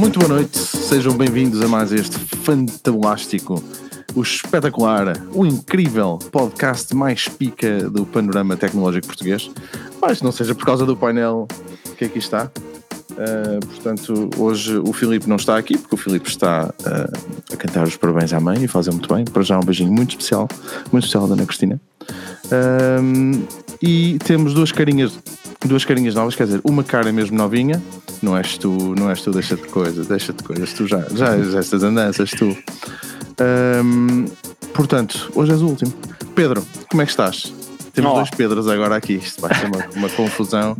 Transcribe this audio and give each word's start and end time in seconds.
muito 0.00 0.18
boa 0.18 0.30
noite, 0.30 0.56
sejam 0.56 1.14
bem-vindos 1.14 1.60
a 1.60 1.68
mais 1.68 1.92
este 1.92 2.16
fantástico, 2.16 3.62
o 4.14 4.22
espetacular, 4.22 5.12
o 5.34 5.44
incrível 5.44 6.18
podcast 6.32 6.96
mais 6.96 7.28
pica 7.28 7.90
do 7.90 8.06
panorama 8.06 8.56
tecnológico 8.56 9.08
português. 9.08 9.50
Mas 10.00 10.22
não 10.22 10.32
seja 10.32 10.54
por 10.54 10.64
causa 10.64 10.86
do 10.86 10.96
painel 10.96 11.46
que 11.98 12.06
aqui 12.06 12.18
está. 12.18 12.50
Uh, 13.10 13.66
portanto, 13.66 14.30
hoje 14.38 14.78
o 14.78 14.90
Filipe 14.94 15.28
não 15.28 15.36
está 15.36 15.58
aqui, 15.58 15.76
porque 15.76 15.94
o 15.94 15.98
Filipe 15.98 16.30
está 16.30 16.72
uh, 16.80 17.52
a 17.52 17.56
cantar 17.58 17.86
os 17.86 17.98
parabéns 17.98 18.32
à 18.32 18.40
mãe 18.40 18.64
e 18.64 18.66
fazer 18.66 18.92
muito 18.92 19.14
bem. 19.14 19.26
Para 19.26 19.42
já, 19.42 19.58
um 19.58 19.62
beijinho 19.62 19.92
muito 19.92 20.12
especial, 20.12 20.48
muito 20.90 21.04
especial 21.04 21.28
da 21.28 21.34
Ana 21.34 21.44
Cristina. 21.44 21.78
Uh, 22.46 23.46
e 23.82 24.18
temos 24.24 24.54
duas 24.54 24.72
carinhas, 24.72 25.18
duas 25.64 25.84
carinhas 25.84 26.14
novas, 26.14 26.34
quer 26.34 26.44
dizer, 26.44 26.60
uma 26.64 26.84
cara 26.84 27.12
mesmo 27.12 27.36
novinha. 27.36 27.82
Não 28.22 28.36
és 28.36 28.58
tu, 28.58 28.94
não 28.98 29.08
és 29.08 29.22
tu, 29.22 29.30
deixa-te 29.30 29.66
coisas, 29.68 30.06
deixa-te 30.06 30.42
coisas, 30.42 30.72
tu 30.74 30.86
já, 30.86 31.00
já 31.14 31.36
és 31.36 31.54
estas 31.54 31.82
andanças, 31.82 32.30
tu. 32.30 32.56
Um, 33.40 34.26
portanto, 34.74 35.30
hoje 35.34 35.52
és 35.52 35.62
o 35.62 35.66
último. 35.66 35.92
Pedro, 36.34 36.62
como 36.90 37.02
é 37.02 37.06
que 37.06 37.10
estás? 37.10 37.52
Temos 37.94 38.10
Olá. 38.10 38.20
dois 38.20 38.30
Pedros 38.30 38.68
agora 38.68 38.96
aqui, 38.96 39.14
isto 39.14 39.40
vai 39.40 39.54
ser 39.54 39.66
uma, 39.66 39.86
uma 39.96 40.08
confusão. 40.10 40.76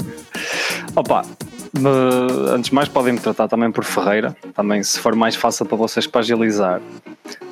Opa, 0.95 1.25
antes 2.53 2.71
de 2.71 2.75
mais 2.75 2.89
podem 2.89 3.13
me 3.13 3.21
tratar 3.21 3.49
também 3.49 3.71
por 3.71 3.85
Ferreira, 3.85 4.37
também 4.55 4.83
se 4.83 4.99
for 4.99 5.15
mais 5.15 5.37
fácil 5.37 5.67
para 5.67 5.77
vocês 5.77 6.07
para 6.07 6.21
agilizar. 6.21 6.81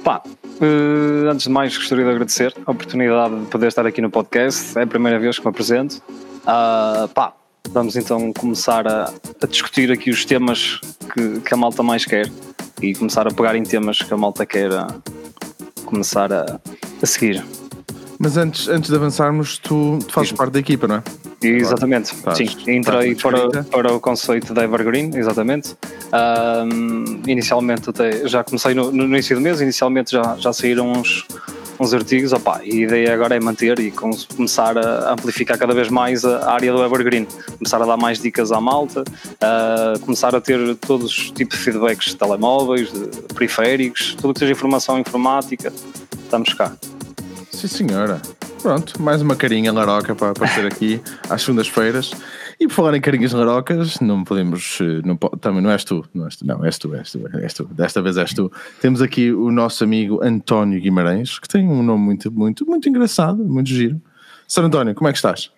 Pá, 0.02 0.22
uh, 0.26 1.28
antes 1.30 1.44
de 1.46 1.50
mais 1.50 1.76
gostaria 1.76 2.04
de 2.04 2.10
agradecer 2.10 2.54
a 2.66 2.70
oportunidade 2.70 3.38
de 3.38 3.46
poder 3.46 3.68
estar 3.68 3.86
aqui 3.86 4.00
no 4.00 4.10
podcast, 4.10 4.78
é 4.78 4.82
a 4.82 4.86
primeira 4.86 5.18
vez 5.18 5.38
que 5.38 5.44
me 5.44 5.50
apresento. 5.50 6.02
Uh, 6.42 7.08
pá, 7.08 7.32
vamos 7.70 7.96
então 7.96 8.32
começar 8.32 8.86
a, 8.86 9.12
a, 9.42 9.46
discutir 9.46 9.92
aqui 9.92 10.10
os 10.10 10.24
temas 10.24 10.80
que, 11.12 11.40
que, 11.40 11.54
a 11.54 11.56
malta 11.56 11.82
mais 11.82 12.04
quer 12.04 12.30
e 12.82 12.94
começar 12.94 13.26
a 13.26 13.30
pegar 13.30 13.54
em 13.54 13.62
temas 13.62 13.98
que 13.98 14.12
a 14.12 14.16
malta 14.16 14.44
quer 14.46 14.70
começar 15.84 16.32
a, 16.32 16.60
a 17.02 17.06
seguir. 17.06 17.44
Mas 18.18 18.36
antes, 18.36 18.68
antes 18.68 18.90
de 18.90 18.96
avançarmos, 18.96 19.58
tu, 19.58 19.98
tu 20.06 20.12
fazes 20.12 20.32
parte 20.32 20.52
da 20.54 20.58
equipa, 20.58 20.88
não 20.88 20.96
é? 20.96 21.02
Exatamente, 21.40 22.08
sim. 22.34 22.48
Entrei 22.66 23.14
para, 23.14 23.62
para 23.62 23.92
o 23.92 24.00
conceito 24.00 24.52
da 24.52 24.64
Evergreen, 24.64 25.12
exatamente. 25.14 25.76
Um, 26.12 27.22
inicialmente, 27.28 27.90
até, 27.90 28.26
já 28.26 28.42
comecei 28.42 28.74
no, 28.74 28.90
no, 28.90 29.04
início 29.04 29.36
do 29.36 29.42
mês, 29.42 29.60
inicialmente 29.60 30.10
já, 30.10 30.36
já 30.36 30.52
saíram 30.52 30.90
uns, 30.90 31.24
uns 31.78 31.94
artigos, 31.94 32.32
opa, 32.32 32.60
e 32.64 32.82
a 32.82 32.86
ideia 32.86 33.14
agora 33.14 33.36
é 33.36 33.40
manter 33.40 33.78
e 33.78 33.92
começar 33.92 34.76
a 34.76 35.12
amplificar 35.12 35.56
cada 35.56 35.72
vez 35.72 35.88
mais 35.88 36.24
a 36.24 36.50
área 36.50 36.72
do 36.72 36.82
Evergreen, 36.84 37.24
começar 37.56 37.80
a 37.80 37.86
dar 37.86 37.96
mais 37.96 38.18
dicas 38.18 38.50
à 38.50 38.60
malta, 38.60 39.02
uh, 39.02 40.00
começar 40.00 40.34
a 40.34 40.40
ter 40.40 40.74
todos 40.74 41.06
os 41.06 41.30
tipos 41.30 41.56
de 41.56 41.64
feedbacks 41.64 42.06
de 42.06 42.16
telemóveis, 42.16 42.92
de 42.92 43.06
periféricos, 43.32 44.16
tudo 44.16 44.34
que 44.34 44.40
seja 44.40 44.52
informação 44.52 44.98
informática, 44.98 45.72
estamos 46.24 46.52
cá. 46.52 46.72
Sim, 47.58 47.66
senhora. 47.66 48.22
Pronto, 48.62 49.02
mais 49.02 49.20
uma 49.20 49.34
carinha 49.34 49.72
laroca 49.72 50.14
para 50.14 50.30
aparecer 50.30 50.64
aqui 50.64 51.00
às 51.28 51.42
segundas-feiras. 51.42 52.12
E 52.60 52.68
por 52.68 52.74
falar 52.74 52.96
em 52.96 53.00
carinhas 53.00 53.32
larocas, 53.32 53.98
não 53.98 54.22
podemos. 54.22 54.78
Eh, 54.80 55.02
não, 55.04 55.16
também 55.16 55.60
não 55.60 55.68
és 55.68 55.82
tu, 55.82 56.04
não 56.14 56.26
és 56.26 56.36
tu, 56.36 56.46
não, 56.46 56.64
és 56.64 56.78
tu, 56.78 56.94
és 56.94 57.10
tu, 57.10 57.28
és 57.36 57.52
tu, 57.52 57.64
desta 57.64 58.00
vez 58.00 58.16
és 58.16 58.32
tu. 58.32 58.52
Temos 58.80 59.02
aqui 59.02 59.32
o 59.32 59.50
nosso 59.50 59.82
amigo 59.82 60.22
António 60.22 60.80
Guimarães, 60.80 61.40
que 61.40 61.48
tem 61.48 61.66
um 61.66 61.82
nome 61.82 62.04
muito, 62.04 62.30
muito, 62.30 62.64
muito 62.64 62.88
engraçado, 62.88 63.44
muito 63.44 63.70
giro. 63.70 64.00
Sr. 64.46 64.66
António, 64.66 64.94
como 64.94 65.08
é 65.08 65.12
que 65.12 65.18
estás? 65.18 65.50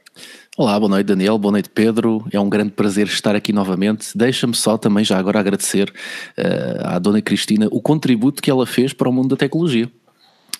Olá, 0.56 0.78
boa 0.80 0.88
noite 0.88 1.06
Daniel, 1.06 1.36
boa 1.36 1.52
noite 1.52 1.68
Pedro, 1.68 2.24
é 2.32 2.40
um 2.40 2.48
grande 2.48 2.72
prazer 2.72 3.08
estar 3.08 3.36
aqui 3.36 3.52
novamente. 3.52 4.16
Deixa-me 4.16 4.54
só 4.54 4.78
também 4.78 5.04
já 5.04 5.18
agora 5.18 5.38
agradecer 5.38 5.92
uh, 6.38 6.86
à 6.86 6.98
Dona 6.98 7.20
Cristina 7.20 7.68
o 7.70 7.80
contributo 7.82 8.42
que 8.42 8.50
ela 8.50 8.66
fez 8.66 8.94
para 8.94 9.08
o 9.08 9.12
mundo 9.12 9.28
da 9.28 9.36
tecnologia 9.36 9.90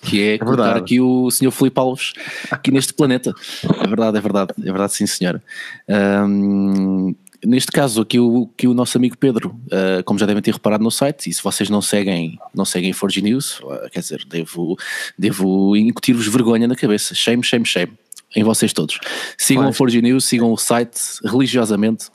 que 0.01 0.21
é, 0.21 0.33
é 0.35 0.37
colocar 0.37 0.75
aqui 0.75 0.99
o 0.99 1.29
Sr. 1.29 1.51
Filipe 1.51 1.79
Alves 1.79 2.13
aqui 2.49 2.71
neste 2.71 2.93
planeta. 2.93 3.33
É 3.63 3.87
verdade, 3.87 4.17
é 4.17 4.21
verdade, 4.21 4.53
é 4.57 4.63
verdade, 4.63 4.93
sim, 4.93 5.05
senhora. 5.05 5.41
Um, 5.87 7.13
neste 7.45 7.71
caso 7.71 8.01
aqui 8.01 8.19
o, 8.19 8.47
que 8.57 8.67
o 8.67 8.73
nosso 8.73 8.97
amigo 8.97 9.17
Pedro, 9.17 9.49
uh, 9.67 10.03
como 10.05 10.19
já 10.19 10.25
devem 10.25 10.41
ter 10.41 10.53
reparado 10.53 10.83
no 10.83 10.91
site, 10.91 11.29
e 11.29 11.33
se 11.33 11.43
vocês 11.43 11.69
não 11.69 11.81
seguem, 11.81 12.37
não 12.53 12.65
seguem 12.65 12.93
Forge 12.93 13.21
News, 13.21 13.59
uh, 13.59 13.89
quer 13.91 13.99
dizer, 13.99 14.23
devo, 14.27 14.77
devo 15.17 15.75
incutir-vos 15.75 16.27
vergonha 16.27 16.67
na 16.67 16.75
cabeça. 16.75 17.13
Shame, 17.13 17.43
shame, 17.43 17.65
shame. 17.65 17.93
Em 18.33 18.43
vocês 18.43 18.71
todos. 18.71 18.97
Sigam 19.37 19.67
a 19.67 19.73
Forge 19.73 20.01
News, 20.01 20.23
sigam 20.23 20.53
o 20.53 20.57
site 20.57 20.99
religiosamente 21.25 22.05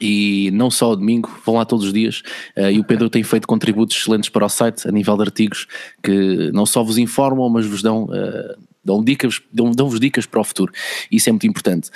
e 0.00 0.50
não 0.52 0.70
só 0.70 0.86
ao 0.86 0.96
domingo, 0.96 1.30
vão 1.44 1.56
lá 1.56 1.64
todos 1.64 1.86
os 1.86 1.92
dias. 1.92 2.22
Uh, 2.56 2.70
e 2.70 2.80
o 2.80 2.84
Pedro 2.84 3.08
tem 3.08 3.22
feito 3.22 3.46
contributos 3.46 3.96
excelentes 3.96 4.28
para 4.28 4.44
o 4.44 4.48
site, 4.48 4.88
a 4.88 4.92
nível 4.92 5.16
de 5.16 5.22
artigos, 5.22 5.66
que 6.02 6.50
não 6.52 6.66
só 6.66 6.82
vos 6.82 6.98
informam, 6.98 7.48
mas 7.48 7.66
vos 7.66 7.82
dão, 7.82 8.04
uh, 8.04 8.58
dão 8.84 9.02
dicas, 9.02 9.40
dão, 9.52 9.70
dão-vos 9.70 10.00
dicas 10.00 10.26
para 10.26 10.40
o 10.40 10.44
futuro. 10.44 10.72
Isso 11.10 11.28
é 11.28 11.32
muito 11.32 11.46
importante. 11.46 11.90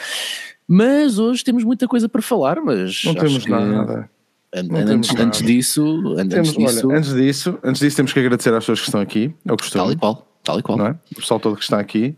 Mas 0.66 1.18
hoje 1.18 1.42
temos 1.42 1.64
muita 1.64 1.88
coisa 1.88 2.08
para 2.08 2.20
falar, 2.20 2.60
mas. 2.60 3.02
Não 3.04 3.14
temos 3.14 3.46
nada. 3.46 4.10
antes, 4.54 5.16
antes 5.16 5.42
disso, 5.42 6.14
antes, 6.18 6.34
temos, 6.34 6.52
disso 6.52 6.88
olha, 6.88 6.98
antes 6.98 7.14
disso, 7.14 7.58
antes 7.64 7.80
disso 7.80 7.96
temos 7.96 8.12
que 8.12 8.18
agradecer 8.18 8.50
às 8.50 8.64
pessoas 8.64 8.80
que 8.80 8.86
estão 8.86 9.00
aqui, 9.00 9.34
é 9.46 9.52
o 9.52 9.56
costume. 9.56 9.84
Tal 9.84 9.92
e 9.92 9.96
qual, 9.96 10.28
tal 10.44 10.58
e 10.58 10.62
qual. 10.62 10.86
É? 10.86 10.90
O 11.12 11.16
pessoal 11.16 11.40
todo 11.40 11.56
que 11.56 11.62
está 11.62 11.80
aqui. 11.80 12.14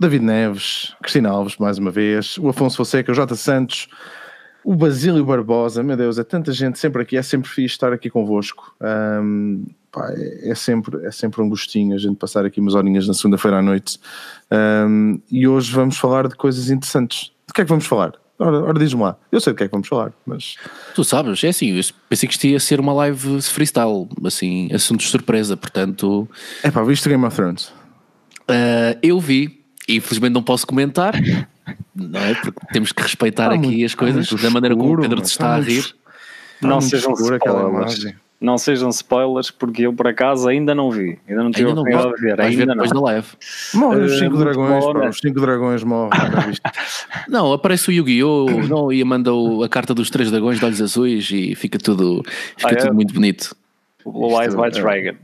David 0.00 0.24
Neves, 0.24 0.94
Cristina 1.02 1.30
Alves, 1.30 1.56
mais 1.56 1.76
uma 1.76 1.90
vez, 1.90 2.38
o 2.38 2.48
Afonso 2.48 2.76
Fonseca, 2.76 3.10
o 3.10 3.14
Jota 3.14 3.34
Santos, 3.34 3.88
o 4.68 4.74
Basílio 4.74 5.24
Barbosa, 5.24 5.82
meu 5.82 5.96
Deus, 5.96 6.18
é 6.18 6.24
tanta 6.24 6.52
gente 6.52 6.78
sempre 6.78 7.00
aqui, 7.00 7.16
é 7.16 7.22
sempre 7.22 7.48
fixe 7.48 7.72
estar 7.72 7.90
aqui 7.90 8.10
convosco. 8.10 8.76
Um, 8.78 9.64
pá, 9.90 10.12
é, 10.14 10.50
é, 10.50 10.54
sempre, 10.54 11.06
é 11.06 11.10
sempre 11.10 11.40
um 11.40 11.48
gostinho 11.48 11.94
a 11.94 11.98
gente 11.98 12.16
passar 12.16 12.44
aqui 12.44 12.60
umas 12.60 12.74
horinhas 12.74 13.08
na 13.08 13.14
segunda-feira 13.14 13.60
à 13.60 13.62
noite. 13.62 13.98
Um, 14.52 15.22
e 15.30 15.48
hoje 15.48 15.72
vamos 15.72 15.96
falar 15.96 16.28
de 16.28 16.34
coisas 16.34 16.68
interessantes. 16.68 17.32
De 17.46 17.54
que 17.54 17.62
é 17.62 17.64
que 17.64 17.68
vamos 17.70 17.86
falar? 17.86 18.12
Ora, 18.38 18.62
ora 18.62 18.78
diz-me 18.78 19.00
lá. 19.00 19.16
Eu 19.32 19.40
sei 19.40 19.54
de 19.54 19.56
que 19.56 19.64
é 19.64 19.68
que 19.68 19.72
vamos 19.72 19.88
falar, 19.88 20.12
mas. 20.26 20.56
Tu 20.94 21.02
sabes, 21.02 21.42
é 21.44 21.48
assim, 21.48 21.70
eu 21.70 21.82
pensei 22.06 22.28
que 22.28 22.34
isto 22.34 22.46
ia 22.46 22.60
ser 22.60 22.78
uma 22.78 22.92
live 22.92 23.40
freestyle, 23.40 24.06
assim, 24.22 24.68
assuntos 24.70 25.06
de 25.06 25.12
surpresa, 25.12 25.56
portanto. 25.56 26.28
É 26.62 26.70
pá, 26.70 26.82
viste 26.82 27.08
Game 27.08 27.24
of 27.24 27.34
Thrones? 27.34 27.68
Uh, 28.42 28.98
eu 29.02 29.18
vi, 29.18 29.64
e 29.88 29.96
infelizmente 29.96 30.34
não 30.34 30.42
posso 30.42 30.66
comentar, 30.66 31.14
não 31.98 32.20
é? 32.20 32.34
Porque 32.34 32.60
temos 32.72 32.92
que 32.92 33.02
respeitar 33.02 33.50
aqui 33.52 33.84
as 33.84 33.94
coisas 33.94 34.30
da 34.32 34.50
maneira 34.50 34.76
como 34.76 34.94
o 34.94 35.00
Pedro 35.00 35.22
está 35.22 35.56
a 35.56 35.60
rir. 35.60 35.94
Não 36.60 36.80
sejam 36.80 37.12
spoilers. 37.12 38.14
Não 38.40 38.56
sejam 38.56 38.88
spoilers, 38.90 39.50
porque 39.50 39.82
eu 39.82 39.92
por 39.92 40.06
acaso 40.06 40.48
ainda 40.48 40.72
não 40.72 40.92
vi. 40.92 41.18
Ainda 41.28 41.42
não 41.42 41.50
tive 41.50 41.70
a 41.70 41.72
oportunidade 41.72 42.14
de 42.14 42.20
ver. 42.20 42.40
Ainda 42.40 42.56
ver 42.56 42.66
depois 42.66 42.90
não. 42.92 43.02
da 43.02 43.06
live. 43.06 43.26
Morrem 43.74 44.04
os 44.04 44.18
5 44.18 44.34
uh, 44.34 44.38
dragões, 44.38 44.84
pá, 44.84 45.08
os 45.08 45.18
5 45.18 45.40
dragões 45.40 45.82
morrem. 45.82 46.20
não, 47.28 47.52
aparece 47.52 47.88
o 47.88 47.92
Yu-Gi-Oh! 47.92 48.46
não, 48.68 48.92
e 48.92 49.02
manda 49.02 49.30
a 49.64 49.68
carta 49.68 49.92
dos 49.92 50.08
3 50.08 50.30
dragões 50.30 50.60
de 50.60 50.64
olhos 50.64 50.80
azuis 50.80 51.28
e 51.32 51.56
fica 51.56 51.78
tudo, 51.78 52.22
fica 52.56 52.74
ah, 52.74 52.76
tudo 52.76 52.90
é? 52.90 52.92
muito 52.92 53.12
bonito. 53.12 53.56
O 54.04 54.38
White 54.38 54.54
White 54.54 54.80
Dragon 54.80 55.16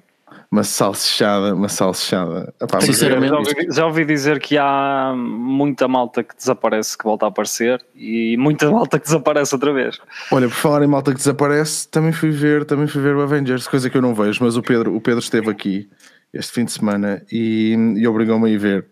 uma 0.54 0.62
salsichada, 0.62 1.52
uma 1.52 1.68
salsichada. 1.68 2.54
Epá, 2.62 2.80
Sinceramente, 2.80 3.30
já 3.30 3.36
ouvi, 3.36 3.66
já 3.72 3.86
ouvi, 3.86 4.04
dizer 4.04 4.38
que 4.38 4.56
há 4.56 5.12
muita 5.16 5.88
malta 5.88 6.22
que 6.22 6.36
desaparece 6.36 6.96
que 6.96 7.02
volta 7.02 7.26
a 7.26 7.28
aparecer 7.28 7.84
e 7.92 8.36
muita 8.36 8.70
malta 8.70 9.00
que 9.00 9.04
desaparece 9.04 9.52
outra 9.52 9.72
vez. 9.72 9.98
Olha, 10.30 10.46
por 10.46 10.54
falar 10.54 10.84
em 10.84 10.86
malta 10.86 11.10
que 11.10 11.18
desaparece, 11.18 11.88
também 11.88 12.12
fui 12.12 12.30
ver, 12.30 12.64
também 12.64 12.86
fui 12.86 13.02
ver 13.02 13.16
o 13.16 13.22
Avengers, 13.22 13.66
coisa 13.66 13.90
que 13.90 13.96
eu 13.96 14.02
não 14.02 14.14
vejo, 14.14 14.44
mas 14.44 14.56
o 14.56 14.62
Pedro, 14.62 14.94
o 14.94 15.00
Pedro 15.00 15.18
esteve 15.18 15.50
aqui 15.50 15.88
este 16.32 16.52
fim 16.52 16.64
de 16.64 16.70
semana 16.70 17.20
e, 17.32 17.74
e 17.96 18.06
obrigou-me 18.06 18.48
a 18.48 18.52
ir 18.52 18.58
ver, 18.58 18.86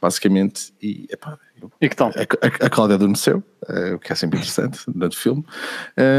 basicamente, 0.00 0.72
e 0.80 1.08
epá, 1.10 1.36
e 1.80 1.88
que 1.88 1.96
tal? 1.96 2.08
A, 2.10 2.46
a, 2.46 2.66
a 2.66 2.70
Cláudia 2.70 2.96
adormeceu, 2.96 3.42
uh, 3.68 3.94
o 3.94 3.98
que 3.98 4.12
é 4.12 4.16
sempre 4.16 4.38
interessante 4.38 4.80
durante 4.88 5.16
o 5.16 5.20
filme. 5.20 5.44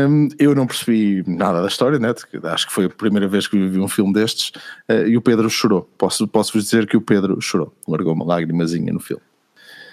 Um, 0.10 0.30
eu 0.38 0.56
não 0.56 0.68
percebi 0.68 1.24
nada 1.28 1.62
da 1.62 1.68
história, 1.68 2.00
né? 2.00 2.14
acho 2.44 2.68
que 2.68 2.74
foi 2.74 2.86
a 2.86 2.90
primeira 2.90 3.28
vez 3.28 3.48
que 3.48 3.58
vi 3.68 3.80
um 3.80 3.88
filme 3.88 4.14
destes, 4.14 4.50
uh, 4.90 5.08
e 5.08 5.18
o 5.18 5.22
Pedro 5.22 5.50
chorou. 5.50 5.90
Posso, 5.98 6.28
posso 6.28 6.54
vos 6.54 6.64
dizer 6.64 6.88
que 6.88 6.98
o 6.98 7.02
Pedro 7.02 7.40
chorou, 7.42 7.74
largou 7.88 8.14
uma 8.14 8.26
lágrimazinha 8.26 8.94
no 8.94 9.00
filme. 9.00 9.24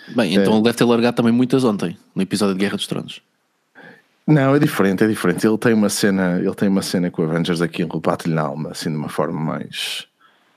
Bem, 0.08 0.34
então 0.34 0.54
ele 0.54 0.62
deve 0.62 0.76
ter 0.76 0.84
largado 0.84 1.16
também 1.16 1.32
muitas 1.32 1.64
ontem, 1.64 1.96
no 2.14 2.22
episódio 2.22 2.54
de 2.54 2.60
Guerra 2.60 2.76
dos 2.76 2.86
Tronos. 2.86 3.20
Não, 4.26 4.54
é 4.54 4.58
diferente, 4.58 5.04
é 5.04 5.06
diferente. 5.06 5.46
Ele 5.46 5.56
tem 5.56 5.72
uma 5.72 5.88
cena, 5.88 6.38
ele 6.38 6.54
tem 6.54 6.68
uma 6.68 6.82
cena 6.82 7.10
com 7.10 7.22
o 7.22 7.24
Avengers 7.24 7.62
aqui 7.62 7.82
em 7.82 7.88
bate-lhe 7.88 8.34
na 8.34 8.42
alma, 8.42 8.70
assim 8.70 8.90
de 8.90 8.96
uma 8.96 9.08
forma 9.08 9.38
mais, 9.38 10.06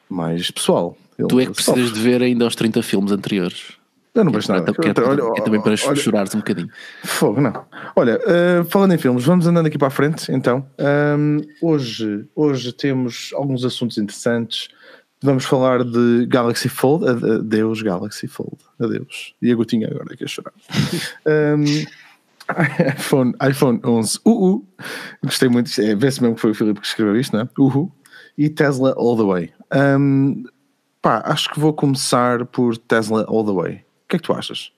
mais 0.09 0.50
pessoal. 0.50 0.97
Ele 1.19 1.27
tu 1.27 1.39
é 1.39 1.45
que 1.45 1.51
precisas 1.51 1.88
sofre. 1.88 1.94
de 1.94 2.00
ver 2.00 2.24
ainda 2.24 2.47
os 2.47 2.56
30 2.56 2.81
filmes 2.81 3.12
anteriores. 3.12 3.79
Eu 4.19 4.25
não 4.25 4.33
vejo 4.33 4.51
nada. 4.51 4.74
Que 4.74 4.89
é, 4.89 5.04
olha, 5.06 5.21
é 5.38 5.42
também 5.42 5.62
para 5.62 5.71
olha, 5.71 5.95
chorares 5.95 6.36
um 6.36 6.39
bocadinho. 6.39 6.69
Fogo, 7.06 7.39
não. 7.39 7.66
Olha, 7.95 8.19
uh, 8.19 8.66
falando 8.66 8.94
em 8.94 8.98
filmes, 8.98 9.24
vamos 9.24 9.48
andando 9.48 9.68
aqui 9.68 9.77
para 9.77 9.88
a 9.88 9.92
frente, 9.92 10.30
então. 10.30 10.66
Um, 10.77 11.39
hoje, 11.62 12.27
hoje 12.36 12.74
temos 12.74 13.31
alguns 13.33 13.63
assuntos 13.63 13.98
interessantes. 13.98 14.68
Vamos 15.21 15.45
falar 15.45 15.86
de 15.86 16.25
Galaxy 16.27 16.68
Fold. 16.68 17.06
Adeus, 17.07 17.81
Galaxy 17.81 18.27
Fold. 18.27 18.57
Adeus. 18.77 19.33
E 19.42 19.51
a 19.51 19.56
gotinha 19.56 19.88
agora 19.88 20.18
que 20.18 20.25
a 20.25 20.27
chorar. 20.27 20.54
um, 21.57 21.63
iPhone, 23.00 23.33
iPhone 23.50 23.80
11 23.86 24.19
UU. 24.25 24.65
Gostei 25.24 25.48
muito. 25.48 25.69
É, 25.81 25.95
Vê-se 25.95 26.22
mesmo 26.22 26.36
que 26.36 26.42
foi 26.42 26.51
o 26.51 26.56
Filipe 26.56 26.81
que 26.81 26.88
escreveu 26.88 27.15
isto, 27.18 27.38
né? 27.38 27.48
UU. 27.57 27.89
E 28.38 28.50
Tesla 28.50 28.94
All 28.98 29.15
the 29.15 29.24
Way. 29.24 29.54
Um, 29.98 30.44
pá, 31.01 31.22
acho 31.25 31.50
que 31.50 31.60
vou 31.60 31.74
começar 31.74 32.45
por 32.45 32.77
Tesla 32.77 33.25
All 33.30 33.45
the 33.45 33.51
Way. 33.51 33.88
O 34.10 34.12
que 34.12 34.16
é 34.16 34.20
que 34.20 34.26
tu 34.26 34.34
achas? 34.34 34.72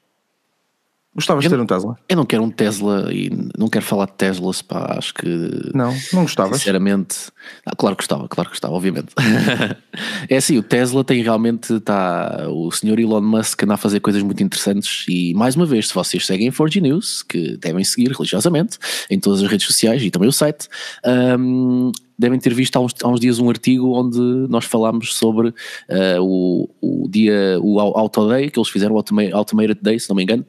Gostavas 1.13 1.43
de 1.43 1.49
ter 1.49 1.59
um 1.59 1.65
Tesla? 1.65 1.97
Eu 2.07 2.15
não 2.15 2.25
quero 2.25 2.41
um 2.41 2.49
Tesla 2.49 3.13
e 3.13 3.29
não 3.57 3.67
quero 3.67 3.83
falar 3.83 4.05
de 4.05 4.13
Teslas, 4.13 4.61
pá, 4.61 4.95
acho 4.97 5.13
que. 5.13 5.27
Não, 5.73 5.93
não 6.13 6.21
gostavas? 6.21 6.59
Sinceramente. 6.59 7.17
Ah, 7.65 7.75
claro 7.75 7.97
que 7.97 8.01
gostava, 8.03 8.29
claro 8.29 8.49
que 8.49 8.53
gostava, 8.53 8.73
obviamente. 8.73 9.09
é 10.29 10.37
assim, 10.37 10.57
o 10.57 10.63
Tesla 10.63 11.03
tem 11.03 11.21
realmente. 11.21 11.81
Tá, 11.81 12.47
o 12.49 12.71
senhor 12.71 12.97
Elon 12.97 13.19
Musk 13.19 13.61
anda 13.63 13.73
a 13.73 13.77
fazer 13.77 13.99
coisas 13.99 14.23
muito 14.23 14.41
interessantes 14.41 15.05
e, 15.09 15.33
mais 15.33 15.57
uma 15.57 15.65
vez, 15.65 15.89
se 15.89 15.93
vocês 15.93 16.25
seguem 16.25 16.49
4G 16.49 16.79
News, 16.81 17.23
que 17.23 17.57
devem 17.57 17.83
seguir 17.83 18.09
religiosamente 18.11 18.77
em 19.09 19.19
todas 19.19 19.43
as 19.43 19.51
redes 19.51 19.67
sociais 19.67 20.01
e 20.01 20.09
também 20.09 20.29
o 20.29 20.31
site. 20.31 20.69
Um, 21.05 21.91
devem 22.17 22.39
ter 22.39 22.53
visto 22.53 22.77
há 22.77 22.79
uns, 22.79 22.93
há 23.03 23.07
uns, 23.09 23.19
dias 23.19 23.37
um 23.37 23.49
artigo 23.49 23.91
onde 23.99 24.19
nós 24.47 24.63
falámos 24.63 25.13
sobre 25.13 25.49
uh, 25.49 26.21
o, 26.21 26.69
o 26.79 27.09
dia, 27.09 27.59
o 27.61 27.81
Auto 27.81 28.29
Day, 28.29 28.49
que 28.49 28.57
eles 28.57 28.69
fizeram, 28.69 28.95
o 28.95 29.03
Automated 29.33 29.79
Day, 29.81 29.99
se 29.99 30.07
não 30.07 30.15
me 30.15 30.23
engano, 30.23 30.45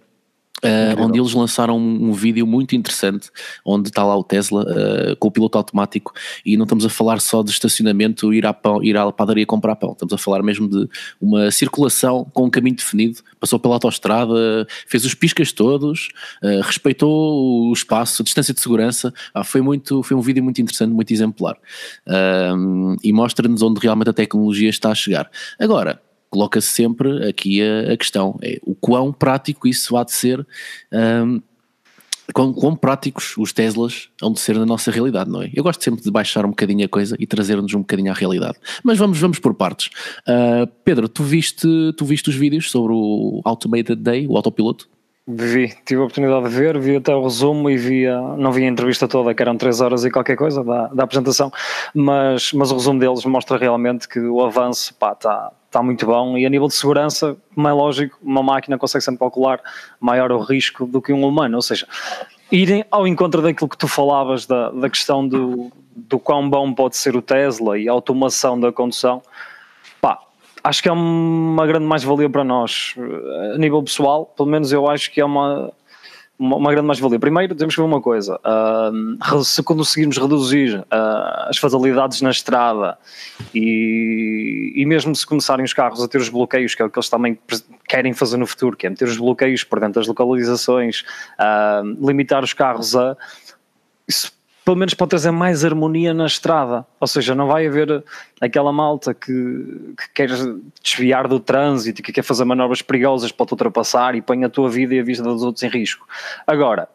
Uh, 0.65 1.03
onde 1.03 1.19
eles 1.19 1.33
lançaram 1.33 1.77
um, 1.77 2.11
um, 2.11 2.13
vídeo 2.13 2.47
muito 2.47 2.77
interessante 2.77 3.31
onde 3.65 3.89
está 3.89 4.05
lá 4.05 4.17
o 4.17 4.23
Tesla 4.23 4.63
uh, 4.63 5.17
com 5.17 5.27
o 5.27 5.31
piloto 5.31 5.59
automático 5.59 6.13
e 6.47 6.57
não 6.57 6.63
estamos 6.63 6.85
a 6.85 6.89
falar 6.89 7.21
só 7.21 7.43
de 7.43 7.51
estacionamento 7.51 8.33
ir 8.33 8.47
à, 8.47 8.53
pão, 8.53 8.81
ir 8.81 8.97
à 8.97 9.11
padaria 9.11 9.45
comprar 9.45 9.75
pão, 9.75 9.91
estamos 9.91 10.13
a 10.13 10.19
falar 10.19 10.41
mesmo 10.41 10.69
de 10.69 10.89
uma 11.21 11.51
circulação 11.51 12.25
com 12.33 12.45
um 12.45 12.51
caminho 12.51 12.77
definido, 12.77 13.19
passou 13.41 13.59
pela 13.59 13.75
autoestrada, 13.75 14.65
fez 14.87 15.05
os 15.05 15.15
piscas 15.15 15.51
todos, 15.51 16.11
uh, 16.45 16.61
respeitou 16.63 17.69
o 17.69 17.73
espaço, 17.73 18.23
a 18.23 18.25
distância 18.25 18.55
de 18.55 18.61
segurança, 18.61 19.13
ah, 19.35 19.43
foi, 19.43 19.61
muito, 19.61 20.01
foi 20.05 20.17
um 20.17 20.21
vídeo 20.21 20.45
muito 20.45 20.63
interessante, 20.63 20.93
muito 20.93 21.13
exemplar. 21.13 21.57
E 23.03 23.13
mostra-nos 23.13 23.63
onde 23.63 23.81
realmente 23.81 24.11
a 24.11 24.13
tecnologia 24.13 24.71
está 24.71 24.91
a 24.91 24.95
chegar. 24.95 25.29
Agora, 25.59 26.01
coloca-se 26.33 26.69
sempre 26.69 27.29
aqui 27.29 27.63
a, 27.63 27.93
a, 27.93 27.97
questão: 27.97 28.39
é 28.43 28.59
o 28.63 28.75
quão 28.75 29.13
prático 29.13 29.69
isso 29.69 29.97
há 29.97 30.03
de 30.03 30.13
ser, 30.13 30.45
um, 30.91 31.41
quão, 32.33 32.53
quão, 32.55 32.75
práticos 32.75 33.35
os 33.37 33.53
Teslas 33.53 34.09
hão 34.21 34.33
de 34.33 34.41
ser 34.41 34.57
na 34.57 34.65
nossa 34.65 34.91
realidade, 34.91 35.31
não 35.31 35.43
é? 35.43 35.51
Eu 35.55 35.63
gosto 35.63 35.85
sempre 35.85 36.03
de 36.03 36.11
baixar 36.11 36.47
um 36.47 36.51
bocadinho 36.51 36.87
a 36.87 36.89
coisa 36.89 37.15
e 37.19 37.27
trazer-nos 37.27 37.75
um 37.75 37.81
bocadinho 37.81 38.11
à 38.11 38.15
realidade. 38.15 38.59
Mas 38.83 38.99
vamos, 38.99 39.19
vamos 39.21 39.39
por 39.39 39.55
partes. 39.55 39.91
Uh, 40.27 40.67
Pedro, 40.83 41.07
tu 41.07 41.23
viste, 41.23 41.69
tu 41.97 42.05
viste 42.07 42.31
os 42.31 42.35
vídeos 42.35 42.71
sobre 42.71 42.95
o 42.95 43.43
Automated 43.45 43.97
Day, 43.97 44.27
o 44.27 44.37
autopiloto? 44.37 44.89
Vi, 45.25 45.73
tive 45.85 46.01
a 46.01 46.05
oportunidade 46.05 46.49
de 46.49 46.55
ver, 46.55 46.79
vi 46.81 46.97
até 46.97 47.15
o 47.15 47.23
resumo 47.23 47.71
e 47.71 47.77
vi 47.77 48.09
a, 48.09 48.21
não 48.21 48.51
vi 48.51 48.65
a 48.65 48.69
entrevista 48.69 49.07
toda, 49.07 49.33
que 49.33 49.41
eram 49.41 49.57
3 49.57 49.81
horas 49.81 50.05
e 50.05 50.11
qualquer 50.11 50.37
coisa 50.37 50.65
da, 50.65 50.89
da 50.89 51.05
apresentação, 51.05 51.53
mas, 51.95 52.53
mas 52.53 52.73
o 52.73 52.75
resumo 52.75 52.99
deles 52.99 53.25
mostra 53.25 53.57
realmente 53.57 54.09
que 54.09 54.19
o 54.19 54.45
avanço 54.45 54.93
está 54.93 55.53
tá 55.71 55.83
muito 55.83 56.07
bom. 56.07 56.37
E 56.37 56.45
a 56.45 56.51
nível 56.51 56.67
de 56.67 56.75
segurança, 56.75 57.37
como 57.55 57.69
é 57.69 57.73
lógico, 57.73 58.19
uma 58.21 58.43
máquina 58.43 58.77
consegue 58.77 59.05
sempre 59.05 59.21
calcular 59.21 59.61
maior 60.01 60.33
o 60.33 60.41
risco 60.41 60.87
do 60.87 61.01
que 61.01 61.13
um 61.13 61.25
humano, 61.25 61.55
ou 61.55 61.63
seja, 61.63 61.87
irem 62.51 62.85
ao 62.91 63.07
encontro 63.07 63.41
daquilo 63.41 63.69
que 63.69 63.79
tu 63.79 63.87
falavas 63.87 64.45
da, 64.45 64.71
da 64.71 64.91
questão 64.91 65.27
do, 65.27 65.71
do 65.95 66.19
quão 66.19 66.51
bom 66.51 66.75
pode 66.75 66.97
ser 66.97 67.15
o 67.15 67.23
Tesla 67.23 67.79
e 67.79 67.89
a 67.89 67.93
automação 67.93 68.59
da 68.59 68.73
condução, 68.73 69.23
acho 70.63 70.83
que 70.83 70.89
é 70.89 70.93
uma 70.93 71.67
grande 71.67 71.85
mais-valia 71.85 72.29
para 72.29 72.45
nós. 72.45 72.95
A 73.55 73.59
nível 73.59 73.83
pessoal, 73.83 74.27
pelo 74.27 74.49
menos 74.49 74.73
eu 74.73 74.89
acho 74.89 75.11
que 75.11 75.21
é 75.21 75.25
uma, 75.25 75.73
uma, 76.39 76.57
uma 76.57 76.71
grande 76.71 76.87
mais-valia. 76.87 77.19
Primeiro, 77.19 77.55
temos 77.55 77.75
que 77.75 77.81
ver 77.81 77.87
uma 77.87 78.01
coisa: 78.01 78.41
uh, 78.45 79.45
se 79.45 79.63
conseguirmos 79.63 80.19
reduzir 80.19 80.79
uh, 80.79 81.49
as 81.49 81.59
fatalidades 81.59 82.21
na 82.21 82.31
estrada 82.31 82.97
e, 83.55 84.73
e 84.77 84.87
mesmo 84.87 85.15
se 85.15 85.27
começarem 85.27 85.65
os 85.65 85.73
carros 85.73 86.03
a 86.03 86.09
ter 86.09 86.19
os 86.19 86.29
bloqueios, 86.29 86.75
que 86.75 86.83
é 86.83 86.85
o 86.85 86.91
que 86.91 86.99
eles 86.99 87.09
também 87.09 87.39
querem 87.89 88.13
fazer 88.13 88.37
no 88.37 88.47
futuro, 88.47 88.77
que 88.77 88.87
é 88.87 88.91
meter 88.91 89.09
os 89.09 89.17
bloqueios 89.17 89.65
por 89.65 89.81
dentro 89.81 90.01
das 90.01 90.07
localizações, 90.07 91.05
uh, 91.39 92.07
limitar 92.07 92.43
os 92.43 92.53
carros 92.53 92.95
a. 92.97 93.17
Isso 94.07 94.33
pelo 94.65 94.77
menos 94.77 94.95
pode 94.95 95.11
trazer 95.11 95.31
mais 95.31 95.65
harmonia 95.65 96.15
na 96.15 96.27
estrada. 96.27 96.87
Ou 97.01 97.07
seja, 97.07 97.35
não 97.35 97.47
vai 97.47 97.67
haver 97.67 98.05
aquela 98.41 98.73
malta 98.73 99.13
que, 99.13 99.33
que 99.97 100.09
quer 100.15 100.29
desviar 100.83 101.27
do 101.27 101.41
trânsito 101.41 102.01
e 102.01 102.05
que 102.05 102.13
quer 102.13 102.23
fazer 102.23 102.45
manobras 102.45 102.83
perigosas 102.83 103.33
para 103.33 103.47
te 103.47 103.53
ultrapassar 103.53 104.15
e 104.15 104.23
põe 104.23 104.45
a 104.45 104.49
tua 104.49 104.71
vida 104.71 104.95
e 104.95 105.01
a 105.01 105.03
vida 105.03 105.23
dos 105.23 105.43
outros 105.43 105.63
em 105.63 105.69
risco. 105.69 106.07
Agora, 106.47 106.89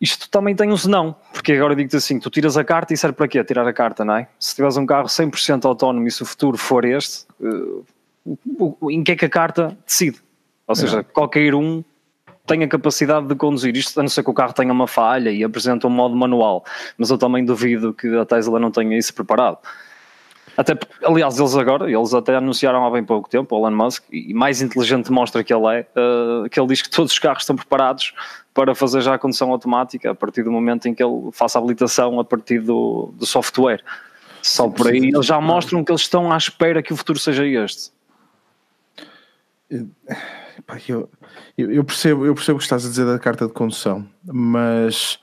isto 0.00 0.30
também 0.30 0.54
tem 0.54 0.70
um 0.70 0.76
senão, 0.76 1.14
porque 1.32 1.52
agora 1.52 1.74
digo-te 1.74 1.96
assim: 1.96 2.18
tu 2.18 2.30
tiras 2.30 2.56
a 2.56 2.64
carta 2.64 2.94
e 2.94 2.96
serve 2.96 3.16
para 3.16 3.28
quê? 3.28 3.42
Tirar 3.44 3.66
a 3.66 3.72
carta, 3.72 4.04
não 4.04 4.14
é? 4.14 4.28
Se 4.38 4.54
tiveres 4.54 4.76
um 4.76 4.86
carro 4.86 5.08
100% 5.08 5.64
autónomo 5.66 6.06
e 6.06 6.10
se 6.10 6.22
o 6.22 6.26
futuro 6.26 6.56
for 6.56 6.84
este, 6.84 7.26
eh, 7.42 8.36
em 8.90 9.02
que 9.02 9.12
é 9.12 9.16
que 9.16 9.24
a 9.24 9.28
carta 9.28 9.76
decide? 9.84 10.18
Ou 10.66 10.74
seja, 10.74 11.02
qualquer 11.02 11.54
um 11.54 11.82
tem 12.50 12.64
a 12.64 12.68
capacidade 12.68 13.28
de 13.28 13.36
conduzir 13.36 13.76
isto, 13.76 13.98
a 14.00 14.02
não 14.02 14.08
ser 14.08 14.24
que 14.24 14.30
o 14.30 14.34
carro 14.34 14.52
tenha 14.52 14.72
uma 14.72 14.88
falha 14.88 15.30
e 15.30 15.44
apresenta 15.44 15.86
um 15.86 15.90
modo 15.90 16.16
manual, 16.16 16.64
mas 16.98 17.08
eu 17.08 17.16
também 17.16 17.44
duvido 17.44 17.94
que 17.94 18.08
a 18.16 18.24
Tesla 18.24 18.58
não 18.58 18.72
tenha 18.72 18.98
isso 18.98 19.14
preparado. 19.14 19.58
Até, 20.56 20.76
aliás, 21.04 21.38
eles 21.38 21.56
agora, 21.56 21.88
eles 21.88 22.12
até 22.12 22.34
anunciaram 22.34 22.84
há 22.84 22.90
bem 22.90 23.04
pouco 23.04 23.30
tempo, 23.30 23.54
o 23.54 23.58
Elon 23.58 23.76
Musk, 23.76 24.02
e 24.10 24.34
mais 24.34 24.60
inteligente 24.60 25.12
mostra 25.12 25.44
que 25.44 25.54
ele 25.54 25.64
é, 25.76 25.86
uh, 25.96 26.48
que 26.50 26.58
ele 26.58 26.66
diz 26.66 26.82
que 26.82 26.90
todos 26.90 27.12
os 27.12 27.18
carros 27.20 27.44
estão 27.44 27.54
preparados 27.54 28.12
para 28.52 28.74
fazer 28.74 29.00
já 29.00 29.14
a 29.14 29.18
condução 29.18 29.52
automática 29.52 30.10
a 30.10 30.14
partir 30.14 30.42
do 30.42 30.50
momento 30.50 30.88
em 30.88 30.94
que 30.94 31.02
ele 31.02 31.30
faça 31.32 31.56
a 31.56 31.60
habilitação 31.60 32.18
a 32.18 32.24
partir 32.24 32.58
do, 32.58 33.14
do 33.14 33.24
software. 33.26 33.80
Só 34.42 34.68
por 34.68 34.88
aí 34.88 34.98
eles 34.98 35.24
já 35.24 35.40
mostram 35.40 35.84
que 35.84 35.92
eles 35.92 36.02
estão 36.02 36.32
à 36.32 36.36
espera 36.36 36.82
que 36.82 36.92
o 36.92 36.96
futuro 36.96 37.18
seja 37.18 37.46
este. 37.46 37.92
Eu, 40.88 41.08
eu, 41.56 41.84
percebo, 41.84 42.26
eu 42.26 42.34
percebo 42.34 42.56
o 42.56 42.58
que 42.58 42.64
estás 42.64 42.84
a 42.84 42.88
dizer 42.88 43.06
da 43.06 43.18
carta 43.18 43.46
de 43.46 43.52
condução, 43.52 44.06
mas 44.24 45.18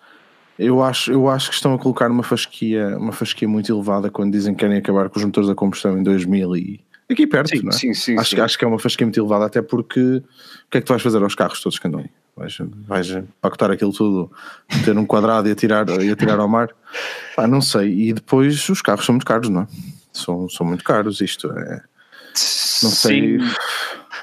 eu 0.57 0.81
acho, 0.81 1.11
eu 1.11 1.29
acho 1.29 1.49
que 1.49 1.55
estão 1.55 1.73
a 1.73 1.79
colocar 1.79 2.09
uma 2.09 2.23
fasquia, 2.23 2.97
uma 2.97 3.11
fasquia 3.11 3.47
muito 3.47 3.71
elevada 3.71 4.09
quando 4.09 4.31
dizem 4.31 4.53
que 4.53 4.61
querem 4.61 4.77
acabar 4.77 5.09
com 5.09 5.19
os 5.19 5.25
motores 5.25 5.47
da 5.47 5.55
combustão 5.55 5.97
em 5.97 6.03
2000 6.03 6.55
e 6.55 6.79
aqui 7.09 7.25
perto, 7.27 7.49
sim, 7.49 7.61
não 7.63 7.69
é? 7.69 7.73
Sim, 7.73 7.93
sim, 7.93 8.17
acho, 8.17 8.35
sim. 8.35 8.41
acho 8.41 8.57
que 8.57 8.65
é 8.65 8.67
uma 8.67 8.79
fasquia 8.79 9.05
muito 9.05 9.19
elevada, 9.19 9.45
até 9.45 9.61
porque 9.61 9.99
o 9.99 10.23
que 10.69 10.77
é 10.77 10.81
que 10.81 10.87
tu 10.87 10.89
vais 10.89 11.01
fazer 11.01 11.21
aos 11.21 11.35
carros 11.35 11.61
todos 11.61 11.79
que 11.79 11.87
andam 11.87 12.01
aí? 12.01 12.09
Vais, 12.35 12.55
vais 12.87 13.23
pacotar 13.41 13.71
aquilo 13.71 13.91
tudo, 13.91 14.31
ter 14.85 14.95
um 14.95 15.05
quadrado 15.07 15.47
e 15.47 15.51
atirar, 15.51 15.89
e 16.01 16.11
atirar 16.11 16.39
ao 16.39 16.47
mar? 16.47 16.69
Ah, 17.35 17.47
não 17.47 17.61
sei. 17.61 18.09
E 18.09 18.13
depois 18.13 18.69
os 18.69 18.79
carros 18.79 19.05
são 19.05 19.13
muito 19.13 19.25
caros, 19.25 19.49
não 19.49 19.61
é? 19.61 19.67
São, 20.13 20.47
são 20.47 20.63
muito 20.63 20.83
caros, 20.83 21.19
isto 21.19 21.51
é. 21.51 21.81
Não 22.83 22.91
sei. 22.91 23.39
Sim. 23.39 23.45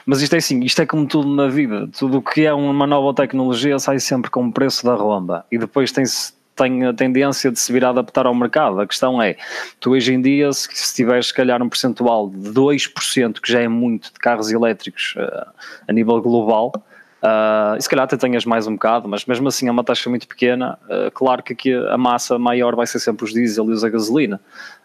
Mas 0.06 0.20
isto 0.20 0.34
é 0.34 0.38
assim, 0.38 0.60
isto 0.60 0.82
é 0.82 0.86
como 0.86 1.06
tudo 1.06 1.28
na 1.34 1.48
vida. 1.48 1.88
Tudo 1.98 2.18
o 2.18 2.22
que 2.22 2.44
é 2.44 2.52
uma 2.52 2.86
nova 2.86 3.14
tecnologia 3.14 3.78
sai 3.78 3.98
sempre 3.98 4.30
com 4.30 4.46
o 4.46 4.52
preço 4.52 4.84
da 4.84 4.94
ronda 4.94 5.44
e 5.50 5.58
depois 5.58 5.90
tem-se 5.92 6.34
tem 6.56 6.84
a 6.86 6.92
tendência 6.92 7.50
de 7.50 7.58
se 7.58 7.72
vir 7.72 7.84
a 7.84 7.90
adaptar 7.90 8.26
ao 8.26 8.34
mercado. 8.34 8.80
A 8.80 8.86
questão 8.86 9.20
é, 9.20 9.36
tu 9.80 9.90
hoje 9.90 10.14
em 10.14 10.20
dia, 10.20 10.52
se, 10.52 10.68
se 10.72 10.94
tiveres 10.94 11.26
se 11.26 11.34
calhar 11.34 11.62
um 11.62 11.68
percentual 11.68 12.30
de 12.30 12.50
2%, 12.50 13.40
que 13.40 13.50
já 13.50 13.60
é 13.60 13.68
muito 13.68 14.12
de 14.12 14.18
carros 14.18 14.50
elétricos 14.50 15.14
uh, 15.16 15.50
a 15.88 15.92
nível 15.92 16.20
global, 16.20 16.72
uh, 16.76 17.76
e 17.76 17.82
se 17.82 17.88
calhar 17.88 18.04
até 18.04 18.16
tenhas 18.16 18.44
mais 18.44 18.66
um 18.66 18.74
bocado, 18.74 19.08
mas 19.08 19.24
mesmo 19.24 19.48
assim 19.48 19.68
é 19.68 19.70
uma 19.70 19.82
taxa 19.82 20.08
muito 20.08 20.28
pequena, 20.28 20.78
uh, 20.84 21.10
claro 21.12 21.42
que 21.42 21.52
aqui 21.52 21.74
a 21.74 21.98
massa 21.98 22.38
maior 22.38 22.76
vai 22.76 22.86
ser 22.86 23.00
sempre 23.00 23.24
os 23.24 23.32
diesel 23.32 23.68
e 23.70 23.72
os 23.72 23.82
a 23.82 23.88
gasolina. 23.88 24.40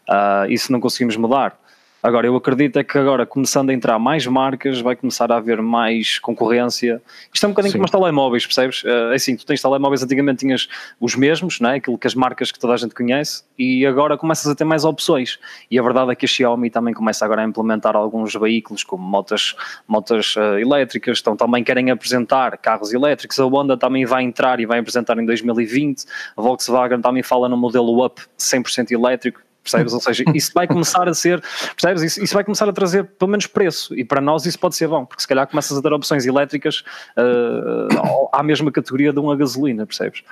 Uh, 0.09 0.49
isso 0.49 0.71
não 0.71 0.79
conseguimos 0.79 1.15
mudar. 1.17 1.58
Agora, 2.01 2.25
eu 2.25 2.35
acredito 2.35 2.79
é 2.79 2.83
que 2.83 2.97
agora, 2.97 3.25
começando 3.25 3.71
a 3.71 3.73
entrar 3.73 3.99
mais 3.99 4.25
marcas, 4.25 4.79
vai 4.79 4.95
começar 4.95 5.29
a 5.33 5.35
haver 5.35 5.61
mais 5.61 6.17
concorrência. 6.17 7.01
Isto 7.33 7.45
é 7.45 7.47
um 7.47 7.51
bocadinho 7.51 7.73
Sim. 7.73 7.77
como 7.77 7.85
os 7.85 7.91
telemóveis, 7.91 8.45
percebes? 8.45 8.83
É 8.85 9.15
assim, 9.15 9.35
tu 9.35 9.45
tens 9.45 9.61
telemóveis, 9.61 10.01
antigamente 10.01 10.39
tinhas 10.39 10.69
os 10.97 11.15
mesmos, 11.15 11.59
não 11.59 11.71
é? 11.71 11.75
aquilo 11.75 11.97
que 11.97 12.07
as 12.07 12.15
marcas 12.15 12.53
que 12.53 12.59
toda 12.59 12.73
a 12.73 12.77
gente 12.77 12.95
conhece, 12.95 13.43
e 13.57 13.85
agora 13.85 14.17
começas 14.17 14.49
a 14.49 14.55
ter 14.55 14.63
mais 14.63 14.85
opções. 14.85 15.39
E 15.69 15.77
a 15.77 15.83
verdade 15.83 16.11
é 16.11 16.15
que 16.15 16.25
a 16.25 16.27
Xiaomi 16.27 16.69
também 16.69 16.93
começa 16.93 17.25
agora 17.25 17.41
a 17.41 17.45
implementar 17.45 17.97
alguns 17.97 18.33
veículos, 18.33 18.81
como 18.85 19.03
motas, 19.03 19.53
motas 19.85 20.37
uh, 20.37 20.57
elétricas, 20.57 21.19
então 21.19 21.35
também 21.35 21.65
querem 21.65 21.91
apresentar 21.91 22.57
carros 22.57 22.93
elétricos. 22.93 23.37
A 23.41 23.45
Honda 23.45 23.75
também 23.75 24.05
vai 24.05 24.23
entrar 24.23 24.61
e 24.61 24.65
vai 24.65 24.79
apresentar 24.79 25.17
em 25.17 25.25
2020. 25.25 26.05
A 26.37 26.41
Volkswagen 26.41 27.01
também 27.01 27.23
fala 27.23 27.49
no 27.49 27.57
modelo 27.57 28.05
Up 28.05 28.21
100% 28.37 28.91
elétrico 28.91 29.41
percebes? 29.63 29.93
Ou 29.93 29.99
seja, 29.99 30.23
isso 30.33 30.51
vai 30.53 30.67
começar 30.67 31.07
a 31.07 31.13
ser, 31.13 31.41
percebes? 31.75 32.03
Isso, 32.03 32.23
isso, 32.23 32.33
vai 32.33 32.43
começar 32.43 32.67
a 32.67 32.73
trazer 32.73 33.05
pelo 33.05 33.31
menos 33.31 33.47
preço 33.47 33.97
e 33.97 34.03
para 34.03 34.21
nós 34.21 34.45
isso 34.45 34.59
pode 34.59 34.75
ser 34.75 34.87
bom, 34.87 35.05
porque 35.05 35.21
se 35.21 35.27
calhar 35.27 35.47
começas 35.47 35.77
a 35.77 35.81
ter 35.81 35.93
opções 35.93 36.25
elétricas 36.25 36.83
uh, 37.17 38.29
à 38.31 38.43
mesma 38.43 38.71
categoria 38.71 39.13
de 39.13 39.19
uma 39.19 39.35
gasolina, 39.35 39.85
percebes? 39.85 40.23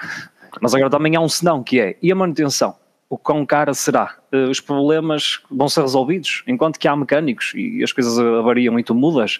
Mas 0.62 0.74
agora 0.74 0.90
também 0.90 1.16
há 1.16 1.22
um 1.22 1.30
senão 1.30 1.64
que 1.64 1.80
é, 1.80 1.98
e 2.02 2.12
a 2.12 2.16
manutenção? 2.16 2.76
O 3.10 3.18
quão 3.18 3.46
cara 3.46 3.74
será? 3.74 4.16
Uh, 4.34 4.50
os 4.50 4.60
problemas 4.60 5.40
vão 5.50 5.70
ser 5.70 5.82
resolvidos, 5.82 6.44
enquanto 6.46 6.78
que 6.78 6.88
há 6.88 6.96
mecânicos 6.96 7.54
e 7.56 7.82
as 7.82 7.94
coisas 7.94 8.18
variam 8.44 8.78
e 8.78 8.84
tu 8.84 8.94
mudas. 8.94 9.40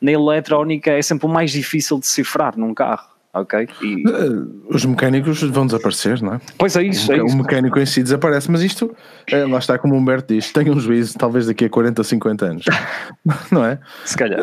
Na 0.00 0.10
eletrónica 0.10 0.90
é 0.90 1.02
sempre 1.02 1.26
o 1.26 1.28
mais 1.28 1.52
difícil 1.52 1.98
de 2.00 2.06
cifrar 2.06 2.58
num 2.58 2.74
carro 2.74 3.13
ok? 3.34 3.68
E... 3.82 4.02
Eh, 4.06 4.74
os 4.74 4.84
mecânicos 4.84 5.42
vão 5.42 5.66
desaparecer, 5.66 6.22
não 6.22 6.34
é? 6.34 6.40
Pois 6.56 6.76
é 6.76 6.82
isso, 6.84 7.10
o, 7.10 7.14
é 7.14 7.24
isso. 7.24 7.34
O 7.34 7.38
mecânico 7.38 7.78
em 7.78 7.86
si 7.86 8.02
desaparece, 8.02 8.50
mas 8.50 8.62
isto, 8.62 8.94
é, 9.26 9.44
lá 9.44 9.58
está 9.58 9.78
como 9.78 9.94
o 9.94 9.98
Humberto 9.98 10.32
diz, 10.32 10.52
tem 10.52 10.70
um 10.70 10.78
juízo 10.78 11.18
talvez 11.18 11.46
daqui 11.46 11.64
a 11.64 11.68
40 11.68 12.00
ou 12.00 12.04
50 12.04 12.46
anos, 12.46 12.64
não 13.50 13.64
é? 13.64 13.78
Se 14.04 14.16
calhar. 14.16 14.40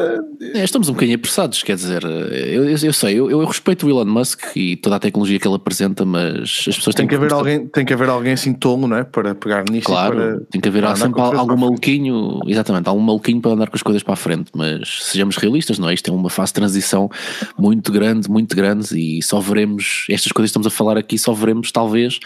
É, 0.54 0.64
estamos 0.64 0.90
um 0.90 0.94
bocadinho 0.94 1.16
apressados, 1.16 1.64
quer 1.64 1.76
dizer, 1.76 2.04
eu, 2.04 2.70
eu, 2.70 2.78
eu 2.78 2.94
sei, 2.94 3.20
eu, 3.20 3.32
eu, 3.32 3.46
respeito 3.46 3.88
o 3.88 3.90
Elon 3.90 4.06
Musk 4.06 4.56
e 4.56 4.76
toda 4.76 4.98
a 4.98 5.00
tecnologia 5.00 5.40
que 5.40 5.48
ele 5.48 5.56
apresenta, 5.56 6.06
mas 6.06 6.66
as 6.68 6.76
pessoas 6.76 6.96
tem 6.96 7.08
têm 7.08 7.08
que, 7.08 7.16
haver 7.16 7.34
alguém 7.34 7.68
Tem 7.68 7.86
que 7.86 7.94
haver 7.94 8.10
alguém 8.10 8.34
assim 8.34 8.54
tolo, 8.54 8.88
não 8.88 8.98
é? 8.98 9.04
Para 9.04 9.34
pegar 9.34 9.64
nisto 9.70 9.88
Claro, 9.88 10.16
para, 10.16 10.40
tem 10.52 10.60
que 10.60 10.68
haver 10.68 10.86
sempre 10.98 11.22
algum 11.22 11.58
maluquinho, 11.58 12.40
exatamente, 12.46 12.88
algum 12.88 13.02
maluquinho 13.02 13.42
para 13.42 13.52
andar 13.52 13.70
com 13.70 13.76
as 13.76 13.84
coisas 13.84 14.04
para 14.04 14.14
a 14.14 14.18
frente, 14.18 14.52
mas 14.54 15.04
sejamos 15.04 15.38
realistas, 15.38 15.80
não 15.80 15.90
é? 15.90 15.94
Isto 15.94 16.12
é 16.12 16.14
uma 16.14 16.30
fase 16.30 16.50
de 16.50 16.56
transição 16.56 17.10
muito 17.58 17.92
grande, 17.92 18.30
muito 18.30 18.56
grande 18.56 18.81
e 18.92 19.22
só 19.22 19.40
veremos 19.40 20.06
estas 20.10 20.32
coisas 20.32 20.50
que 20.50 20.58
estamos 20.58 20.68
a 20.68 20.72
falar 20.72 20.98
aqui, 20.98 21.18
só 21.18 21.34
veremos 21.34 21.72
talvez, 21.72 22.20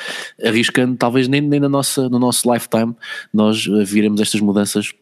arriscando, 0.43 0.95
talvez 0.95 1.27
nem, 1.27 1.41
nem 1.41 1.59
na 1.59 1.69
nossa, 1.69 2.07
no 2.07 2.19
nosso 2.19 2.51
lifetime, 2.51 2.95
nós 3.33 3.67
eh, 3.67 3.83
viremos 3.83 4.21
estas 4.21 4.39
mudanças 4.39 4.93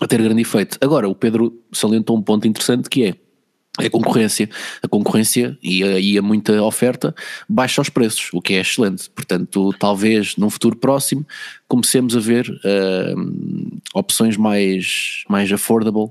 a 0.00 0.06
ter 0.06 0.20
grande 0.20 0.42
efeito. 0.42 0.78
Agora, 0.80 1.08
o 1.08 1.14
Pedro 1.14 1.52
salientou 1.72 2.16
um 2.16 2.22
ponto 2.22 2.46
interessante 2.46 2.88
que 2.88 3.04
é 3.04 3.14
a 3.78 3.90
concorrência. 3.90 4.48
A 4.82 4.88
concorrência 4.88 5.56
e 5.62 5.82
a, 5.84 6.00
e 6.00 6.18
a 6.18 6.22
muita 6.22 6.62
oferta 6.62 7.14
baixa 7.48 7.80
os 7.80 7.88
preços, 7.88 8.30
o 8.32 8.42
que 8.42 8.54
é 8.54 8.60
excelente. 8.60 9.08
Portanto, 9.10 9.72
talvez 9.78 10.36
num 10.36 10.50
futuro 10.50 10.76
próximo 10.76 11.26
comecemos 11.68 12.16
a 12.16 12.20
ver 12.20 12.48
uh, 12.50 13.80
opções 13.94 14.36
mais, 14.36 15.24
mais 15.28 15.50
affordable 15.52 16.10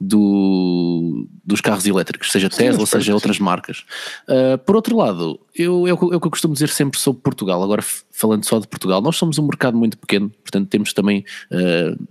do, 0.00 1.28
dos 1.44 1.60
carros 1.60 1.86
elétricos, 1.86 2.32
seja 2.32 2.48
Sim, 2.50 2.56
Tesla, 2.56 2.86
seja 2.86 3.12
outras 3.12 3.38
marcas. 3.38 3.84
Uh, 4.26 4.56
por 4.58 4.76
outro 4.76 4.96
lado, 4.96 5.38
eu, 5.54 5.86
é, 5.86 5.92
o, 5.92 6.12
é 6.12 6.16
o 6.16 6.20
que 6.20 6.26
eu 6.26 6.30
costumo 6.30 6.54
dizer 6.54 6.70
sempre 6.70 6.98
sobre 6.98 7.20
Portugal, 7.20 7.62
agora 7.62 7.82
falando 8.10 8.44
só 8.44 8.58
de 8.58 8.66
Portugal, 8.66 9.02
nós 9.02 9.16
somos 9.16 9.38
um 9.38 9.46
mercado 9.46 9.76
muito 9.76 9.98
pequeno, 9.98 10.30
portanto 10.30 10.68
temos 10.68 10.92
também. 10.92 11.24
Uh, 11.50 12.08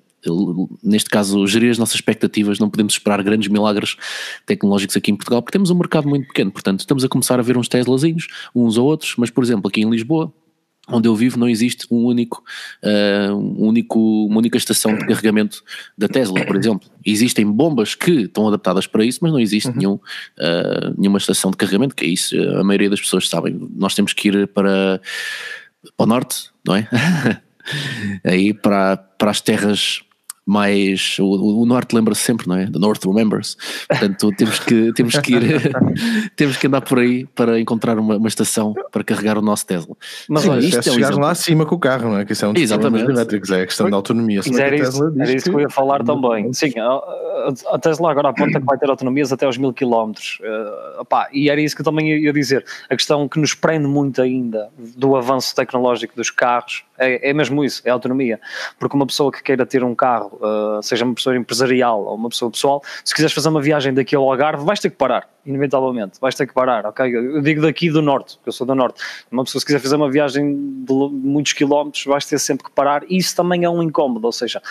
neste 0.84 1.10
caso, 1.10 1.48
gerir 1.48 1.72
as 1.72 1.78
nossas 1.78 1.96
expectativas, 1.96 2.60
não 2.60 2.70
podemos 2.70 2.92
esperar 2.92 3.24
grandes 3.24 3.48
milagres 3.48 3.96
tecnológicos 4.46 4.98
aqui 4.98 5.12
em 5.12 5.16
Portugal, 5.16 5.42
porque 5.42 5.54
temos 5.54 5.70
um 5.70 5.76
mercado 5.76 6.10
muito 6.10 6.28
pequeno, 6.28 6.52
portanto, 6.52 6.82
estamos 6.82 7.06
a 7.06 7.08
começar 7.08 7.40
a 7.40 7.42
ver 7.42 7.58
uns 7.58 7.70
Teslazinhos, 7.70 8.28
uns 8.54 8.78
ou 8.78 8.86
outros, 8.86 9.16
mas, 9.18 9.30
por 9.30 9.42
exemplo, 9.42 9.70
aqui 9.70 9.82
em 9.82 9.90
Lisboa, 9.90 10.30
onde 10.92 11.08
eu 11.08 11.16
vivo 11.16 11.38
não 11.38 11.48
existe 11.48 11.86
um 11.92 12.06
único, 12.06 12.44
uh, 12.84 13.34
um 13.34 13.68
único, 13.68 14.00
uma 14.26 14.38
única 14.38 14.58
estação 14.58 14.96
de 14.96 15.06
carregamento 15.06 15.64
da 15.98 16.08
Tesla, 16.08 16.44
por 16.46 16.56
exemplo. 16.56 16.90
Existem 17.06 17.46
bombas 17.46 17.96
que 17.96 18.22
estão 18.22 18.48
adaptadas 18.48 18.88
para 18.88 19.04
isso, 19.06 19.20
mas 19.22 19.32
não 19.32 19.40
existe 19.40 19.70
uhum. 19.70 19.76
nenhum, 19.76 19.94
uh, 19.94 20.96
nenhuma 20.98 21.18
estação 21.18 21.52
de 21.52 21.58
carregamento, 21.58 21.96
que 21.96 22.06
é 22.06 22.08
isso, 22.08 22.36
a 22.58 22.64
maioria 22.64 22.90
das 22.90 23.00
pessoas 23.00 23.30
sabem. 23.30 23.60
Nós 23.76 23.96
temos 23.96 24.14
que 24.14 24.30
ir 24.30 24.48
para, 24.48 25.02
para 25.96 26.04
o 26.04 26.08
norte, 26.08 26.50
não 26.66 26.76
é? 26.76 26.88
Aí 28.24 28.54
para, 28.54 28.98
para 28.98 29.32
as 29.32 29.42
terras 29.42 30.02
mais. 30.50 31.18
O, 31.20 31.62
o 31.62 31.66
norte 31.66 31.96
lembra-se 31.96 32.22
sempre, 32.22 32.48
não 32.48 32.56
é? 32.56 32.66
The 32.66 32.80
North 32.80 33.06
remembers. 33.06 33.56
Portanto, 33.88 34.32
temos 34.36 34.60
que, 34.60 34.92
temos 34.94 35.18
que 35.20 35.36
ir, 35.36 35.72
temos 36.36 36.58
que 36.58 36.66
andar 36.66 36.82
por 36.82 36.98
aí 36.98 37.26
para 37.28 37.60
encontrar 37.60 38.00
uma, 38.00 38.18
uma 38.18 38.28
estação 38.28 38.74
para 38.92 39.04
carregar 39.04 39.38
o 39.38 39.42
nosso 39.42 39.66
Tesla. 39.68 39.96
Mas 40.28 40.48
olha, 40.48 40.60
isto 40.60 40.78
é, 40.78 40.80
é 40.80 40.94
chegar 40.94 41.14
um 41.14 41.20
lá 41.20 41.30
acima 41.30 41.66
com 41.66 41.76
o 41.76 41.80
carro, 41.80 42.10
não 42.10 42.18
é? 42.18 42.26
Que 42.26 42.34
isso 42.34 42.46
é 42.46 42.48
um 42.48 42.54
dos 42.54 42.64
Exatamente. 42.64 43.10
elétricos, 43.10 43.52
é 43.52 43.62
a 43.62 43.66
questão 43.66 43.90
da 43.90 43.96
autonomia. 43.96 44.42
Era 44.60 44.76
isso, 44.76 45.14
era 45.20 45.32
isso 45.32 45.50
que 45.50 45.56
eu 45.56 45.62
ia 45.62 45.70
falar 45.70 46.04
também. 46.04 46.52
Sim, 46.52 46.72
a, 46.80 47.76
a 47.76 47.80
Tesla 47.80 48.10
agora 48.10 48.30
aponta 48.30 48.60
que 48.60 48.66
vai 48.66 48.78
ter 48.78 48.90
autonomias 48.90 49.32
até 49.32 49.46
aos 49.46 49.58
mil 49.58 49.72
quilómetros. 49.72 50.40
Uh, 50.42 51.16
e 51.32 51.50
era 51.50 51.62
isso 51.62 51.76
que 51.76 51.82
eu 51.82 51.86
também 51.86 52.12
ia 52.12 52.34
dizer. 52.34 52.66
A 52.90 52.96
questão 52.96 53.28
que 53.28 53.40
nos 53.40 53.54
prende 53.54 53.88
muito 53.88 54.20
ainda 54.22 54.70
do 54.98 55.16
avanço 55.16 55.56
tecnológico 55.56 56.16
dos 56.16 56.32
carros 56.32 56.84
é, 57.00 57.30
é 57.30 57.34
mesmo 57.34 57.64
isso, 57.64 57.82
é 57.86 57.90
autonomia. 57.90 58.40
Porque 58.78 58.96
uma 58.96 59.08
pessoa 59.08 59.32
que 59.32 59.42
queira 59.42 59.66
ter 59.66 59.84
um 59.84 59.96
carro, 59.96 60.38
uh, 60.42 60.84
seja 60.84 61.06
uma 61.06 61.16
pessoa 61.16 61.36
empresarial 61.36 62.04
ou 62.04 62.16
uma 62.16 62.30
pessoa 62.30 62.52
pessoal, 62.52 62.84
se 63.04 63.14
quiseres 63.14 63.34
fazer 63.34 63.50
uma 63.50 63.62
viagem 63.62 63.94
daqui 63.94 64.16
ao 64.16 64.30
Algarve, 64.30 64.64
vais 64.66 64.80
ter 64.80 64.90
que 64.90 64.98
parar, 64.98 65.28
inevitavelmente, 65.46 66.20
vais 66.20 66.36
ter 66.36 66.46
que 66.46 66.54
parar, 66.54 66.86
ok? 66.86 67.16
Eu 67.16 67.42
digo 67.42 67.62
daqui 67.62 67.90
do 67.90 68.02
Norte, 68.02 68.36
porque 68.36 68.50
eu 68.50 68.54
sou 68.54 68.68
do 68.68 68.76
Norte. 68.76 69.02
Uma 69.32 69.44
pessoa 69.44 69.60
se 69.60 69.66
quiser 69.66 69.80
fazer 69.80 69.96
uma 69.96 70.12
viagem 70.12 70.84
de 70.84 70.94
muitos 70.94 71.54
quilómetros, 71.54 72.04
vais 72.06 72.26
ter 72.26 72.38
sempre 72.40 72.66
que 72.66 72.72
parar, 72.72 73.04
e 73.10 73.18
isso 73.18 73.36
também 73.36 73.64
é 73.64 73.70
um 73.70 73.82
incómodo, 73.82 74.26
ou 74.26 74.32
seja, 74.32 74.62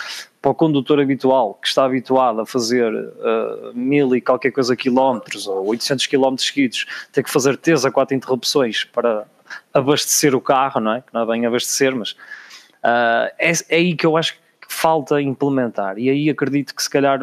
para 0.41 0.51
o 0.51 0.55
condutor 0.55 0.99
habitual, 0.99 1.55
que 1.55 1.67
está 1.67 1.83
habituado 1.83 2.41
a 2.41 2.45
fazer 2.45 2.93
uh, 2.93 3.73
mil 3.73 4.15
e 4.15 4.21
qualquer 4.21 4.51
coisa 4.51 4.75
quilómetros, 4.75 5.47
ou 5.47 5.67
800 5.67 6.05
quilómetros 6.05 6.47
seguidos, 6.47 6.85
ter 7.11 7.23
que 7.23 7.31
fazer 7.31 7.57
três 7.57 7.83
a 7.83 7.91
quatro 7.91 8.15
interrupções 8.15 8.85
para 8.85 9.25
abastecer 9.73 10.35
o 10.35 10.41
carro, 10.41 10.79
não 10.79 10.93
é? 10.93 11.01
Que 11.01 11.13
não 11.13 11.21
é 11.21 11.25
bem 11.25 11.45
abastecer, 11.45 11.95
mas 11.95 12.11
uh, 12.11 13.29
é, 13.37 13.51
é 13.69 13.75
aí 13.75 13.95
que 13.95 14.05
eu 14.05 14.17
acho 14.17 14.33
que 14.33 14.39
falta 14.71 15.19
implementar. 15.19 15.97
E 15.97 16.09
aí 16.11 16.29
acredito 16.29 16.75
que 16.75 16.81
se 16.81 16.89
calhar 16.89 17.19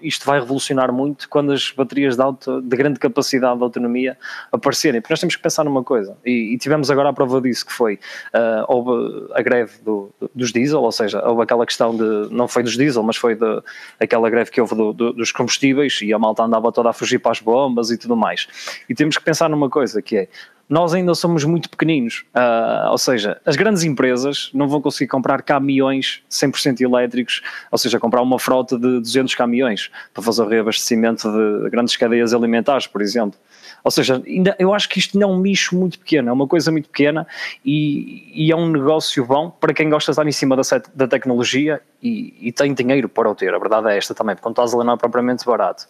isto 0.00 0.24
vai 0.24 0.38
revolucionar 0.38 0.92
muito 0.92 1.28
quando 1.28 1.52
as 1.52 1.72
baterias 1.72 2.14
de, 2.14 2.22
alta, 2.22 2.62
de 2.62 2.76
grande 2.76 3.00
capacidade 3.00 3.58
de 3.58 3.64
autonomia 3.64 4.16
aparecerem. 4.52 5.00
Porque 5.00 5.12
nós 5.12 5.20
temos 5.20 5.34
que 5.34 5.42
pensar 5.42 5.64
numa 5.64 5.82
coisa, 5.82 6.16
e, 6.24 6.54
e 6.54 6.58
tivemos 6.58 6.90
agora 6.92 7.08
a 7.08 7.12
prova 7.12 7.40
disso, 7.40 7.66
que 7.66 7.72
foi 7.72 7.94
uh, 8.32 8.64
houve 8.68 9.32
a 9.34 9.42
greve 9.42 9.82
do, 9.82 10.10
dos 10.32 10.52
diesel, 10.52 10.80
ou 10.80 10.92
seja, 10.92 11.20
houve 11.28 11.42
aquela 11.42 11.66
questão 11.66 11.94
de, 11.94 12.32
não 12.32 12.46
foi 12.46 12.62
dos 12.62 12.76
diesel, 12.76 13.02
mas 13.02 13.16
foi 13.16 13.34
de, 13.34 13.62
aquela 13.98 14.30
greve 14.30 14.50
que 14.52 14.60
houve 14.60 14.76
do, 14.76 14.92
do, 14.92 15.12
dos 15.12 15.32
combustíveis 15.32 16.00
e 16.02 16.14
a 16.14 16.18
malta 16.20 16.44
andava 16.44 16.70
toda 16.70 16.88
a 16.88 16.92
fugir 16.92 17.18
para 17.18 17.32
as 17.32 17.40
bombas 17.40 17.90
e 17.90 17.98
tudo 17.98 18.16
mais. 18.16 18.46
E 18.88 18.94
temos 18.94 19.18
que 19.18 19.24
pensar 19.24 19.50
numa 19.50 19.68
coisa 19.68 20.00
que 20.00 20.16
é, 20.16 20.28
nós 20.72 20.94
ainda 20.94 21.14
somos 21.14 21.44
muito 21.44 21.68
pequeninos. 21.68 22.24
Uh, 22.34 22.92
ou 22.92 22.96
seja, 22.96 23.38
as 23.44 23.56
grandes 23.56 23.84
empresas 23.84 24.50
não 24.54 24.66
vão 24.66 24.80
conseguir 24.80 25.06
comprar 25.06 25.42
caminhões 25.42 26.22
100% 26.30 26.80
elétricos, 26.80 27.42
ou 27.70 27.76
seja, 27.76 28.00
comprar 28.00 28.22
uma 28.22 28.38
frota 28.38 28.78
de 28.78 29.00
200 29.00 29.34
caminhões 29.34 29.90
para 30.14 30.22
fazer 30.22 30.40
o 30.40 30.48
reabastecimento 30.48 31.30
de 31.30 31.68
grandes 31.68 31.94
cadeias 31.94 32.32
alimentares, 32.32 32.86
por 32.86 33.02
exemplo. 33.02 33.38
Ou 33.84 33.90
seja, 33.90 34.22
ainda, 34.26 34.56
eu 34.58 34.72
acho 34.72 34.88
que 34.88 34.98
isto 34.98 35.18
não 35.18 35.28
é 35.28 35.32
um 35.34 35.40
nicho 35.40 35.76
muito 35.76 35.98
pequeno, 35.98 36.30
é 36.30 36.32
uma 36.32 36.46
coisa 36.46 36.72
muito 36.72 36.88
pequena 36.88 37.26
e, 37.62 38.32
e 38.34 38.50
é 38.50 38.56
um 38.56 38.70
negócio 38.70 39.26
bom 39.26 39.50
para 39.50 39.74
quem 39.74 39.90
gosta 39.90 40.10
de 40.10 40.14
estar 40.14 40.26
em 40.26 40.32
cima 40.32 40.56
da, 40.56 40.62
da 40.94 41.06
tecnologia 41.06 41.82
e, 42.02 42.34
e, 42.40 42.50
tem 42.50 42.72
dinheiro 42.72 43.10
para 43.10 43.30
o 43.30 43.34
ter. 43.34 43.52
A 43.52 43.58
verdade 43.58 43.90
é 43.90 43.98
esta 43.98 44.14
também, 44.14 44.34
porque 44.34 44.48
um 44.48 44.54
Tesla 44.54 44.82
não 44.82 44.94
é 44.94 44.96
propriamente 44.96 45.44
barato. 45.44 45.86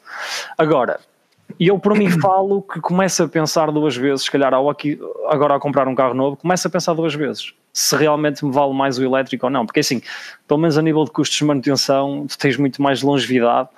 Agora, 0.58 0.98
e 1.58 1.68
eu 1.68 1.78
por 1.78 1.96
mim 1.96 2.10
falo 2.20 2.62
que 2.62 2.80
começo 2.80 3.22
a 3.22 3.28
pensar 3.28 3.70
duas 3.70 3.96
vezes, 3.96 4.24
se 4.24 4.30
calhar 4.30 4.52
ao 4.52 4.68
aqui, 4.70 4.98
agora 5.28 5.56
a 5.56 5.60
comprar 5.60 5.88
um 5.88 5.94
carro 5.94 6.14
novo, 6.14 6.36
começo 6.36 6.66
a 6.66 6.70
pensar 6.70 6.94
duas 6.94 7.14
vezes 7.14 7.54
se 7.72 7.96
realmente 7.96 8.44
me 8.44 8.52
vale 8.52 8.74
mais 8.74 8.98
o 8.98 9.02
elétrico 9.02 9.46
ou 9.46 9.50
não, 9.50 9.64
porque 9.64 9.80
assim, 9.80 10.02
pelo 10.46 10.60
menos 10.60 10.76
a 10.76 10.82
nível 10.82 11.04
de 11.04 11.10
custos 11.10 11.38
de 11.38 11.44
manutenção, 11.44 12.26
tu 12.28 12.36
tens 12.36 12.56
muito 12.56 12.82
mais 12.82 13.02
longevidade 13.02 13.70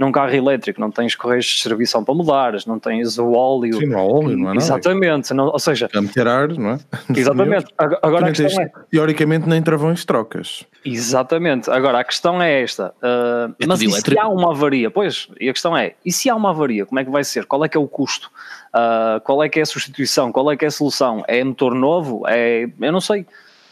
num 0.00 0.10
carro 0.10 0.34
elétrico, 0.34 0.80
não 0.80 0.90
tens 0.90 1.14
correios 1.14 1.44
de 1.44 1.52
distribuição 1.52 2.02
para 2.02 2.14
mudares, 2.14 2.64
não 2.64 2.78
tens 2.78 3.18
o 3.18 3.32
óleo. 3.32 3.74
Sim, 3.74 3.84
não 3.84 3.98
há 3.98 4.02
óleo, 4.02 4.30
não 4.30 4.50
é 4.50 4.54
nada. 4.54 4.56
Exatamente, 4.56 5.34
não, 5.34 5.48
ou 5.48 5.58
seja... 5.58 5.90
A 5.94 6.00
meter 6.00 6.26
ar, 6.26 6.48
não 6.48 6.70
é? 6.70 6.78
Exatamente. 7.14 7.66
Agora 7.76 8.28
a 8.28 8.32
questão 8.32 8.62
é... 8.62 8.72
Teoricamente 8.90 9.46
nem 9.46 9.60
travões 9.60 10.02
trocas. 10.06 10.64
Exatamente. 10.82 11.70
Agora 11.70 12.00
a 12.00 12.04
questão 12.04 12.40
é 12.40 12.62
esta. 12.62 12.94
Uh, 13.02 13.54
é 13.60 13.66
mas 13.66 13.82
e 13.82 13.90
se 13.90 14.18
há 14.18 14.26
uma 14.26 14.52
avaria? 14.52 14.90
Pois, 14.90 15.28
e 15.38 15.50
a 15.50 15.52
questão 15.52 15.76
é, 15.76 15.92
e 16.02 16.10
se 16.10 16.30
há 16.30 16.34
uma 16.34 16.48
avaria, 16.48 16.86
como 16.86 16.98
é 16.98 17.04
que 17.04 17.10
vai 17.10 17.22
ser? 17.22 17.44
Qual 17.44 17.62
é 17.62 17.68
que 17.68 17.76
é 17.76 17.80
o 17.80 17.86
custo? 17.86 18.30
Uh, 18.74 19.20
qual 19.20 19.44
é 19.44 19.50
que 19.50 19.58
é 19.58 19.62
a 19.62 19.66
substituição? 19.66 20.32
Qual 20.32 20.50
é 20.50 20.56
que 20.56 20.64
é 20.64 20.68
a 20.68 20.70
solução? 20.70 21.22
É 21.28 21.44
motor 21.44 21.74
novo? 21.74 22.22
É... 22.26 22.66
Eu 22.80 22.90
não 22.92 23.02
sei. 23.02 23.26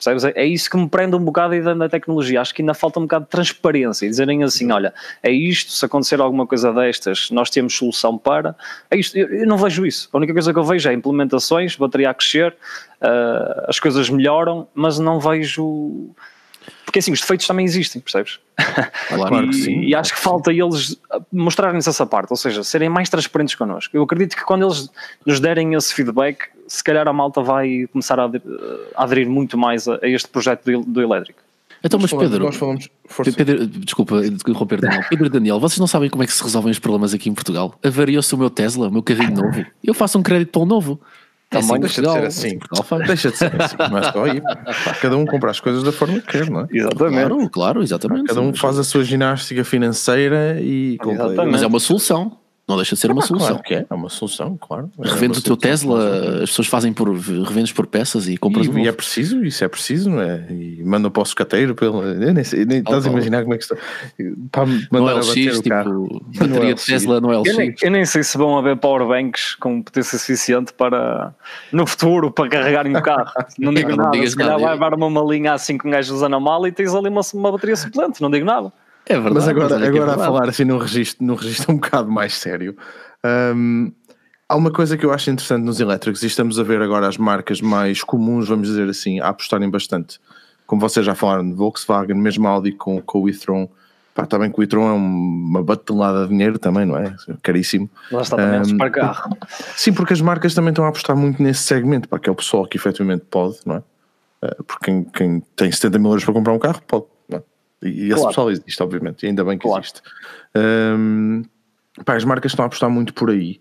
Percebes? 0.09 0.37
É 0.37 0.45
isso 0.45 0.71
que 0.71 0.77
me 0.77 0.89
prende 0.89 1.15
um 1.15 1.21
bocado 1.21 1.55
aí 1.55 1.63
da 1.63 1.89
tecnologia. 1.89 2.41
Acho 2.41 2.55
que 2.55 2.63
ainda 2.63 2.75
falta 2.75 2.99
um 2.99 3.03
bocado 3.03 3.25
de 3.25 3.31
transparência 3.31 4.07
e 4.07 4.09
dizerem 4.09 4.43
assim: 4.43 4.71
olha, 4.73 4.93
é 5.23 5.31
isto, 5.31 5.73
se 5.73 5.85
acontecer 5.85 6.21
alguma 6.21 6.47
coisa 6.47 6.73
destas, 6.73 7.31
nós 7.31 7.51
temos 7.51 7.77
solução 7.77 8.17
para. 8.17 8.57
É 8.91 8.97
isto. 8.97 9.17
Eu, 9.17 9.29
eu 9.29 9.47
não 9.47 9.59
vejo 9.59 9.85
isso. 9.87 10.09
A 10.13 10.17
única 10.17 10.33
coisa 10.33 10.53
que 10.53 10.59
eu 10.59 10.65
vejo 10.65 10.89
é 10.89 10.93
implementações, 10.93 11.77
bateria 11.77 12.11
a 12.11 12.15
crescer, 12.15 12.53
uh, 13.03 13.65
as 13.69 13.79
coisas 13.79 14.09
melhoram, 14.09 14.67
mas 14.75 14.99
não 14.99 15.21
vejo 15.21 16.11
porque 16.89 17.01
assim, 17.01 17.13
os 17.13 17.21
defeitos 17.21 17.47
também 17.47 17.67
existem, 17.67 18.01
percebes? 18.01 18.41
Claro 19.09 19.45
e, 19.45 19.49
que 19.51 19.57
sim. 19.57 19.81
E 19.83 19.95
acho 19.95 20.15
que 20.15 20.19
falta 20.19 20.51
eles 20.51 20.99
mostrarem-nos 21.31 21.87
essa 21.87 22.07
parte, 22.07 22.31
ou 22.31 22.37
seja, 22.37 22.65
serem 22.65 22.89
mais 22.89 23.11
transparentes 23.11 23.55
connosco. 23.55 23.95
Eu 23.95 24.03
acredito 24.03 24.35
que 24.35 24.43
quando 24.43 24.65
eles 24.65 24.89
nos 25.27 25.39
derem 25.39 25.75
esse 25.75 25.93
feedback, 25.93 26.47
se 26.67 26.83
calhar 26.83 27.07
a 27.07 27.13
malta 27.13 27.43
vai 27.43 27.87
começar 27.93 28.19
a 28.19 28.31
aderir, 28.97 29.29
muito 29.29 29.59
mais 29.59 29.87
a, 29.87 29.99
a 30.03 30.09
este 30.09 30.31
projeto 30.31 30.65
do, 30.65 30.81
do 30.83 31.03
elétrico. 31.03 31.41
Então, 31.85 32.01
mas 32.01 32.11
Pedro, 32.11 32.43
nós 32.43 32.57
falamos, 32.57 32.89
Pedro, 33.37 33.67
desculpa 33.67 34.25
interromper 34.25 34.81
Daniel. 34.81 35.03
Pedro 35.11 35.27
e 35.27 35.29
Daniel, 35.29 35.61
vocês 35.61 35.79
não 35.79 35.87
sabem 35.87 36.09
como 36.09 36.23
é 36.23 36.27
que 36.27 36.33
se 36.33 36.43
resolvem 36.43 36.73
os 36.73 36.79
problemas 36.79 37.13
aqui 37.13 37.29
em 37.29 37.35
Portugal? 37.35 37.79
Avariou-se 37.85 38.35
o 38.35 38.39
meu 38.39 38.49
Tesla, 38.49 38.89
o 38.89 38.91
meu 38.91 39.03
carrinho 39.03 39.43
novo. 39.43 39.67
Eu 39.85 39.93
faço 39.93 40.19
um 40.19 40.23
crédito 40.23 40.53
para 40.53 40.63
um 40.63 40.67
novo. 40.67 40.99
É 41.51 41.59
assim, 41.59 41.81
deixa 41.81 42.03
de 42.03 42.09
ser 42.13 42.27
assim. 42.27 42.59
Deixa 43.07 43.31
de 43.31 43.37
ser 43.39 43.63
assim. 43.63 43.77
É 43.79 44.13
só 44.13 44.25
aí. 44.25 44.43
Cada 45.01 45.17
um 45.17 45.25
compra 45.25 45.51
as 45.51 45.61
coisas 45.61 45.83
da 45.83 45.91
forma 45.93 46.21
que 46.21 46.27
quer, 46.27 46.51
não 46.51 46.61
é? 46.61 46.67
Exatamente. 46.71 47.27
Claro, 47.29 47.51
claro, 47.51 47.83
exatamente. 47.83 48.27
Cada 48.27 48.41
um 48.41 48.53
faz 48.55 48.79
a 48.79 48.85
sua 48.85 49.03
ginástica 49.03 49.65
financeira 49.65 50.59
e. 50.61 50.99
Mas 51.51 51.63
é 51.63 51.67
uma 51.67 51.81
solução. 51.81 52.37
Não 52.69 52.77
deixa 52.77 52.95
de 52.95 53.01
ser 53.01 53.11
uma 53.11 53.23
solução. 53.23 53.49
Claro 53.49 53.63
que 53.63 53.75
é, 53.75 53.87
é 53.89 53.95
uma 53.95 54.11
solução, 54.11 54.59
claro. 54.61 54.91
É 55.03 55.09
Revendes 55.09 55.39
o 55.39 55.43
teu 55.43 55.57
Tesla, 55.57 56.43
as 56.43 56.51
pessoas 56.51 56.69
fazem 56.69 56.93
por 56.93 57.09
revendes 57.09 57.73
por 57.73 57.87
peças 57.87 58.29
e 58.29 58.37
compras 58.37 58.67
e, 58.67 58.69
um 58.69 58.79
e 58.79 58.87
é 58.87 58.93
preciso, 58.93 59.43
isso 59.43 59.65
é 59.65 59.69
preciso, 59.69 60.11
não 60.11 60.21
é? 60.21 60.47
E 60.51 60.83
mandam 60.85 61.11
para 61.11 61.23
o 61.23 61.25
sucateiro 61.25 61.75
pelo. 61.75 62.03
Eu 62.03 62.35
nem, 62.35 62.45
sei, 62.45 62.67
nem 62.67 62.81
oh, 62.81 62.83
estás 62.83 63.07
a 63.07 63.11
imaginar 63.11 63.41
como 63.41 63.55
é 63.55 63.57
que 63.57 63.65
está. 63.65 63.75
Para 64.53 64.67
mandar 64.67 65.15
no 65.15 65.21
LX, 65.21 65.61
tipo, 65.61 66.23
bateria 66.39 66.75
de 66.75 66.85
Tesla 66.85 67.21
no 67.23 67.41
LX. 67.41 67.49
Eu 67.49 67.57
nem, 67.57 67.75
eu 67.81 67.91
nem 67.91 68.05
sei 68.05 68.23
se 68.23 68.37
vão 68.37 68.59
haver 68.59 68.77
powerbanks 68.77 69.55
com 69.55 69.81
potência 69.81 70.19
suficiente 70.19 70.75
para 70.75 71.33
no 71.73 71.87
futuro 71.87 72.31
para 72.31 72.51
carregarem 72.51 72.95
o 72.95 73.03
carro. 73.03 73.33
Não 73.59 73.73
digo 73.73 73.91
não 73.91 73.97
nada. 73.97 74.27
Se 74.27 74.37
calhar 74.37 74.59
vai 74.59 74.75
levar 74.75 74.93
uma 74.93 75.09
malinha 75.09 75.55
assim 75.55 75.79
com 75.79 75.89
um 75.89 75.91
gajo 75.91 76.15
usando 76.15 76.37
a 76.37 76.41
mala 76.41 76.69
e 76.69 76.73
tens 76.73 76.95
ali 76.95 77.09
uma, 77.09 77.23
uma 77.33 77.53
bateria 77.53 77.77
suplente, 77.77 78.21
não 78.21 78.31
digo 78.31 78.45
nada. 78.45 78.71
É 79.09 79.15
verdade. 79.15 79.35
Mas 79.35 79.49
agora, 79.49 79.79
mas 79.79 79.83
é 79.83 79.89
agora 79.89 80.11
é 80.13 80.15
a 80.15 80.19
falar 80.19 80.49
assim 80.49 80.65
num 80.65 80.79
registro, 80.79 81.25
num 81.25 81.35
registro 81.35 81.73
um 81.73 81.77
bocado 81.77 82.11
mais 82.11 82.35
sério. 82.35 82.77
Um, 83.25 83.91
há 84.49 84.55
uma 84.55 84.71
coisa 84.71 84.97
que 84.97 85.05
eu 85.05 85.13
acho 85.13 85.31
interessante 85.31 85.63
nos 85.63 85.81
elétricos 85.81 86.23
e 86.23 86.27
estamos 86.27 86.59
a 86.59 86.63
ver 86.63 86.83
agora 86.83 87.09
as 87.09 87.17
marcas 87.17 87.61
mais 87.61 88.03
comuns, 88.03 88.49
vamos 88.49 88.69
dizer 88.69 88.89
assim, 88.89 89.19
a 89.21 89.29
apostarem 89.29 89.71
bastante. 89.71 90.21
Como 90.67 90.81
vocês 90.81 91.05
já 91.05 91.15
falaram, 91.15 91.55
Volkswagen, 91.55 92.17
mesmo 92.17 92.47
Audi 92.47 92.73
com, 92.73 93.01
com 93.01 93.23
o 93.23 93.29
e-tron. 93.29 93.69
Pá, 94.15 94.25
está 94.25 94.39
bem 94.39 94.51
que 94.51 94.61
o 94.61 94.63
e-tron 94.63 94.89
é 94.89 94.93
uma 94.93 95.63
batelada 95.63 96.25
de 96.25 96.29
dinheiro 96.31 96.59
também, 96.59 96.85
não 96.85 96.99
é? 96.99 97.15
Caríssimo. 97.43 97.89
Lá 98.11 98.21
está 98.21 98.37
também 98.37 98.75
um, 98.75 98.77
para 98.77 98.91
carro. 98.91 99.37
Sim, 99.77 99.95
porque 99.95 100.13
as 100.13 100.21
marcas 100.21 100.55
também 100.55 100.71
estão 100.71 100.85
a 100.85 100.89
apostar 100.89 101.17
muito 101.17 101.43
nesse 101.43 101.63
segmento, 101.63 102.09
para 102.09 102.19
que 102.19 102.29
é 102.29 102.33
o 102.33 102.35
pessoal 102.35 102.67
que 102.67 102.77
efetivamente 102.77 103.25
pode, 103.31 103.59
não 103.65 103.77
é? 103.77 103.83
Uh, 104.45 104.65
porque 104.65 104.85
quem, 104.85 105.05
quem 105.05 105.43
tem 105.57 105.73
70 105.73 105.99
mil 105.99 106.11
euros 106.11 106.25
para 106.25 106.35
comprar 106.35 106.53
um 106.53 106.59
carro 106.59 106.83
pode 106.87 107.07
e 107.83 108.07
esse 108.07 108.15
claro. 108.15 108.29
pessoal 108.29 108.51
existe, 108.51 108.83
obviamente, 108.83 109.23
e 109.23 109.27
ainda 109.27 109.45
bem 109.45 109.59
que 109.59 109.67
claro. 109.67 109.83
existe. 109.83 110.03
Um, 110.57 111.43
pá, 112.05 112.17
as 112.17 112.25
marcas 112.25 112.53
estão 112.53 112.65
a 112.65 112.67
apostar 112.67 112.91
muito 112.91 113.15
por 113.15 113.31
aí, 113.31 113.59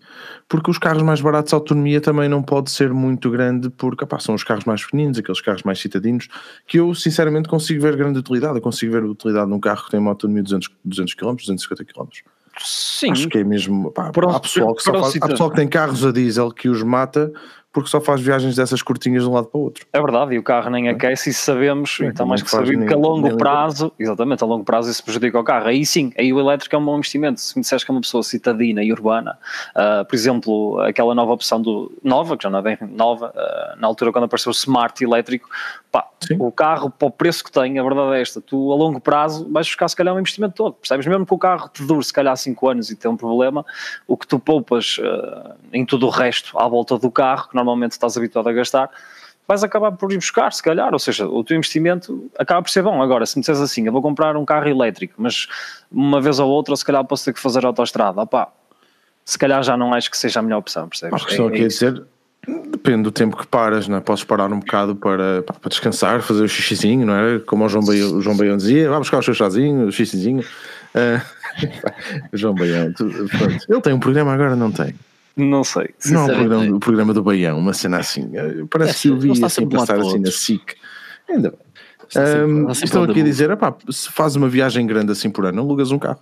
porque 0.48 0.70
os 0.70 0.78
carros 0.78 1.02
mais 1.02 1.20
baratos, 1.20 1.52
a 1.52 1.56
autonomia 1.56 2.00
também 2.00 2.28
não 2.28 2.42
pode 2.42 2.70
ser 2.70 2.92
muito 2.92 3.30
grande, 3.30 3.70
porque 3.70 4.04
pá, 4.06 4.18
são 4.18 4.34
os 4.34 4.44
carros 4.44 4.64
mais 4.64 4.84
pequeninos, 4.84 5.18
aqueles 5.18 5.40
carros 5.40 5.62
mais 5.62 5.78
citadinos, 5.78 6.28
que 6.66 6.78
eu 6.78 6.94
sinceramente 6.94 7.48
consigo 7.48 7.82
ver 7.82 7.96
grande 7.96 8.18
utilidade. 8.18 8.56
Eu 8.56 8.62
consigo 8.62 8.92
ver 8.92 9.04
utilidade 9.04 9.48
num 9.48 9.60
carro 9.60 9.84
que 9.84 9.90
tem 9.90 10.00
uma 10.00 10.10
autonomia 10.10 10.42
de 10.42 10.50
200, 10.50 10.70
200 10.84 11.14
km, 11.14 11.34
250 11.36 11.84
km. 11.84 12.08
Sim. 12.60 13.12
Acho 13.12 13.28
que 13.28 13.38
é 13.38 13.44
mesmo. 13.44 13.90
Pá, 13.92 14.08
há, 14.08 14.40
pessoal 14.40 14.74
que 14.74 14.82
faz, 14.82 15.16
há 15.20 15.28
pessoal 15.28 15.50
que 15.50 15.56
tem 15.56 15.68
carros 15.68 16.04
a 16.04 16.10
diesel 16.10 16.50
que 16.50 16.68
os 16.68 16.82
mata 16.82 17.32
porque 17.72 17.90
só 17.90 18.00
faz 18.00 18.20
viagens 18.20 18.56
dessas 18.56 18.82
curtinhas 18.82 19.22
de 19.22 19.28
um 19.28 19.32
lado 19.32 19.46
para 19.46 19.58
o 19.58 19.62
outro. 19.64 19.86
É 19.92 20.00
verdade, 20.00 20.34
e 20.34 20.38
o 20.38 20.42
carro 20.42 20.70
nem 20.70 20.88
aquece 20.88 21.30
e 21.30 21.32
sabemos, 21.34 21.98
é, 22.00 22.06
então 22.06 22.26
mais 22.26 22.42
que 22.42 22.50
sabido 22.50 22.86
que 22.86 22.94
a 22.94 22.96
longo 22.96 23.36
prazo, 23.36 23.92
exatamente, 23.98 24.42
a 24.42 24.46
longo 24.46 24.64
prazo 24.64 24.90
isso 24.90 25.04
prejudica 25.04 25.38
o 25.38 25.44
carro. 25.44 25.68
Aí 25.68 25.84
sim, 25.84 26.12
aí 26.18 26.32
o 26.32 26.40
elétrico 26.40 26.74
é 26.74 26.78
um 26.78 26.84
bom 26.84 26.96
investimento. 26.96 27.40
Se 27.40 27.56
me 27.56 27.62
disseres 27.62 27.84
que 27.84 27.90
é 27.90 27.94
uma 27.94 28.00
pessoa 28.00 28.22
citadina 28.22 28.82
e 28.82 28.90
urbana, 28.90 29.38
uh, 29.76 30.04
por 30.04 30.14
exemplo, 30.14 30.80
aquela 30.80 31.14
nova 31.14 31.32
opção 31.32 31.60
do 31.60 31.92
nova, 32.02 32.36
que 32.36 32.44
já 32.44 32.50
não 32.50 32.58
é 32.58 32.62
bem 32.62 32.78
nova, 32.90 33.32
uh, 33.34 33.80
na 33.80 33.86
altura 33.86 34.12
quando 34.12 34.24
apareceu 34.24 34.50
o 34.50 34.54
Smart 34.54 35.02
elétrico, 35.04 35.48
pá, 35.92 36.08
o 36.38 36.50
carro 36.50 36.90
para 36.90 37.08
o 37.08 37.10
preço 37.10 37.44
que 37.44 37.52
tem, 37.52 37.78
a 37.78 37.82
verdade 37.82 38.16
é 38.16 38.20
esta, 38.20 38.40
tu 38.40 38.72
a 38.72 38.76
longo 38.76 39.00
prazo 39.00 39.48
vais 39.50 39.66
buscar 39.66 39.88
se 39.88 39.96
calhar 39.96 40.14
um 40.14 40.18
investimento 40.18 40.54
todo, 40.54 40.74
percebes? 40.74 41.06
Mesmo 41.06 41.26
que 41.26 41.34
o 41.34 41.38
carro 41.38 41.68
te 41.68 41.84
dure 41.84 42.04
se 42.04 42.12
calhar 42.12 42.36
5 42.36 42.68
anos 42.68 42.90
e 42.90 42.96
tem 42.96 43.10
um 43.10 43.16
problema, 43.16 43.64
o 44.06 44.16
que 44.16 44.26
tu 44.26 44.38
poupas 44.38 44.98
uh, 44.98 45.54
em 45.72 45.84
tudo 45.84 46.06
o 46.06 46.10
resto 46.10 46.58
à 46.58 46.66
volta 46.66 46.98
do 46.98 47.10
carro, 47.10 47.48
que 47.48 47.54
normalmente 47.54 47.67
estás 47.92 48.16
habituado 48.16 48.48
a 48.48 48.52
gastar, 48.52 48.90
vais 49.48 49.64
acabar 49.64 49.92
por 49.92 50.12
ir 50.12 50.16
buscar, 50.16 50.52
se 50.52 50.62
calhar, 50.62 50.92
ou 50.92 50.98
seja, 50.98 51.26
o 51.26 51.42
teu 51.42 51.56
investimento 51.56 52.30
acaba 52.38 52.62
por 52.62 52.70
ser 52.70 52.82
bom. 52.82 53.02
Agora, 53.02 53.24
se 53.24 53.36
me 53.36 53.40
disseres 53.40 53.62
assim, 53.62 53.86
eu 53.86 53.92
vou 53.92 54.02
comprar 54.02 54.36
um 54.36 54.44
carro 54.44 54.68
elétrico, 54.68 55.14
mas 55.16 55.48
uma 55.90 56.20
vez 56.20 56.38
ou 56.38 56.48
outra, 56.48 56.76
se 56.76 56.84
calhar 56.84 57.02
posso 57.04 57.24
ter 57.24 57.32
que 57.32 57.40
fazer 57.40 57.64
autoestrada, 57.64 58.20
opá, 58.20 58.48
se 59.24 59.38
calhar 59.38 59.62
já 59.62 59.76
não 59.76 59.94
acho 59.94 60.10
que 60.10 60.18
seja 60.18 60.40
a 60.40 60.42
melhor 60.42 60.58
opção, 60.58 60.86
percebes? 60.86 61.24
Questão 61.24 61.46
é, 61.46 61.48
aqui 61.48 61.64
é, 61.64 61.66
dizer, 61.66 62.02
depende 62.70 63.04
do 63.04 63.10
tempo 63.10 63.38
que 63.38 63.46
paras, 63.46 63.88
não 63.88 63.96
é? 63.96 64.00
Podes 64.00 64.22
parar 64.22 64.52
um 64.52 64.60
bocado 64.60 64.94
para, 64.94 65.42
para 65.42 65.68
descansar, 65.68 66.20
fazer 66.20 66.44
o 66.44 66.48
xixizinho, 66.48 67.06
não 67.06 67.14
é? 67.14 67.38
Como 67.38 67.64
o 67.64 67.68
João 67.70 67.84
Baião, 67.84 68.16
o 68.16 68.20
João 68.20 68.36
Baião 68.36 68.56
dizia, 68.58 68.90
vá 68.90 68.98
buscar 68.98 69.18
o 69.18 69.22
seu 69.22 69.34
chazinho, 69.34 69.86
o 69.86 69.92
xixizinho. 69.92 70.44
Uh, 70.88 71.20
João 72.32 72.54
Baião, 72.54 72.90
tu, 72.94 73.04
ele 73.68 73.80
tem 73.82 73.92
um 73.92 74.00
programa 74.00 74.32
agora, 74.32 74.56
não 74.56 74.72
tem? 74.72 74.94
Não 75.38 75.62
sei. 75.62 75.94
Não, 76.06 76.24
o 76.26 76.34
programa, 76.34 76.76
o 76.76 76.80
programa 76.80 77.14
do 77.14 77.22
Baião, 77.22 77.58
uma 77.58 77.72
cena 77.72 77.98
assim. 77.98 78.28
Eh, 78.34 78.64
parece 78.68 78.90
é, 78.90 79.02
que 79.02 79.08
eu 79.08 79.18
vi 79.18 79.44
assim 79.44 79.68
passar 79.68 79.98
assim 80.00 80.18
na 80.18 80.30
SIC. 80.32 80.74
Ainda 81.28 81.50
bem. 81.50 81.60
Um, 82.16 82.70
estão 82.70 83.04
aqui 83.04 83.20
a 83.20 83.24
dizer: 83.24 83.50
epá, 83.50 83.74
se 83.90 84.10
faz 84.10 84.34
uma 84.34 84.48
viagem 84.48 84.86
grande 84.86 85.12
assim 85.12 85.30
por 85.30 85.46
ano, 85.46 85.60
alugas 85.62 85.92
um 85.92 85.98
carro. 85.98 86.20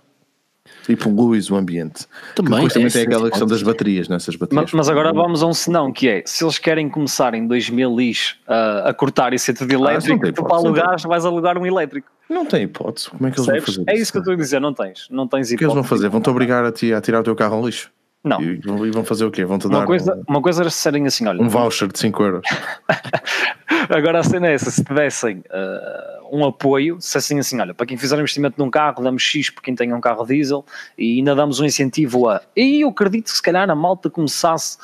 E 0.87 0.95
poluis 0.95 1.49
o 1.49 1.55
ambiente. 1.55 2.05
Também, 2.35 2.53
depois 2.53 2.73
também 2.73 2.87
é, 2.87 2.91
tem 2.91 3.03
aquela 3.03 3.29
questão 3.29 3.47
das 3.47 3.61
baterias, 3.61 4.07
nessas 4.07 4.35
né? 4.35 4.39
baterias. 4.39 4.71
Mas, 4.71 4.73
mas, 4.73 4.89
agora 4.89 5.11
vamos 5.11 5.43
a 5.43 5.47
um 5.47 5.53
senão, 5.53 5.91
que 5.91 6.07
é, 6.07 6.23
se 6.25 6.45
eles 6.45 6.57
querem 6.57 6.87
começar 6.87 7.33
em 7.33 7.45
2000 7.45 7.95
lixo 7.95 8.37
uh, 8.47 8.87
a 8.87 8.93
cortar 8.93 9.33
esse 9.33 9.51
de 9.51 9.63
ah, 9.63 9.73
elétrico, 9.73 10.27
ah, 10.27 10.31
tu 10.31 10.43
para 10.43 10.55
alugar 10.55 10.95
vais 11.07 11.25
alugar 11.25 11.57
um 11.57 11.65
elétrico. 11.65 12.09
Não 12.29 12.45
tem 12.45 12.63
hipótese. 12.63 13.09
Como 13.09 13.27
é 13.27 13.31
que 13.31 13.37
eles 13.37 13.45
Sabes? 13.45 13.63
vão 13.65 13.73
fazer 13.73 13.83
É 13.89 13.99
isso 13.99 14.11
que 14.11 14.17
eu 14.17 14.21
estou 14.21 14.33
a 14.33 14.37
dizer, 14.37 14.61
não 14.61 14.73
tens. 14.73 15.07
Não 15.09 15.27
tens 15.27 15.51
hipótese. 15.51 15.55
O 15.55 15.57
que 15.57 15.63
eles 15.65 15.73
vão 15.73 15.83
fazer? 15.83 16.09
Vão-te 16.09 16.29
obrigar 16.29 16.63
a, 16.63 16.71
ti 16.71 16.93
a 16.93 17.01
tirar 17.01 17.19
o 17.19 17.23
teu 17.23 17.35
carro 17.35 17.55
ao 17.55 17.65
lixo? 17.65 17.91
Não. 18.23 18.41
E, 18.41 18.59
e 18.59 18.91
vão 18.91 19.03
fazer 19.03 19.25
o 19.25 19.31
quê? 19.31 19.45
Vão-te 19.45 19.69
dar 19.69 19.79
uma 19.79 19.85
coisa, 19.85 20.15
um, 20.15 20.23
uma 20.27 20.41
coisa 20.41 20.63
era 20.63 20.69
se 20.69 20.77
serem 20.77 21.05
assim, 21.05 21.27
olha. 21.27 21.41
Um 21.41 21.47
voucher 21.47 21.87
de 21.87 21.99
5 21.99 22.23
euros. 22.23 22.41
Agora 23.89 24.19
a 24.19 24.23
cena 24.23 24.47
é 24.47 24.53
essa: 24.53 24.69
se 24.71 24.83
te 24.83 24.93
dessem 24.93 25.37
uh, 25.37 26.26
um 26.31 26.45
apoio, 26.45 26.97
se 26.99 27.17
assim, 27.17 27.39
assim, 27.39 27.59
olha, 27.59 27.73
para 27.73 27.85
quem 27.85 27.97
fizer 27.97 28.15
um 28.15 28.19
investimento 28.19 28.55
num 28.57 28.69
carro, 28.69 29.03
damos 29.03 29.21
X 29.23 29.49
para 29.49 29.63
quem 29.63 29.75
tem 29.75 29.93
um 29.93 30.01
carro 30.01 30.25
diesel 30.25 30.65
e 30.97 31.17
ainda 31.17 31.35
damos 31.35 31.59
um 31.59 31.65
incentivo 31.65 32.29
a. 32.29 32.41
E 32.55 32.81
eu 32.81 32.89
acredito 32.89 33.25
que 33.25 33.31
se 33.31 33.41
calhar 33.41 33.69
a 33.69 33.75
malta 33.75 34.09
começasse 34.09 34.77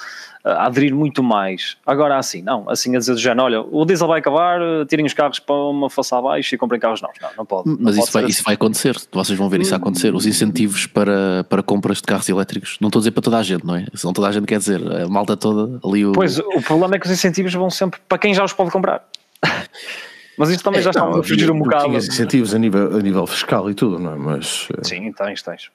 a 0.44 0.66
aderir 0.66 0.94
muito 0.94 1.24
mais. 1.24 1.78
Agora 1.86 2.18
assim, 2.18 2.42
não, 2.42 2.70
assim 2.70 2.96
a 2.96 3.00
dizer 3.00 3.14
do 3.14 3.20
género, 3.20 3.44
olha, 3.44 3.62
o 3.62 3.86
diesel 3.86 4.08
vai 4.08 4.20
acabar, 4.20 4.60
tirem 4.88 5.06
os 5.06 5.14
carros 5.14 5.40
para 5.40 5.56
uma 5.56 5.90
faça 5.90 6.18
abaixo 6.18 6.54
e 6.54 6.58
comprem 6.58 6.80
carros 6.80 7.02
novos. 7.02 7.18
Não, 7.22 7.30
não 7.38 7.46
pode. 7.46 7.70
Mas 7.70 7.80
não 7.80 7.90
isso, 7.92 8.00
pode 8.00 8.12
vai, 8.12 8.24
assim. 8.24 8.32
isso 8.32 8.44
vai 8.44 8.54
acontecer, 8.56 8.98
vocês 9.12 9.38
vão 9.38 9.50
ver 9.50 9.62
isso 9.62 9.74
acontecer. 9.74 10.14
Os 10.14 10.26
incentivos 10.26 10.86
para, 10.86 11.46
para 11.46 11.64
compras 11.64 11.98
de 11.98 12.04
carros 12.04 12.28
elétricos, 12.28 12.78
não 12.82 12.90
estou 12.90 13.00
a 13.00 13.02
dizer 13.02 13.12
para 13.12 13.24
toda 13.24 13.38
a 13.38 13.44
gente, 13.44 13.66
não 13.66 13.76
é? 13.76 13.86
Se 13.94 14.04
não 14.04 14.12
toda 14.12 14.28
a 14.28 14.32
gente 14.32 14.46
quer 14.46 14.60
dizer, 14.60 14.82
a 15.02 15.08
malta 15.08 15.38
toda 15.38 15.80
ali. 15.86 16.06
O... 16.06 16.12
Pois, 16.12 16.38
o 16.38 16.62
problema 16.62 16.96
é 16.96 17.00
que 17.00 17.06
os 17.06 17.12
incentivos 17.12 17.54
vão 17.54 17.70
sempre 17.70 18.00
para 18.08 18.18
quem 18.18 18.34
já 18.34 18.44
os 18.44 18.52
pode 18.52 18.72
comprar. 18.72 19.04
Mas 20.38 20.50
isto 20.50 20.64
também 20.64 20.80
é, 20.80 20.84
já 20.84 20.90
está 20.90 21.08
a 21.08 21.24
fugir 21.24 21.50
um 21.52 21.60
bocado. 21.60 21.86
Tinhas 21.86 22.08
incentivos 22.08 22.54
a 22.54 22.58
nível, 22.58 22.98
a 22.98 23.02
nível 23.02 23.26
fiscal 23.28 23.70
e 23.70 23.74
tudo, 23.74 24.00
não 24.00 24.14
é? 24.14 24.16
Mas, 24.16 24.68
eh, 24.78 24.84
Sim, 24.84 25.12
tens, 25.12 25.42
tens. 25.42 25.72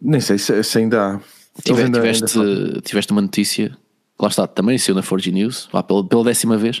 Nem 0.00 0.20
sei 0.20 0.38
se, 0.38 0.62
se 0.62 0.78
ainda 0.78 1.14
há. 1.14 1.20
Tiveste, 1.62 1.84
ainda, 1.84 2.00
tiveste, 2.00 2.38
ainda 2.38 2.80
tiveste 2.80 3.12
uma 3.12 3.20
notícia 3.20 3.76
lá 4.20 4.28
está, 4.28 4.46
também 4.46 4.76
saiu 4.76 4.94
na 4.94 5.02
Forge 5.02 5.32
News, 5.32 5.68
lá 5.72 5.82
pela, 5.82 6.06
pela 6.06 6.24
décima 6.24 6.56
vez, 6.56 6.80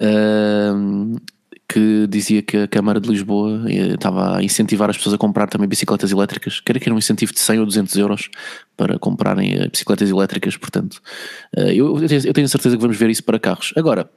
uh, 0.00 1.20
que 1.68 2.06
dizia 2.08 2.40
que 2.40 2.56
a 2.56 2.66
Câmara 2.66 2.98
de 2.98 3.10
Lisboa 3.10 3.66
eh, 3.68 3.94
estava 3.94 4.38
a 4.38 4.42
incentivar 4.42 4.88
as 4.88 4.96
pessoas 4.96 5.14
a 5.14 5.18
comprar 5.18 5.48
também 5.48 5.68
bicicletas 5.68 6.10
elétricas, 6.10 6.60
quer 6.60 6.80
que 6.80 6.88
era 6.88 6.94
um 6.94 6.98
incentivo 6.98 7.30
de 7.30 7.40
100 7.40 7.60
ou 7.60 7.66
200 7.66 7.94
euros 7.96 8.30
para 8.74 8.98
comprarem 8.98 9.52
eh, 9.52 9.68
bicicletas 9.68 10.08
elétricas, 10.08 10.56
portanto, 10.56 11.02
uh, 11.56 11.70
eu, 11.70 11.98
eu 11.98 12.32
tenho 12.32 12.48
certeza 12.48 12.74
que 12.74 12.80
vamos 12.80 12.96
ver 12.96 13.10
isso 13.10 13.22
para 13.22 13.38
carros. 13.38 13.74
Agora, 13.76 14.08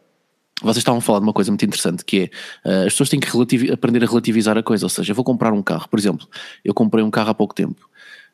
vocês 0.61 0.77
estavam 0.77 0.99
a 0.99 1.01
falar 1.01 1.19
de 1.19 1.25
uma 1.25 1.33
coisa 1.33 1.51
muito 1.51 1.65
interessante 1.65 2.05
que 2.05 2.31
é 2.63 2.69
uh, 2.69 2.87
as 2.87 2.93
pessoas 2.93 3.09
têm 3.09 3.19
que 3.19 3.71
aprender 3.71 4.03
a 4.03 4.07
relativizar 4.07 4.57
a 4.57 4.63
coisa, 4.63 4.85
ou 4.85 4.89
seja, 4.89 5.11
eu 5.11 5.15
vou 5.15 5.25
comprar 5.25 5.53
um 5.53 5.61
carro, 5.61 5.87
por 5.89 5.99
exemplo, 5.99 6.27
eu 6.63 6.73
comprei 6.73 7.03
um 7.03 7.11
carro 7.11 7.29
há 7.29 7.33
pouco 7.33 7.53
tempo 7.53 7.89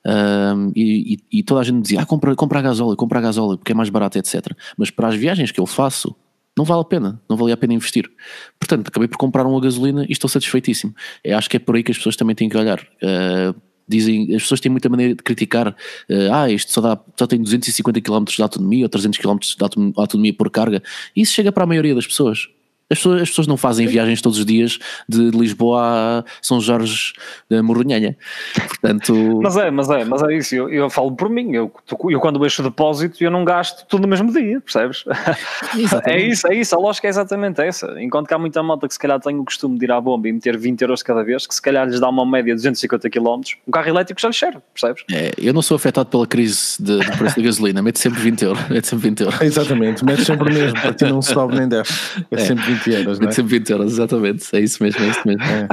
um, 0.06 0.72
e, 0.74 1.20
e, 1.32 1.44
toda 1.44 1.60
a 1.60 1.63
gente 1.63 1.82
dizia: 1.82 2.02
ah, 2.02 2.06
compra, 2.06 2.34
compra 2.34 2.62
gasóleo, 2.62 2.96
compra 2.96 3.20
a 3.20 3.22
gasóleo 3.22 3.58
porque 3.58 3.74
é 3.74 3.76
mais 3.76 3.90
barato, 3.90 4.18
etc. 4.18 4.56
Mas 4.78 4.90
para 4.90 5.10
as 5.10 5.16
viagens 5.16 5.52
que 5.52 5.60
eu 5.60 5.66
faço, 5.66 6.16
não 6.58 6.63
vale 6.63 6.82
a 6.82 6.86
pena, 6.86 7.22
não 7.30 7.36
valia 7.36 7.56
a 7.56 7.58
pena 7.58 7.74
investir. 7.74 8.10
Portanto, 8.58 8.88
acabei 8.88 9.08
por 9.08 9.18
comprar 9.18 9.46
uma 9.46 9.60
gasolina 9.60 10.06
e 10.08 10.12
estou 10.12 10.30
satisfeitíssimo. 10.30 10.96
Eu 11.24 11.38
acho 11.38 11.50
que 11.50 11.58
é 11.58 11.60
por 11.60 11.76
aí 11.76 11.84
que 11.84 11.92
as 11.92 11.98
pessoas 11.98 12.16
também 12.16 12.36
têm 12.36 12.48
que 12.48 12.58
olhar. 12.58 12.80
Uh, 13.04 13.54
dizem, 13.88 14.36
as 14.36 14.43
pessoas 14.43 14.60
têm 14.60 14.71
muita 14.71 14.89
maneira 14.89 15.15
de 15.15 15.23
criticar, 15.23 15.69
uh, 15.69 16.34
ah, 16.34 16.50
isto 16.50 16.71
só, 16.71 16.82
dá, 16.82 17.00
só 17.17 17.26
tem 17.26 17.41
250 17.41 18.02
km 18.02 18.23
de 18.26 18.41
autonomia 18.41 18.86
ou 18.86 18.89
300 18.89 19.19
km 19.19 19.38
de 19.39 19.56
autonomia 19.95 20.34
por 20.34 20.50
carga. 20.50 20.84
E 21.15 21.21
isso 21.21 21.34
chega 21.34 21.52
para 21.52 21.63
a 21.63 21.67
maioria 21.67 21.95
das 21.95 22.06
pessoas. 22.06 22.50
As 22.89 23.00
pessoas, 23.00 23.21
as 23.21 23.30
pessoas 23.30 23.47
não 23.47 23.58
fazem 23.58 23.86
viagens 23.86 24.21
todos 24.21 24.39
os 24.39 24.45
dias 24.45 24.80
de 25.10 25.30
Lisboa 25.32 25.82
a 25.82 26.23
São 26.41 26.62
Jorge 26.62 27.13
da 27.50 27.62
Morronhanha. 27.62 28.17
Portanto. 28.56 29.13
Mas 29.41 29.58
é, 29.58 29.69
mas 29.69 29.89
é, 29.89 30.06
mas 30.06 30.23
é 30.23 30.34
isso. 30.38 30.56
Eu, 30.56 30.69
eu 30.69 30.89
falo 30.89 31.12
por 31.12 31.30
mim. 31.30 31.54
Eu, 31.54 31.71
eu 32.10 32.19
quando 32.19 32.39
deixo 32.39 32.62
o 32.62 32.65
depósito, 32.65 33.21
eu 33.23 33.30
não 33.30 33.43
gasto 33.43 33.86
tudo 33.88 34.04
no 34.04 34.08
mesmo 34.08 34.32
dia, 34.32 34.62
percebes? 34.62 35.04
é 36.06 36.19
isso, 36.19 36.47
é 36.47 36.56
isso. 36.56 36.76
A 36.76 36.80
lógica 36.80 37.08
é 37.08 37.10
exatamente 37.10 37.62
essa. 37.62 38.02
Enquanto 38.02 38.28
que 38.28 38.34
há 38.34 38.39
muita 38.39 38.63
malta 38.63 38.88
que 38.88 38.93
se 38.93 39.00
calhar 39.00 39.19
tem 39.19 39.38
o 39.38 39.43
costume 39.43 39.78
de 39.78 39.86
ir 39.86 39.91
à 39.91 40.00
bomba 40.00 40.30
e 40.30 40.32
meter 40.32 40.58
20 40.58 40.82
euros 40.82 41.04
cada 41.04 41.23
vez, 41.23 41.45
que 41.45 41.54
se 41.54 41.62
calhar 41.62 41.86
lhes 41.88 42.00
dá 42.00 42.08
uma 42.08 42.26
média 42.26 42.54
de 42.54 42.56
250 42.56 43.10
km, 43.10 43.41
um 43.67 43.71
carro 43.71 43.89
elétrico 43.89 44.21
já 44.21 44.30
lhes 44.30 44.38
serve, 44.38 44.60
percebes? 44.73 45.04
É, 45.12 45.32
eu 45.38 45.54
não 45.54 45.62
sou 45.62 45.76
afetado 45.76 46.10
pela 46.10 46.26
crise 46.26 46.82
de, 46.82 47.00
de 47.00 47.17
preço 47.17 47.36
da 47.36 47.41
gasolina, 47.41 47.82
mete 47.82 48.00
sempre 48.00 48.19
20 48.21 48.41
euros. 48.43 48.67
Mete 48.69 48.88
sempre 48.88 49.10
20 49.10 49.21
euros. 49.21 49.41
Exatamente, 49.41 50.06
mete 50.06 50.26
sempre 50.26 50.50
o 50.50 50.54
mesmo, 50.54 50.80
para 50.80 50.93
ti 50.93 51.06
não 51.06 51.21
sobe 51.21 51.56
nem 51.58 51.67
desce. 51.67 51.93
É, 52.32 52.36
é 52.36 52.38
sempre 52.38 52.65
20 52.65 52.77
20 52.78 52.92
euros, 52.92 53.20
não 53.20 53.30
é? 53.30 53.32
Sempre 53.32 53.60
20 53.60 53.70
euros, 53.70 53.92
exatamente. 53.94 54.56
É 54.56 54.60
isso 54.60 54.82
mesmo, 54.84 55.04
é 55.04 55.08
isso 55.10 55.22
mesmo. 55.26 55.44
É. 55.44 55.68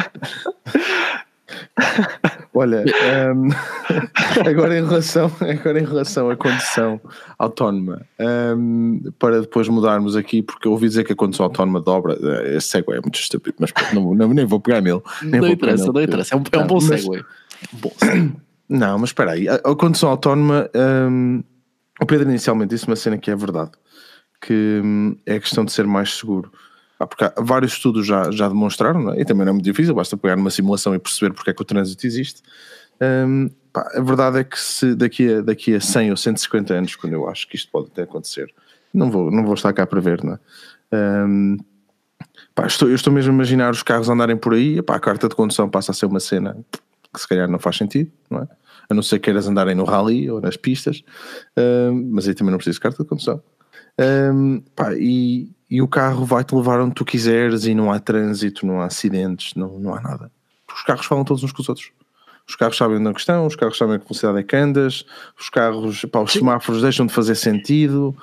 Olha, 2.55 2.85
um, 3.35 3.49
agora, 4.49 4.79
em 4.79 4.85
relação, 4.85 5.31
agora 5.40 5.81
em 5.81 5.85
relação 5.85 6.31
à 6.31 6.37
condução 6.37 7.01
autónoma, 7.37 8.07
um, 8.57 9.01
para 9.19 9.40
depois 9.40 9.69
mudarmos 9.69 10.17
aqui, 10.17 10.40
porque 10.40 10.69
eu 10.69 10.73
ouvi 10.73 10.87
dizer 10.87 11.05
que 11.05 11.12
a 11.12 11.17
condução 11.17 11.47
autónoma 11.47 11.81
dobra, 11.81 12.17
eh, 12.21 12.57
esse 12.57 12.69
segue 12.69 12.93
é 12.93 13.01
muito 13.01 13.19
estúpido, 13.19 13.57
mas 13.59 13.73
não, 13.93 14.14
não, 14.14 14.29
nem 14.29 14.45
vou 14.45 14.61
pegar 14.61 14.81
nele. 14.81 15.03
Nem 15.23 15.40
não 15.40 15.49
interessa, 15.49 15.93
não 15.93 16.01
interessa, 16.01 16.35
é 16.35 16.38
um, 16.38 16.43
é 16.53 16.59
um 16.59 16.67
bom 16.67 16.81
segue. 16.81 17.19
É. 17.19 18.45
Não, 18.69 18.99
mas 18.99 19.11
espera 19.11 19.33
aí, 19.33 19.49
a, 19.49 19.57
a 19.57 19.75
condução 19.75 20.09
autónoma, 20.09 20.71
um, 21.11 21.43
o 22.01 22.07
Pedro 22.07 22.29
inicialmente 22.29 22.71
disse 22.71 22.87
uma 22.87 22.97
cena 22.97 23.19
que 23.19 23.31
é 23.31 23.37
verdade, 23.37 23.73
que 24.40 24.81
hum, 24.83 25.17
é 25.27 25.35
a 25.35 25.40
questão 25.40 25.64
de 25.64 25.73
ser 25.73 25.87
mais 25.87 26.17
seguro. 26.17 26.53
Ah, 27.05 27.07
porque 27.07 27.25
vários 27.43 27.73
estudos 27.73 28.07
já, 28.07 28.31
já 28.31 28.49
demonstraram, 28.49 29.12
é? 29.12 29.21
e 29.21 29.25
também 29.25 29.45
não 29.45 29.51
é 29.51 29.53
muito 29.53 29.64
difícil, 29.64 29.95
basta 29.95 30.17
pegar 30.17 30.37
numa 30.37 30.51
simulação 30.51 30.95
e 30.95 30.99
perceber 30.99 31.35
porque 31.35 31.51
é 31.51 31.53
que 31.53 31.61
o 31.61 31.64
trânsito 31.64 32.07
existe. 32.07 32.43
Um, 33.01 33.51
pá, 33.73 33.90
a 33.95 34.01
verdade 34.01 34.38
é 34.38 34.45
que 34.45 34.59
se 34.59 34.95
daqui 34.95 35.35
a, 35.35 35.40
daqui 35.43 35.75
a 35.75 35.81
100 35.81 36.11
ou 36.11 36.17
150 36.17 36.75
anos, 36.75 36.97
quando 36.97 37.12
eu 37.12 37.29
acho 37.29 37.47
que 37.47 37.57
isto 37.57 37.71
pode 37.71 37.88
até 37.88 38.03
acontecer, 38.03 38.53
não 38.93 39.11
vou, 39.11 39.31
não 39.31 39.45
vou 39.45 39.55
estar 39.55 39.73
cá 39.73 39.87
para 39.87 40.01
ver, 40.01 40.25
não 40.25 40.35
é? 40.35 40.38
Um, 41.27 41.59
pá, 42.55 42.67
estou, 42.67 42.88
eu 42.88 42.95
estou 42.95 43.12
mesmo 43.12 43.33
a 43.33 43.35
imaginar 43.35 43.71
os 43.71 43.83
carros 43.83 44.09
andarem 44.09 44.37
por 44.37 44.55
aí, 44.55 44.81
pá, 44.81 44.97
a 44.97 45.01
carta 45.01 45.29
de 45.29 45.35
condução 45.35 45.69
passa 45.69 45.93
a 45.93 45.95
ser 45.95 46.07
uma 46.07 46.21
cena 46.21 46.57
que 47.12 47.21
se 47.21 47.29
calhar 47.29 47.49
não 47.49 47.59
faz 47.59 47.77
sentido, 47.77 48.11
não 48.31 48.40
é? 48.40 48.49
A 48.88 48.95
não 48.95 49.03
ser 49.03 49.19
que 49.19 49.27
queiras 49.27 49.47
andarem 49.47 49.75
no 49.75 49.85
rally 49.85 50.31
ou 50.31 50.40
nas 50.40 50.57
pistas, 50.57 51.03
um, 51.57 52.11
mas 52.12 52.27
aí 52.27 52.35
também 52.35 52.51
não 52.51 52.59
preciso 52.59 52.77
de 52.77 52.81
carta 52.81 53.03
de 53.03 53.09
condução. 53.09 53.43
Um, 53.99 54.61
pá, 54.75 54.95
e, 54.95 55.51
e 55.74 55.82
o 55.82 55.88
carro 55.88 56.24
vai-te 56.24 56.54
levar 56.54 56.80
onde 56.80 56.94
tu 56.94 57.04
quiseres 57.04 57.64
e 57.64 57.74
não 57.74 57.90
há 57.90 57.98
trânsito, 57.98 58.64
não 58.64 58.80
há 58.80 58.84
acidentes, 58.84 59.56
não, 59.56 59.76
não 59.76 59.92
há 59.92 60.00
nada. 60.00 60.30
Os 60.72 60.82
carros 60.84 61.04
falam 61.04 61.24
todos 61.24 61.42
uns 61.42 61.50
com 61.50 61.62
os 61.62 61.68
outros. 61.68 61.90
Os 62.46 62.57
carros 62.57 62.76
sabem 62.76 62.98
onde 62.98 63.09
é 63.09 63.12
estão, 63.12 63.46
os 63.46 63.57
carros 63.57 63.78
sabem 63.78 63.96
a 63.96 63.98
que 63.98 64.04
velocidade 64.04 64.38
é 64.38 64.42
que 64.42 64.54
andas, 64.54 65.07
os 65.38 65.48
carros, 65.48 66.04
pá, 66.04 66.20
os 66.20 66.33
semáforos 66.33 66.83
deixam 66.83 67.07
de 67.07 67.12
fazer 67.12 67.35
sentido, 67.37 68.14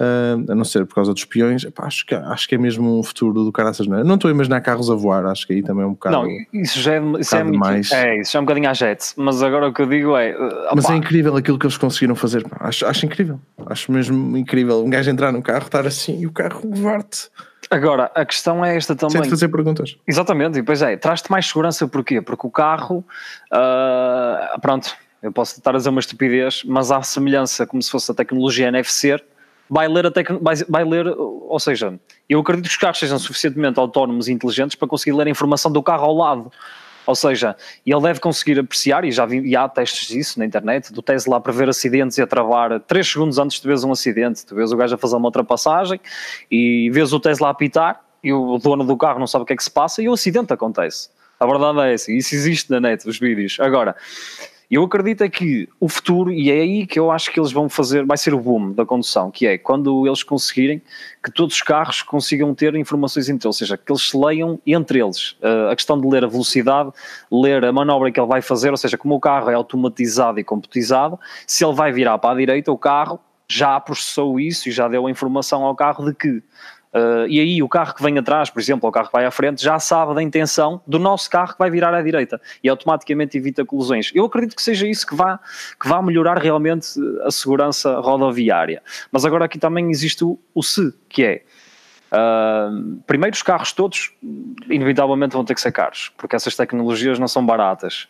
uh, 0.00 0.50
a 0.50 0.54
não 0.54 0.64
ser 0.64 0.84
por 0.84 0.96
causa 0.96 1.14
dos 1.14 1.24
peões. 1.24 1.64
Acho, 1.78 2.04
que, 2.04 2.12
acho 2.12 2.48
que 2.48 2.56
é 2.56 2.58
mesmo 2.58 2.98
um 2.98 3.02
futuro 3.04 3.44
do 3.44 3.52
caraças. 3.52 3.86
Não, 3.86 3.98
é? 3.98 4.04
não 4.04 4.16
estou 4.16 4.28
a 4.28 4.32
imaginar 4.32 4.60
carros 4.62 4.90
a 4.90 4.96
voar, 4.96 5.24
acho 5.26 5.46
que 5.46 5.52
aí 5.52 5.62
também 5.62 5.84
é 5.84 5.86
um 5.86 5.92
bocado. 5.92 6.16
Não, 6.16 6.28
isso 6.60 6.80
já 6.80 6.94
é, 6.94 7.00
um 7.00 7.18
isso 7.18 7.36
é, 7.36 7.44
muito, 7.44 7.94
é, 7.94 8.20
isso 8.20 8.32
já 8.32 8.38
é 8.38 8.42
um 8.42 8.44
bocadinho 8.44 8.68
a 8.68 8.74
jet, 8.74 9.12
mas 9.16 9.42
agora 9.44 9.68
o 9.68 9.72
que 9.72 9.82
eu 9.82 9.86
digo 9.86 10.16
é. 10.16 10.34
Opa. 10.36 10.72
Mas 10.74 10.90
é 10.90 10.96
incrível 10.96 11.36
aquilo 11.36 11.56
que 11.56 11.66
eles 11.66 11.76
conseguiram 11.76 12.16
fazer. 12.16 12.44
Acho, 12.58 12.84
acho 12.84 13.06
incrível, 13.06 13.40
acho 13.64 13.92
mesmo 13.92 14.36
incrível. 14.36 14.84
Um 14.84 14.90
gajo 14.90 15.08
entrar 15.08 15.30
no 15.30 15.40
carro, 15.40 15.66
estar 15.66 15.86
assim 15.86 16.20
e 16.20 16.26
o 16.26 16.32
carro 16.32 16.68
levar-te. 16.68 17.30
Agora, 17.70 18.10
a 18.14 18.24
questão 18.24 18.64
é 18.64 18.76
esta 18.76 18.94
também. 18.94 19.22
Sem 19.22 19.30
fazer 19.30 19.48
perguntas. 19.48 19.96
Exatamente, 20.06 20.58
e 20.58 20.60
depois 20.62 20.80
é, 20.80 20.96
traz-te 20.96 21.30
mais 21.30 21.46
segurança 21.46 21.86
porquê? 21.86 22.20
Porque 22.20 22.46
o 22.46 22.50
carro, 22.50 23.04
uh, 23.52 24.60
pronto, 24.60 24.96
eu 25.22 25.32
posso 25.32 25.58
estar 25.58 25.74
a 25.74 25.78
dizer 25.78 25.90
uma 25.90 26.00
estupidez, 26.00 26.62
mas 26.64 26.90
há 26.90 27.02
semelhança 27.02 27.66
como 27.66 27.82
se 27.82 27.90
fosse 27.90 28.10
a 28.10 28.14
tecnologia 28.14 28.68
NFC, 28.68 29.20
vai 29.68 29.86
ler, 29.88 30.06
a 30.06 30.10
tec... 30.10 30.28
vai, 30.40 30.54
vai 30.68 30.84
ler, 30.84 31.06
ou 31.08 31.58
seja, 31.58 31.98
eu 32.28 32.40
acredito 32.40 32.64
que 32.64 32.70
os 32.70 32.76
carros 32.76 32.98
sejam 32.98 33.18
suficientemente 33.18 33.78
autónomos 33.78 34.28
e 34.28 34.32
inteligentes 34.32 34.76
para 34.76 34.88
conseguir 34.88 35.16
ler 35.16 35.26
a 35.26 35.30
informação 35.30 35.70
do 35.70 35.82
carro 35.82 36.04
ao 36.04 36.14
lado. 36.14 36.52
Ou 37.08 37.14
seja, 37.14 37.56
ele 37.86 38.02
deve 38.02 38.20
conseguir 38.20 38.60
apreciar, 38.60 39.02
e 39.02 39.10
já 39.10 39.24
vi, 39.24 39.40
e 39.40 39.56
há 39.56 39.66
testes 39.66 40.08
disso 40.08 40.38
na 40.38 40.44
internet, 40.44 40.92
do 40.92 41.00
Tesla 41.00 41.38
a 41.38 41.40
prever 41.40 41.66
acidentes 41.66 42.18
e 42.18 42.22
a 42.22 42.26
travar 42.26 42.78
3 42.80 43.10
segundos 43.10 43.38
antes 43.38 43.58
de 43.58 43.66
vês 43.66 43.82
um 43.82 43.90
acidente. 43.90 44.44
Tu 44.44 44.54
vês 44.54 44.70
o 44.72 44.76
gajo 44.76 44.94
a 44.94 44.98
fazer 44.98 45.16
uma 45.16 45.24
ultrapassagem 45.24 45.98
e 46.50 46.90
vês 46.92 47.10
o 47.14 47.18
Tesla 47.18 47.48
a 47.48 47.50
apitar 47.52 48.04
e 48.22 48.30
o 48.30 48.58
dono 48.58 48.84
do 48.84 48.94
carro 48.94 49.18
não 49.18 49.26
sabe 49.26 49.44
o 49.44 49.46
que 49.46 49.54
é 49.54 49.56
que 49.56 49.64
se 49.64 49.70
passa 49.70 50.02
e 50.02 50.08
o 50.10 50.12
acidente 50.12 50.52
acontece. 50.52 51.08
A 51.40 51.46
verdade 51.46 51.80
é 51.80 51.94
essa, 51.94 52.12
isso 52.12 52.34
existe 52.34 52.70
na 52.70 52.78
net, 52.78 53.08
os 53.08 53.18
vídeos. 53.18 53.56
Agora, 53.58 53.96
eu 54.70 54.84
acredito 54.84 55.24
é 55.24 55.30
que 55.30 55.66
o 55.80 55.88
futuro, 55.88 56.30
e 56.30 56.50
é 56.50 56.60
aí 56.60 56.86
que 56.86 56.98
eu 56.98 57.10
acho 57.10 57.32
que 57.32 57.40
eles 57.40 57.50
vão 57.50 57.70
fazer, 57.70 58.04
vai 58.04 58.18
ser 58.18 58.34
o 58.34 58.38
boom 58.38 58.72
da 58.72 58.84
condução, 58.84 59.30
que 59.30 59.46
é 59.46 59.56
quando 59.56 60.06
eles 60.06 60.22
conseguirem 60.22 60.82
que 61.24 61.30
todos 61.32 61.54
os 61.54 61.62
carros 61.62 62.02
consigam 62.02 62.54
ter 62.54 62.74
informações 62.74 63.30
entre 63.30 63.46
eles, 63.46 63.46
ou 63.46 63.52
seja, 63.52 63.78
que 63.78 63.90
eles 63.90 64.02
se 64.02 64.16
leiam 64.16 64.60
entre 64.66 65.00
eles. 65.00 65.32
Uh, 65.40 65.70
a 65.70 65.76
questão 65.76 65.98
de 65.98 66.06
ler 66.06 66.22
a 66.22 66.26
velocidade, 66.26 66.92
ler 67.32 67.64
a 67.64 67.72
manobra 67.72 68.12
que 68.12 68.20
ele 68.20 68.26
vai 68.26 68.42
fazer, 68.42 68.70
ou 68.70 68.76
seja, 68.76 68.98
como 68.98 69.14
o 69.14 69.20
carro 69.20 69.48
é 69.48 69.54
automatizado 69.54 70.38
e 70.38 70.44
computizado, 70.44 71.18
se 71.46 71.64
ele 71.64 71.74
vai 71.74 71.90
virar 71.90 72.18
para 72.18 72.34
a 72.34 72.38
direita, 72.38 72.70
o 72.70 72.76
carro 72.76 73.18
já 73.50 73.80
processou 73.80 74.38
isso 74.38 74.68
e 74.68 74.72
já 74.72 74.86
deu 74.86 75.06
a 75.06 75.10
informação 75.10 75.64
ao 75.64 75.74
carro 75.74 76.04
de 76.04 76.14
que 76.14 76.42
Uh, 76.92 77.26
e 77.28 77.38
aí 77.38 77.62
o 77.62 77.68
carro 77.68 77.94
que 77.94 78.02
vem 78.02 78.16
atrás, 78.18 78.48
por 78.48 78.60
exemplo, 78.60 78.88
o 78.88 78.92
carro 78.92 79.08
que 79.08 79.12
vai 79.12 79.26
à 79.26 79.30
frente, 79.30 79.62
já 79.62 79.78
sabe 79.78 80.14
da 80.14 80.22
intenção 80.22 80.80
do 80.86 80.98
nosso 80.98 81.28
carro 81.28 81.52
que 81.52 81.58
vai 81.58 81.70
virar 81.70 81.92
à 81.92 82.00
direita 82.00 82.40
e 82.62 82.68
automaticamente 82.68 83.36
evita 83.36 83.64
colisões. 83.64 84.10
Eu 84.14 84.24
acredito 84.24 84.56
que 84.56 84.62
seja 84.62 84.86
isso 84.86 85.06
que 85.06 85.14
vá, 85.14 85.38
que 85.80 85.88
vá 85.88 86.00
melhorar 86.00 86.38
realmente 86.38 86.88
a 87.22 87.30
segurança 87.30 88.00
rodoviária. 88.00 88.82
Mas 89.12 89.24
agora 89.24 89.44
aqui 89.44 89.58
também 89.58 89.90
existe 89.90 90.24
o, 90.24 90.38
o 90.54 90.62
se, 90.62 90.94
que 91.08 91.24
é 91.24 91.42
uh, 92.12 93.00
primeiro 93.06 93.34
os 93.34 93.42
carros 93.42 93.72
todos 93.72 94.12
inevitavelmente 94.68 95.34
vão 95.34 95.44
ter 95.44 95.54
que 95.54 95.60
ser 95.60 95.72
caros, 95.72 96.10
porque 96.16 96.36
essas 96.36 96.56
tecnologias 96.56 97.18
não 97.18 97.28
são 97.28 97.44
baratas. 97.44 98.08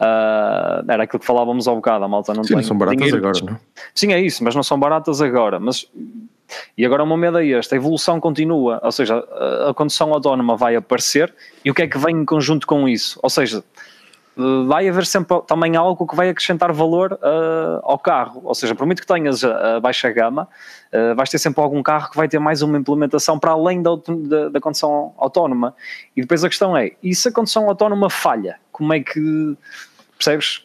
Uh, 0.00 0.90
era 0.90 1.04
aquilo 1.04 1.20
que 1.20 1.26
falávamos 1.26 1.68
ao 1.68 1.76
bocado, 1.76 2.04
a 2.04 2.08
malta 2.08 2.34
não 2.34 2.42
Sim, 2.42 2.48
tem 2.48 2.56
não 2.56 2.64
são 2.64 2.76
baratas 2.76 2.98
dinheiro. 2.98 3.18
agora, 3.18 3.38
não? 3.44 3.60
Sim, 3.94 4.12
é 4.12 4.20
isso, 4.20 4.42
mas 4.42 4.54
não 4.54 4.62
são 4.62 4.78
baratas 4.78 5.22
agora. 5.22 5.60
Mas 5.60 5.88
e 6.76 6.84
agora 6.84 7.02
o 7.02 7.06
meu 7.06 7.16
medo 7.16 7.38
é 7.38 7.46
este, 7.46 7.74
a 7.74 7.76
evolução 7.76 8.20
continua, 8.20 8.80
ou 8.82 8.92
seja, 8.92 9.16
a, 9.68 9.74
condução 9.74 10.12
autónoma 10.12 10.56
vai 10.56 10.76
aparecer 10.76 11.34
e 11.64 11.70
o 11.70 11.74
que 11.74 11.82
é 11.82 11.88
que 11.88 11.98
vem 11.98 12.16
em 12.16 12.24
conjunto 12.24 12.66
com 12.66 12.88
isso? 12.88 13.18
Ou 13.22 13.30
seja, 13.30 13.62
vai 14.66 14.88
haver 14.88 15.06
sempre 15.06 15.40
também 15.46 15.76
algo 15.76 16.06
que 16.06 16.16
vai 16.16 16.28
acrescentar 16.28 16.72
valor 16.72 17.12
uh, 17.12 17.80
ao 17.82 17.98
carro. 17.98 18.40
Ou 18.44 18.54
seja, 18.54 18.74
por 18.74 18.84
muito 18.84 19.00
que 19.00 19.06
tenhas 19.06 19.44
a 19.44 19.78
baixa 19.80 20.10
gama, 20.10 20.48
uh, 20.92 21.14
vais 21.14 21.30
ter 21.30 21.38
sempre 21.38 21.62
algum 21.62 21.82
carro 21.82 22.10
que 22.10 22.16
vai 22.16 22.28
ter 22.28 22.38
mais 22.38 22.60
uma 22.62 22.76
implementação 22.76 23.38
para 23.38 23.52
além 23.52 23.82
da, 23.82 23.90
da, 24.06 24.48
da, 24.48 24.60
condução 24.60 25.14
autónoma. 25.16 25.74
E 26.16 26.20
depois 26.20 26.42
a 26.44 26.48
questão 26.48 26.76
é: 26.76 26.92
e 27.02 27.14
se 27.14 27.28
a 27.28 27.32
condução 27.32 27.68
autónoma 27.68 28.10
falha? 28.10 28.58
Como 28.72 28.92
é 28.92 29.00
que. 29.00 29.56
Percebes? 30.18 30.64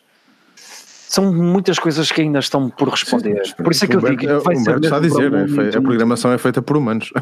São 1.10 1.34
muitas 1.34 1.80
coisas 1.80 2.12
que 2.12 2.22
ainda 2.22 2.38
estão 2.38 2.70
por 2.70 2.88
responder. 2.88 3.44
Sim, 3.44 3.54
por 3.64 3.72
isso 3.72 3.84
é 3.84 3.88
que 3.88 3.96
eu 3.96 4.02
digo 4.02 4.42
vai 4.42 4.56
ser 4.56 4.78
está 4.78 4.98
a 4.98 5.00
dizer, 5.00 5.34
é 5.34 5.76
a 5.76 5.82
programação 5.82 6.32
é 6.32 6.38
feita 6.38 6.62
por 6.62 6.78
humanos. 6.78 7.12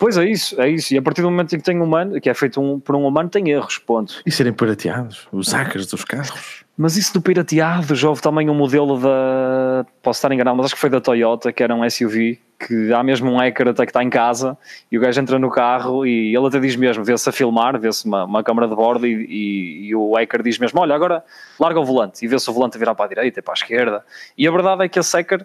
Pois 0.00 0.16
é 0.16 0.30
isso, 0.30 0.60
é 0.60 0.70
isso. 0.70 0.94
E 0.94 0.96
a 0.96 1.02
partir 1.02 1.22
do 1.22 1.28
momento 1.28 1.52
em 1.56 1.58
que 1.58 1.64
tem 1.64 1.76
um 1.76 1.82
humano, 1.82 2.20
que 2.20 2.30
é 2.30 2.34
feito 2.34 2.60
um, 2.60 2.78
por 2.78 2.94
um 2.94 3.04
humano, 3.04 3.28
tem 3.28 3.50
erros, 3.50 3.78
ponto. 3.78 4.22
E 4.24 4.30
serem 4.30 4.52
pirateados, 4.52 5.26
os 5.32 5.50
hackers 5.50 5.88
dos 5.88 6.04
carros. 6.04 6.64
Mas 6.78 6.96
isso 6.96 7.12
do 7.12 7.20
pirateado, 7.20 7.92
houve 8.06 8.22
também 8.22 8.48
um 8.48 8.54
modelo 8.54 9.00
da. 9.00 9.84
Posso 10.00 10.18
estar 10.18 10.30
enganado, 10.32 10.56
mas 10.56 10.66
acho 10.66 10.76
que 10.76 10.80
foi 10.80 10.88
da 10.88 11.00
Toyota, 11.00 11.52
que 11.52 11.60
era 11.60 11.74
um 11.74 11.88
SUV, 11.90 12.38
que 12.56 12.92
há 12.92 13.02
mesmo 13.02 13.32
um 13.32 13.36
hacker 13.36 13.66
até 13.66 13.84
que 13.84 13.90
está 13.90 14.00
em 14.00 14.08
casa 14.08 14.56
e 14.88 14.96
o 14.96 15.00
gajo 15.00 15.20
entra 15.20 15.40
no 15.40 15.50
carro 15.50 16.06
e 16.06 16.36
ele 16.36 16.46
até 16.46 16.60
diz 16.60 16.76
mesmo, 16.76 17.02
vê-se 17.02 17.28
a 17.28 17.32
filmar, 17.32 17.80
vê-se 17.80 18.06
uma, 18.06 18.24
uma 18.24 18.44
câmara 18.44 18.68
de 18.68 18.76
bordo 18.76 19.08
e, 19.08 19.12
e, 19.12 19.88
e, 19.88 19.94
o 19.96 20.14
hacker 20.14 20.40
diz 20.40 20.56
mesmo: 20.60 20.80
Olha, 20.80 20.94
agora 20.94 21.24
larga 21.58 21.80
o 21.80 21.84
volante 21.84 22.24
e 22.24 22.28
vê-se 22.28 22.48
o 22.48 22.52
volante 22.52 22.78
virar 22.78 22.94
para 22.94 23.06
a 23.06 23.08
direita 23.08 23.40
e 23.40 23.42
para 23.42 23.54
a 23.54 23.56
esquerda. 23.56 24.04
E 24.36 24.46
a 24.46 24.50
verdade 24.52 24.84
é 24.84 24.88
que 24.88 25.00
esse 25.00 25.16
hacker 25.16 25.44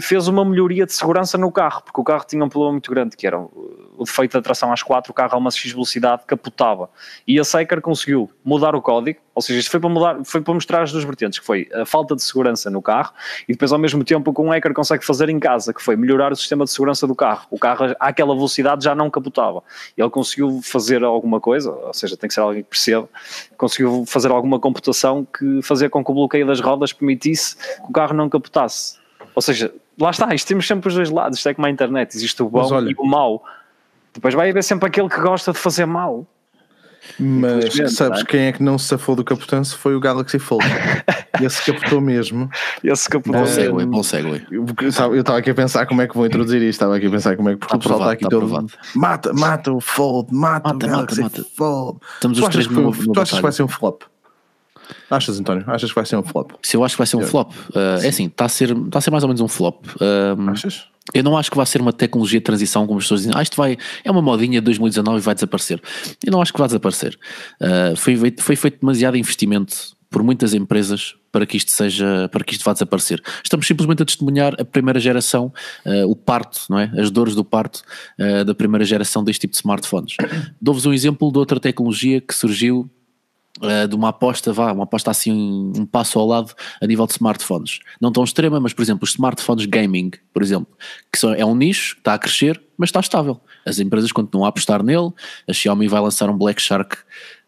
fez 0.00 0.28
uma 0.28 0.46
melhoria 0.46 0.86
de 0.86 0.94
segurança 0.94 1.36
no 1.36 1.52
carro, 1.52 1.82
porque 1.82 2.00
o 2.00 2.04
carro 2.04 2.24
tinha 2.26 2.42
um 2.42 2.48
problema 2.48 2.72
muito 2.72 2.90
grande, 2.90 3.18
que 3.18 3.26
era 3.26 3.38
o 4.00 4.04
defeito 4.04 4.38
de 4.38 4.42
tração 4.42 4.72
às 4.72 4.82
quatro, 4.82 5.12
o 5.12 5.14
carro 5.14 5.34
a 5.34 5.36
uma 5.36 5.50
X 5.50 5.70
velocidade 5.72 6.22
capotava. 6.26 6.88
E 7.28 7.38
a 7.38 7.44
Seeker 7.44 7.82
conseguiu 7.82 8.30
mudar 8.42 8.74
o 8.74 8.80
código, 8.80 9.20
ou 9.34 9.42
seja, 9.42 9.60
isto 9.60 9.70
foi 9.70 9.78
para, 9.78 9.90
mudar, 9.90 10.24
foi 10.24 10.40
para 10.40 10.54
mostrar 10.54 10.82
as 10.82 10.90
duas 10.90 11.04
vertentes, 11.04 11.38
que 11.38 11.44
foi 11.44 11.68
a 11.74 11.84
falta 11.84 12.16
de 12.16 12.22
segurança 12.22 12.70
no 12.70 12.80
carro 12.80 13.12
e 13.46 13.52
depois 13.52 13.72
ao 13.72 13.78
mesmo 13.78 14.02
tempo 14.02 14.30
o 14.30 14.34
que 14.34 14.40
um 14.40 14.48
hacker 14.48 14.72
consegue 14.72 15.04
fazer 15.04 15.28
em 15.28 15.38
casa, 15.38 15.74
que 15.74 15.82
foi 15.82 15.96
melhorar 15.96 16.32
o 16.32 16.36
sistema 16.36 16.64
de 16.64 16.70
segurança 16.70 17.06
do 17.06 17.14
carro. 17.14 17.46
O 17.50 17.58
carro 17.58 17.94
àquela 18.00 18.34
velocidade 18.34 18.82
já 18.82 18.94
não 18.94 19.10
capotava. 19.10 19.62
E 19.98 20.00
ele 20.00 20.10
conseguiu 20.10 20.62
fazer 20.62 21.04
alguma 21.04 21.38
coisa, 21.38 21.70
ou 21.70 21.92
seja, 21.92 22.16
tem 22.16 22.26
que 22.26 22.32
ser 22.32 22.40
alguém 22.40 22.62
que 22.62 22.70
perceba, 22.70 23.06
conseguiu 23.58 24.04
fazer 24.06 24.30
alguma 24.30 24.58
computação 24.58 25.26
que 25.26 25.60
fazia 25.60 25.90
com 25.90 26.02
que 26.02 26.10
o 26.10 26.14
bloqueio 26.14 26.46
das 26.46 26.58
rodas 26.58 26.90
permitisse 26.94 27.54
que 27.56 27.90
o 27.90 27.92
carro 27.92 28.14
não 28.14 28.30
capotasse. 28.30 28.98
Ou 29.34 29.42
seja, 29.42 29.70
lá 29.98 30.10
está, 30.10 30.34
isto 30.34 30.48
temos 30.48 30.66
sempre 30.66 30.88
os 30.88 30.94
dois 30.94 31.10
lados, 31.10 31.38
isto 31.38 31.48
é 31.48 31.54
como 31.54 31.66
a 31.66 31.70
internet, 31.70 32.16
existe 32.16 32.42
o 32.42 32.48
bom 32.48 32.66
olha, 32.72 32.90
e 32.90 32.94
o 32.98 33.04
mau. 33.04 33.44
Depois 34.12 34.34
vai 34.34 34.50
haver 34.50 34.64
sempre 34.64 34.88
aquele 34.88 35.08
que 35.08 35.20
gosta 35.20 35.52
de 35.52 35.58
fazer 35.58 35.86
mal. 35.86 36.26
Mas 37.18 37.94
sabes 37.94 38.20
é? 38.20 38.24
quem 38.24 38.40
é 38.42 38.52
que 38.52 38.62
não 38.62 38.78
se 38.78 38.86
safou 38.86 39.16
do 39.16 39.24
capotância 39.24 39.76
foi 39.76 39.94
o 39.94 40.00
Galaxy 40.00 40.38
Fold. 40.38 40.64
Esse 41.40 41.72
capotou 41.72 42.00
mesmo. 42.00 42.50
Esse 42.84 43.08
capotou. 43.08 43.40
Bom 43.40 43.46
segue, 43.46 43.86
bom 43.86 44.02
segue. 44.02 44.46
Eu 44.50 45.20
estava 45.20 45.38
aqui 45.38 45.50
a 45.50 45.54
pensar 45.54 45.86
como 45.86 46.02
é 46.02 46.06
que 46.06 46.14
vou 46.14 46.26
introduzir 46.26 46.60
isto. 46.60 46.72
Estava 46.72 46.96
aqui 46.96 47.06
a 47.06 47.10
pensar 47.10 47.36
como 47.36 47.48
é 47.48 47.52
que 47.52 47.58
porque 47.58 47.72
tá 47.72 47.76
o 47.76 47.80
pessoal 47.80 48.00
está 48.00 48.12
aqui 48.12 48.24
tá 48.24 48.30
todo. 48.30 48.40
Provado. 48.40 48.72
Mata, 48.94 49.32
mata 49.32 49.72
o 49.72 49.80
Fold, 49.80 50.32
mata, 50.32 50.72
mata 50.72 50.86
o 50.86 50.88
Galaxy 50.90 51.20
mata, 51.22 51.38
mata. 51.38 51.50
Fold. 51.56 51.98
Estamos 52.14 52.38
os 52.38 52.48
três 52.48 52.66
no, 52.68 52.92
Tu 52.92 53.20
achas 53.20 53.36
que 53.36 53.42
vai 53.42 53.52
ser 53.52 53.62
um 53.62 53.68
flop? 53.68 54.02
Achas, 55.10 55.40
António? 55.40 55.64
Achas 55.66 55.90
que 55.90 55.94
vai 55.94 56.06
ser 56.06 56.16
um 56.16 56.22
flop? 56.22 56.52
Se 56.62 56.76
eu 56.76 56.84
acho 56.84 56.94
que 56.94 56.98
vai 56.98 57.06
ser 57.06 57.16
um 57.16 57.22
flop, 57.22 57.52
uh, 57.52 58.02
é 58.02 58.08
assim, 58.08 58.26
está 58.26 58.44
a, 58.44 58.48
ser, 58.48 58.76
está 58.76 58.98
a 58.98 59.00
ser 59.00 59.10
mais 59.10 59.22
ou 59.22 59.28
menos 59.28 59.40
um 59.40 59.48
flop. 59.48 59.84
Uh, 59.86 60.50
Achas? 60.50 60.88
Eu 61.12 61.24
não 61.24 61.36
acho 61.36 61.50
que 61.50 61.56
vai 61.56 61.66
ser 61.66 61.80
uma 61.80 61.92
tecnologia 61.92 62.38
de 62.38 62.44
transição, 62.44 62.86
como 62.86 62.98
as 62.98 63.04
pessoas 63.04 63.22
dizem, 63.22 63.34
ah, 63.36 63.42
isto 63.42 63.56
vai, 63.56 63.76
é 64.04 64.10
uma 64.10 64.22
modinha 64.22 64.60
de 64.60 64.64
2019 64.64 65.18
e 65.18 65.20
vai 65.20 65.34
desaparecer. 65.34 65.80
Eu 66.24 66.30
não 66.30 66.40
acho 66.40 66.52
que 66.52 66.58
vai 66.58 66.68
desaparecer. 66.68 67.18
Uh, 67.60 67.96
foi, 67.96 68.16
foi 68.38 68.56
feito 68.56 68.80
demasiado 68.80 69.16
investimento 69.16 69.98
por 70.08 70.22
muitas 70.22 70.54
empresas 70.54 71.14
para 71.32 71.46
que 71.46 71.56
isto 71.56 71.70
seja, 71.70 72.28
para 72.32 72.42
que 72.44 72.52
isto 72.52 72.64
vá 72.64 72.72
desaparecer. 72.72 73.22
Estamos 73.42 73.66
simplesmente 73.66 74.02
a 74.02 74.06
testemunhar 74.06 74.54
a 74.58 74.64
primeira 74.64 74.98
geração, 74.98 75.52
uh, 75.86 76.10
o 76.10 76.16
parto, 76.16 76.60
não 76.68 76.78
é? 76.78 76.90
As 76.98 77.10
dores 77.10 77.34
do 77.34 77.44
parto 77.44 77.82
uh, 78.18 78.44
da 78.44 78.54
primeira 78.54 78.84
geração 78.84 79.22
deste 79.22 79.42
tipo 79.42 79.52
de 79.52 79.58
smartphones. 79.58 80.16
Dou-vos 80.60 80.84
um 80.86 80.92
exemplo 80.92 81.30
de 81.30 81.38
outra 81.38 81.60
tecnologia 81.60 82.20
que 82.20 82.34
surgiu 82.34 82.90
uh, 83.58 83.88
de 83.88 83.94
uma 83.94 84.08
aposta, 84.08 84.52
vá, 84.52 84.72
uma 84.72 84.84
aposta 84.84 85.10
assim 85.10 85.72
um, 85.76 85.86
passo 85.86 86.18
ao 86.18 86.26
lado 86.26 86.54
a 86.80 86.86
nível 86.86 87.06
de 87.06 87.12
smartphones. 87.12 87.80
Não 88.00 88.12
tão 88.12 88.24
extrema, 88.24 88.60
mas 88.60 88.72
por 88.72 88.82
exemplo, 88.82 89.04
os 89.04 89.10
smartphones 89.10 89.66
gaming, 89.66 90.10
por 90.32 90.42
exemplo, 90.42 90.68
que 91.12 91.18
são, 91.18 91.34
é 91.34 91.44
um 91.44 91.54
nicho, 91.54 91.96
está 91.96 92.14
a 92.14 92.18
crescer, 92.18 92.60
mas 92.76 92.88
está 92.88 93.00
estável. 93.00 93.40
As 93.66 93.78
empresas 93.78 94.12
continuam 94.12 94.46
a 94.46 94.48
apostar 94.48 94.82
nele, 94.82 95.10
a 95.48 95.52
Xiaomi 95.52 95.88
vai 95.88 96.00
lançar 96.00 96.30
um 96.30 96.36
Black 96.36 96.60
Shark 96.60 96.96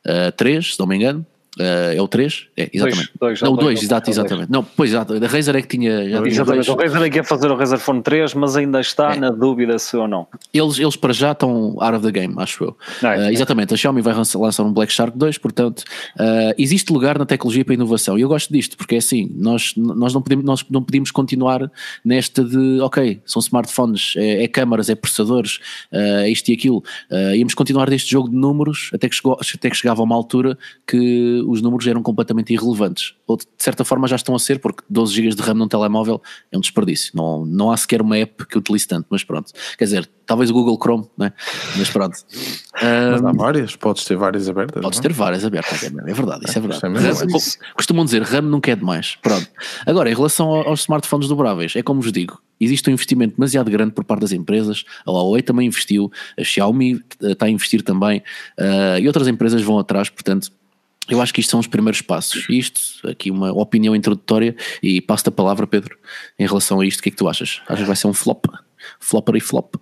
uh, 0.07 0.33
3, 0.37 0.75
se 0.75 0.81
não 0.81 0.87
me 0.87 0.97
engano, 0.97 1.27
Uh, 1.61 1.93
é 1.95 2.01
o 2.01 2.09
3? 2.09 2.47
É, 2.57 2.71
exatamente. 2.73 3.11
Dois, 3.21 3.39
dois, 3.39 3.43
não, 3.43 3.53
o 3.53 3.57
2, 3.59 3.83
exato, 3.83 4.09
exatamente. 4.09 4.51
Não, 4.51 4.65
pois 4.65 4.91
exato, 4.91 5.13
a 5.13 5.27
Razer 5.27 5.55
é 5.55 5.61
que 5.61 5.69
tinha. 5.69 6.09
Já 6.09 6.19
tinha 6.23 6.29
exatamente, 6.29 6.71
o 6.71 6.75
Razer 6.75 7.03
é 7.03 7.11
que 7.11 7.19
ia 7.19 7.25
fazer 7.25 7.51
o 7.51 7.55
Razer 7.55 7.79
Phone 7.79 8.03
3, 8.03 8.33
mas 8.33 8.57
ainda 8.57 8.81
está 8.81 9.15
é. 9.15 9.19
na 9.19 9.31
dúvida 9.31 9.79
se 9.79 9.95
ou 9.95 10.09
não. 10.09 10.27
Eles, 10.53 10.79
eles 10.79 10.97
para 10.97 11.13
já 11.13 11.33
estão 11.33 11.77
out 11.79 11.97
of 11.97 12.07
the 12.07 12.11
game, 12.11 12.35
acho 12.39 12.65
eu. 12.65 12.71
uh, 12.71 13.31
exatamente, 13.31 13.75
a 13.75 13.77
Xiaomi 13.77 14.01
vai 14.01 14.15
lançar 14.15 14.63
um 14.63 14.73
Black 14.73 14.91
Shark 14.91 15.17
2, 15.17 15.37
portanto, 15.37 15.81
uh, 15.81 16.55
existe 16.57 16.91
lugar 16.91 17.19
na 17.19 17.27
tecnologia 17.27 17.67
para 17.67 17.75
inovação. 17.75 18.19
E 18.19 18.23
eu 18.23 18.29
gosto 18.29 18.51
disto, 18.51 18.75
porque 18.75 18.95
é 18.95 18.99
assim, 18.99 19.31
nós, 19.35 19.75
nós, 19.77 20.15
não, 20.15 20.23
podemos, 20.23 20.47
nós 20.47 20.65
não 20.71 20.83
podemos 20.83 21.11
continuar 21.11 21.71
nesta 22.03 22.43
de, 22.43 22.81
ok, 22.81 23.21
são 23.27 23.41
smartphones, 23.41 24.15
é, 24.17 24.45
é 24.45 24.49
câmaras, 24.49 24.89
é 24.89 24.95
processadores, 24.95 25.59
é 25.93 26.31
isto 26.31 26.49
e 26.49 26.55
aquilo. 26.55 26.83
íamos 27.37 27.53
continuar 27.53 27.91
deste 27.91 28.11
jogo 28.11 28.31
de 28.31 28.37
números 28.37 28.91
até 28.95 29.07
que, 29.07 29.15
chegou, 29.15 29.39
até 29.55 29.69
que 29.69 29.77
chegava 29.77 30.01
a 30.01 30.05
uma 30.05 30.15
altura 30.15 30.57
que 30.87 31.42
os 31.47 31.63
números 31.63 31.87
eram 31.87 32.03
completamente 32.03 32.53
irrelevantes. 32.53 33.15
Ou 33.27 33.37
de 33.37 33.47
certa 33.59 33.85
forma 33.85 34.07
já 34.09 34.17
estão 34.17 34.35
a 34.35 34.39
ser, 34.39 34.59
porque 34.59 34.83
12 34.89 35.15
GB 35.15 35.35
de 35.35 35.43
RAM 35.43 35.55
num 35.55 35.69
telemóvel 35.69 36.21
é 36.51 36.57
um 36.57 36.61
desperdício. 36.61 37.13
Não, 37.15 37.45
não 37.45 37.71
há 37.71 37.77
sequer 37.77 38.03
uma 38.03 38.17
app 38.17 38.47
que 38.47 38.59
utilize 38.59 38.87
tanto, 38.87 39.07
mas 39.11 39.25
pronto. 39.25 39.53
Quer 39.77 39.85
dizer, 39.85 40.11
talvez 40.27 40.51
o 40.51 40.53
Google 40.53 40.79
Chrome, 40.81 41.07
né? 41.17 41.33
mas 41.77 41.91
pronto. 41.91 42.17
Mas 42.75 43.25
há 43.25 43.33
várias, 43.33 43.77
podes 43.77 44.05
ter 44.05 44.17
várias 44.17 44.49
abertas. 44.49 44.83
Podes 44.83 44.99
não? 44.99 45.03
ter 45.03 45.13
várias 45.13 45.45
abertas, 45.45 45.83
é, 45.83 45.87
é 45.87 46.15
verdade, 46.15 46.45
isso 46.49 46.59
é 46.59 46.61
verdade. 46.61 46.87
É 46.87 47.75
costumam 47.75 48.05
dizer, 48.05 48.23
RAM 48.23 48.43
nunca 48.43 48.71
é 48.71 48.77
demais. 48.77 49.17
Pronto. 49.17 49.47
Agora, 49.87 50.11
em 50.11 50.15
relação 50.15 50.49
aos 50.49 50.81
smartphones 50.81 51.29
dobráveis, 51.29 51.77
é 51.77 51.83
como 51.83 52.01
vos 52.01 52.13
digo, 52.13 52.41
existe 52.61 52.89
um 52.89 52.93
investimento 52.93 53.35
demasiado 53.37 53.71
grande 53.71 53.93
por 53.93 54.05
parte 54.05 54.23
das 54.23 54.33
empresas. 54.33 54.85
A 55.07 55.11
Huawei 55.11 55.43
também 55.43 55.67
investiu, 55.67 56.11
a 56.39 56.45
Xiaomi 56.45 57.03
eh, 57.23 57.33
está 57.33 57.47
a 57.47 57.51
investir 57.51 57.83
também, 57.83 58.23
uh, 58.59 58.99
e 59.01 59.07
outras 59.07 59.29
empresas 59.29 59.63
vão 59.63 59.79
atrás, 59.79 60.09
portanto 60.09 60.51
eu 61.13 61.21
acho 61.21 61.33
que 61.35 61.41
isto 61.41 61.51
são 61.51 61.61
os 61.61 61.67
primeiros 61.67 62.01
passos. 62.01 62.47
Isto, 62.49 63.09
aqui 63.09 63.31
uma 63.31 63.53
opinião 63.53 63.95
introdutória 63.95 64.57
e 64.83 65.01
passo-te 65.01 65.29
a 65.29 65.33
palavra, 65.33 65.67
Pedro, 65.67 65.97
em 66.39 66.47
relação 66.47 66.81
a 66.81 66.87
isto. 66.87 67.01
O 67.01 67.03
que 67.03 67.11
é 67.11 67.13
que 67.13 67.19
tu 67.19 67.29
achas? 67.29 67.61
Achas 67.67 67.81
que 67.81 67.87
vai 67.87 67.97
ser 67.97 68.07
um 68.07 68.15
flop? 68.15 68.47
Flopper 68.99 69.37
e 69.37 69.41
flop? 69.41 69.75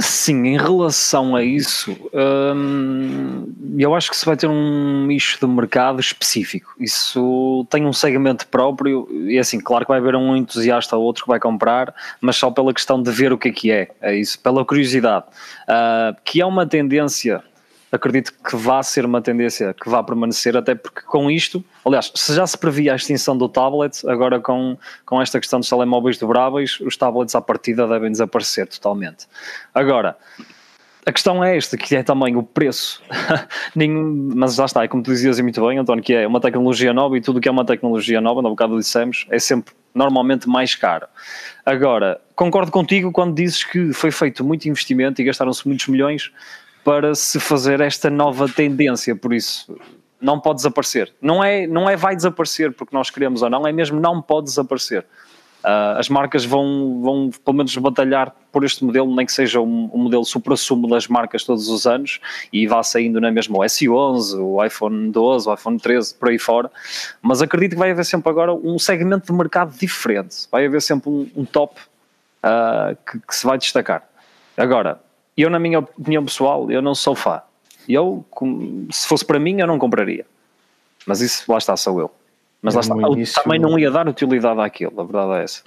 Sim, 0.00 0.44
em 0.48 0.58
relação 0.58 1.36
a 1.36 1.44
isso, 1.44 1.96
hum, 2.12 3.46
eu 3.78 3.94
acho 3.94 4.10
que 4.10 4.16
se 4.16 4.26
vai 4.26 4.36
ter 4.36 4.48
um 4.48 5.06
nicho 5.06 5.38
de 5.40 5.46
mercado 5.46 6.00
específico. 6.00 6.74
Isso 6.80 7.64
tem 7.70 7.86
um 7.86 7.92
segmento 7.92 8.48
próprio, 8.48 9.08
e 9.28 9.38
assim, 9.38 9.60
claro 9.60 9.84
que 9.84 9.92
vai 9.92 10.00
haver 10.00 10.16
um 10.16 10.34
entusiasta 10.34 10.96
ou 10.96 11.04
outro 11.04 11.22
que 11.22 11.28
vai 11.28 11.38
comprar, 11.38 11.94
mas 12.20 12.34
só 12.34 12.50
pela 12.50 12.74
questão 12.74 13.00
de 13.00 13.10
ver 13.12 13.32
o 13.32 13.38
que 13.38 13.48
é 13.48 13.52
que 13.52 13.70
é, 13.70 13.88
é 14.02 14.16
isso, 14.16 14.40
pela 14.40 14.64
curiosidade. 14.64 15.26
Uh, 15.68 16.16
que 16.24 16.40
é 16.40 16.46
uma 16.46 16.66
tendência 16.66 17.40
acredito 17.90 18.32
que 18.32 18.56
vá 18.56 18.82
ser 18.82 19.04
uma 19.04 19.20
tendência 19.20 19.74
que 19.74 19.88
vá 19.88 20.02
permanecer, 20.02 20.56
até 20.56 20.74
porque 20.74 21.00
com 21.02 21.30
isto, 21.30 21.64
aliás, 21.84 22.12
se 22.14 22.34
já 22.34 22.46
se 22.46 22.56
previa 22.56 22.92
a 22.92 22.96
extinção 22.96 23.36
do 23.36 23.48
tablet, 23.48 24.06
agora 24.08 24.40
com, 24.40 24.76
com 25.04 25.20
esta 25.20 25.40
questão 25.40 25.60
dos 25.60 25.68
telemóveis 25.68 26.18
dobráveis, 26.18 26.78
os 26.80 26.96
tablets 26.96 27.34
à 27.34 27.40
partida 27.40 27.86
devem 27.86 28.10
desaparecer 28.10 28.66
totalmente. 28.66 29.26
Agora, 29.74 30.16
a 31.08 31.12
questão 31.12 31.42
é 31.42 31.56
esta, 31.56 31.76
que 31.78 31.96
é 31.96 32.02
também 32.02 32.36
o 32.36 32.42
preço. 32.42 33.02
mas 34.34 34.58
lá 34.58 34.66
está, 34.66 34.84
é 34.84 34.88
como 34.88 35.02
tu 35.02 35.10
dizias 35.10 35.40
muito 35.40 35.66
bem, 35.66 35.78
António, 35.78 36.04
que 36.04 36.12
é 36.12 36.26
uma 36.26 36.40
tecnologia 36.40 36.92
nova 36.92 37.16
e 37.16 37.20
tudo 37.22 37.40
que 37.40 37.48
é 37.48 37.50
uma 37.50 37.64
tecnologia 37.64 38.20
nova, 38.20 38.42
no 38.42 38.50
bocado 38.50 38.78
dissemos, 38.78 39.26
é 39.30 39.38
sempre 39.38 39.72
normalmente 39.94 40.46
mais 40.46 40.74
caro. 40.74 41.06
Agora, 41.64 42.20
concordo 42.36 42.70
contigo 42.70 43.10
quando 43.10 43.34
dizes 43.34 43.64
que 43.64 43.92
foi 43.94 44.10
feito 44.10 44.44
muito 44.44 44.68
investimento 44.68 45.22
e 45.22 45.24
gastaram-se 45.24 45.66
muitos 45.66 45.88
milhões 45.88 46.30
para 46.84 47.14
se 47.14 47.38
fazer 47.38 47.80
esta 47.80 48.08
nova 48.08 48.48
tendência, 48.48 49.14
por 49.14 49.32
isso 49.32 49.76
não 50.20 50.40
pode 50.40 50.56
desaparecer. 50.56 51.12
Não 51.20 51.42
é, 51.42 51.66
não 51.66 51.88
é 51.88 51.96
vai 51.96 52.16
desaparecer 52.16 52.72
porque 52.72 52.94
nós 52.94 53.10
queremos 53.10 53.42
ou 53.42 53.50
não, 53.50 53.66
é 53.66 53.72
mesmo 53.72 54.00
não 54.00 54.20
pode 54.20 54.46
desaparecer. 54.46 55.04
Uh, 55.58 55.98
as 55.98 56.08
marcas 56.08 56.44
vão, 56.44 57.00
vão 57.02 57.30
pelo 57.44 57.56
menos 57.56 57.76
batalhar 57.76 58.32
por 58.52 58.64
este 58.64 58.84
modelo, 58.84 59.14
nem 59.14 59.26
que 59.26 59.32
seja 59.32 59.60
um, 59.60 59.90
um 59.92 59.98
modelo 59.98 60.24
supra-sumo 60.24 60.88
das 60.88 61.08
marcas 61.08 61.42
todos 61.42 61.68
os 61.68 61.84
anos 61.84 62.20
e 62.52 62.64
vá 62.66 62.80
saindo 62.82 63.20
na 63.20 63.30
mesma 63.30 63.58
o 63.58 63.60
S11, 63.62 64.38
o 64.38 64.64
iPhone 64.64 65.10
12, 65.10 65.48
o 65.48 65.54
iPhone 65.54 65.78
13, 65.78 66.14
por 66.14 66.28
aí 66.28 66.38
fora. 66.38 66.70
Mas 67.20 67.42
acredito 67.42 67.72
que 67.72 67.78
vai 67.78 67.90
haver 67.90 68.04
sempre 68.04 68.30
agora 68.30 68.54
um 68.54 68.78
segmento 68.78 69.26
de 69.26 69.32
mercado 69.32 69.76
diferente, 69.76 70.46
vai 70.50 70.64
haver 70.64 70.80
sempre 70.80 71.10
um, 71.10 71.28
um 71.34 71.44
top 71.44 71.74
uh, 72.44 72.96
que, 73.04 73.18
que 73.18 73.34
se 73.34 73.44
vai 73.44 73.58
destacar. 73.58 74.08
Agora, 74.56 75.00
eu, 75.42 75.50
na 75.50 75.58
minha 75.58 75.80
opinião 75.80 76.24
pessoal, 76.24 76.70
eu 76.70 76.82
não 76.82 76.94
sou 76.94 77.14
fã. 77.14 77.40
Eu, 77.88 78.24
se 78.90 79.06
fosse 79.08 79.24
para 79.24 79.38
mim, 79.38 79.60
eu 79.60 79.66
não 79.66 79.78
compraria. 79.78 80.26
Mas 81.06 81.20
isso, 81.20 81.50
lá 81.50 81.58
está, 81.58 81.76
sou 81.76 82.00
eu. 82.00 82.10
Mas 82.60 82.74
eu 82.74 82.80
lá 82.80 82.96
está, 82.96 83.12
início, 83.12 83.42
também 83.42 83.58
não 83.58 83.78
ia 83.78 83.90
dar 83.90 84.08
utilidade 84.08 84.60
àquilo, 84.60 85.00
a 85.00 85.04
verdade 85.04 85.32
é 85.40 85.44
essa. 85.44 85.62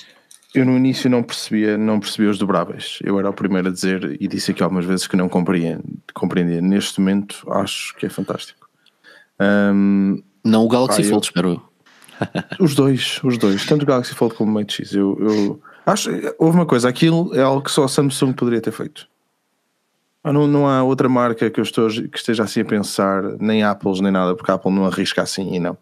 Eu 0.53 0.65
no 0.65 0.75
início 0.75 1.09
não 1.09 1.23
percebia, 1.23 1.77
não 1.77 1.99
percebia 1.99 2.29
os 2.29 2.37
dobráveis. 2.37 2.99
Eu 3.01 3.17
era 3.17 3.29
o 3.29 3.33
primeiro 3.33 3.69
a 3.69 3.71
dizer, 3.71 4.17
e 4.19 4.27
disse 4.27 4.51
aqui 4.51 4.61
algumas 4.61 4.85
vezes 4.85 5.07
que 5.07 5.15
não 5.15 5.29
compreendia. 5.29 5.79
compreendia. 6.13 6.61
Neste 6.61 6.99
momento, 6.99 7.41
acho 7.49 7.95
que 7.95 8.05
é 8.05 8.09
fantástico. 8.09 8.69
Um, 9.39 10.21
não 10.43 10.65
o 10.65 10.67
Galaxy 10.67 11.03
Fold, 11.03 11.13
eu, 11.13 11.19
espero 11.19 11.49
eu. 11.49 11.61
os 12.59 12.75
dois, 12.75 13.19
os 13.23 13.37
dois, 13.37 13.65
tanto 13.65 13.83
o 13.83 13.85
Galaxy 13.85 14.13
Fold 14.13 14.35
como 14.35 14.51
o 14.51 14.53
Mate 14.53 14.83
X. 14.83 14.93
Eu, 14.93 15.17
eu 15.21 15.61
acho, 15.85 16.09
houve 16.37 16.57
uma 16.57 16.65
coisa, 16.65 16.89
aquilo 16.89 17.33
é 17.33 17.41
algo 17.41 17.63
que 17.63 17.71
só 17.71 17.85
a 17.85 17.87
Samsung 17.87 18.33
poderia 18.33 18.59
ter 18.59 18.71
feito. 18.71 19.07
Ah, 20.23 20.31
não, 20.31 20.47
não 20.47 20.67
há 20.67 20.83
outra 20.83 21.09
marca 21.09 21.49
que 21.49 21.59
eu 21.59 21.63
estou, 21.63 21.89
que 21.89 22.17
esteja 22.17 22.43
assim 22.43 22.61
a 22.61 22.65
pensar, 22.65 23.23
nem 23.39 23.63
Apple 23.63 24.01
nem 24.01 24.11
nada, 24.11 24.35
porque 24.35 24.51
a 24.51 24.53
Apple 24.53 24.71
não 24.71 24.85
arrisca 24.85 25.21
assim 25.21 25.55
e 25.55 25.59
não. 25.59 25.77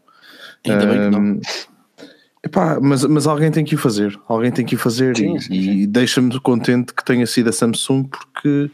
Ainda 0.65 0.85
um, 0.85 0.89
bem 0.89 0.99
que 0.99 1.09
não. 1.09 1.41
Epá, 2.41 2.79
mas, 2.81 3.03
mas 3.03 3.27
alguém 3.27 3.51
tem 3.51 3.65
que 3.65 3.75
o 3.75 3.77
fazer, 3.77 4.17
alguém 4.27 4.49
tem 4.49 4.65
que 4.65 4.75
o 4.75 4.77
fazer 4.77 5.17
sim, 5.17 5.35
e, 5.35 5.41
sim, 5.41 5.47
sim. 5.47 5.53
e 5.53 5.87
deixa-me 5.87 6.39
contente 6.39 6.93
que 6.93 7.03
tenha 7.03 7.27
sido 7.27 7.49
a 7.49 7.51
Samsung, 7.51 8.05
porque 8.05 8.71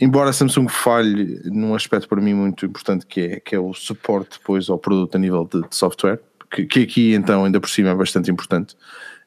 embora 0.00 0.30
a 0.30 0.32
Samsung 0.32 0.66
falhe 0.66 1.42
num 1.44 1.74
aspecto 1.74 2.08
para 2.08 2.22
mim 2.22 2.32
muito 2.32 2.64
importante 2.64 3.04
que 3.04 3.20
é, 3.20 3.40
que 3.40 3.54
é 3.54 3.58
o 3.58 3.74
suporte 3.74 4.38
depois 4.38 4.70
ao 4.70 4.78
produto 4.78 5.14
a 5.14 5.18
nível 5.18 5.46
de, 5.52 5.60
de 5.60 5.76
software, 5.76 6.20
que, 6.50 6.64
que, 6.64 6.80
aqui 6.84 7.12
então 7.12 7.44
ainda 7.44 7.60
por 7.60 7.68
cima 7.68 7.90
é 7.90 7.94
bastante 7.94 8.30
importante. 8.30 8.74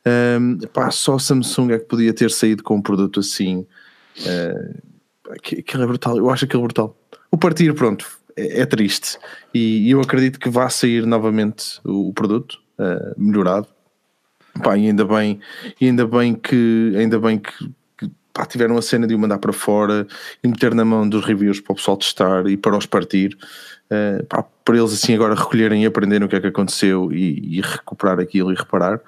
Um, 0.04 0.58
epá, 0.64 0.90
só 0.90 1.16
a 1.16 1.20
Samsung 1.20 1.74
é 1.74 1.78
que 1.78 1.86
podia 1.86 2.12
ter 2.12 2.32
saído 2.32 2.64
com 2.64 2.78
um 2.78 2.82
produto 2.82 3.20
assim. 3.20 3.68
Uh, 4.18 4.93
aquilo 5.32 5.84
é 5.84 5.88
brutal, 5.88 6.18
eu 6.18 6.30
acho 6.30 6.46
aquilo 6.46 6.64
brutal. 6.64 6.98
O 7.32 7.38
partir, 7.38 7.74
pronto, 7.74 8.08
é, 8.36 8.62
é 8.62 8.66
triste. 8.66 9.18
E, 9.54 9.90
eu 9.90 10.02
acredito 10.02 10.40
que 10.40 10.50
vai 10.50 10.70
sair 10.70 11.06
novamente 11.06 11.80
o, 11.84 12.10
o 12.10 12.14
produto 12.14 12.60
uh, 12.80 13.14
melhorado. 13.18 13.68
Pá, 14.62 14.78
e 14.78 14.88
ainda 14.88 15.04
bem, 15.04 15.40
e 15.82 15.88
ainda 15.88 16.06
bem 16.06 16.36
que 16.36 16.94
ainda 16.96 17.18
bem 17.20 17.40
que, 17.40 17.52
que 17.98 18.12
pá, 18.32 18.46
tiveram 18.46 18.78
a 18.78 18.84
cena 18.84 19.08
de 19.08 19.16
o 19.16 19.20
mandar 19.20 19.40
para 19.40 19.52
fora 19.52 20.06
e 20.44 20.48
meter 20.48 20.76
na 20.76 20.86
mão 20.86 21.10
dos 21.10 21.26
reviews 21.26 21.60
para 21.60 21.74
o 21.74 21.76
pessoal 21.76 21.98
testar 21.98 22.46
e 22.48 22.56
para 22.56 22.78
os 22.78 22.86
partir. 22.86 23.36
Uh, 23.86 24.24
pá, 24.26 24.44
para 24.64 24.78
eles 24.78 24.94
assim 24.94 25.16
agora 25.16 25.34
recolherem 25.34 25.84
e 25.84 25.86
aprenderem 25.88 26.26
o 26.26 26.30
que 26.30 26.36
é 26.36 26.40
que 26.40 26.48
aconteceu 26.48 27.12
e, 27.12 27.58
e 27.58 27.62
recuperar 27.62 28.20
aquilo 28.20 28.52
e 28.52 28.56
reparar. 28.56 29.02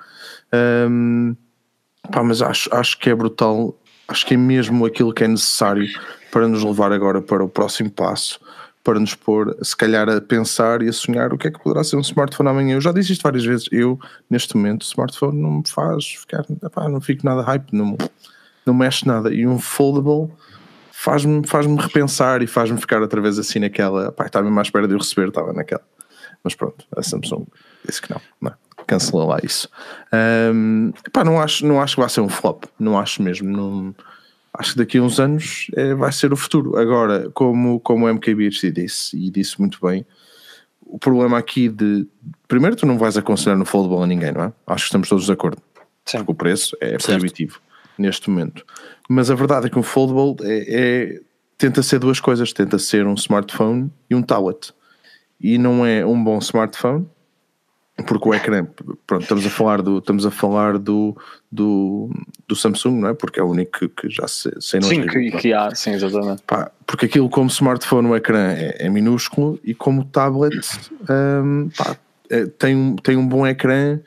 Um, 0.89 1.35
pá, 2.11 2.23
mas 2.23 2.41
acho, 2.41 2.73
acho 2.73 2.97
que 2.99 3.09
é 3.11 3.15
brutal 3.15 3.79
acho 4.07 4.25
que 4.25 4.33
é 4.33 4.37
mesmo 4.37 4.85
aquilo 4.85 5.13
que 5.13 5.23
é 5.23 5.27
necessário 5.27 5.87
para 6.31 6.47
nos 6.47 6.63
levar 6.63 6.91
agora 6.91 7.21
para 7.21 7.43
o 7.43 7.49
próximo 7.49 7.89
passo, 7.89 8.39
para 8.83 8.99
nos 8.99 9.15
pôr, 9.15 9.57
se 9.63 9.75
calhar, 9.75 10.07
a 10.09 10.21
pensar 10.21 10.81
e 10.81 10.89
a 10.89 10.93
sonhar 10.93 11.33
o 11.33 11.37
que 11.37 11.47
é 11.47 11.51
que 11.51 11.59
poderá 11.59 11.83
ser 11.83 11.95
um 11.95 12.01
smartphone 12.01 12.49
amanhã. 12.49 12.75
Eu 12.75 12.81
já 12.81 12.91
disse 12.91 13.13
isto 13.13 13.23
várias 13.23 13.43
vezes, 13.43 13.67
eu, 13.71 13.99
neste 14.29 14.55
momento, 14.55 14.83
o 14.83 14.85
smartphone 14.85 15.41
não 15.41 15.51
me 15.51 15.63
faz 15.67 16.05
ficar, 16.05 16.45
epá, 16.63 16.87
não 16.87 17.01
fico 17.01 17.25
nada 17.25 17.41
hype, 17.41 17.71
não, 17.71 17.97
não 18.65 18.73
mexe 18.73 19.07
nada. 19.07 19.33
E 19.33 19.47
um 19.47 19.57
foldable 19.57 20.31
faz-me 20.91 21.47
faz 21.47 21.65
repensar 21.65 22.41
e 22.41 22.47
faz-me 22.47 22.79
ficar 22.79 23.01
outra 23.01 23.21
vez 23.21 23.39
assim 23.39 23.59
naquela, 23.59 24.11
pá, 24.11 24.25
estava 24.25 24.45
mesmo 24.45 24.59
à 24.59 24.63
espera 24.63 24.87
de 24.87 24.93
eu 24.93 24.99
receber, 24.99 25.29
estava 25.29 25.51
naquela. 25.51 25.83
Mas 26.43 26.53
pronto, 26.53 26.85
a 26.95 27.01
Samsung 27.01 27.45
disse 27.87 28.01
que 28.01 28.11
não, 28.11 28.21
não 28.39 28.51
é? 28.51 28.64
Cancelou 28.85 29.27
lá 29.27 29.39
isso. 29.43 29.69
Um, 30.53 30.91
pá, 31.11 31.23
não 31.23 31.39
acho, 31.39 31.65
não 31.65 31.81
acho 31.81 31.95
que 31.95 32.01
vai 32.01 32.09
ser 32.09 32.21
um 32.21 32.29
flop, 32.29 32.65
não 32.79 32.97
acho 32.97 33.21
mesmo. 33.21 33.49
Não, 33.49 33.95
acho 34.53 34.73
que 34.73 34.77
daqui 34.77 34.97
a 34.97 35.01
uns 35.01 35.19
anos 35.19 35.67
é, 35.75 35.93
vai 35.93 36.11
ser 36.11 36.33
o 36.33 36.37
futuro. 36.37 36.77
Agora, 36.77 37.29
como, 37.33 37.79
como 37.79 38.05
o 38.05 38.13
MKBHD 38.13 38.71
disse, 38.71 39.17
e 39.17 39.29
disse 39.29 39.59
muito 39.59 39.79
bem, 39.81 40.05
o 40.81 40.99
problema 40.99 41.37
aqui 41.37 41.67
de 41.67 42.07
primeiro, 42.47 42.75
tu 42.75 42.85
não 42.85 42.97
vais 42.97 43.17
aconselhar 43.17 43.57
no 43.57 43.65
foldable 43.65 44.03
a 44.03 44.07
ninguém, 44.07 44.31
não 44.31 44.43
é? 44.43 44.53
Acho 44.67 44.83
que 44.83 44.87
estamos 44.87 45.09
todos 45.09 45.25
de 45.25 45.31
acordo. 45.31 45.61
Sim. 46.05 46.19
Porque 46.19 46.31
o 46.31 46.35
preço 46.35 46.77
é 46.79 46.89
certo. 46.89 47.05
proibitivo 47.07 47.59
neste 47.97 48.29
momento. 48.29 48.65
Mas 49.09 49.31
a 49.31 49.35
verdade 49.35 49.67
é 49.67 49.69
que 49.69 49.79
o 49.79 49.83
foldable 49.83 50.45
é, 50.47 50.65
é, 50.67 51.21
tenta 51.57 51.81
ser 51.81 51.99
duas 51.99 52.19
coisas: 52.19 52.53
tenta 52.53 52.77
ser 52.77 53.05
um 53.07 53.15
smartphone 53.15 53.91
e 54.09 54.15
um 54.15 54.21
tablet. 54.21 54.73
E 55.39 55.57
não 55.57 55.85
é 55.85 56.05
um 56.05 56.23
bom 56.23 56.37
smartphone 56.39 57.07
porque 58.03 58.27
o 58.27 58.33
ecrã, 58.33 58.67
pronto, 59.07 59.23
estamos 59.23 59.45
a 59.45 59.49
falar 59.49 59.81
do, 59.81 59.99
estamos 59.99 60.25
a 60.25 60.31
falar 60.31 60.77
do, 60.77 61.15
do, 61.49 62.09
do 62.45 62.55
Samsung, 62.55 62.99
não 62.99 63.09
é? 63.09 63.13
Porque 63.13 63.39
é 63.39 63.43
o 63.43 63.47
único 63.47 63.79
que, 63.79 63.87
que 63.87 64.09
já 64.09 64.27
sei, 64.27 64.51
sei 64.59 64.79
não 64.81 64.89
Sim, 64.89 65.07
que, 65.07 65.31
que, 65.31 65.53
há, 65.53 65.73
sim, 65.73 65.91
exatamente. 65.91 66.43
Pá, 66.45 66.71
porque 66.85 67.05
aquilo 67.05 67.29
como 67.29 67.49
smartphone, 67.49 68.09
o 68.09 68.15
ecrã 68.15 68.51
é, 68.51 68.85
é 68.85 68.89
minúsculo 68.89 69.57
e 69.63 69.73
como 69.73 70.03
tablet 70.03 70.55
um, 71.09 71.69
pá, 71.77 71.95
é, 72.29 72.45
tem, 72.45 72.75
um, 72.75 72.95
tem 72.97 73.15
um 73.15 73.25
bom 73.25 73.47
ecrã, 73.47 73.99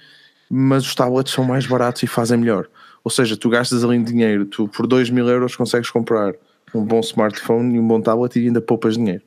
mas 0.51 0.85
os 0.85 0.95
tablets 0.95 1.33
são 1.33 1.45
mais 1.45 1.67
baratos 1.67 2.03
e 2.03 2.07
fazem 2.07 2.37
melhor. 2.37 2.69
Ou 3.03 3.11
seja, 3.11 3.39
tu 3.39 3.49
gastas 3.49 3.83
ali 3.83 4.03
dinheiro, 4.03 4.45
tu 4.45 4.69
por 4.69 4.87
2 4.87 5.09
mil 5.09 5.27
euros 5.27 5.57
consegues 5.57 5.89
comprar 5.89 6.35
um 6.75 6.85
bom 6.85 7.01
smartphone 7.01 7.77
e 7.77 7.79
um 7.79 7.89
bom 7.89 8.03
tablet 8.03 8.39
e 8.39 8.47
ainda 8.47 8.61
poupas 8.61 8.99
dinheiro. 8.99 9.23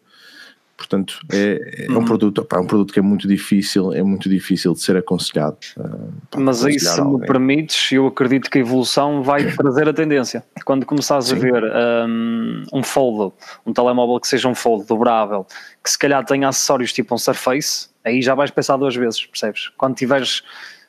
Portanto, 0.81 1.19
é, 1.31 1.85
é 1.87 1.91
um 1.91 1.97
uhum. 1.97 2.05
produto, 2.05 2.47
é 2.51 2.57
um 2.57 2.65
produto 2.65 2.91
que 2.91 2.97
é 2.97 3.01
muito 3.01 3.27
difícil, 3.27 3.93
é 3.93 4.01
muito 4.01 4.27
difícil 4.27 4.73
de 4.73 4.81
ser 4.81 4.97
aconselhado. 4.97 5.57
Uh, 5.77 6.39
Mas 6.39 6.65
aí, 6.65 6.79
se 6.79 7.01
me 7.03 7.19
permites, 7.25 7.91
eu 7.91 8.07
acredito 8.07 8.49
que 8.49 8.57
a 8.57 8.61
evolução 8.61 9.21
vai 9.21 9.45
trazer 9.53 9.87
a 9.87 9.93
tendência. 9.93 10.43
Quando 10.65 10.85
começares 10.85 11.25
Sim. 11.25 11.35
a 11.35 11.39
ver 11.39 11.63
um, 11.63 12.63
um 12.73 12.83
fold, 12.83 13.33
um 13.65 13.71
telemóvel 13.71 14.19
que 14.19 14.27
seja 14.27 14.47
um 14.47 14.55
fold 14.55 14.87
dobrável, 14.87 15.45
que 15.83 15.91
se 15.91 15.99
calhar 15.99 16.25
tenha 16.25 16.47
acessórios 16.47 16.91
tipo 16.91 17.13
um 17.13 17.17
Surface, 17.17 17.89
aí 18.03 18.21
já 18.21 18.33
vais 18.33 18.49
pensar 18.49 18.77
duas 18.77 18.95
vezes, 18.95 19.23
percebes? 19.25 19.69
Quando 19.77 19.95
tiveres 19.95 20.41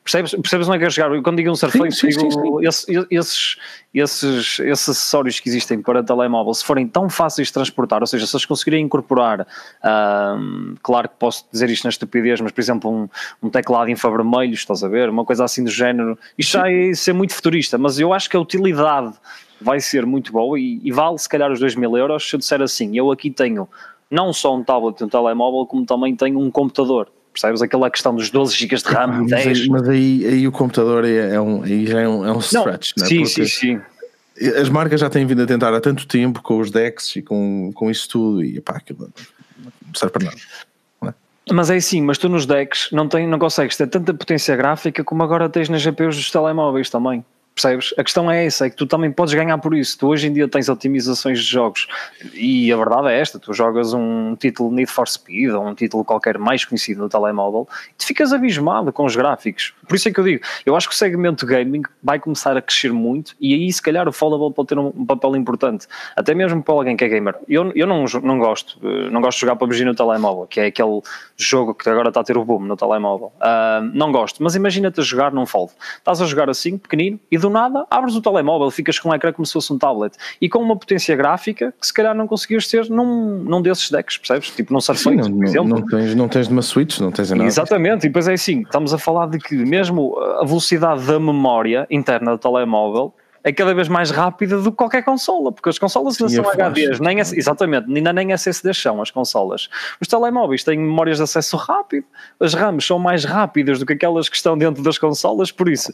Percebes, 0.05 0.33
percebes 0.33 0.67
onde 0.67 0.77
é 0.77 0.81
que 0.81 0.87
eu 0.87 0.91
chegar? 0.91 1.23
Quando 1.23 1.37
digo 1.37 1.51
um 1.51 1.55
Surface, 1.55 1.93
sim, 1.93 2.11
sim, 2.11 2.29
digo 2.29 2.33
sim, 2.33 2.67
esses, 2.67 2.87
esses, 3.09 3.57
esses, 3.95 4.59
esses 4.59 4.89
acessórios 4.89 5.39
que 5.39 5.49
existem 5.49 5.81
para 5.81 6.03
telemóvel, 6.03 6.53
se 6.55 6.65
forem 6.65 6.89
tão 6.89 7.09
fáceis 7.09 7.49
de 7.49 7.55
transportar, 7.55 8.01
ou 8.01 8.07
seja, 8.07 8.27
se 8.27 8.35
eles 8.35 8.45
conseguirem 8.45 8.85
incorporar, 8.85 9.47
claro 10.83 11.09
que 11.09 11.15
posso 11.21 11.47
dizer 11.53 11.71
isto 11.71 11.85
na 11.85 11.91
estupidez, 11.91 12.41
mas 12.41 12.51
por 12.51 12.61
exemplo, 12.61 12.91
um, 12.91 13.09
um 13.41 13.49
teclado 13.49 13.91
infravermelho, 13.91 14.55
estás 14.55 14.83
a 14.83 14.89
ver? 14.89 15.09
Uma 15.09 15.25
coisa 15.25 15.45
assim 15.45 15.63
do 15.63 15.71
género, 15.71 16.19
isto 16.37 16.53
já 16.53 16.69
é 16.69 16.93
ser 16.95 17.13
muito 17.13 17.33
futurista, 17.33 17.79
mas 17.79 18.01
eu 18.01 18.13
acho 18.13 18.29
que 18.29 18.37
a 18.37 18.41
utilidade 18.41 19.15
vai 19.61 19.79
ser 19.81 20.05
muito 20.05 20.33
boa 20.33 20.59
e, 20.59 20.81
e 20.83 20.91
vale 20.91 21.17
se 21.17 21.29
calhar 21.29 21.51
os 21.53 21.61
2 21.61 21.77
mil 21.77 21.97
euros. 21.97 22.29
Se 22.29 22.35
eu 22.35 22.39
disser 22.41 22.61
assim, 22.61 22.97
eu 22.97 23.13
aqui 23.13 23.31
tenho 23.31 23.69
não 24.11 24.33
só 24.33 24.57
um 24.57 24.65
tablet 24.65 25.01
e 25.01 25.05
um 25.05 25.09
telemóvel, 25.09 25.65
como 25.65 25.87
também 25.87 26.17
tenho 26.17 26.41
um 26.41 26.51
computador 26.51 27.09
percebes? 27.33 27.63
Aquela 27.63 27.91
questão 27.91 28.15
dos 28.15 28.31
12 28.31 28.55
GB 28.55 28.77
de 28.77 28.85
RAM, 28.85 29.07
mas 29.07 29.31
10. 29.31 29.47
Aí, 29.47 29.69
mas 29.69 29.89
aí, 29.89 30.27
aí 30.27 30.49
o 30.49 30.53
computador 30.53 31.05
é, 31.05 31.35
é, 31.35 31.41
um, 31.41 31.63
aí 31.63 31.87
já 31.87 32.01
é 32.01 32.09
um, 32.09 32.27
é 32.27 32.33
um 32.33 32.39
stretch, 32.39 32.93
não, 32.97 33.05
é? 33.05 33.09
Sim, 33.09 33.25
sim, 33.25 33.47
sim. 33.47 33.81
As 34.61 34.69
marcas 34.69 35.01
já 35.01 35.11
têm 35.11 35.27
vindo 35.27 35.43
a 35.43 35.47
tentar 35.47 35.75
há 35.75 35.81
tanto 35.81 36.07
tempo 36.07 36.43
com 36.43 36.59
os 36.59 36.71
decks 36.71 37.17
e 37.17 37.23
com, 37.23 37.71
com 37.75 37.91
isso 37.91 38.09
tudo 38.09 38.43
e 38.43 38.61
pá, 38.61 38.77
aquilo 38.77 39.11
não 39.87 39.95
serve 39.95 40.13
para 40.13 40.25
nada. 40.25 40.37
É? 40.37 41.53
Mas 41.53 41.71
é 41.71 41.77
assim, 41.77 42.01
mas 42.01 42.19
tu 42.19 42.29
nos 42.29 42.47
decks 42.47 42.89
não, 42.93 43.09
tem, 43.09 43.27
não 43.27 43.39
consegues 43.39 43.77
ter 43.77 43.87
tanta 43.89 44.15
potência 44.15 44.57
gráfica 44.57 45.05
como 45.05 45.23
agora 45.23 45.49
tens 45.49 45.69
nas 45.69 45.83
GPUs 45.83 46.17
dos 46.17 46.31
telemóveis 46.31 46.89
também. 46.89 47.25
Percebes? 47.55 47.95
A 47.99 48.03
questão 48.03 48.31
é 48.31 48.47
essa, 48.47 48.67
é 48.67 48.71
que 48.71 48.77
tu 48.77 48.87
também 48.87 49.13
podes 49.13 49.35
ganhar 49.35 49.59
por 49.59 49.75
isso. 49.75 49.99
Tu 49.99 50.07
hoje 50.07 50.27
em 50.27 50.33
dia 50.33 50.49
tens 50.49 50.69
otimizações 50.69 51.39
de 51.39 51.45
jogos 51.45 51.87
e 52.33 52.73
a 52.73 52.77
verdade 52.77 53.09
é 53.09 53.21
esta: 53.21 53.39
tu 53.39 53.53
jogas 53.53 53.93
um 53.93 54.35
título 54.37 54.73
Need 54.73 54.91
for 54.91 55.07
Speed 55.07 55.51
ou 55.51 55.67
um 55.67 55.75
título 55.75 56.05
qualquer 56.05 56.39
mais 56.39 56.65
conhecido 56.65 57.03
no 57.03 57.09
telemóvel 57.09 57.69
e 57.91 57.95
tu 57.99 58.07
ficas 58.07 58.33
abismado 58.33 58.93
com 58.93 59.05
os 59.05 59.15
gráficos. 59.15 59.75
Por 59.87 59.97
isso 59.97 60.09
é 60.09 60.13
que 60.13 60.19
eu 60.19 60.25
digo: 60.25 60.45
eu 60.65 60.75
acho 60.75 60.89
que 60.89 60.95
o 60.95 60.99
segmento 60.99 61.45
gaming 61.45 61.83
vai 62.03 62.19
começar 62.19 62.57
a 62.57 62.63
crescer 62.63 62.93
muito 62.93 63.35
e 63.39 63.55
aí, 63.55 63.73
se 63.73 63.83
calhar, 63.83 64.09
o 64.09 64.13
foldable 64.13 64.53
pode 64.55 64.69
ter 64.69 64.79
um, 64.79 65.05
papel 65.05 65.37
importante, 65.37 65.87
até 66.17 66.35
mesmo 66.35 66.63
para 66.63 66.75
alguém 66.75 66.97
que 66.97 67.05
é 67.05 67.09
gamer. 67.09 67.35
Eu, 67.49 67.71
eu 67.75 67.87
não, 67.87 68.05
não 68.23 68.39
gosto, 68.39 68.79
não 69.11 69.21
gosto 69.21 69.39
de 69.39 69.41
jogar 69.43 69.57
PUBG 69.57 69.85
no 69.85 69.95
telemóvel, 69.95 70.47
que 70.47 70.61
é 70.61 70.67
aquele 70.67 71.01
jogo 71.37 71.75
que 71.75 71.89
agora 71.89 72.09
está 72.09 72.21
a 72.21 72.25
ter 72.25 72.37
o 72.37 72.45
boom 72.45 72.61
no 72.61 72.77
telemóvel. 72.77 73.33
Uh, 73.37 73.83
não 73.93 74.11
gosto, 74.11 74.43
mas 74.43 74.55
imagina-te 74.55 75.01
a 75.01 75.03
jogar 75.03 75.33
num 75.33 75.45
fold. 75.45 75.73
Estás 75.99 76.23
a 76.23 76.27
jogar 76.27 76.49
assim, 76.49 76.79
pequenino, 76.79 77.21
e 77.31 77.37
do 77.43 77.51
nada 77.51 77.87
abres 77.91 78.15
o 78.15 78.23
telemóvel, 78.23 78.71
ficas 78.71 78.99
com 78.99 79.11
um 79.11 79.15
ecrã 79.15 79.33
como 79.33 79.45
se 79.45 79.53
fosse 79.53 79.73
um 79.73 79.79
tablet 79.79 80.17
e 80.41 80.49
com 80.49 80.59
uma 80.61 80.77
potência 80.77 81.15
gráfica 81.15 81.75
que 81.79 81.87
se 81.87 81.93
calhar 81.93 82.15
não 82.15 82.27
conseguias 82.27 82.67
ter 82.67 82.89
num, 82.89 83.39
num 83.45 83.61
desses 83.61 83.91
decks, 83.91 84.17
percebes? 84.17 84.51
Tipo 84.51 84.73
num 84.73 84.81
Surface, 84.81 85.31
por 85.31 85.45
exemplo. 85.45 85.69
Não 85.69 85.87
tens, 85.87 86.15
não 86.15 86.29
tens 86.29 86.49
uma 86.49 86.63
Switch, 86.63 86.99
não 87.01 87.11
tens 87.11 87.31
nada. 87.31 87.45
Exatamente, 87.45 88.07
e 88.07 88.09
depois 88.09 88.29
é 88.29 88.33
assim, 88.33 88.63
estamos 88.63 88.95
a 88.95 88.99
falar 88.99 89.27
de 89.27 89.39
que 89.39 89.55
mesmo 89.55 90.17
a 90.41 90.45
velocidade 90.45 91.07
da 91.07 91.19
memória 91.19 91.87
interna 91.91 92.33
do 92.33 92.39
telemóvel 92.39 93.13
é 93.45 93.53
cada 93.53 93.75
vez 93.75 93.89
mais 93.89 94.11
rápida 94.11 94.59
do 94.59 94.71
que 94.71 94.77
qualquer 94.77 95.03
consola, 95.03 95.53
porque 95.53 95.69
as 95.69 95.79
consolas 95.79 96.21
ainda 96.21 96.33
são 96.33 96.45
HDs, 96.51 97.01
nem, 97.01 97.19
exatamente, 97.19 97.93
ainda 97.93 98.13
nem 98.13 98.33
SSDs 98.33 98.77
são 98.77 99.01
as 99.01 99.11
consolas. 99.11 99.69
Os 100.01 100.09
telemóveis 100.09 100.65
têm 100.65 100.79
memórias 100.79 101.19
de 101.19 101.25
acesso 101.25 101.57
rápido, 101.57 102.05
as 102.39 102.55
RAMs 102.55 102.85
são 102.85 102.99
mais 102.99 103.25
rápidas 103.25 103.79
do 103.79 103.87
que 103.87 103.93
aquelas 103.93 104.29
que 104.29 104.37
estão 104.37 104.57
dentro 104.57 104.83
das 104.83 104.99
consolas, 104.99 105.51
por 105.51 105.69
isso 105.69 105.93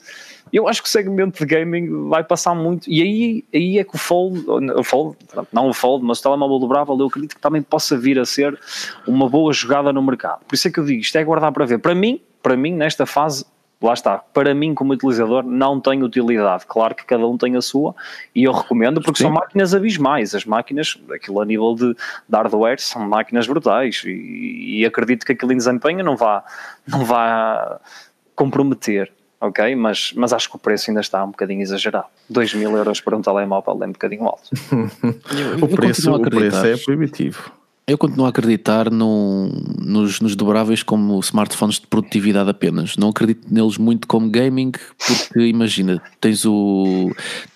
eu 0.53 0.69
acho 0.69 0.83
que 0.83 0.89
o 0.89 0.91
segmento 0.91 1.39
de 1.39 1.47
gaming 1.47 2.09
vai 2.09 2.25
passar 2.25 2.55
muito, 2.55 2.89
e 2.89 3.03
aí, 3.03 3.45
aí 3.55 3.79
é 3.79 3.85
que 3.85 3.95
o 3.95 3.99
Fold, 3.99 4.45
o 4.49 4.83
Fold, 4.83 5.17
não 5.53 5.69
o 5.69 5.75
Fold, 5.75 6.05
mas 6.05 6.21
o 6.21 6.23
telemóvel 6.23 6.59
dobrável, 6.59 6.99
eu 6.99 7.07
acredito 7.07 7.35
que 7.35 7.41
também 7.41 7.63
possa 7.63 7.97
vir 7.97 8.19
a 8.19 8.25
ser 8.25 8.59
uma 9.07 9.29
boa 9.29 9.53
jogada 9.53 9.93
no 9.93 10.03
mercado. 10.03 10.41
Por 10.47 10.55
isso 10.55 10.69
é 10.69 10.71
que 10.71 10.81
eu 10.81 10.85
digo, 10.85 11.01
isto 11.01 11.17
é 11.17 11.25
guardar 11.25 11.53
para 11.53 11.67
ver. 11.67 11.79
Para 11.79 11.95
mim, 11.95 12.21
para 12.43 12.57
mim, 12.57 12.73
nesta 12.73 13.05
fase, 13.05 13.45
lá 13.81 13.93
está, 13.93 14.19
para 14.19 14.55
mim 14.55 14.75
como 14.75 14.93
utilizador 14.93 15.45
não 15.45 15.81
tem 15.81 16.03
utilidade, 16.03 16.65
claro 16.67 16.95
que 16.95 17.05
cada 17.05 17.27
um 17.27 17.39
tem 17.39 17.57
a 17.57 17.63
sua 17.63 17.95
e 18.35 18.45
eu 18.45 18.53
recomendo 18.53 19.01
porque 19.01 19.19
Sim. 19.19 19.25
são 19.25 19.33
máquinas 19.33 19.75
abismais, 19.75 20.35
as 20.35 20.45
máquinas, 20.45 20.99
aquilo 21.13 21.41
a 21.41 21.45
nível 21.45 21.75
de, 21.75 21.95
de 21.95 22.37
hardware 22.37 22.81
são 22.81 23.07
máquinas 23.09 23.47
brutais 23.47 24.03
e, 24.05 24.81
e 24.81 24.87
acredito 24.87 25.25
que 25.25 25.33
aquilo 25.33 25.53
em 25.53 25.57
desempenho 25.57 26.05
não 26.05 26.17
vá, 26.17 26.45
não 26.87 27.05
vá 27.05 27.81
comprometer 28.35 29.13
ok? 29.41 29.75
Mas, 29.77 30.13
mas 30.17 30.33
acho 30.33 30.51
que 30.51 30.57
o 30.57 30.59
preço 30.59 30.91
ainda 30.91 31.01
está 31.01 31.25
um 31.25 31.31
bocadinho 31.31 31.63
exagerado. 31.63 32.07
2 32.29 32.55
mil 32.55 32.77
euros 32.77 33.01
para 33.01 33.17
um 33.17 33.23
telemóvel 33.23 33.79
é 33.83 33.87
um 33.87 33.93
bocadinho 33.93 34.25
alto. 34.25 34.51
o, 35.63 35.69
preço, 35.69 36.13
o 36.13 36.21
preço 36.21 36.67
é 36.67 36.77
proibitivo. 36.77 37.53
Eu 37.89 37.97
continuo 37.97 38.27
a 38.27 38.29
acreditar 38.29 38.91
no, 38.91 39.49
nos, 39.81 40.21
nos 40.21 40.37
dobráveis 40.37 40.83
como 40.83 41.19
smartphones 41.21 41.81
de 41.81 41.87
produtividade 41.87 42.51
apenas. 42.51 42.99
Não 42.99 43.09
acredito 43.09 43.47
neles 43.51 43.79
muito 43.79 44.07
como 44.07 44.29
gaming, 44.29 44.73
porque 44.73 45.41
imagina, 45.49 46.03
tens 46.21 46.45
o. 46.45 47.11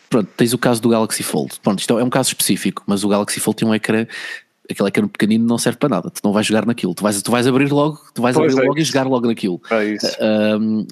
Pronto, 0.09 0.31
tens 0.35 0.55
o 0.55 0.59
caso 0.59 0.81
do 0.81 0.89
Galaxy 0.89 1.23
Fold. 1.23 1.61
Pronto, 1.63 1.81
isto 1.81 1.99
é 1.99 2.03
um 2.03 2.09
caso 2.09 2.31
específico, 2.31 2.83
mas 2.87 3.05
o 3.05 3.09
Galaxy 3.09 3.41
Fold 3.41 3.59
tem 3.59 3.69
um 3.69 3.75
ecrã 3.75 4.07
aquele 4.71 4.89
ecrã 4.89 5.09
pequenino 5.09 5.45
não 5.47 5.59
serve 5.59 5.79
para 5.79 5.89
nada, 5.89 6.11
tu 6.11 6.21
não 6.25 6.33
vais 6.33 6.47
jogar 6.47 6.65
naquilo, 6.65 6.95
tu 6.95 7.03
vais, 7.03 7.21
tu 7.21 7.31
vais 7.31 7.47
abrir 7.47 7.71
logo, 7.71 7.99
tu 8.15 8.23
vais 8.23 8.35
pois 8.35 8.53
abrir 8.53 8.63
é 8.63 8.67
logo 8.67 8.79
isso. 8.79 8.89
e 8.89 8.93
jogar 8.93 9.07
logo 9.07 9.27
naquilo. 9.27 9.61
É 9.71 9.85
isso. 9.85 10.17
Um, 10.59 10.87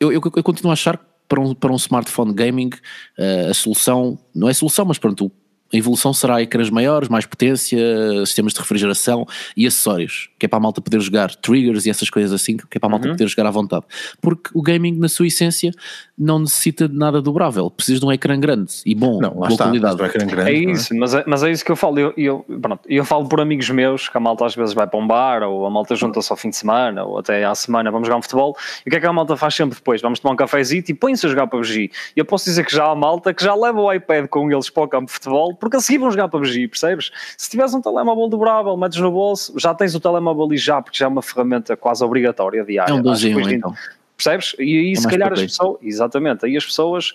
eu, 0.00 0.12
eu, 0.12 0.22
eu, 0.36 0.42
continuo 0.42 0.70
a 0.70 0.72
achar 0.72 0.96
que 0.96 1.04
para 1.28 1.40
um, 1.40 1.54
para 1.54 1.72
um 1.72 1.76
smartphone 1.76 2.32
gaming 2.32 2.70
uh, 3.18 3.50
a 3.50 3.54
solução, 3.54 4.18
não 4.34 4.48
é 4.48 4.54
solução, 4.54 4.84
mas 4.86 4.98
pronto, 4.98 5.30
a 5.72 5.76
evolução 5.76 6.12
será 6.14 6.40
ecrãs 6.42 6.70
maiores, 6.70 7.08
mais 7.08 7.26
potência, 7.26 7.78
sistemas 8.24 8.52
de 8.52 8.58
refrigeração 8.58 9.26
e 9.56 9.66
acessórios, 9.66 10.30
que 10.38 10.46
é 10.46 10.48
para 10.48 10.58
a 10.58 10.60
malta 10.60 10.80
poder 10.80 11.00
jogar 11.00 11.34
triggers 11.34 11.84
e 11.84 11.90
essas 11.90 12.08
coisas 12.08 12.32
assim, 12.32 12.56
que 12.56 12.76
é 12.76 12.78
para 12.78 12.88
a 12.88 12.90
malta 12.90 13.06
uhum. 13.08 13.14
poder 13.14 13.28
jogar 13.28 13.46
à 13.46 13.50
vontade. 13.50 13.84
Porque 14.20 14.50
o 14.54 14.62
gaming, 14.62 14.96
na 14.96 15.08
sua 15.08 15.26
essência, 15.26 15.72
não 16.18 16.40
necessita 16.40 16.88
de 16.88 16.96
nada 16.96 17.22
dobrável, 17.22 17.70
precisa 17.70 18.00
de 18.00 18.06
um 18.06 18.10
ecrã 18.10 18.38
grande 18.38 18.72
e 18.84 18.94
bom, 18.94 19.20
não, 19.20 19.30
boa 19.30 19.48
está, 19.48 19.64
qualidade. 19.64 19.94
Um 19.94 20.26
grande, 20.26 20.50
é, 20.50 20.54
é 20.54 20.58
isso, 20.58 20.92
é? 20.92 20.96
Mas, 20.96 21.14
é, 21.14 21.24
mas 21.26 21.42
é 21.42 21.50
isso 21.50 21.64
que 21.64 21.70
eu 21.70 21.76
falo. 21.76 21.98
Eu, 21.98 22.12
eu, 22.16 22.44
pronto, 22.60 22.80
eu 22.86 23.04
falo 23.04 23.28
por 23.28 23.40
amigos 23.40 23.70
meus 23.70 24.08
que 24.08 24.16
a 24.16 24.20
malta 24.20 24.44
às 24.44 24.54
vezes 24.54 24.74
vai 24.74 24.86
para 24.86 24.98
um 24.98 25.06
bar, 25.06 25.42
ou 25.44 25.64
a 25.64 25.70
malta 25.70 25.94
junta-se 25.94 26.30
ao 26.32 26.36
fim 26.36 26.50
de 26.50 26.56
semana, 26.56 27.04
ou 27.04 27.18
até 27.18 27.44
à 27.44 27.54
semana 27.54 27.90
vamos 27.90 28.08
jogar 28.08 28.18
um 28.18 28.22
futebol. 28.22 28.56
E 28.84 28.88
o 28.88 28.90
que 28.90 28.96
é 28.96 29.00
que 29.00 29.06
a 29.06 29.12
malta 29.12 29.36
faz 29.36 29.54
sempre 29.54 29.76
depois? 29.76 30.02
Vamos 30.02 30.18
tomar 30.18 30.34
um 30.34 30.36
cafezinho 30.36 30.82
e 30.88 30.94
põe-se 30.94 31.24
a 31.26 31.28
jogar 31.28 31.46
para 31.46 31.60
E 31.60 31.90
eu 32.16 32.24
posso 32.24 32.46
dizer 32.46 32.64
que 32.64 32.74
já 32.74 32.86
há 32.86 32.94
malta 32.94 33.32
que 33.32 33.44
já 33.44 33.54
leva 33.54 33.80
o 33.80 33.92
iPad 33.92 34.26
com 34.26 34.50
eles 34.50 34.68
para 34.68 34.82
o 34.82 34.88
campo 34.88 35.06
de 35.06 35.12
futebol, 35.12 35.54
porque 35.54 35.76
a 35.76 35.80
seguir 35.80 35.98
vão 35.98 36.10
jogar 36.10 36.28
para 36.28 36.40
PUBG, 36.40 36.68
percebes? 36.68 37.10
Se 37.36 37.48
tiveres 37.50 37.72
um 37.74 37.80
telemóvel 37.80 38.28
dobrável, 38.28 38.76
metes 38.76 38.98
no 38.98 39.10
bolso, 39.10 39.54
já 39.56 39.74
tens 39.74 39.94
o 39.94 40.00
telemóvel 40.00 40.46
ali 40.46 40.56
já, 40.56 40.82
porque 40.82 40.98
já 40.98 41.06
é 41.06 41.08
uma 41.08 41.22
ferramenta 41.22 41.76
quase 41.76 42.02
obrigatória 42.04 42.64
diária. 42.64 42.92
É 42.92 42.94
um 42.94 43.02
12 43.02 43.30
então. 43.54 43.74
Percebes? 44.18 44.56
E 44.58 44.78
aí, 44.78 44.92
é 44.92 44.96
se 44.96 45.08
calhar, 45.08 45.32
as 45.32 45.40
pessoas, 45.40 45.78
exatamente, 45.80 46.44
aí 46.44 46.56
as 46.56 46.64
pessoas 46.64 47.14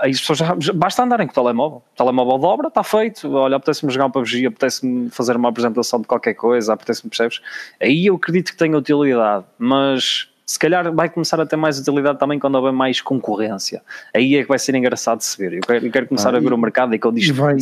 aí 0.00 0.10
as 0.10 0.20
pessoas 0.20 0.38
já, 0.38 0.72
basta 0.72 1.02
andarem 1.02 1.26
com 1.26 1.32
o 1.32 1.34
telemóvel. 1.34 1.78
O 1.78 1.96
telemóvel 1.96 2.38
dobra, 2.38 2.68
está 2.68 2.84
feito. 2.84 3.30
Olha, 3.32 3.56
apetece-me 3.56 3.92
jogar 3.92 4.06
um 4.06 4.10
PUBG, 4.10 4.46
apetece-me 4.46 5.10
fazer 5.10 5.36
uma 5.36 5.48
apresentação 5.48 6.00
de 6.00 6.06
qualquer 6.06 6.34
coisa, 6.34 6.72
apetece-me, 6.72 7.10
percebes? 7.10 7.40
Aí 7.80 8.06
eu 8.06 8.16
acredito 8.16 8.52
que 8.52 8.56
tem 8.56 8.74
utilidade, 8.74 9.46
mas 9.58 10.28
Se 10.48 10.58
calhar 10.58 10.90
vai 10.94 11.10
começar 11.10 11.38
a 11.38 11.44
ter 11.44 11.56
mais 11.56 11.78
utilidade 11.78 12.18
também 12.18 12.38
quando 12.38 12.54
houver 12.54 12.72
mais 12.72 13.02
concorrência. 13.02 13.82
Aí 14.14 14.34
é 14.34 14.42
que 14.42 14.48
vai 14.48 14.58
ser 14.58 14.74
engraçado 14.74 15.18
de 15.18 15.26
se 15.26 15.36
ver. 15.36 15.52
Eu 15.52 15.60
quero, 15.60 15.86
eu 15.86 15.92
quero 15.92 16.06
começar 16.06 16.34
ah, 16.34 16.38
a 16.38 16.40
ver 16.40 16.50
e, 16.50 16.54
o 16.54 16.56
mercado 16.56 16.94
e 16.94 16.98
quando 16.98 17.18
isto 17.18 17.28
e 17.28 17.32
vai, 17.34 17.54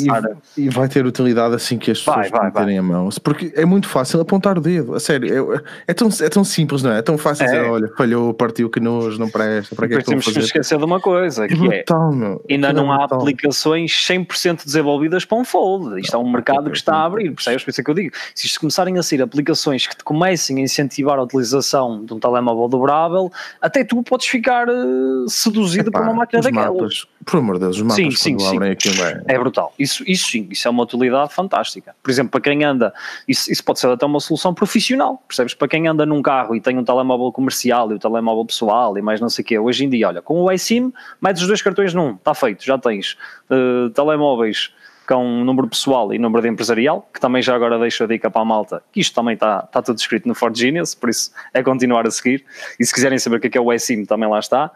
e, 0.56 0.68
vai 0.68 0.88
ter 0.88 1.04
utilidade 1.04 1.52
assim 1.52 1.78
que 1.78 1.90
as 1.90 1.98
pessoas 1.98 2.30
vai, 2.30 2.48
vai, 2.48 2.52
terem 2.52 2.78
a 2.78 2.82
mão. 2.84 3.08
Porque 3.24 3.52
é 3.56 3.64
muito 3.64 3.88
fácil 3.88 4.20
apontar 4.20 4.56
o 4.56 4.60
dedo, 4.60 4.94
a 4.94 5.00
sério. 5.00 5.52
É, 5.52 5.62
é, 5.88 5.94
tão, 5.94 6.08
é 6.20 6.28
tão 6.28 6.44
simples, 6.44 6.84
não 6.84 6.92
é? 6.92 6.98
É 7.00 7.02
tão 7.02 7.18
fácil 7.18 7.42
é. 7.42 7.46
dizer, 7.46 7.62
olha, 7.68 7.88
falhou, 7.96 8.32
partiu, 8.32 8.70
que 8.70 8.78
nojo, 8.78 9.18
não 9.18 9.28
presta, 9.28 9.74
para 9.74 9.88
que 9.88 9.94
é 9.94 9.98
que 9.98 10.04
temos 10.04 10.24
que 10.24 10.38
esquecer 10.38 10.78
de 10.78 10.84
uma 10.84 11.00
coisa, 11.00 11.44
é 11.44 11.48
que 11.48 11.54
é 11.54 11.56
brutal, 11.56 12.12
é, 12.12 12.14
meu. 12.14 12.44
ainda 12.48 12.72
não 12.72 12.92
há 12.92 13.02
aplicações 13.02 13.90
100% 13.90 14.64
desenvolvidas 14.64 15.24
para 15.24 15.36
um 15.36 15.44
fold. 15.44 16.00
Isto 16.00 16.14
é 16.14 16.18
um 16.20 16.30
mercado 16.30 16.70
que 16.70 16.76
está 16.76 16.94
a 16.98 17.04
abrir, 17.04 17.32
percebes? 17.32 17.64
Por 17.64 17.70
isso 17.70 17.80
é 17.80 17.84
que 17.84 17.90
eu 17.90 17.94
digo, 17.94 18.14
se 18.32 18.46
isto 18.46 18.60
começarem 18.60 18.96
a 18.96 19.02
ser 19.02 19.20
aplicações 19.20 19.88
que 19.88 19.96
te 19.96 20.04
comecem 20.04 20.58
a 20.58 20.60
incentivar 20.60 21.18
a 21.18 21.24
utilização 21.24 22.04
de 22.04 22.14
um 22.14 22.20
telemóvel 22.20 22.75
dobrável, 22.76 23.32
até 23.60 23.84
tu 23.84 24.02
podes 24.02 24.26
ficar 24.26 24.68
uh, 24.68 25.28
seduzido 25.28 25.90
Epá, 25.90 26.00
por 26.00 26.08
uma 26.08 26.14
máquina 26.14 26.42
daquelas. 26.42 26.72
Mapas, 26.72 27.06
por 27.24 27.38
amor 27.38 27.54
de 27.54 27.60
Deus, 27.60 27.76
os 27.76 27.82
mapas 27.82 27.96
sim, 27.96 28.10
sim, 28.10 28.38
sim. 28.38 28.56
abrem 28.56 28.72
aquilo 28.72 29.02
é... 29.02 29.22
é 29.26 29.38
brutal. 29.38 29.72
Isso, 29.78 30.04
isso 30.06 30.30
sim, 30.30 30.46
isso 30.50 30.68
é 30.68 30.70
uma 30.70 30.82
utilidade 30.82 31.32
fantástica. 31.32 31.94
Por 32.02 32.10
exemplo, 32.10 32.30
para 32.30 32.40
quem 32.40 32.64
anda, 32.64 32.92
isso, 33.26 33.50
isso 33.50 33.64
pode 33.64 33.80
ser 33.80 33.88
até 33.88 34.04
uma 34.06 34.20
solução 34.20 34.54
profissional, 34.54 35.22
percebes? 35.26 35.54
Para 35.54 35.68
quem 35.68 35.88
anda 35.88 36.04
num 36.06 36.22
carro 36.22 36.54
e 36.54 36.60
tem 36.60 36.78
um 36.78 36.84
telemóvel 36.84 37.32
comercial 37.32 37.90
e 37.90 37.94
o 37.94 37.96
um 37.96 37.98
telemóvel 37.98 38.44
pessoal 38.44 38.96
e 38.96 39.02
mais 39.02 39.20
não 39.20 39.28
sei 39.28 39.42
o 39.42 39.46
quê, 39.46 39.58
hoje 39.58 39.84
em 39.84 39.88
dia, 39.88 40.08
olha, 40.08 40.22
com 40.22 40.42
o 40.42 40.52
iSIM, 40.52 40.92
metes 41.20 41.42
os 41.42 41.48
dois 41.48 41.62
cartões 41.62 41.94
num, 41.94 42.14
está 42.14 42.34
feito, 42.34 42.64
já 42.64 42.78
tens 42.78 43.16
uh, 43.50 43.90
telemóveis 43.90 44.72
com 45.06 45.44
número 45.44 45.68
pessoal 45.68 46.12
e 46.12 46.18
número 46.18 46.42
de 46.42 46.48
empresarial, 46.48 47.08
que 47.12 47.20
também 47.20 47.40
já 47.40 47.54
agora 47.54 47.78
deixo 47.78 48.04
a 48.04 48.06
dica 48.06 48.30
para 48.30 48.42
a 48.42 48.44
malta, 48.44 48.82
que 48.92 49.00
isto 49.00 49.14
também 49.14 49.34
está, 49.34 49.62
está 49.64 49.80
tudo 49.80 49.98
escrito 49.98 50.26
no 50.26 50.34
Ford 50.34 50.56
Genius, 50.56 50.94
por 50.94 51.08
isso 51.08 51.30
é 51.54 51.62
continuar 51.62 52.06
a 52.06 52.10
seguir. 52.10 52.44
E 52.78 52.84
se 52.84 52.92
quiserem 52.92 53.18
saber 53.18 53.36
o 53.36 53.40
que 53.40 53.46
é, 53.46 53.50
que 53.50 53.58
é 53.58 53.60
o 53.60 53.72
eSIM, 53.72 54.04
também 54.04 54.28
lá 54.28 54.38
está. 54.38 54.70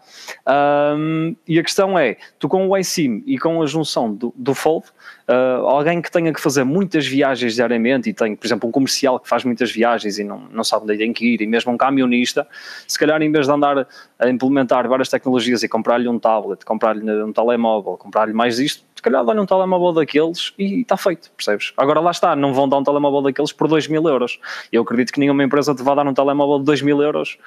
Um, 0.96 1.34
e 1.46 1.58
a 1.58 1.62
questão 1.62 1.98
é, 1.98 2.16
tu 2.38 2.48
com 2.48 2.68
o 2.68 2.76
eSIM 2.76 3.22
e 3.26 3.38
com 3.38 3.62
a 3.62 3.66
junção 3.66 4.14
do, 4.14 4.32
do 4.36 4.54
Fold, 4.54 4.86
uh, 5.30 5.66
alguém 5.66 6.02
que 6.02 6.10
tenha 6.10 6.32
que 6.32 6.40
fazer 6.40 6.64
muitas 6.64 7.06
viagens 7.06 7.54
diariamente 7.54 8.10
e 8.10 8.12
tem, 8.12 8.34
por 8.34 8.46
exemplo, 8.46 8.68
um 8.68 8.72
comercial 8.72 9.20
que 9.20 9.28
faz 9.28 9.44
muitas 9.44 9.70
viagens 9.70 10.18
e 10.18 10.24
não, 10.24 10.42
não 10.50 10.64
sabe 10.64 10.84
onde 10.84 10.98
tem 10.98 11.12
que 11.12 11.34
ir, 11.34 11.40
e 11.40 11.46
mesmo 11.46 11.72
um 11.72 11.76
camionista, 11.76 12.46
se 12.86 12.98
calhar 12.98 13.22
em 13.22 13.30
vez 13.30 13.46
de 13.46 13.52
andar 13.52 13.86
a 14.18 14.28
implementar 14.28 14.88
várias 14.88 15.08
tecnologias 15.08 15.62
e 15.62 15.68
comprar-lhe 15.68 16.08
um 16.08 16.18
tablet, 16.18 16.64
comprar-lhe 16.64 17.22
um 17.22 17.32
telemóvel, 17.32 17.96
comprar-lhe 17.96 18.32
mais 18.32 18.58
isto, 18.58 18.84
se 18.94 19.02
calhar 19.02 19.24
dá-lhe 19.24 19.40
um 19.40 19.46
telemóvel 19.46 19.92
daqueles 19.92 20.52
e 20.58 20.82
está 20.82 20.96
feito, 20.96 21.30
percebes? 21.36 21.72
Agora 21.76 22.00
lá 22.00 22.10
está, 22.10 22.36
não 22.36 22.52
vão 22.52 22.68
dar 22.68 22.78
um 22.78 22.82
telemóvel 22.82 23.22
daqueles 23.22 23.52
por 23.52 23.66
2 23.66 23.88
mil 23.88 24.06
euros. 24.06 24.38
Eu 24.70 24.82
acredito 24.82 25.12
que 25.12 25.20
nenhuma 25.20 25.42
empresa 25.42 25.74
te 25.74 25.82
vá 25.82 25.94
dar 25.94 26.06
um 26.06 26.12
telemóvel 26.12 26.58
de 26.58 26.66
2 26.66 26.82
mil 26.82 27.00
euros 27.00 27.38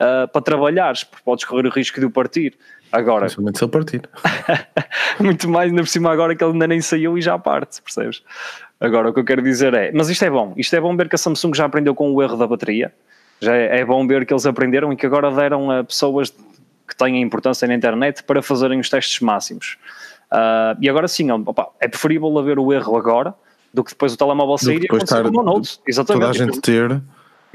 uh, 0.00 0.26
para 0.28 0.42
trabalhares, 0.42 1.04
porque 1.04 1.22
podes 1.24 1.44
correr 1.44 1.66
o 1.66 1.70
risco 1.70 2.00
de 2.00 2.06
o 2.06 2.10
partir. 2.10 2.54
Agora. 2.92 3.22
Principalmente 3.22 3.58
se 3.58 3.64
ele 3.64 3.70
partir. 3.70 4.08
muito 5.20 5.48
mais, 5.48 5.70
ainda 5.70 5.82
por 5.82 5.88
cima, 5.88 6.12
agora 6.12 6.34
que 6.34 6.42
ele 6.42 6.52
ainda 6.52 6.66
nem 6.66 6.80
saiu 6.80 7.18
e 7.18 7.22
já 7.22 7.38
parte, 7.38 7.82
percebes? 7.82 8.22
Agora, 8.80 9.10
o 9.10 9.12
que 9.12 9.20
eu 9.20 9.24
quero 9.24 9.42
dizer 9.42 9.74
é. 9.74 9.90
Mas 9.92 10.08
isto 10.08 10.24
é 10.24 10.30
bom. 10.30 10.52
Isto 10.56 10.76
é 10.76 10.80
bom 10.80 10.96
ver 10.96 11.08
que 11.08 11.14
a 11.14 11.18
Samsung 11.18 11.54
já 11.54 11.64
aprendeu 11.64 11.94
com 11.94 12.12
o 12.12 12.22
erro 12.22 12.36
da 12.36 12.46
bateria. 12.46 12.92
Já 13.40 13.54
é, 13.54 13.80
é 13.80 13.84
bom 13.84 14.06
ver 14.06 14.24
que 14.26 14.32
eles 14.32 14.46
aprenderam 14.46 14.92
e 14.92 14.96
que 14.96 15.06
agora 15.06 15.30
deram 15.30 15.70
a 15.70 15.84
pessoas 15.84 16.30
que 16.30 16.96
têm 16.96 17.20
importância 17.20 17.66
na 17.66 17.74
internet 17.74 18.22
para 18.22 18.42
fazerem 18.42 18.78
os 18.78 18.88
testes 18.88 19.20
máximos. 19.20 19.76
Uh, 20.30 20.76
e 20.80 20.88
agora 20.88 21.08
sim, 21.08 21.30
opa, 21.30 21.68
é 21.80 21.88
preferível 21.88 22.36
haver 22.38 22.58
o 22.58 22.72
erro 22.72 22.96
agora 22.96 23.34
do 23.72 23.84
que 23.84 23.90
depois 23.90 24.14
o 24.14 24.16
telemóvel 24.16 24.58
sair 24.58 24.82
e 24.82 24.86
acontecer 24.86 25.22
como 25.22 25.40
o 25.40 25.42
Note. 25.42 25.78
Exatamente. 25.86 26.22
Toda 26.22 26.30
a 26.30 26.46
gente 26.46 26.60
ter. 26.60 27.02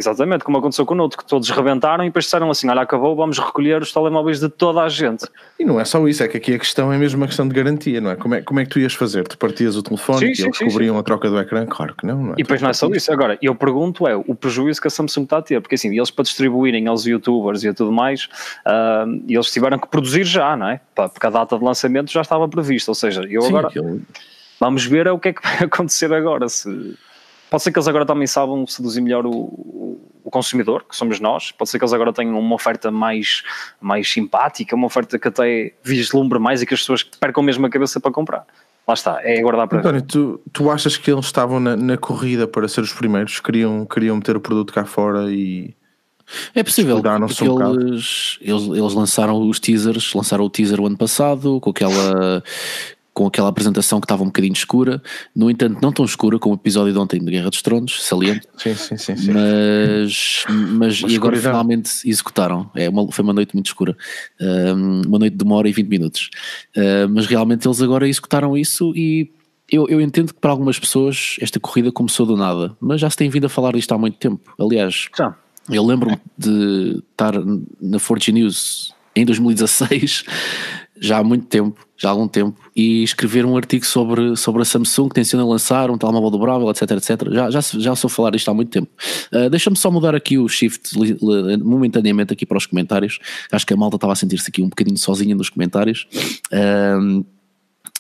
Exatamente, 0.01 0.43
como 0.43 0.57
aconteceu 0.57 0.83
com 0.83 0.95
o 0.95 0.97
Note, 0.97 1.15
que 1.15 1.23
todos 1.23 1.47
rebentaram 1.51 2.03
e 2.03 2.07
depois 2.07 2.25
disseram 2.25 2.49
assim: 2.49 2.67
olha, 2.69 2.81
acabou, 2.81 3.15
vamos 3.15 3.37
recolher 3.37 3.81
os 3.81 3.93
telemóveis 3.93 4.39
de 4.39 4.49
toda 4.49 4.81
a 4.81 4.89
gente. 4.89 5.27
E 5.59 5.63
não 5.63 5.79
é 5.79 5.85
só 5.85 6.05
isso, 6.07 6.23
é 6.23 6.27
que 6.27 6.37
aqui 6.37 6.55
a 6.55 6.59
questão 6.59 6.91
é 6.91 6.97
mesmo 6.97 7.21
uma 7.21 7.27
questão 7.27 7.47
de 7.47 7.53
garantia, 7.53 8.01
não 8.01 8.09
é? 8.09 8.15
Como 8.15 8.33
é, 8.33 8.41
como 8.41 8.59
é 8.59 8.63
que 8.63 8.71
tu 8.71 8.79
ias 8.79 8.95
fazer? 8.95 9.27
Tu 9.27 9.37
partias 9.37 9.75
o 9.75 9.83
telefone 9.83 10.19
sim, 10.19 10.31
e 10.31 10.35
sim, 10.35 10.43
eles 10.45 10.57
sim, 10.57 10.65
cobriam 10.65 10.97
a 10.97 11.03
troca 11.03 11.29
do 11.29 11.39
ecrã? 11.39 11.65
Claro 11.67 11.93
que 11.95 12.05
não, 12.07 12.17
não 12.17 12.31
é? 12.31 12.33
E 12.33 12.43
depois 12.43 12.61
não 12.61 12.69
é 12.69 12.73
só 12.73 12.87
isso. 12.89 13.11
Agora, 13.11 13.37
eu 13.41 13.53
pergunto 13.53 14.07
é 14.07 14.15
o 14.15 14.33
prejuízo 14.33 14.81
que 14.81 14.87
a 14.87 14.91
Samsung 14.91 15.23
está 15.23 15.37
a 15.37 15.41
ter, 15.41 15.61
porque 15.61 15.75
assim, 15.75 15.95
eles 15.95 16.09
para 16.09 16.23
distribuírem 16.23 16.87
aos 16.87 17.05
youtubers 17.05 17.63
e 17.63 17.71
tudo 17.73 17.91
mais, 17.91 18.25
uh, 18.65 19.21
eles 19.27 19.51
tiveram 19.51 19.77
que 19.77 19.87
produzir 19.87 20.23
já, 20.23 20.57
não 20.57 20.69
é? 20.69 20.81
Porque 20.95 21.27
a 21.27 21.29
data 21.29 21.57
de 21.57 21.63
lançamento 21.63 22.11
já 22.11 22.21
estava 22.21 22.47
prevista, 22.47 22.91
ou 22.91 22.95
seja, 22.95 23.23
eu 23.29 23.45
agora. 23.45 23.69
Vamos 24.59 24.85
ver 24.85 25.07
o 25.07 25.17
que 25.17 25.29
é 25.29 25.33
que 25.33 25.41
vai 25.41 25.57
acontecer 25.65 26.13
agora. 26.13 26.47
Se 26.47 26.95
Pode 27.51 27.63
ser 27.63 27.73
que 27.73 27.77
eles 27.77 27.87
agora 27.89 28.05
também 28.05 28.25
saibam 28.25 28.65
seduzir 28.65 29.01
melhor 29.01 29.25
o, 29.25 29.99
o, 30.23 30.31
consumidor, 30.31 30.85
que 30.87 30.95
somos 30.95 31.19
nós. 31.19 31.51
Pode 31.51 31.69
ser 31.69 31.77
que 31.77 31.83
eles 31.83 31.91
agora 31.91 32.13
tenham 32.13 32.39
uma 32.39 32.55
oferta 32.55 32.89
mais, 32.89 33.43
mais 33.81 34.09
simpática, 34.09 34.73
uma 34.73 34.87
oferta 34.87 35.19
que 35.19 35.27
até 35.27 35.73
vislumbre 35.83 36.39
mais 36.39 36.61
e 36.61 36.65
que 36.65 36.73
as 36.73 36.79
pessoas 36.79 37.03
percam 37.03 37.43
mesmo 37.43 37.65
a 37.65 37.69
cabeça 37.69 37.99
para 37.99 38.09
comprar. 38.09 38.45
Lá 38.87 38.93
está, 38.93 39.19
é 39.21 39.37
aguardar 39.37 39.67
para 39.67 39.79
António, 39.79 40.01
tu, 40.01 40.39
tu 40.53 40.71
achas 40.71 40.95
que 40.95 41.11
eles 41.11 41.25
estavam 41.25 41.59
na, 41.59 41.75
na, 41.75 41.97
corrida 41.97 42.47
para 42.47 42.69
ser 42.69 42.79
os 42.79 42.93
primeiros? 42.93 43.41
Queriam, 43.41 43.85
queriam 43.85 44.15
meter 44.15 44.37
o 44.37 44.39
produto 44.39 44.71
cá 44.71 44.85
fora 44.85 45.29
e. 45.29 45.75
É 46.55 46.63
possível, 46.63 47.01
porque 47.01 47.49
um 47.49 47.81
eles, 47.81 48.39
eles, 48.39 48.63
eles 48.63 48.93
lançaram 48.93 49.37
os 49.49 49.59
teasers, 49.59 50.13
lançaram 50.13 50.45
o 50.45 50.49
teaser 50.49 50.79
o 50.79 50.87
ano 50.87 50.97
passado, 50.97 51.59
com 51.59 51.71
aquela 51.71 52.41
com 53.13 53.27
aquela 53.27 53.49
apresentação 53.49 53.99
que 53.99 54.05
estava 54.05 54.23
um 54.23 54.27
bocadinho 54.27 54.53
escura, 54.53 55.01
no 55.35 55.49
entanto 55.49 55.79
não 55.81 55.91
tão 55.91 56.05
escura 56.05 56.39
como 56.39 56.55
o 56.55 56.57
episódio 56.57 56.93
de 56.93 56.99
ontem 56.99 57.19
de 57.19 57.29
Guerra 57.29 57.49
dos 57.49 57.61
Tronos, 57.61 58.03
saliente. 58.03 58.47
Sim, 58.57 58.75
sim, 58.75 58.97
sim. 58.97 59.15
sim. 59.17 59.31
Mas, 59.31 60.45
mas 60.49 61.01
e 61.01 61.15
agora 61.15 61.35
finalmente 61.35 61.89
executaram. 62.07 62.69
É 62.75 62.87
uma, 62.87 63.11
foi 63.11 63.23
uma 63.23 63.33
noite 63.33 63.53
muito 63.53 63.67
escura, 63.67 63.97
um, 64.39 65.01
uma 65.07 65.19
noite 65.19 65.35
de 65.35 65.43
uma 65.43 65.55
hora 65.55 65.67
e 65.67 65.73
vinte 65.73 65.89
minutos. 65.89 66.29
Uh, 66.77 67.09
mas 67.09 67.25
realmente 67.25 67.67
eles 67.67 67.81
agora 67.81 68.07
executaram 68.07 68.57
isso 68.57 68.93
e 68.95 69.31
eu, 69.69 69.87
eu 69.87 70.01
entendo 70.01 70.33
que 70.33 70.39
para 70.39 70.51
algumas 70.51 70.77
pessoas 70.77 71.37
esta 71.41 71.59
corrida 71.59 71.91
começou 71.91 72.25
do 72.25 72.35
nada, 72.35 72.75
mas 72.79 73.01
já 73.01 73.09
se 73.09 73.17
tem 73.17 73.29
vindo 73.29 73.45
a 73.45 73.49
falar 73.49 73.73
disto 73.73 73.91
há 73.93 73.97
muito 73.97 74.17
tempo. 74.17 74.53
Aliás, 74.59 75.07
já. 75.17 75.35
eu 75.69 75.85
lembro-me 75.85 76.19
de 76.37 77.01
estar 77.11 77.33
na 77.81 77.97
Fortune 77.97 78.41
News 78.41 78.93
em 79.15 79.25
2016 79.25 80.25
já 81.01 81.17
há 81.17 81.23
muito 81.23 81.47
tempo, 81.47 81.83
já 81.97 82.09
há 82.09 82.11
algum 82.11 82.27
tempo, 82.27 82.55
e 82.75 83.01
escrever 83.01 83.43
um 83.43 83.57
artigo 83.57 83.83
sobre, 83.83 84.37
sobre 84.37 84.61
a 84.61 84.65
Samsung 84.65 85.09
que 85.09 85.15
tenciona 85.15 85.43
lançar 85.43 85.89
um 85.89 85.97
telemóvel 85.97 86.29
dobrável, 86.29 86.69
etc, 86.69 86.91
etc. 86.91 87.31
Já, 87.31 87.49
já, 87.49 87.59
já 87.59 87.95
sou 87.95 88.07
falar 88.07 88.35
isto 88.35 88.51
há 88.51 88.53
muito 88.53 88.69
tempo. 88.69 88.87
Uh, 89.33 89.49
Deixa-me 89.49 89.75
só 89.75 89.89
mudar 89.89 90.13
aqui 90.13 90.37
o 90.37 90.47
shift 90.47 90.91
momentaneamente 91.63 92.31
aqui 92.31 92.45
para 92.45 92.57
os 92.57 92.67
comentários. 92.67 93.17
Acho 93.51 93.65
que 93.65 93.73
a 93.73 93.77
malta 93.77 93.97
estava 93.97 94.13
a 94.13 94.15
sentir-se 94.15 94.47
aqui 94.47 94.61
um 94.61 94.69
bocadinho 94.69 94.97
sozinha 94.97 95.33
nos 95.33 95.49
comentários. 95.49 96.07
Uh, 96.53 97.25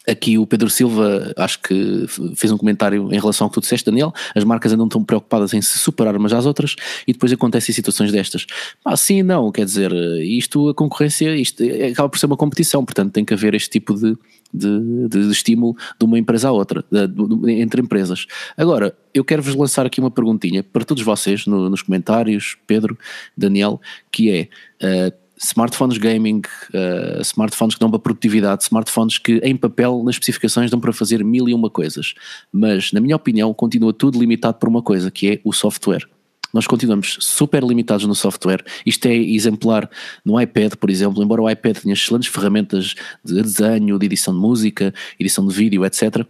Aqui 0.07 0.37
o 0.37 0.47
Pedro 0.47 0.67
Silva, 0.69 1.31
acho 1.37 1.59
que 1.59 2.05
fez 2.35 2.51
um 2.51 2.57
comentário 2.57 3.13
em 3.13 3.19
relação 3.19 3.45
ao 3.45 3.51
que 3.51 3.55
tu 3.55 3.61
disseste, 3.61 3.85
Daniel. 3.85 4.11
As 4.33 4.43
marcas 4.43 4.73
andam 4.73 4.87
tão 4.87 5.03
preocupadas 5.03 5.53
em 5.53 5.61
se 5.61 5.77
superar 5.77 6.15
umas 6.15 6.33
às 6.33 6.45
outras 6.47 6.75
e 7.07 7.13
depois 7.13 7.31
acontecem 7.31 7.73
situações 7.73 8.11
destas. 8.11 8.47
Ah, 8.83 8.97
sim, 8.97 9.21
não, 9.21 9.51
quer 9.51 9.63
dizer, 9.63 9.91
isto, 10.21 10.69
a 10.69 10.73
concorrência, 10.73 11.35
isto 11.35 11.63
acaba 11.91 12.09
por 12.09 12.17
ser 12.17 12.25
uma 12.25 12.37
competição, 12.37 12.83
portanto 12.83 13.13
tem 13.13 13.23
que 13.23 13.33
haver 13.33 13.53
este 13.53 13.69
tipo 13.69 13.93
de, 13.93 14.17
de, 14.51 15.07
de, 15.07 15.27
de 15.27 15.31
estímulo 15.31 15.75
de 15.99 16.05
uma 16.05 16.17
empresa 16.17 16.49
à 16.49 16.51
outra, 16.51 16.83
de, 16.91 17.51
entre 17.51 17.81
empresas. 17.81 18.25
Agora, 18.57 18.97
eu 19.13 19.23
quero-vos 19.23 19.53
lançar 19.53 19.85
aqui 19.85 19.99
uma 19.99 20.09
perguntinha 20.09 20.63
para 20.63 20.83
todos 20.83 21.03
vocês 21.03 21.45
no, 21.45 21.69
nos 21.69 21.83
comentários, 21.83 22.57
Pedro, 22.65 22.97
Daniel, 23.37 23.79
que 24.11 24.31
é. 24.31 24.47
Uh, 24.83 25.20
smartphones 25.43 25.97
gaming, 25.97 26.41
uh, 26.73 27.21
smartphones 27.21 27.75
que 27.75 27.79
dão 27.79 27.89
para 27.89 27.99
produtividade, 27.99 28.63
smartphones 28.63 29.17
que 29.17 29.37
em 29.43 29.55
papel 29.57 30.03
nas 30.03 30.15
especificações 30.15 30.69
dão 30.69 30.79
para 30.79 30.93
fazer 30.93 31.23
mil 31.23 31.49
e 31.49 31.53
uma 31.53 31.69
coisas, 31.69 32.13
mas 32.51 32.91
na 32.91 32.99
minha 32.99 33.15
opinião 33.15 33.53
continua 33.53 33.91
tudo 33.91 34.19
limitado 34.19 34.57
por 34.59 34.69
uma 34.69 34.81
coisa 34.81 35.09
que 35.09 35.29
é 35.29 35.41
o 35.43 35.51
software. 35.51 36.07
Nós 36.53 36.67
continuamos 36.67 37.17
super 37.21 37.63
limitados 37.63 38.05
no 38.05 38.13
software. 38.13 38.63
Isto 38.85 39.05
é 39.07 39.15
exemplar 39.15 39.89
no 40.23 40.39
iPad, 40.39 40.75
por 40.75 40.89
exemplo, 40.89 41.23
embora 41.23 41.41
o 41.41 41.49
iPad 41.49 41.77
tenha 41.77 41.93
excelentes 41.93 42.27
ferramentas 42.27 42.93
de 43.23 43.41
desenho, 43.41 43.97
de 43.97 44.05
edição 44.05 44.33
de 44.33 44.39
música, 44.39 44.93
edição 45.17 45.47
de 45.47 45.55
vídeo, 45.55 45.85
etc 45.85 46.27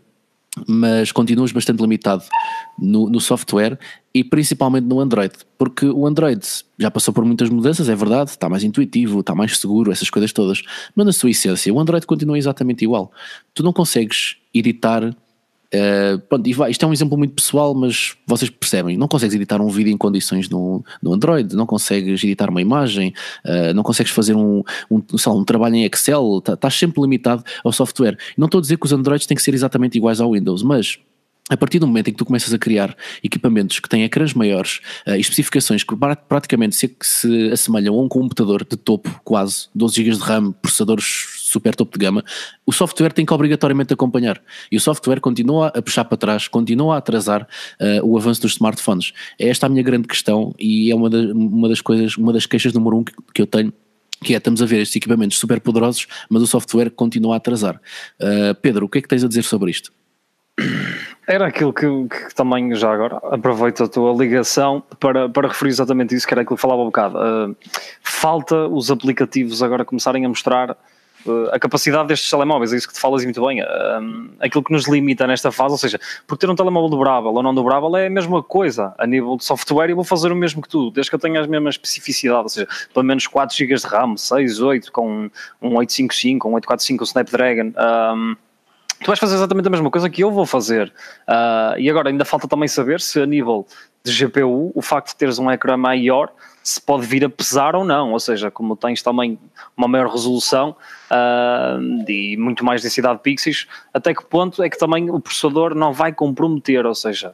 mas 0.68 1.12
continuas 1.12 1.52
bastante 1.52 1.80
limitado 1.80 2.24
no, 2.78 3.10
no, 3.10 3.22
software 3.22 3.80
e 4.14 4.24
principalmente 4.24 4.84
no 4.84 5.00
Android, 5.00 5.34
porque 5.58 5.86
o 5.86 6.06
Android 6.06 6.42
já 6.78 6.92
passou 6.92 7.14
por 7.14 7.24
muitas 7.24 7.50
mudanças, 7.50 7.88
é 7.88 7.96
verdade, 7.96 8.32
está 8.32 8.50
mais 8.50 8.64
intuitivo, 8.64 9.22
está 9.22 9.34
mais 9.34 9.58
seguro, 9.58 9.92
essas 9.92 10.10
coisas 10.10 10.34
todas, 10.34 10.62
mas 10.94 11.06
na 11.06 11.14
sua 11.14 11.30
essência 11.30 11.74
o 11.74 11.80
Android 11.80 12.06
continua 12.06 12.38
exatamente 12.38 12.84
igual. 12.84 13.12
Tu 13.54 13.64
não 13.64 13.72
consegues 13.72 14.38
editar 14.54 15.16
Uh, 15.74 16.20
pronto, 16.28 16.48
isto 16.48 16.84
é 16.84 16.88
um 16.88 16.92
exemplo 16.92 17.18
muito 17.18 17.34
pessoal, 17.34 17.74
mas 17.74 18.16
vocês 18.28 18.50
percebem, 18.50 18.98
não 18.98 19.08
consegues 19.08 19.34
editar 19.36 19.62
um 19.62 19.70
vídeo 19.70 19.92
em 19.92 19.98
condições 19.98 20.50
no, 20.50 20.84
no 21.02 21.14
Android, 21.14 21.56
não 21.56 21.66
consegues 21.66 22.22
editar 22.24 22.50
uma 22.50 22.62
imagem, 22.62 23.14
uh, 23.46 23.74
não 23.74 23.82
consegues 23.82 24.12
fazer 24.12 24.36
um, 24.36 24.64
um, 24.90 25.02
lá, 25.26 25.34
um 25.34 25.46
trabalho 25.46 25.76
em 25.76 25.86
Excel, 25.86 26.42
tá, 26.42 26.54
estás 26.54 26.76
sempre 26.76 27.02
limitado 27.02 27.44
ao 27.64 27.72
software. 27.72 28.18
Não 28.38 28.46
estou 28.46 28.60
a 28.60 28.62
dizer 28.62 28.78
que 28.78 28.86
os 28.86 28.92
Androids 28.92 29.26
têm 29.26 29.36
que 29.36 29.42
ser 29.42 29.54
exatamente 29.54 29.98
iguais 29.98 30.20
ao 30.20 30.34
Windows, 30.34 30.62
mas 30.62 31.00
a 31.50 31.58
partir 31.58 31.80
do 31.80 31.88
momento 31.88 32.10
em 32.10 32.12
que 32.12 32.18
tu 32.18 32.26
começas 32.26 32.54
a 32.54 32.58
criar 32.58 32.96
equipamentos 33.24 33.80
que 33.80 33.90
têm 33.90 34.04
ecrãs 34.04 34.34
maiores 34.34 34.80
uh, 35.08 35.16
e 35.16 35.20
especificações 35.20 35.84
que 35.84 35.96
praticamente 36.28 36.76
se, 36.76 36.96
se 37.02 37.50
assemelham 37.52 37.96
a 37.96 38.02
um 38.02 38.08
computador 38.08 38.66
de 38.66 38.78
topo, 38.78 39.22
quase 39.24 39.68
12 39.74 39.96
GB 39.96 40.18
de 40.18 40.22
RAM, 40.22 40.52
processadores 40.52 41.41
super 41.52 41.76
topo 41.76 41.98
de 41.98 42.06
gama, 42.06 42.24
o 42.66 42.72
software 42.72 43.12
tem 43.12 43.26
que 43.26 43.34
obrigatoriamente 43.34 43.94
acompanhar. 43.94 44.42
E 44.72 44.78
o 44.78 44.80
software 44.80 45.20
continua 45.20 45.68
a 45.68 45.82
puxar 45.82 46.06
para 46.06 46.18
trás, 46.18 46.48
continua 46.48 46.96
a 46.96 46.98
atrasar 46.98 47.48
uh, 47.80 48.06
o 48.06 48.18
avanço 48.18 48.42
dos 48.42 48.54
smartphones. 48.54 49.14
É 49.38 49.50
esta 49.50 49.66
a 49.66 49.70
minha 49.70 49.84
grande 49.84 50.08
questão 50.08 50.54
e 50.58 50.92
é 50.92 50.96
uma, 50.96 51.10
da, 51.10 51.18
uma 51.34 51.68
das 51.68 51.82
coisas, 51.82 52.18
uma 52.18 52.32
das 52.34 52.46
queixas 52.46 52.74
número 52.74 52.98
um 52.98 53.04
que, 53.04 53.14
que 53.34 53.42
eu 53.42 53.48
tenho 53.48 53.74
que 54.24 54.36
é, 54.36 54.38
estamos 54.38 54.62
a 54.62 54.68
ver 54.68 54.82
estes 54.82 54.96
equipamentos 54.96 55.40
super 55.40 55.60
poderosos, 55.60 56.06
mas 56.30 56.44
o 56.44 56.48
software 56.48 56.92
continua 56.92 57.34
a 57.34 57.38
atrasar. 57.38 57.82
Uh, 58.20 58.54
Pedro, 58.62 58.86
o 58.86 58.90
que 58.90 59.00
é 59.00 59.02
que 59.02 59.08
tens 59.08 59.24
a 59.24 59.28
dizer 59.28 59.42
sobre 59.42 59.72
isto? 59.72 59.92
Era 61.28 61.48
aquilo 61.48 61.74
que, 61.74 61.88
que, 62.08 62.36
também 62.36 62.76
já 62.76 62.92
agora 62.92 63.18
aproveito 63.32 63.84
a 63.84 63.88
tua 63.88 64.14
ligação 64.14 64.84
para, 65.00 65.30
para 65.30 65.48
referir 65.48 65.70
exatamente 65.70 66.14
isso, 66.14 66.28
que 66.28 66.34
era 66.34 66.42
aquilo 66.42 66.56
que 66.56 66.62
falava 66.62 66.82
um 66.82 66.86
bocado. 66.86 67.18
Uh, 67.18 67.56
falta 68.02 68.68
os 68.68 68.92
aplicativos 68.92 69.64
agora 69.64 69.86
começarem 69.86 70.26
a 70.26 70.30
mostrar 70.30 70.78
a 71.52 71.60
capacidade 71.60 72.08
destes 72.08 72.30
telemóveis, 72.30 72.74
é 72.74 72.78
isso 72.78 72.88
que 72.88 72.94
te 72.94 73.00
falas 73.00 73.24
muito 73.24 73.46
bem. 73.46 73.62
Uh, 73.62 74.32
aquilo 74.40 74.64
que 74.64 74.72
nos 74.72 74.88
limita 74.88 75.28
nesta 75.28 75.52
fase, 75.52 75.74
ou 75.74 75.78
seja, 75.78 76.00
por 76.28 76.38
ter 76.38 76.50
um 76.50 76.56
telemóvel 76.56 76.90
dobrável 76.90 77.34
ou 77.34 77.44
não 77.44 77.54
dobrável 77.54 77.96
é 77.96 78.08
a 78.08 78.10
mesma 78.10 78.42
coisa 78.42 78.94
a 78.98 79.06
nível 79.06 79.38
de 79.38 79.44
software 79.44 79.90
e 79.90 79.94
vou 79.94 80.04
fazer 80.04 80.32
o 80.32 80.36
mesmo 80.36 80.62
que 80.62 80.70
tu, 80.70 80.92
desde 80.92 81.10
que 81.10 81.16
eu 81.16 81.20
tenha 81.20 81.40
as 81.40 81.48
mesmas 81.48 81.76
especificidades, 81.76 82.44
ou 82.44 82.50
seja, 82.50 82.68
pelo 82.94 83.06
menos 83.06 83.28
4 83.28 83.56
GB 83.56 83.76
de 83.76 83.88
RAM, 83.88 84.18
6, 84.18 84.60
8 84.60 84.92
com 84.92 85.30
um 85.62 85.76
855, 85.76 86.48
um 86.48 86.54
845 86.54 87.04
Snapdragon. 87.04 87.74
Um, 87.78 88.36
tu 89.02 89.08
vais 89.08 89.20
fazer 89.20 89.36
exatamente 89.36 89.68
a 89.68 89.72
mesma 89.72 89.90
coisa 89.90 90.10
que 90.10 90.24
eu 90.24 90.32
vou 90.32 90.46
fazer. 90.46 90.92
Uh, 91.28 91.78
e 91.78 91.90
agora 91.90 92.10
ainda 92.10 92.26
falta 92.26 92.48
também 92.48 92.68
saber 92.68 93.02
se 93.02 93.22
a 93.22 93.26
nível 93.26 93.66
de 94.04 94.12
GPU, 94.12 94.72
o 94.74 94.82
facto 94.82 95.10
de 95.10 95.16
teres 95.16 95.38
um 95.40 95.50
ecrã 95.52 95.78
maior 95.78 96.32
se 96.64 96.80
pode 96.80 97.06
vir 97.06 97.26
a 97.26 97.30
pesar 97.30 97.76
ou 97.76 97.84
não, 97.84 98.12
ou 98.12 98.20
seja, 98.20 98.52
como 98.52 98.76
tens 98.76 99.02
também 99.02 99.40
uma 99.76 99.88
maior 99.88 100.10
resolução 100.10 100.76
uh, 101.10 102.10
e 102.10 102.38
muito 102.38 102.64
mais 102.64 102.82
densidade 102.82 103.18
de 103.18 103.24
pixels, 103.24 103.68
até 103.94 104.14
que 104.14 104.24
ponto 104.24 104.62
é 104.62 104.70
que 104.70 104.78
também 104.78 105.10
o 105.10 105.20
processador 105.20 105.74
não 105.74 105.92
vai 105.92 106.14
comprometer, 106.14 106.86
ou 106.86 106.96
seja, 106.96 107.34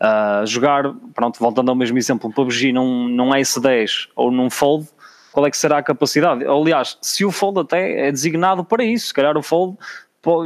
uh, 0.00 0.46
jogar, 0.46 0.92
pronto, 1.14 1.38
voltando 1.38 1.70
ao 1.70 1.74
mesmo 1.74 1.96
exemplo, 1.98 2.28
um 2.28 2.32
PUBG 2.32 2.72
num, 2.72 3.08
num 3.08 3.30
S10 3.30 4.08
ou 4.14 4.30
num 4.30 4.50
Fold, 4.50 4.88
qual 5.32 5.46
é 5.46 5.50
que 5.50 5.56
será 5.56 5.78
a 5.78 5.82
capacidade? 5.82 6.44
Aliás, 6.44 6.98
se 7.00 7.24
o 7.24 7.30
Fold 7.30 7.60
até 7.60 8.08
é 8.08 8.12
designado 8.12 8.64
para 8.64 8.84
isso, 8.84 9.08
se 9.08 9.14
calhar 9.14 9.36
o 9.36 9.42
Fold 9.42 9.76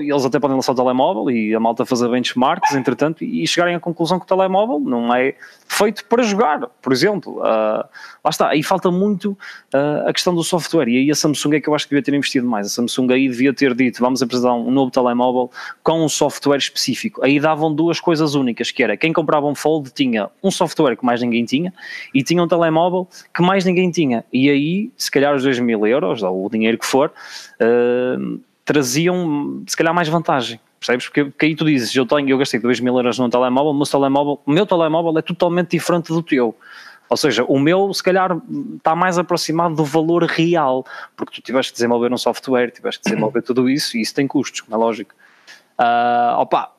eles 0.01 0.25
até 0.25 0.39
podem 0.39 0.55
lançar 0.55 0.73
o 0.73 0.75
telemóvel 0.75 1.31
e 1.31 1.55
a 1.55 1.61
malta 1.61 1.87
fazer 1.87 2.09
benchmarks, 2.09 2.75
entretanto, 2.75 3.25
e 3.25 3.47
chegarem 3.47 3.75
à 3.75 3.81
conclusão 3.81 4.19
que 4.19 4.25
o 4.25 4.29
telemóvel 4.29 4.79
não 4.79 5.15
é 5.15 5.35
feito 5.67 6.05
para 6.05 6.23
jogar, 6.23 6.69
por 6.83 6.93
exemplo. 6.93 7.39
Uh, 7.39 7.85
lá 8.23 8.31
está, 8.31 8.49
aí 8.51 8.63
falta 8.63 8.91
muito 8.91 9.31
uh, 9.75 10.09
a 10.09 10.13
questão 10.13 10.35
do 10.35 10.45
software, 10.45 10.89
e 10.89 10.99
aí 10.99 11.11
a 11.11 11.15
Samsung 11.15 11.55
é 11.55 11.61
que 11.61 11.69
eu 11.69 11.75
acho 11.75 11.87
que 11.87 11.91
devia 11.91 12.03
ter 12.03 12.15
investido 12.15 12.47
mais. 12.47 12.67
A 12.67 12.71
Samsung 12.71 13.13
aí 13.13 13.29
devia 13.29 13.55
ter 13.55 13.75
dito: 13.75 14.01
vamos 14.01 14.23
apresentar 14.23 14.53
um 14.53 14.71
novo 14.71 14.91
telemóvel 14.91 15.51
com 15.83 16.05
um 16.05 16.09
software 16.09 16.59
específico. 16.59 17.25
Aí 17.25 17.41
davam 17.41 17.75
duas 17.75 17.99
coisas 17.99 18.35
únicas: 18.35 18.71
que 18.71 18.83
era 18.83 18.95
quem 18.97 19.13
comprava 19.13 19.47
um 19.47 19.55
Fold 19.55 19.91
tinha 19.93 20.29
um 20.43 20.51
software 20.51 20.97
que 20.97 21.05
mais 21.05 21.23
ninguém 21.23 21.47
tinha, 21.47 21.73
e 22.15 22.23
tinha 22.23 22.43
um 22.43 22.49
telemóvel 22.49 23.09
que 23.35 23.41
mais 23.41 23.65
ninguém 23.65 23.91
tinha. 23.91 24.23
E 24.31 24.51
aí, 24.51 24.93
se 24.99 25.11
calhar, 25.11 25.35
os 25.35 25.43
2 25.43 25.61
mil 25.61 25.87
euros, 25.87 26.23
ou 26.23 26.45
o 26.45 26.51
dinheiro 26.51 26.77
que 26.77 26.87
for. 26.87 27.11
Uh, 27.59 28.39
traziam 28.65 29.63
se 29.67 29.77
calhar 29.77 29.95
mais 29.95 30.09
vantagem. 30.09 30.61
Percebes? 30.79 31.07
Porque, 31.07 31.25
porque 31.27 31.47
aí 31.47 31.55
tu 31.55 31.65
dizes, 31.65 31.95
eu 31.95 32.05
tenho, 32.05 32.29
eu 32.29 32.39
gastei 32.39 32.59
2 32.59 32.81
mil 32.81 32.97
euros 32.97 33.19
num 33.19 33.31
telemóvel, 33.31 33.71
o 33.71 33.75
meu 33.75 33.87
telemóvel, 33.87 34.41
o 34.45 34.51
meu 34.51 34.67
telemóvel 34.67 35.19
é 35.19 35.23
totalmente 35.23 35.71
diferente 35.71 36.09
do 36.09 36.23
teu. 36.23 36.57
Ou 37.09 37.17
seja, 37.17 37.45
o 37.45 37.59
meu 37.59 37.93
se 37.93 38.03
calhar 38.03 38.37
está 38.77 38.97
mais 38.97 39.19
aproximado 39.19 39.77
do 39.77 39.85
valor 39.85 40.25
real, 40.25 40.85
porque 41.17 41.41
tu 41.41 41.45
tiveste 41.45 41.73
que 41.73 41.77
desenvolver 41.77 42.13
um 42.13 42.17
software, 42.17 42.71
tiveste 42.71 43.01
que 43.03 43.11
desenvolver 43.11 43.43
tudo 43.43 43.69
isso 43.69 43.97
e 43.97 44.01
isso 44.01 44.15
tem 44.15 44.27
custos, 44.27 44.63
como 44.63 44.75
é 44.75 44.79
lógico. 44.79 45.15
Uh, 45.79 46.39
opa, 46.39 46.73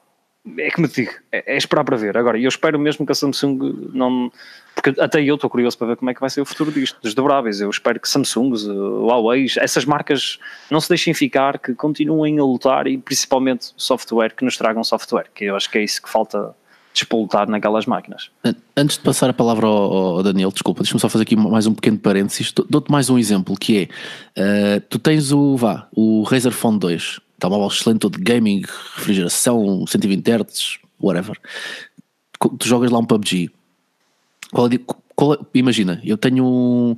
é 0.57 0.69
que 0.69 0.81
me 0.81 0.87
digo, 0.87 1.11
é, 1.31 1.53
é, 1.53 1.57
esperar 1.57 1.85
para 1.85 1.95
ver. 1.95 2.17
Agora, 2.17 2.37
eu 2.37 2.49
espero 2.49 2.77
mesmo 2.77 3.05
que 3.05 3.11
a 3.11 3.15
Samsung 3.15 3.89
não. 3.93 4.31
Porque 4.75 4.99
até 4.99 5.21
eu 5.21 5.35
estou 5.35 5.49
curioso 5.49 5.77
para 5.77 5.87
ver 5.87 5.95
como 5.95 6.09
é 6.09 6.13
que 6.13 6.19
vai 6.19 6.29
ser 6.29 6.41
o 6.41 6.45
futuro 6.45 6.71
disto, 6.71 6.99
dos 7.01 7.13
dobráveis. 7.13 7.61
Eu 7.61 7.69
espero 7.69 7.99
que 7.99 8.09
Samsung, 8.09 8.53
Huawei, 9.05 9.45
essas 9.57 9.85
marcas 9.85 10.39
não 10.69 10.81
se 10.81 10.89
deixem 10.89 11.13
ficar, 11.13 11.59
que 11.59 11.73
continuem 11.73 12.39
a 12.39 12.43
lutar 12.43 12.87
e 12.87 12.97
principalmente 12.97 13.71
software, 13.77 14.35
que 14.35 14.43
nos 14.43 14.57
tragam 14.57 14.83
software, 14.83 15.27
que 15.33 15.45
eu 15.45 15.55
acho 15.55 15.69
que 15.69 15.77
é 15.77 15.83
isso 15.83 16.01
que 16.01 16.09
falta 16.09 16.53
despolutar 16.93 17.49
naquelas 17.49 17.85
máquinas. 17.85 18.29
Antes 18.75 18.97
de 18.97 19.03
passar 19.03 19.29
a 19.29 19.33
palavra 19.33 19.65
ao, 19.65 20.17
ao 20.17 20.23
Daniel, 20.23 20.51
desculpa, 20.51 20.81
deixa-me 20.81 20.99
só 20.99 21.07
fazer 21.07 21.23
aqui 21.23 21.35
mais 21.35 21.65
um 21.65 21.73
pequeno 21.73 21.97
parênteses. 21.97 22.51
Dou-te 22.69 22.91
mais 22.91 23.09
um 23.09 23.17
exemplo 23.17 23.55
que 23.55 23.89
é: 24.35 24.77
uh, 24.77 24.81
tu 24.89 24.99
tens 24.99 25.31
o, 25.31 25.55
vá, 25.55 25.87
o 25.95 26.23
Razer 26.23 26.51
Phone 26.51 26.79
2 26.79 27.19
telemóvel 27.39 27.67
excelente, 27.67 27.99
todo 27.99 28.17
de 28.17 28.23
gaming, 28.23 28.61
refrigeração, 28.95 29.85
120 29.87 30.27
Hz, 30.29 30.79
whatever. 31.01 31.37
Tu 32.59 32.67
jogas 32.67 32.91
lá 32.91 32.99
um 32.99 33.05
PUBG. 33.05 33.49
Qual 34.51 34.67
é, 34.67 34.79
qual 35.15 35.33
é, 35.33 35.37
imagina, 35.53 36.01
eu 36.03 36.17
tenho 36.17 36.45
um, 36.45 36.95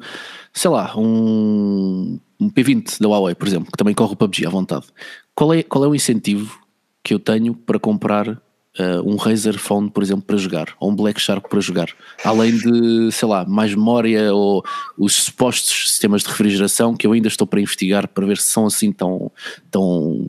sei 0.54 0.70
lá, 0.70 0.98
um, 0.98 2.20
um 2.40 2.50
P20 2.50 3.00
da 3.00 3.08
Huawei, 3.08 3.36
por 3.36 3.48
exemplo, 3.48 3.72
que 3.72 3.78
também 3.78 3.94
corre 3.94 4.14
o 4.14 4.18
PUBG 4.18 4.46
à 4.46 4.50
vontade. 4.50 4.86
Qual 5.34 5.54
é, 5.54 5.64
qual 5.64 5.84
é 5.84 5.88
o 5.88 5.96
incentivo 5.96 6.60
que 7.04 7.14
eu 7.14 7.20
tenho 7.20 7.54
para 7.54 7.80
comprar 7.80 8.42
uh, 8.80 9.10
um 9.10 9.16
Razer 9.16 9.58
Phone, 9.58 9.90
por 9.90 10.04
exemplo, 10.04 10.24
para 10.24 10.38
jogar, 10.38 10.68
ou 10.80 10.92
um 10.92 10.96
Black 10.96 11.20
Shark 11.20 11.50
para 11.50 11.60
jogar, 11.60 11.88
além 12.24 12.56
de, 12.58 13.12
sei 13.12 13.28
lá, 13.28 13.46
mais 13.46 13.74
memória 13.74 14.34
ou 14.34 14.64
os 14.98 15.14
supostos 15.14 15.92
sistemas 15.92 16.24
de 16.24 16.30
refrigeração 16.30 16.96
que 16.96 17.08
eu 17.08 17.12
ainda 17.12 17.28
estou 17.28 17.48
para 17.48 17.60
investigar 17.60 18.08
para 18.08 18.26
ver 18.26 18.38
se 18.38 18.50
são 18.50 18.66
assim 18.66 18.92
tão, 18.92 19.32
tão 19.72 20.28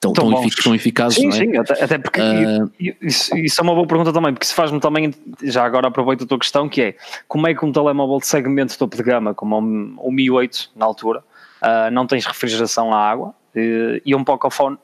tão, 0.00 0.12
tão, 0.12 0.30
tão, 0.30 0.48
tão 0.64 0.74
eficazes. 0.74 1.18
Sim, 1.18 1.28
é? 1.28 1.32
sim, 1.32 1.56
até, 1.56 1.84
até 1.84 1.98
porque 1.98 2.20
uh, 2.20 2.70
isso, 3.00 3.36
isso, 3.36 3.60
é 3.60 3.62
uma 3.62 3.74
boa 3.74 3.86
pergunta 3.86 4.12
também, 4.12 4.32
porque 4.32 4.46
se 4.46 4.54
faz-me 4.54 4.80
também, 4.80 5.14
já 5.44 5.64
agora 5.64 5.86
aproveito 5.86 6.24
a 6.24 6.26
tua 6.26 6.38
questão, 6.38 6.68
que 6.68 6.82
é 6.82 6.96
como 7.28 7.46
é 7.46 7.54
que 7.54 7.64
um 7.64 7.70
telemóvel 7.70 8.18
de 8.18 8.26
segmento 8.26 8.76
topo 8.76 8.96
de 8.96 9.02
gama, 9.02 9.32
como 9.32 9.60
o, 9.60 10.08
o 10.08 10.12
Mi 10.12 10.28
8 10.28 10.72
na 10.74 10.84
altura, 10.84 11.20
uh, 11.62 11.90
não 11.92 12.04
tens 12.04 12.26
refrigeração 12.26 12.92
à 12.92 12.98
água 12.98 13.28
uh, 13.28 14.00
e 14.04 14.12
um 14.14 14.24
Pocophone 14.24 14.76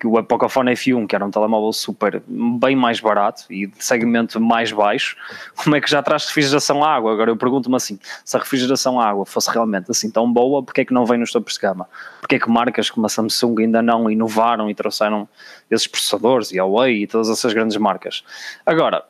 que 0.00 0.06
o 0.06 0.22
Pocophone 0.24 0.72
F1, 0.72 1.06
que 1.06 1.14
era 1.14 1.24
um 1.24 1.30
telemóvel 1.30 1.72
super, 1.74 2.22
bem 2.26 2.74
mais 2.74 3.00
barato 3.00 3.44
e 3.50 3.66
de 3.66 3.84
segmento 3.84 4.40
mais 4.40 4.72
baixo, 4.72 5.14
como 5.62 5.76
é 5.76 5.80
que 5.80 5.90
já 5.90 6.02
traz 6.02 6.26
refrigeração 6.26 6.82
à 6.82 6.94
água? 6.94 7.12
Agora 7.12 7.30
eu 7.30 7.36
pergunto-me 7.36 7.76
assim, 7.76 7.98
se 8.24 8.34
a 8.34 8.40
refrigeração 8.40 8.98
à 8.98 9.06
água 9.06 9.26
fosse 9.26 9.50
realmente 9.50 9.90
assim 9.90 10.10
tão 10.10 10.32
boa, 10.32 10.62
porque 10.62 10.80
é 10.80 10.84
que 10.86 10.94
não 10.94 11.04
vem 11.04 11.18
nos 11.18 11.30
topos 11.30 11.54
de 11.54 11.60
gama? 11.60 11.86
Porque 12.20 12.36
é 12.36 12.38
que 12.38 12.48
marcas 12.48 12.88
como 12.88 13.04
a 13.04 13.08
Samsung 13.10 13.60
ainda 13.60 13.82
não 13.82 14.10
inovaram 14.10 14.70
e 14.70 14.74
trouxeram 14.74 15.28
esses 15.70 15.86
processadores 15.86 16.50
e 16.50 16.58
Huawei 16.58 17.02
e 17.02 17.06
todas 17.06 17.28
essas 17.28 17.52
grandes 17.52 17.76
marcas? 17.76 18.24
Agora, 18.64 19.04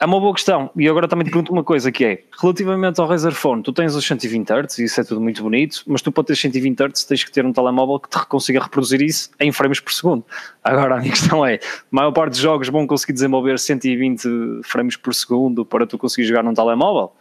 é 0.00 0.06
uma 0.06 0.20
boa 0.20 0.32
questão. 0.32 0.70
E 0.76 0.88
agora 0.88 1.08
também 1.08 1.24
te 1.24 1.30
pergunto 1.30 1.52
uma 1.52 1.64
coisa 1.64 1.90
que 1.90 2.04
é, 2.04 2.22
relativamente 2.40 3.00
ao 3.00 3.06
Razer 3.06 3.32
Phone, 3.32 3.62
tu 3.62 3.72
tens 3.72 3.94
os 3.94 4.06
120 4.06 4.48
Hz 4.48 4.78
e 4.78 4.84
isso 4.84 5.00
é 5.00 5.04
tudo 5.04 5.20
muito 5.20 5.42
bonito, 5.42 5.82
mas 5.86 6.00
tu 6.00 6.12
para 6.12 6.24
ter 6.24 6.36
120 6.36 6.80
Hz 6.80 7.04
tens 7.04 7.24
que 7.24 7.32
ter 7.32 7.44
um 7.44 7.52
telemóvel 7.52 7.98
que 7.98 8.08
te 8.08 8.24
consiga 8.26 8.62
reproduzir 8.62 9.02
isso 9.02 9.30
em 9.40 9.50
frames 9.50 9.80
por 9.80 9.92
segundo. 9.92 10.24
Agora 10.62 10.96
a 10.96 10.98
minha 10.98 11.10
questão 11.12 11.44
é, 11.44 11.56
a 11.56 11.58
maior 11.90 12.12
parte 12.12 12.30
dos 12.30 12.40
jogos 12.40 12.68
vão 12.68 12.86
conseguir 12.86 13.12
desenvolver 13.12 13.58
120 13.58 14.62
frames 14.62 14.96
por 14.96 15.12
segundo 15.14 15.64
para 15.64 15.86
tu 15.86 15.98
conseguir 15.98 16.26
jogar 16.26 16.44
num 16.44 16.54
telemóvel? 16.54 17.12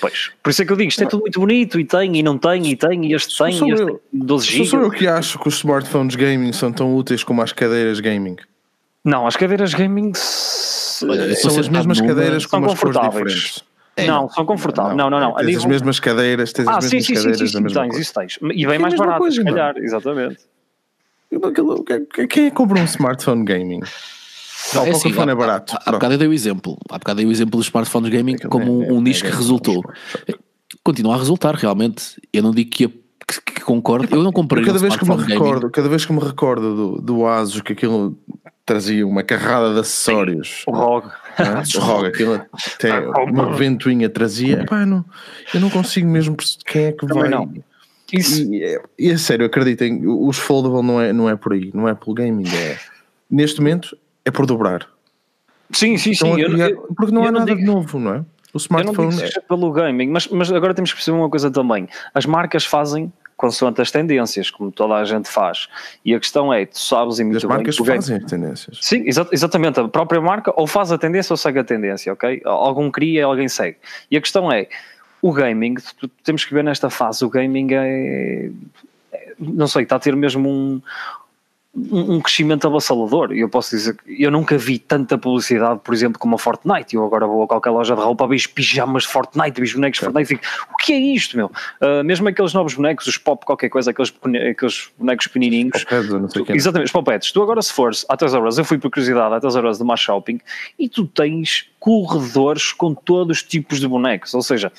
Pois, 0.00 0.30
por 0.40 0.50
isso 0.50 0.62
é 0.62 0.64
que 0.64 0.72
eu 0.72 0.76
digo, 0.76 0.88
isto 0.88 1.02
é 1.02 1.06
tudo 1.06 1.22
muito 1.22 1.40
bonito 1.40 1.80
e 1.80 1.84
tem, 1.84 2.16
e 2.16 2.22
não 2.22 2.38
tem, 2.38 2.64
e 2.68 2.76
tem, 2.76 3.06
e 3.06 3.14
este 3.14 3.36
tem, 3.36 3.68
e 3.68 3.72
este 3.72 3.86
tem 3.86 4.00
12 4.12 4.46
GB. 4.46 4.64
Sou 4.66 4.82
eu 4.82 4.90
que 4.90 5.08
acho 5.08 5.36
que 5.38 5.48
os 5.48 5.56
smartphones 5.56 6.14
gaming 6.14 6.52
são 6.52 6.72
tão 6.72 6.94
úteis 6.94 7.24
como 7.24 7.42
as 7.42 7.52
cadeiras 7.52 7.98
gaming. 7.98 8.36
Não, 9.04 9.26
as 9.26 9.36
cadeiras 9.36 9.74
gaming 9.74 10.12
Olha, 11.02 11.34
são 11.36 11.58
as 11.58 11.68
mesmas 11.68 12.00
cadeiras 12.00 12.46
com 12.46 12.56
umas 12.58 12.78
cores 12.78 13.00
diferentes. 13.00 13.64
É, 13.96 14.06
não, 14.06 14.28
são 14.28 14.44
confortáveis. 14.44 14.96
Não, 14.96 15.08
não, 15.08 15.20
não. 15.20 15.34
Tens 15.34 15.58
as 15.58 15.64
mesmas 15.64 16.00
cadeiras, 16.00 16.52
tens 16.52 16.66
ah, 16.66 16.78
as 16.78 16.84
mesmas 16.84 17.06
sim, 17.06 17.14
sim, 17.14 17.14
cadeiras 17.14 17.38
sim, 17.38 17.46
sim, 17.46 17.52
da 17.52 17.60
mesma 17.60 17.82
tens, 17.82 17.98
isso 17.98 18.14
tens. 18.14 18.38
E 18.42 18.66
bem 18.66 18.78
mais 18.78 18.94
barato, 18.94 19.30
se 19.30 19.44
calhar, 19.44 19.76
exatamente. 19.76 20.38
Quem 22.28 22.46
é 22.46 22.50
que 22.50 22.50
compra 22.50 22.80
um 22.80 22.84
smartphone 22.84 23.44
gaming? 23.44 23.80
Não, 24.72 24.86
é 24.86 24.90
assim, 24.90 25.12
o 25.12 25.30
é 25.30 25.34
barato. 25.34 25.76
Há, 25.76 25.90
há 25.90 25.92
bocado 25.92 26.14
eu 26.14 26.18
dei 26.18 26.28
o 26.28 26.32
exemplo. 26.32 26.78
Há 26.88 26.98
bocado 26.98 27.20
eu 27.20 27.24
dei 27.24 27.26
o 27.26 27.32
exemplo 27.32 27.58
dos 27.58 27.66
smartphones 27.66 28.10
gaming 28.10 28.36
como 28.48 28.80
um, 28.80 28.94
um 28.94 29.00
nicho 29.00 29.24
que 29.24 29.30
resultou. 29.30 29.82
Continua 30.82 31.14
a 31.14 31.18
resultar, 31.18 31.54
realmente. 31.54 32.20
Eu 32.32 32.42
não 32.42 32.50
digo 32.50 32.70
que, 32.70 32.88
que, 33.26 33.40
que 33.40 33.60
concordo. 33.60 34.14
Eu 34.14 34.22
não 34.22 34.32
comprei 34.32 34.64
cada 34.64 34.78
um 34.78 34.80
vez 34.80 34.96
que 34.96 35.08
me 35.08 35.16
recordo, 35.16 35.70
Cada 35.70 35.88
vez 35.88 36.04
que 36.04 36.12
me 36.12 36.20
recordo 36.20 36.74
do, 36.74 37.02
do 37.02 37.26
Asus, 37.26 37.60
que 37.60 37.72
aquilo 37.72 38.16
trazia 38.64 39.06
uma 39.06 39.22
carrada 39.22 39.74
de 39.74 39.80
acessórios. 39.80 40.62
O 40.66 40.72
ROG. 40.72 41.06
É? 41.38 41.78
O 41.78 41.80
ROG, 41.84 42.06
aquilo 42.06 42.34
até 42.74 43.00
uma 43.00 43.52
ventoinha 43.52 44.08
trazia. 44.08 44.62
Epá, 44.62 44.86
não, 44.86 45.04
eu 45.52 45.60
não 45.60 45.70
consigo 45.70 46.08
mesmo 46.08 46.36
quem 46.66 46.86
é 46.86 46.92
que 46.92 47.06
Também 47.06 47.22
vai. 47.22 47.30
Não. 47.30 47.52
Isso. 48.12 48.42
E, 48.42 48.62
é, 48.62 48.82
e 48.98 49.10
é 49.10 49.16
sério, 49.16 49.44
acreditem, 49.44 50.06
os 50.06 50.38
foldable 50.38 50.82
não 50.82 51.00
é, 51.00 51.12
não 51.12 51.28
é 51.28 51.36
por 51.36 51.52
aí, 51.52 51.70
não 51.74 51.88
é 51.88 51.94
pelo 51.94 52.14
gaming, 52.14 52.46
é 52.48 52.78
neste 53.30 53.60
momento 53.60 53.96
é 54.24 54.30
por 54.30 54.46
dobrar. 54.46 54.86
Sim, 55.72 55.96
sim, 55.96 56.14
sim. 56.14 56.40
Eu, 56.40 56.56
eu, 56.56 56.76
porque 56.96 57.12
não 57.12 57.24
há 57.24 57.32
nada 57.32 57.46
digo, 57.46 57.58
de 57.58 57.64
novo, 57.64 57.98
não 57.98 58.14
é? 58.14 58.24
O 58.54 58.58
smartphone. 58.58 59.08
Eu 59.08 59.18
não 59.18 59.26
digo 59.26 59.38
é... 59.38 59.40
pelo 59.40 59.70
gaming, 59.72 60.08
mas, 60.08 60.28
mas 60.28 60.50
agora 60.52 60.72
temos 60.72 60.90
que 60.90 60.96
perceber 60.96 61.18
uma 61.18 61.28
coisa 61.28 61.50
também. 61.50 61.88
As 62.14 62.24
marcas 62.24 62.64
fazem 62.64 63.12
consoante 63.36 63.80
as 63.82 63.90
tendências, 63.90 64.50
como 64.50 64.70
toda 64.70 64.94
a 64.94 65.04
gente 65.04 65.28
faz. 65.28 65.68
E 66.04 66.14
a 66.14 66.20
questão 66.20 66.54
é, 66.54 66.64
tu 66.64 66.78
sabes 66.78 67.18
e 67.18 67.24
muito 67.24 67.38
as 67.38 67.44
marcas 67.44 67.76
bem, 67.76 67.96
fazem 67.96 68.16
as 68.16 68.24
tendências. 68.24 68.78
Sim, 68.80 69.06
exa 69.06 69.26
exatamente. 69.32 69.80
A 69.80 69.88
própria 69.88 70.20
marca 70.20 70.52
ou 70.56 70.66
faz 70.66 70.92
a 70.92 70.98
tendência 70.98 71.32
ou 71.32 71.36
segue 71.36 71.58
a 71.58 71.64
tendência, 71.64 72.12
ok? 72.12 72.40
Algum 72.44 72.90
cria, 72.90 73.24
alguém 73.26 73.48
segue. 73.48 73.76
E 74.10 74.16
a 74.16 74.20
questão 74.20 74.50
é, 74.50 74.68
o 75.20 75.32
gaming, 75.32 75.74
temos 76.22 76.44
que 76.44 76.54
ver 76.54 76.62
nesta 76.62 76.88
fase, 76.90 77.24
o 77.24 77.28
gaming 77.28 77.74
é, 77.74 78.50
é 79.12 79.32
não 79.38 79.66
sei, 79.66 79.82
está 79.82 79.96
a 79.96 79.98
ter 79.98 80.14
mesmo 80.14 80.48
um, 80.48 80.80
um 81.76 82.20
crescimento 82.20 82.66
avassalador. 82.66 83.32
E 83.32 83.40
eu 83.40 83.48
posso 83.48 83.70
dizer 83.70 83.96
que 83.96 84.22
eu 84.22 84.30
nunca 84.30 84.56
vi 84.56 84.78
tanta 84.78 85.18
publicidade, 85.18 85.80
por 85.82 85.92
exemplo, 85.92 86.18
como 86.18 86.36
a 86.36 86.38
Fortnite. 86.38 86.94
Eu 86.94 87.04
agora 87.04 87.26
vou 87.26 87.42
a 87.42 87.48
qualquer 87.48 87.70
loja 87.70 87.96
de 87.96 88.00
roupa, 88.00 88.26
vejo 88.26 88.48
pijamas 88.50 89.02
de 89.02 89.08
Fortnite, 89.08 89.60
vejo 89.60 89.76
bonecos 89.76 89.98
de 89.98 90.04
Fortnite 90.04 90.34
e 90.34 90.36
o 90.72 90.76
que 90.76 90.92
é 90.92 90.98
isto, 90.98 91.36
meu? 91.36 91.46
Uh, 91.80 92.04
mesmo 92.04 92.28
aqueles 92.28 92.54
novos 92.54 92.74
bonecos, 92.74 93.06
os 93.06 93.18
pop, 93.18 93.44
qualquer 93.44 93.68
coisa, 93.68 93.90
aqueles, 93.90 94.14
aqueles 94.50 94.90
bonecos 94.96 95.26
pequenininhos. 95.26 95.84
Tu, 96.32 96.46
exatamente, 96.52 96.86
os 96.86 96.92
popetes. 96.92 97.32
Tu 97.32 97.42
agora, 97.42 97.60
se 97.60 97.72
fores 97.72 98.06
à 98.08 98.16
Toys 98.16 98.34
R 98.34 98.46
Us, 98.46 98.58
eu 98.58 98.64
fui 98.64 98.78
por 98.78 98.90
curiosidade 98.90 99.34
à 99.34 99.40
Toys 99.40 99.56
R 99.56 99.66
Us 99.68 99.78
de 99.78 99.84
Mar 99.84 99.98
Shopping 99.98 100.38
e 100.78 100.88
tu 100.88 101.06
tens 101.06 101.68
corredores 101.80 102.72
com 102.72 102.94
todos 102.94 103.38
os 103.38 103.42
tipos 103.42 103.80
de 103.80 103.88
bonecos. 103.88 104.32
Ou 104.32 104.42
seja, 104.42 104.72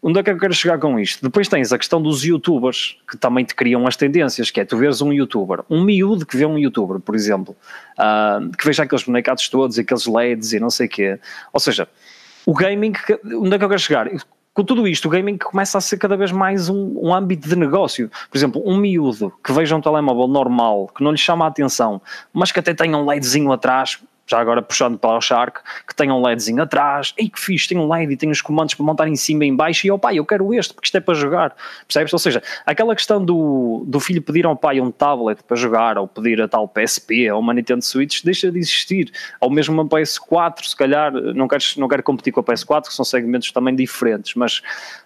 Onde 0.00 0.20
é 0.20 0.22
que 0.22 0.30
eu 0.30 0.38
quero 0.38 0.54
chegar 0.54 0.78
com 0.78 0.98
isto? 0.98 1.22
Depois 1.22 1.48
tens 1.48 1.72
a 1.72 1.78
questão 1.78 2.00
dos 2.00 2.24
youtubers, 2.24 2.96
que 3.10 3.16
também 3.16 3.44
te 3.44 3.54
criam 3.54 3.84
as 3.86 3.96
tendências, 3.96 4.50
que 4.50 4.60
é 4.60 4.64
tu 4.64 4.76
veres 4.76 5.00
um 5.00 5.12
youtuber, 5.12 5.64
um 5.68 5.82
miúdo 5.82 6.24
que 6.24 6.36
vê 6.36 6.46
um 6.46 6.56
youtuber, 6.56 7.00
por 7.00 7.16
exemplo, 7.16 7.56
uh, 7.98 8.48
que 8.56 8.64
veja 8.64 8.84
aqueles 8.84 9.04
bonecados 9.04 9.48
todos, 9.48 9.76
aqueles 9.76 10.06
LEDs 10.06 10.52
e 10.52 10.60
não 10.60 10.70
sei 10.70 10.86
o 10.86 10.90
quê. 10.90 11.18
Ou 11.52 11.58
seja, 11.58 11.88
o 12.46 12.54
gaming, 12.54 12.92
onde 13.24 13.56
é 13.56 13.58
que 13.58 13.64
eu 13.64 13.68
quero 13.68 13.80
chegar? 13.80 14.08
Com 14.54 14.64
tudo 14.64 14.86
isto, 14.86 15.06
o 15.06 15.08
gaming 15.10 15.36
começa 15.36 15.78
a 15.78 15.80
ser 15.80 15.98
cada 15.98 16.16
vez 16.16 16.30
mais 16.30 16.68
um, 16.68 16.98
um 17.00 17.12
âmbito 17.12 17.48
de 17.48 17.56
negócio. 17.56 18.10
Por 18.30 18.38
exemplo, 18.38 18.62
um 18.64 18.76
miúdo 18.76 19.32
que 19.42 19.52
veja 19.52 19.74
um 19.74 19.80
telemóvel 19.80 20.28
normal, 20.28 20.90
que 20.96 21.02
não 21.02 21.10
lhe 21.10 21.18
chama 21.18 21.44
a 21.44 21.48
atenção, 21.48 22.00
mas 22.32 22.52
que 22.52 22.60
até 22.60 22.72
tenha 22.72 22.96
um 22.96 23.04
LEDzinho 23.04 23.52
atrás, 23.52 23.98
já 24.28 24.38
agora 24.38 24.60
puxando 24.60 24.98
para 24.98 25.16
o 25.16 25.20
Shark, 25.20 25.60
que 25.86 25.94
tenha 25.94 26.14
um 26.14 26.24
LEDzinho 26.24 26.62
atrás, 26.62 27.14
ei 27.16 27.28
que 27.28 27.40
fixe, 27.40 27.68
tem 27.68 27.78
um 27.78 27.88
LED 27.88 28.12
e 28.12 28.16
tem 28.16 28.30
os 28.30 28.42
comandos 28.42 28.74
para 28.74 28.84
montar 28.84 29.08
em 29.08 29.16
cima 29.16 29.44
e 29.44 29.48
em 29.48 29.56
baixo, 29.56 29.86
e 29.86 29.90
o 29.90 29.98
pai, 29.98 30.18
eu 30.18 30.24
quero 30.24 30.52
este, 30.54 30.74
porque 30.74 30.86
isto 30.86 30.96
é 30.96 31.00
para 31.00 31.14
jogar, 31.14 31.56
percebes? 31.86 32.12
Ou 32.12 32.18
seja, 32.18 32.42
aquela 32.66 32.94
questão 32.94 33.24
do, 33.24 33.84
do 33.86 33.98
filho 33.98 34.20
pedir 34.20 34.44
ao 34.44 34.54
pai 34.54 34.80
um 34.80 34.90
tablet 34.90 35.42
para 35.42 35.56
jogar, 35.56 35.96
ou 35.96 36.06
pedir 36.06 36.40
a 36.42 36.48
tal 36.48 36.68
PSP, 36.68 37.30
ou 37.30 37.40
uma 37.40 37.54
Nintendo 37.54 37.82
Switch, 37.82 38.22
deixa 38.22 38.52
de 38.52 38.58
existir, 38.58 39.10
ou 39.40 39.50
mesmo 39.50 39.74
uma 39.74 39.86
PS4, 39.86 40.64
se 40.64 40.76
calhar, 40.76 41.12
não 41.12 41.48
quero, 41.48 41.64
não 41.78 41.88
quero 41.88 42.02
competir 42.02 42.32
com 42.32 42.40
a 42.40 42.44
PS4, 42.44 42.88
que 42.88 42.94
são 42.94 43.04
segmentos 43.04 43.50
também 43.50 43.74
diferentes, 43.74 44.34
mas, 44.34 44.60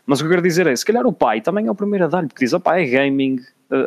mas 0.04 0.20
o 0.20 0.24
que 0.24 0.26
eu 0.26 0.30
quero 0.30 0.42
dizer 0.42 0.66
é, 0.66 0.74
se 0.74 0.84
calhar 0.84 1.06
o 1.06 1.12
pai 1.12 1.40
também 1.40 1.66
é 1.66 1.70
o 1.70 1.74
primeiro 1.74 2.06
a 2.06 2.08
dar-lhe, 2.08 2.28
porque 2.28 2.44
diz, 2.44 2.52
pai 2.62 2.84
é 2.84 2.86
gaming, 2.86 3.38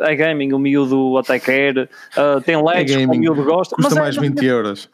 é 0.02 0.14
gaming, 0.14 0.52
o 0.52 0.58
miúdo 0.58 1.16
até 1.18 1.38
quer, 1.38 1.78
uh, 1.78 2.40
tem 2.44 2.56
LEDs, 2.62 2.96
é 2.96 3.06
o 3.06 3.10
miúdo 3.10 3.44
gosta. 3.44 3.76
Custa 3.76 3.90
mas 3.90 3.96
é 3.96 4.00
mais 4.00 4.16
é, 4.16 4.20
20 4.20 4.44
euros. 4.44 4.90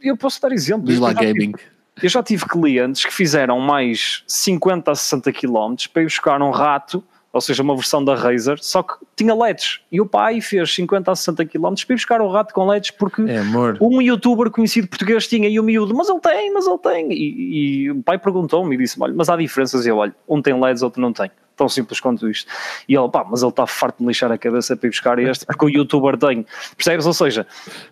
Eu 0.00 0.16
posso 0.16 0.40
dar 0.40 0.52
exemplos. 0.52 0.88
Diz 0.88 1.00
lá 1.00 1.12
gaming. 1.12 1.52
Tive, 1.52 1.76
eu 2.02 2.08
já 2.08 2.22
tive 2.22 2.44
clientes 2.46 3.04
que 3.04 3.12
fizeram 3.12 3.58
mais 3.58 4.22
50 4.26 4.90
a 4.90 4.94
60 4.94 5.32
km 5.32 5.74
para 5.92 6.02
ir 6.02 6.06
buscar 6.06 6.40
um 6.42 6.50
rato, 6.50 7.02
ou 7.32 7.40
seja, 7.40 7.62
uma 7.62 7.74
versão 7.74 8.04
da 8.04 8.14
Razer, 8.14 8.58
só 8.62 8.82
que 8.82 8.94
tinha 9.16 9.34
LEDs. 9.34 9.80
E 9.90 10.00
o 10.00 10.06
pai 10.06 10.40
fez 10.40 10.74
50 10.74 11.10
a 11.10 11.16
60 11.16 11.46
km 11.46 11.74
para 11.86 11.94
ir 11.94 11.96
buscar 11.96 12.20
o 12.20 12.28
rato 12.28 12.54
com 12.54 12.68
LEDs 12.68 12.90
porque 12.92 13.22
é, 13.22 13.40
um 13.80 14.00
youtuber 14.00 14.50
conhecido 14.50 14.88
português 14.88 15.26
tinha 15.26 15.48
e 15.48 15.58
o 15.58 15.62
miúdo, 15.62 15.94
mas 15.94 16.08
ele 16.08 16.20
tem, 16.20 16.52
mas 16.52 16.66
ele 16.66 16.78
tem. 16.78 17.12
E, 17.12 17.84
e 17.84 17.90
o 17.90 18.02
pai 18.02 18.18
perguntou-me 18.18 18.74
e 18.74 18.78
disse: 18.78 18.96
Olha, 19.00 19.14
mas 19.14 19.28
há 19.28 19.36
diferenças. 19.36 19.86
E 19.86 19.88
eu, 19.88 19.96
olho, 19.96 20.14
um 20.28 20.40
tem 20.40 20.58
LEDs, 20.58 20.82
outro 20.82 21.00
não 21.00 21.12
tem 21.12 21.30
tão 21.56 21.68
simples 21.68 21.98
quanto 21.98 22.28
isto. 22.28 22.50
E 22.88 22.94
ele, 22.94 23.08
pá, 23.08 23.24
mas 23.28 23.42
ele 23.42 23.50
está 23.50 23.66
farto 23.66 23.98
de 23.98 24.04
me 24.04 24.08
lixar 24.08 24.30
a 24.30 24.38
cabeça 24.38 24.76
para 24.76 24.86
ir 24.86 24.90
buscar 24.90 25.18
este, 25.18 25.46
porque 25.46 25.64
o 25.64 25.68
youtuber 25.68 26.16
tem. 26.16 26.46
Percebes? 26.76 27.06
Ou 27.06 27.14
seja, 27.14 27.46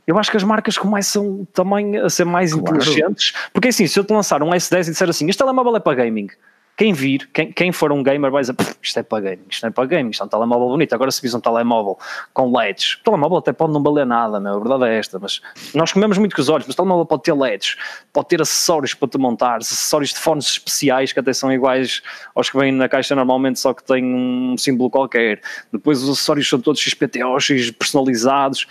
eu 0.07 0.19
acho 0.19 0.31
que 0.31 0.37
as 0.37 0.45
marcas 0.45 0.77
começam 0.77 1.47
também 1.53 1.97
a 1.99 2.11
ser 2.11 2.25
mais 2.25 2.53
claro. 2.53 2.77
inteligentes, 2.77 3.33
porque 3.53 3.69
assim, 3.69 3.87
se 3.87 3.99
eu 3.99 4.05
te 4.05 4.13
lançar 4.13 4.43
um 4.43 4.51
S10 4.51 4.89
e 4.89 4.91
disser 4.91 5.09
assim, 5.09 5.29
este 5.29 5.39
telemóvel 5.39 5.77
é 5.77 5.81
para 5.81 6.05
gaming, 6.05 6.29
quem 6.77 6.93
vir, 6.93 7.29
quem, 7.33 7.53
quem 7.53 7.71
for 7.71 7.93
um 7.93 8.03
gamer 8.03 8.31
vai 8.31 8.43
dizer 8.43 8.57
isto 8.83 8.99
é 8.99 9.03
para 9.03 9.21
gaming, 9.21 9.45
isto 9.49 9.63
não 9.63 9.69
é 9.69 9.73
para 9.73 9.87
gaming, 9.87 10.11
isto 10.11 10.23
é 10.23 10.27
um 10.27 10.29
telemóvel 10.29 10.69
bonito. 10.69 10.93
Agora 10.93 11.11
se 11.11 11.23
vis 11.23 11.33
um 11.33 11.41
telemóvel 11.41 11.99
com 12.33 12.57
LEDs, 12.57 12.99
o 13.01 13.05
telemóvel 13.05 13.39
até 13.39 13.53
pode 13.53 13.73
não 13.73 13.83
valer 13.83 14.05
nada, 14.05 14.41
meu, 14.41 14.55
a 14.55 14.59
verdade 14.59 14.85
é 14.87 14.99
esta, 14.99 15.19
mas 15.19 15.41
nós 15.73 15.93
comemos 15.93 16.19
muito 16.19 16.35
com 16.35 16.43
os 16.43 16.49
olhos, 16.49 16.67
mas 16.67 16.75
o 16.75 16.77
telemóvel 16.77 17.07
pode 17.07 17.23
ter 17.23 17.33
LEDs, 17.33 17.77
pode 18.13 18.29
ter 18.29 18.43
acessórios 18.43 18.93
para 18.93 19.09
te 19.09 19.19
montar, 19.19 19.59
acessórios 19.59 20.11
de 20.11 20.19
fones 20.19 20.47
especiais 20.47 21.13
que 21.13 21.21
até 21.21 21.33
são 21.33 21.53
iguais 21.53 22.03
aos 22.35 22.51
que 22.51 22.59
vêm 22.59 22.73
na 22.73 22.89
caixa 22.89 23.15
normalmente, 23.15 23.61
só 23.61 23.73
que 23.73 23.85
têm 23.85 24.05
um 24.05 24.57
símbolo 24.59 24.91
qualquer. 24.91 25.41
Depois 25.73 26.03
os 26.03 26.11
acessórios 26.11 26.49
são 26.49 26.61
todos 26.61 26.81
XPTOs 26.81 27.71
personalizados. 27.79 28.67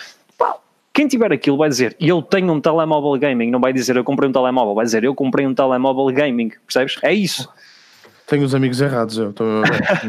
quem 0.92 1.08
tiver 1.08 1.32
aquilo 1.32 1.58
vai 1.58 1.70
dizer 1.70 1.96
eu 2.00 2.22
tenho 2.22 2.52
um 2.52 2.60
telemóvel 2.60 3.18
gaming, 3.18 3.50
não 3.50 3.62
vai 3.62 3.72
dizer 3.72 3.96
eu 3.96 4.04
comprei 4.04 4.30
um 4.30 4.34
telemóvel, 4.34 4.76
vai 4.76 4.84
dizer 4.84 5.06
eu 5.06 5.16
comprei 5.16 5.48
um 5.48 5.54
telemóvel 5.54 6.06
gaming, 6.14 6.52
percebes? 6.68 6.98
É 7.02 7.14
isso. 7.14 7.48
Tenho 8.34 8.46
os 8.46 8.56
amigos 8.56 8.82
errados, 8.82 9.16
eu 9.16 9.32
tô, 9.32 9.44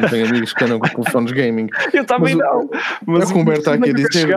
não 0.00 0.08
tenho 0.08 0.26
amigos 0.26 0.54
que 0.54 0.64
andam 0.64 0.78
com 0.78 0.88
telefones 0.88 1.30
gaming. 1.30 1.68
Eu 1.92 2.06
também 2.06 2.34
mas, 2.34 2.46
não. 2.46 2.70
Mas 3.04 3.22
é 3.22 3.24
o 3.26 3.28
que 3.28 3.34
o 3.34 3.42
Humberto 3.42 3.60
está 3.60 3.74
aqui 3.74 3.90
a 3.90 3.92
dizer. 3.92 4.36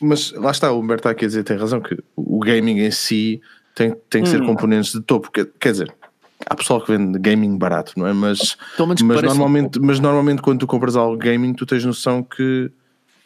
Mas 0.00 0.32
lá 0.34 0.52
está, 0.52 0.70
o 0.70 0.78
Humberto 0.78 1.00
está 1.00 1.10
aqui 1.10 1.24
a 1.24 1.28
dizer, 1.28 1.42
tem 1.42 1.56
razão, 1.56 1.80
que 1.80 1.98
o 2.14 2.38
gaming 2.38 2.78
em 2.78 2.92
si 2.92 3.40
tem, 3.74 3.92
tem 4.08 4.22
que 4.22 4.28
ser 4.28 4.40
hum. 4.40 4.46
componentes 4.46 4.92
de 4.92 5.00
topo. 5.00 5.32
Quer, 5.32 5.48
quer 5.58 5.72
dizer, 5.72 5.92
há 6.48 6.54
pessoal 6.54 6.80
que 6.80 6.96
vende 6.96 7.18
gaming 7.18 7.58
barato, 7.58 7.94
não 7.96 8.06
é? 8.06 8.12
Mas, 8.12 8.56
mas, 8.78 9.22
normalmente, 9.24 9.80
um 9.80 9.84
mas 9.84 9.98
normalmente 9.98 10.40
quando 10.40 10.60
tu 10.60 10.68
compras 10.68 10.94
algo 10.94 11.16
gaming, 11.16 11.54
tu 11.54 11.66
tens 11.66 11.84
noção 11.84 12.22
que 12.22 12.70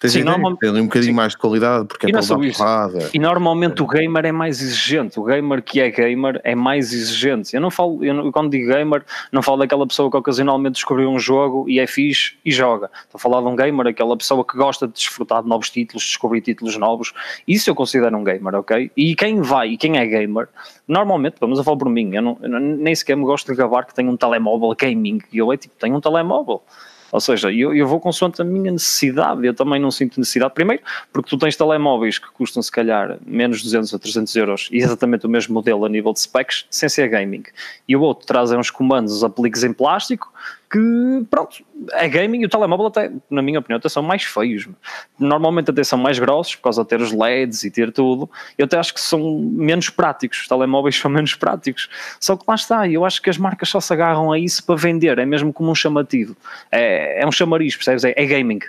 Tens 0.02 0.14
Sim, 0.14 0.24
normal... 0.24 0.56
tem 0.56 0.68
um 0.68 0.86
bocadinho 0.86 1.12
sim. 1.12 1.16
mais 1.16 1.30
de 1.30 1.38
qualidade 1.38 1.86
porque 1.86 2.06
é 2.06 2.08
e 2.08 2.12
é 2.12 2.20
para 2.20 2.36
porrada. 2.36 3.10
E 3.14 3.20
normalmente 3.20 3.80
é. 3.80 3.84
o 3.84 3.86
gamer 3.86 4.26
é 4.26 4.32
mais 4.32 4.60
exigente. 4.60 5.20
O 5.20 5.22
gamer 5.22 5.62
que 5.62 5.80
é 5.80 5.92
gamer 5.92 6.40
é 6.42 6.56
mais 6.56 6.92
exigente. 6.92 7.54
Eu 7.54 7.60
não 7.60 7.70
falo, 7.70 8.04
eu 8.04 8.12
não, 8.12 8.32
quando 8.32 8.50
digo 8.50 8.66
gamer, 8.66 9.04
não 9.30 9.40
falo 9.42 9.58
daquela 9.58 9.86
pessoa 9.86 10.10
que 10.10 10.16
ocasionalmente 10.16 10.74
descobriu 10.74 11.08
um 11.08 11.20
jogo 11.20 11.70
e 11.70 11.78
é 11.78 11.86
fixe 11.86 12.34
e 12.44 12.50
joga. 12.50 12.90
Estou 13.04 13.16
a 13.16 13.18
falar 13.20 13.42
de 13.42 13.46
um 13.46 13.54
gamer, 13.54 13.86
aquela 13.86 14.16
pessoa 14.16 14.44
que 14.44 14.56
gosta 14.56 14.88
de 14.88 14.94
desfrutar 14.94 15.40
de 15.40 15.48
novos 15.48 15.70
títulos, 15.70 16.02
descobrir 16.02 16.40
títulos 16.40 16.76
novos. 16.76 17.12
Isso 17.46 17.70
eu 17.70 17.74
considero 17.76 18.16
um 18.16 18.24
gamer, 18.24 18.56
ok? 18.56 18.90
E 18.96 19.14
quem 19.14 19.40
vai 19.40 19.68
e 19.68 19.76
quem 19.76 19.98
é 19.98 20.04
gamer, 20.04 20.48
normalmente, 20.88 21.36
vamos 21.38 21.60
a 21.60 21.62
falar 21.62 21.76
por 21.76 21.88
mim, 21.88 22.12
eu, 22.12 22.22
não, 22.22 22.36
eu 22.42 22.48
nem 22.48 22.92
sequer 22.92 23.16
me 23.16 23.22
gosto 23.22 23.52
de 23.52 23.56
gravar 23.56 23.84
que 23.84 23.94
tenho 23.94 24.10
um 24.10 24.16
telemóvel 24.16 24.74
gaming. 24.76 25.20
E 25.32 25.38
eu 25.38 25.52
é 25.52 25.56
tipo, 25.56 25.76
tenho 25.78 25.94
um 25.94 26.00
telemóvel. 26.00 26.60
Ou 27.12 27.20
seja, 27.20 27.52
eu, 27.52 27.74
eu 27.74 27.86
vou 27.86 28.00
consoante 28.00 28.40
a 28.40 28.44
minha 28.44 28.72
necessidade, 28.72 29.46
eu 29.46 29.52
também 29.52 29.78
não 29.78 29.90
sinto 29.90 30.18
necessidade. 30.18 30.54
Primeiro, 30.54 30.82
porque 31.12 31.28
tu 31.28 31.36
tens 31.36 31.54
telemóveis 31.54 32.18
que 32.18 32.30
custam 32.32 32.62
se 32.62 32.72
calhar 32.72 33.18
menos 33.26 33.58
de 33.58 33.64
200 33.64 33.92
a 33.92 33.98
300 33.98 34.36
euros 34.36 34.68
e 34.72 34.78
exatamente 34.78 35.26
o 35.26 35.28
mesmo 35.28 35.52
modelo 35.52 35.84
a 35.84 35.88
nível 35.90 36.14
de 36.14 36.20
specs, 36.20 36.64
sem 36.70 36.88
ser 36.88 37.08
gaming. 37.08 37.44
E 37.86 37.94
o 37.94 38.00
outro 38.00 38.26
traz 38.26 38.50
uns 38.50 38.70
comandos, 38.70 39.12
os 39.12 39.22
apliques 39.22 39.62
em 39.62 39.74
plástico, 39.74 40.32
que, 40.72 41.26
pronto, 41.30 41.62
é 41.92 42.08
gaming 42.08 42.40
e 42.40 42.46
o 42.46 42.48
telemóvel 42.48 42.86
até, 42.86 43.12
na 43.28 43.42
minha 43.42 43.58
opinião, 43.58 43.76
até 43.76 43.90
são 43.90 44.02
mais 44.02 44.22
feios. 44.22 44.66
Normalmente 45.18 45.70
até 45.70 45.84
são 45.84 45.98
mais 45.98 46.18
grossos, 46.18 46.56
por 46.56 46.62
causa 46.62 46.82
de 46.82 46.88
ter 46.88 46.98
os 47.02 47.12
LEDs 47.12 47.62
e 47.62 47.70
ter 47.70 47.92
tudo. 47.92 48.30
Eu 48.56 48.64
até 48.64 48.78
acho 48.78 48.94
que 48.94 49.00
são 49.00 49.38
menos 49.38 49.90
práticos, 49.90 50.40
os 50.40 50.48
telemóveis 50.48 50.96
são 50.98 51.10
menos 51.10 51.34
práticos. 51.34 51.90
Só 52.18 52.38
que 52.38 52.44
lá 52.48 52.54
está, 52.54 52.88
eu 52.88 53.04
acho 53.04 53.20
que 53.20 53.28
as 53.28 53.36
marcas 53.36 53.68
só 53.68 53.80
se 53.80 53.92
agarram 53.92 54.32
a 54.32 54.38
isso 54.38 54.64
para 54.64 54.74
vender, 54.74 55.18
é 55.18 55.26
mesmo 55.26 55.52
como 55.52 55.70
um 55.70 55.74
chamativo. 55.74 56.34
É, 56.70 57.20
é 57.20 57.26
um 57.26 57.32
chamariz, 57.32 57.76
percebes? 57.76 58.04
É, 58.04 58.14
é 58.16 58.24
gaming. 58.24 58.60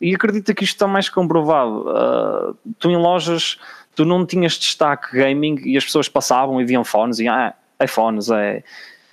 E 0.00 0.14
acredito 0.14 0.54
que 0.54 0.64
isto 0.64 0.76
está 0.76 0.86
mais 0.86 1.10
comprovado. 1.10 1.90
Uh, 1.90 2.72
tu 2.78 2.90
em 2.90 2.96
lojas, 2.96 3.58
tu 3.94 4.06
não 4.06 4.24
tinhas 4.24 4.54
destaque 4.54 5.14
gaming 5.14 5.60
e 5.62 5.76
as 5.76 5.84
pessoas 5.84 6.08
passavam 6.08 6.58
e 6.58 6.64
viam 6.64 6.84
fones 6.84 7.18
e 7.18 7.28
ah, 7.28 7.52
iPhones, 7.82 8.30
é 8.30 8.62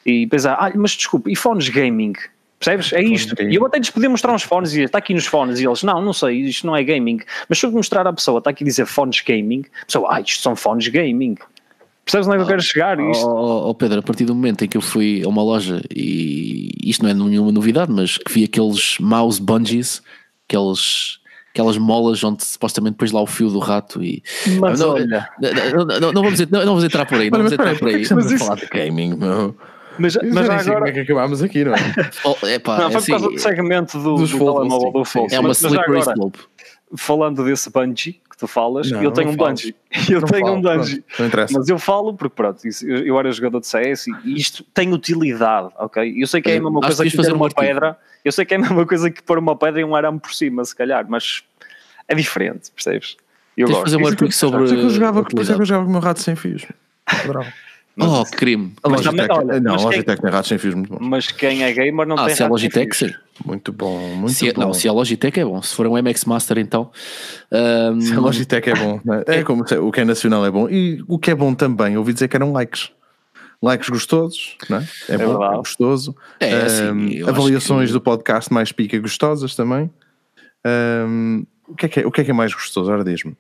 e 0.06 0.28
pensar, 0.28 0.54
ah, 0.54 0.72
mas 0.76 0.92
desculpe, 0.92 1.32
e 1.32 1.36
fones 1.36 1.70
gaming? 1.70 2.14
Percebes? 2.60 2.94
É 2.94 3.04
isto. 3.04 3.36
E 3.42 3.56
eu 3.56 3.66
até 3.66 3.78
lhes 3.78 3.90
podia 3.90 4.10
mostrar 4.10 4.34
uns 4.34 4.44
fones 4.44 4.74
e 4.74 4.82
está 4.82 4.98
aqui 4.98 5.14
nos 5.14 5.26
fones. 5.26 5.60
E 5.60 5.66
eles, 5.66 5.84
não, 5.84 6.02
não 6.02 6.14
sei, 6.14 6.42
isto 6.42 6.66
não 6.66 6.76
é 6.76 6.84
gaming. 6.84 7.20
Mas 7.50 7.60
se 7.60 7.66
eu 7.66 7.72
mostrar 7.72 8.08
à 8.08 8.14
pessoa, 8.14 8.40
está 8.40 8.50
aqui 8.50 8.64
a 8.64 8.68
dizer 8.68 8.86
fones 8.86 9.22
gaming, 9.22 9.66
a 9.82 9.86
pessoa, 9.86 10.16
ah, 10.16 10.22
isto 10.22 10.42
são 10.42 10.56
fones 10.56 10.88
gaming. 10.88 11.36
Percebes 12.06 12.28
onde 12.28 12.36
é 12.36 12.38
que 12.38 12.44
eu 12.44 12.48
quero 12.48 12.62
chegar? 12.62 13.00
Isto? 13.00 13.28
Oh, 13.28 13.70
oh, 13.70 13.74
Pedro, 13.74 14.00
a 14.00 14.04
partir 14.04 14.26
do 14.26 14.36
momento 14.36 14.64
em 14.64 14.68
que 14.68 14.78
eu 14.78 14.82
fui 14.82 15.24
a 15.26 15.28
uma 15.28 15.44
loja 15.44 15.82
e 15.94 16.70
isto 16.84 17.04
não 17.04 17.10
é 17.10 17.14
nenhuma 17.16 17.52
novidade, 17.52 17.92
mas 17.92 18.18
que 18.18 18.32
vi 18.32 18.44
aqueles 18.44 19.00
mouse 19.00 19.42
bungees, 19.42 20.04
aqueles 20.48 21.20
aquelas 21.52 21.78
molas 21.78 22.22
onde 22.22 22.44
supostamente 22.44 22.94
depois 22.96 23.14
lá 23.14 23.22
o 23.22 23.26
fio 23.26 23.50
do 23.50 23.60
rato 23.60 24.04
e 24.04 24.22
mas 24.60 24.82
não, 24.82 24.90
olha 24.90 25.30
não, 25.74 25.86
não, 25.86 26.12
não, 26.12 26.22
vamos 26.22 26.84
entrar 26.84 27.06
por 27.06 27.18
aí 27.18 27.32
não 27.32 27.38
vamos 27.38 27.54
entrar 27.54 27.80
por 27.80 27.88
aí 27.88 28.02
estamos 28.02 28.30
a 28.30 28.38
falar 28.38 28.56
de 28.56 28.66
gaming 28.68 29.16
meu 29.16 29.56
mas, 29.98 30.16
mas 30.16 30.50
agora... 30.50 30.76
como 30.76 30.88
é 30.88 30.92
que 30.92 31.00
acabámos 31.00 31.44
aqui, 31.44 31.64
não 31.64 31.74
é? 31.74 31.78
oh, 32.24 32.48
epá, 32.48 32.78
não, 32.78 32.92
foi 32.92 32.98
assim, 32.98 33.12
por 33.12 33.20
causa 33.20 33.36
do 33.36 33.40
segmento 33.40 34.00
do, 34.00 34.16
dos 34.16 34.32
do 34.32 34.38
telemóvel 34.38 34.92
do 34.92 35.06
Fox. 35.06 35.34
É 35.34 35.40
uma 35.40 35.52
slippery 35.52 36.00
slope. 36.00 36.40
Falando 36.96 37.44
desse 37.44 37.70
bungee, 37.70 38.22
que 38.30 38.38
tu 38.38 38.48
falas, 38.48 38.92
não, 38.92 39.02
eu 39.02 39.12
tenho 39.12 39.30
um 39.30 39.36
bungee. 39.36 39.76
Eu 40.10 40.22
não 40.22 40.28
tenho 40.28 40.46
falo, 40.46 40.58
um 40.58 40.62
bungee. 40.62 41.04
não 41.18 41.26
interessa. 41.26 41.58
Mas 41.58 41.70
eu 41.70 41.80
falo 41.80 42.14
porque, 42.14 42.36
pronto, 42.36 42.68
isso, 42.68 42.86
eu, 42.86 42.98
eu, 43.06 43.20
era 43.20 43.32
jogador 43.32 43.62
de 43.62 43.68
CS 43.68 44.08
e 44.08 44.36
isto 44.36 44.64
tem 44.74 44.94
utilidade, 44.94 45.70
ok? 45.78 46.14
Eu 46.16 46.28
sei 46.28 46.42
que 46.42 46.52
é 46.52 46.58
a 46.58 46.62
mesma 46.62 46.82
coisa 46.82 47.04
que, 47.04 47.10
que 47.10 47.16
fazer 47.16 47.32
uma 47.32 47.50
pedra, 47.50 47.98
eu 48.24 48.32
sei 48.32 48.46
que 48.46 48.54
é 48.54 48.58
a 48.58 48.60
mesma 48.62 48.86
coisa 48.86 49.10
que 49.10 49.24
pôr 49.24 49.40
uma 49.40 49.56
pedra 49.56 49.80
e 49.80 49.84
um 49.84 49.96
arame 49.96 50.20
por 50.20 50.34
cima, 50.34 50.64
se 50.66 50.76
calhar, 50.76 51.06
mas 51.08 51.44
é 52.08 52.14
diferente, 52.14 52.72
percebes? 52.72 53.16
Eu 53.58 53.68
Tens 53.68 53.76
gosto. 53.76 53.86
fazer 53.86 54.04
um 54.04 54.08
artigo 54.08 54.32
sobre. 54.32 54.58
Por 54.60 54.66
isso 54.66 54.74
é 54.74 54.78
que 54.78 54.84
eu 54.84 54.90
jogava, 54.90 55.24
por 55.24 55.42
isso 55.42 55.52
é 55.52 55.56
que 55.56 55.62
eu 55.62 55.66
jogava 55.66 55.86
com 55.86 55.90
o 55.90 55.94
meu 55.94 56.02
rato 56.02 56.22
sem 56.22 56.36
fios. 56.36 56.66
Bravo. 57.26 57.52
Oh, 58.00 58.26
crime. 58.26 58.74
A 58.84 58.90
Logitech, 58.90 59.32
olha, 59.32 59.60
não, 59.60 59.76
a 59.76 59.78
Logitech 59.78 60.22
tem 60.22 60.32
ratos 60.32 60.50
sem 60.50 60.58
fios 60.58 60.76
muito 60.76 60.90
bons. 60.90 61.08
Mas 61.08 61.32
quem 61.32 61.64
é 61.64 61.72
gamer 61.72 62.06
não 62.06 62.18
ah, 62.18 62.26
tem 62.26 62.36
se 62.36 62.44
é 62.44 62.48
Logitech, 62.48 62.96
sim. 62.96 63.14
Muito 63.46 63.72
bom, 63.72 64.00
muito 64.16 64.34
se 64.34 64.50
é, 64.50 64.54
bom. 64.54 64.62
Não, 64.62 64.74
se 64.74 64.88
a 64.88 64.92
Logitech 64.92 65.40
é 65.40 65.46
bom. 65.46 65.62
Se 65.62 65.76
for 65.76 65.88
um 65.88 66.02
MX 66.02 66.26
Master, 66.26 66.58
então. 66.58 66.92
Um... 67.52 68.02
Se 68.02 68.14
a 68.14 68.20
Logitech 68.20 68.70
é 68.70 68.76
bom. 68.76 69.00
É? 69.28 69.38
é 69.38 69.44
como 69.44 69.64
o 69.64 69.92
que 69.92 70.02
é 70.02 70.06
nacional 70.06 70.46
é 70.46 70.52
bom. 70.52 70.70
E 70.70 71.04
o 71.08 71.18
que 71.18 71.32
é 71.32 71.36
bom 71.36 71.54
também, 71.54 71.98
ouvi 71.98 72.14
dizer 72.14 72.28
que 72.28 72.36
eram 72.36 72.52
likes. 72.52 72.92
Likes 73.62 73.90
gostosos, 73.90 74.58
não 74.70 74.78
é? 74.78 74.88
É, 75.10 75.16
é 75.16 75.18
bom, 75.18 75.44
é 75.44 75.56
gostoso. 75.56 76.16
É, 76.40 76.54
assim, 76.56 77.24
um, 77.24 77.30
avaliações 77.30 77.90
que... 77.90 77.94
do 77.94 78.02
podcast 78.02 78.54
mais 78.54 78.72
pica 78.72 79.00
gostosas 79.00 79.56
também. 79.56 79.90
Um, 80.66 81.46
o, 81.68 81.76
que 81.76 81.86
é 81.86 81.90
que 81.90 82.00
é, 82.00 82.06
o 82.06 82.12
que 82.12 82.22
é 82.22 82.24
que 82.26 82.32
é 82.32 82.34
mais 82.34 82.54
gostoso? 82.54 82.92
Ora, 82.92 83.04
diz-me. 83.04 83.36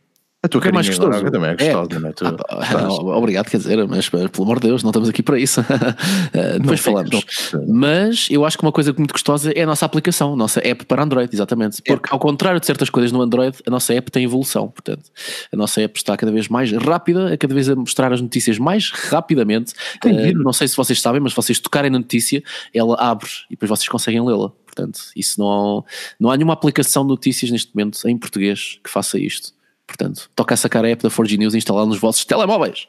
A 0.45 0.47
tua 0.47 0.61
é 0.63 0.71
mais 0.71 0.87
gostoso. 0.87 1.31
também 1.31 1.49
é 1.49 1.55
gostosa, 1.55 1.89
é. 1.91 1.99
não 1.99 2.09
é? 2.09 2.13
Tu, 2.13 2.23
ah, 2.23 3.17
obrigado, 3.17 3.49
quer 3.49 3.57
dizer, 3.57 3.87
mas 3.87 4.07
pelo 4.07 4.29
amor 4.43 4.59
de 4.59 4.67
Deus, 4.67 4.83
não 4.83 4.91
estamos 4.91 5.09
aqui 5.09 5.23
para 5.23 5.39
isso. 5.39 5.59
uh, 5.65 6.59
depois 6.59 6.79
falamos. 6.79 7.25
Mas 7.67 8.27
eu 8.29 8.45
acho 8.45 8.55
que 8.55 8.63
uma 8.63 8.71
coisa 8.71 8.93
muito 8.95 9.11
gostosa 9.11 9.51
é 9.55 9.63
a 9.63 9.65
nossa 9.65 9.87
aplicação, 9.87 10.33
a 10.33 10.35
nossa 10.35 10.59
app 10.59 10.85
para 10.85 11.01
Android, 11.01 11.33
exatamente. 11.33 11.81
Porque 11.81 12.09
ao 12.11 12.19
contrário 12.19 12.59
de 12.59 12.65
certas 12.67 12.91
coisas 12.91 13.11
no 13.11 13.21
Android, 13.23 13.57
a 13.65 13.71
nossa 13.71 13.91
app 13.95 14.11
tem 14.11 14.23
evolução. 14.23 14.67
Portanto, 14.67 15.09
a 15.51 15.57
nossa 15.57 15.81
app 15.81 15.97
está 15.97 16.15
cada 16.15 16.31
vez 16.31 16.47
mais 16.47 16.71
rápida, 16.71 17.33
a 17.33 17.37
cada 17.37 17.53
vez 17.53 17.67
a 17.67 17.75
mostrar 17.75 18.13
as 18.13 18.21
notícias 18.21 18.59
mais 18.59 18.91
rapidamente. 18.91 19.73
Uh, 20.05 20.37
não 20.43 20.53
sei 20.53 20.67
se 20.67 20.77
vocês 20.77 21.01
sabem, 21.01 21.19
mas 21.19 21.31
se 21.31 21.37
vocês 21.37 21.59
tocarem 21.59 21.89
na 21.89 21.97
notícia, 21.97 22.43
ela 22.71 22.95
abre 22.99 23.29
e 23.49 23.55
depois 23.55 23.69
vocês 23.69 23.89
conseguem 23.89 24.23
lê-la. 24.23 24.51
Portanto, 24.75 24.99
isso 25.15 25.39
não, 25.39 25.83
não 26.19 26.29
há 26.29 26.37
nenhuma 26.37 26.53
aplicação 26.53 27.03
de 27.03 27.09
notícias 27.09 27.49
neste 27.49 27.73
momento 27.73 28.07
em 28.07 28.15
português 28.15 28.77
que 28.83 28.89
faça 28.89 29.17
isto. 29.17 29.55
Portanto, 29.87 30.29
toca 30.35 30.53
a 30.53 30.57
sacar 30.57 30.83
a 30.83 30.89
app 30.89 31.03
da 31.03 31.09
4G 31.09 31.37
News 31.37 31.53
e 31.53 31.57
instalar 31.57 31.85
nos 31.85 31.99
vossos 31.99 32.25
telemóveis. 32.25 32.87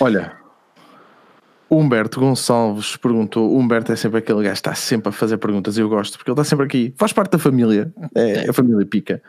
Olha, 0.00 0.36
Humberto 1.72 2.20
Gonçalves 2.20 2.96
perguntou. 2.96 3.56
Humberto 3.56 3.92
é 3.92 3.96
sempre 3.96 4.18
aquele 4.18 4.42
gajo 4.42 4.52
que 4.52 4.58
está 4.58 4.74
sempre 4.74 5.08
a 5.08 5.12
fazer 5.12 5.38
perguntas 5.38 5.78
e 5.78 5.80
eu 5.80 5.88
gosto, 5.88 6.18
porque 6.18 6.30
ele 6.30 6.34
está 6.34 6.44
sempre 6.44 6.66
aqui, 6.66 6.92
faz 6.98 7.14
parte 7.14 7.32
da 7.32 7.38
família, 7.38 7.90
é, 8.14 8.44
é. 8.44 8.50
a 8.50 8.52
família 8.52 8.84
pica. 8.84 9.22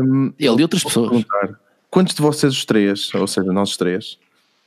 Um, 0.00 0.32
ele 0.38 0.60
e 0.60 0.62
outras 0.62 0.82
pessoas. 0.82 1.10
Perguntar, 1.10 1.60
quantos 1.90 2.14
de 2.14 2.22
vocês, 2.22 2.54
os 2.54 2.64
três, 2.64 3.14
ou 3.14 3.26
seja, 3.26 3.52
nós 3.52 3.70
os 3.70 3.76
três, 3.76 4.18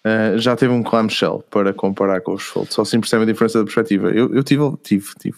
uh, 0.06 0.38
já 0.38 0.56
teve 0.56 0.72
um 0.72 0.84
clamshell 0.84 1.44
para 1.50 1.74
comparar 1.74 2.22
com 2.22 2.34
os 2.34 2.44
Fold? 2.44 2.72
Só 2.72 2.84
assim 2.84 3.00
percebem 3.00 3.28
a 3.28 3.32
diferença 3.32 3.58
da 3.58 3.66
perspectiva. 3.66 4.12
Eu, 4.12 4.32
eu 4.36 4.44
tive, 4.44 4.64
tive, 4.84 5.08
tive. 5.20 5.38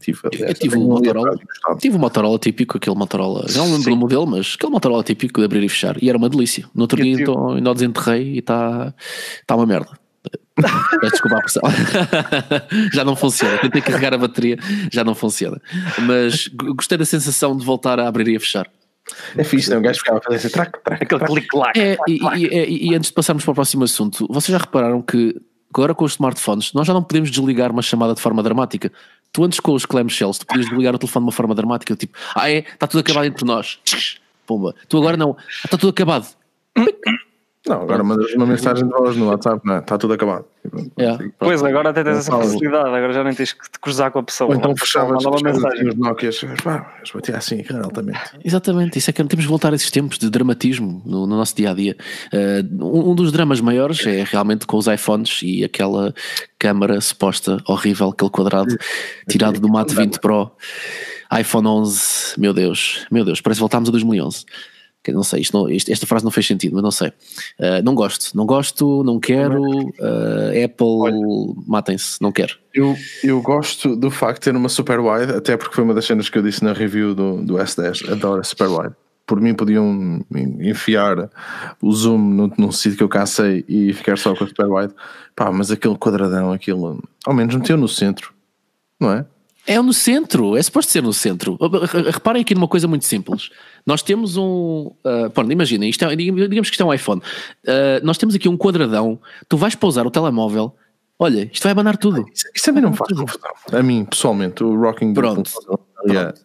Tive, 0.00 0.20
eu 0.24 0.54
tive 0.54 0.76
um 0.76 0.86
Motorola, 0.86 1.36
tive 1.80 1.96
um 1.96 1.98
Motorola 1.98 2.38
típico, 2.38 2.76
aquele 2.76 2.96
Motorola, 2.96 3.46
não 3.54 3.72
lembro 3.72 3.90
do 3.90 3.96
modelo, 3.96 4.26
mas 4.26 4.54
aquele 4.56 4.72
Motorola 4.72 5.02
típico 5.02 5.40
de 5.40 5.44
abrir 5.44 5.64
e 5.64 5.68
fechar, 5.68 6.02
e 6.02 6.08
era 6.08 6.18
uma 6.18 6.28
delícia. 6.28 6.64
No 6.74 6.82
outro 6.82 7.02
dia 7.02 7.20
então, 7.20 7.50
ainda 7.52 7.70
o 7.70 7.74
desenterrei 7.74 8.34
e 8.34 8.38
está 8.38 8.94
tá 9.46 9.56
uma 9.56 9.66
merda. 9.66 9.90
Peço 11.00 11.12
desculpa 11.12 11.36
a 11.36 11.40
pressão. 11.40 11.62
já 12.92 13.04
não 13.04 13.14
funciona. 13.14 13.58
Tentei 13.58 13.82
carregar 13.82 14.14
a 14.14 14.18
bateria, 14.18 14.58
já 14.90 15.04
não 15.04 15.14
funciona. 15.14 15.60
Mas 16.06 16.48
gostei 16.48 16.96
da 16.96 17.04
sensação 17.04 17.56
de 17.56 17.64
voltar 17.64 18.00
a 18.00 18.08
abrir 18.08 18.28
e 18.28 18.36
a 18.36 18.40
fechar. 18.40 18.68
É 19.36 19.44
fixe, 19.44 19.68
não? 19.70 19.76
É? 19.76 19.78
Um 19.80 19.82
gajo 19.82 19.98
ficava 19.98 20.18
a 20.18 20.22
fazer 20.22 20.48
assim, 20.48 20.58
aquele 20.88 21.24
clique-clac. 21.24 21.78
É, 21.78 21.96
e, 22.08 22.18
e, 22.36 22.90
e, 22.90 22.94
antes 22.94 23.10
de 23.10 23.14
passarmos 23.14 23.44
para 23.44 23.52
o 23.52 23.54
próximo 23.54 23.84
assunto, 23.84 24.26
vocês 24.28 24.52
já 24.52 24.58
repararam 24.58 25.00
que 25.00 25.36
agora 25.72 25.94
com 25.94 26.04
os 26.04 26.12
smartphones 26.12 26.72
nós 26.72 26.86
já 26.86 26.94
não 26.94 27.02
podemos 27.02 27.30
desligar 27.30 27.70
uma 27.70 27.82
chamada 27.82 28.14
de 28.14 28.20
forma 28.20 28.42
dramática. 28.42 28.90
Tu 29.36 29.44
antes 29.44 29.60
com 29.60 29.74
os 29.74 29.84
clamshells, 29.84 30.38
tu 30.38 30.46
podias 30.46 30.66
desligar 30.66 30.94
o 30.94 30.98
telefone 30.98 31.24
de 31.24 31.26
uma 31.26 31.32
forma 31.32 31.54
dramática, 31.54 31.94
tipo, 31.94 32.16
ah 32.34 32.50
é, 32.50 32.60
está 32.60 32.86
tudo 32.86 33.00
acabado 33.00 33.26
entre 33.26 33.44
nós. 33.44 33.78
Pumba. 34.46 34.74
Tu 34.88 34.96
agora 34.96 35.14
não, 35.14 35.36
está 35.62 35.76
tudo 35.76 35.90
acabado. 35.90 36.26
Não, 37.68 37.82
agora 37.82 38.04
mandas 38.04 38.32
uma 38.34 38.46
mensagem 38.46 38.86
de 38.86 38.92
voz 38.92 39.16
no 39.16 39.28
WhatsApp, 39.28 39.60
não 39.64 39.74
é? 39.74 39.78
Está 39.80 39.98
tudo 39.98 40.14
acabado. 40.14 40.44
Yeah. 40.98 41.24
Pois, 41.38 41.62
agora 41.62 41.90
até 41.90 42.04
tens 42.04 42.18
essa 42.18 42.30
facilidade, 42.30 42.88
agora 42.88 43.12
já 43.12 43.24
nem 43.24 43.34
tens 43.34 43.52
que 43.52 43.70
te 43.70 43.78
cruzar 43.80 44.10
com 44.12 44.20
a 44.20 44.22
pessoa. 44.22 44.50
Ou 44.50 44.56
então 44.56 44.76
fechavas 44.76 45.24
uma 45.24 45.40
mensagem. 45.42 45.88
Os 45.88 45.96
Nokias, 45.96 46.40
pá, 46.62 46.94
batia 47.12 47.36
assim, 47.36 47.64
altamente. 47.82 48.20
Exatamente, 48.44 48.98
isso 48.98 49.10
é 49.10 49.12
que 49.12 49.24
temos 49.24 49.44
de 49.44 49.48
voltar 49.48 49.72
a 49.72 49.76
esses 49.76 49.90
tempos 49.90 50.18
de 50.18 50.30
dramatismo 50.30 51.02
no, 51.04 51.26
no 51.26 51.36
nosso 51.36 51.56
dia 51.56 51.70
a 51.70 51.74
dia. 51.74 51.96
Uh, 52.32 52.84
um, 52.84 53.10
um, 53.10 53.14
dos 53.14 53.32
dramas 53.32 53.60
maiores 53.60 54.06
é 54.06 54.24
realmente 54.24 54.66
com 54.66 54.76
os 54.76 54.86
iPhones 54.86 55.40
e 55.42 55.64
aquela 55.64 56.14
câmara 56.58 57.00
suposta 57.00 57.58
horrível, 57.66 58.10
aquele 58.10 58.30
quadrado 58.30 58.76
tirado 59.28 59.58
do 59.58 59.68
Mate 59.68 59.94
20 59.94 60.20
Pro. 60.20 60.52
iPhone 61.36 61.66
11, 61.66 62.38
meu 62.38 62.54
Deus, 62.54 63.06
meu 63.10 63.24
Deus, 63.24 63.40
parece 63.40 63.58
que 63.58 63.62
voltámos 63.62 63.88
a 63.88 63.92
2011 63.92 64.44
não 65.12 65.22
sei, 65.22 65.40
isto 65.40 65.56
não, 65.56 65.68
isto, 65.68 65.90
esta 65.90 66.06
frase 66.06 66.24
não 66.24 66.30
fez 66.30 66.46
sentido, 66.46 66.74
mas 66.74 66.82
não 66.82 66.90
sei. 66.90 67.08
Uh, 67.08 67.82
não 67.84 67.94
gosto, 67.94 68.36
não 68.36 68.46
gosto, 68.46 69.02
não 69.04 69.18
quero. 69.18 69.62
Uh, 69.62 70.64
Apple, 70.64 71.54
matem-se, 71.66 72.20
não 72.20 72.32
quero. 72.32 72.54
Eu, 72.74 72.94
eu 73.22 73.40
gosto 73.40 73.96
do 73.96 74.10
facto 74.10 74.40
de 74.40 74.44
ter 74.50 74.56
uma 74.56 74.68
super 74.68 75.00
wide, 75.00 75.32
até 75.32 75.56
porque 75.56 75.74
foi 75.74 75.84
uma 75.84 75.94
das 75.94 76.04
cenas 76.04 76.28
que 76.28 76.38
eu 76.38 76.42
disse 76.42 76.62
na 76.62 76.72
review 76.72 77.14
do, 77.14 77.42
do 77.42 77.54
S10. 77.54 78.10
Adoro 78.12 78.40
a 78.40 78.44
super 78.44 78.68
wide. 78.68 78.94
Por 79.26 79.40
mim, 79.40 79.54
podiam 79.54 80.24
enfiar 80.60 81.28
o 81.82 81.92
zoom 81.92 82.18
num, 82.18 82.52
num 82.56 82.70
sítio 82.70 82.98
que 82.98 83.02
eu 83.02 83.08
cansei 83.08 83.64
e 83.66 83.92
ficar 83.92 84.16
só 84.16 84.34
com 84.36 84.44
a 84.44 84.46
super 84.46 84.66
wide. 84.66 84.94
Pá, 85.34 85.50
mas 85.50 85.70
aquele 85.70 85.96
quadradão, 85.96 86.52
aquilo, 86.52 87.02
ao 87.24 87.34
menos 87.34 87.54
meteu 87.56 87.76
no 87.76 87.88
centro, 87.88 88.32
não 89.00 89.12
é? 89.12 89.26
É 89.66 89.80
no 89.80 89.92
centro, 89.92 90.56
é 90.56 90.62
suposto 90.62 90.92
ser 90.92 91.02
no 91.02 91.12
centro. 91.12 91.58
Reparem 92.12 92.42
aqui 92.42 92.54
numa 92.54 92.68
coisa 92.68 92.86
muito 92.86 93.04
simples. 93.04 93.50
Nós 93.84 94.00
temos 94.00 94.36
um. 94.36 94.92
Uh, 95.04 95.28
pronto, 95.34 95.50
imaginem, 95.50 95.90
isto 95.90 96.04
é, 96.04 96.14
digamos 96.14 96.70
que 96.70 96.74
isto 96.74 96.82
é 96.82 96.86
um 96.86 96.94
iPhone. 96.94 97.20
Uh, 97.64 98.04
nós 98.04 98.16
temos 98.16 98.34
aqui 98.34 98.48
um 98.48 98.56
quadradão. 98.56 99.18
Tu 99.48 99.56
vais 99.56 99.74
pousar 99.74 100.06
o 100.06 100.10
telemóvel. 100.10 100.74
Olha, 101.18 101.50
isto 101.52 101.62
vai 101.62 101.72
abanar 101.72 101.96
tudo. 101.96 102.26
Isso, 102.32 102.44
isso 102.54 102.64
também 102.66 102.82
não 102.82 102.92
faz 102.92 103.18
confortável. 103.18 103.56
A 103.72 103.82
mim, 103.82 104.04
pessoalmente, 104.04 104.62
o 104.62 104.78
rocking 104.78 105.14
pronto. 105.14 105.50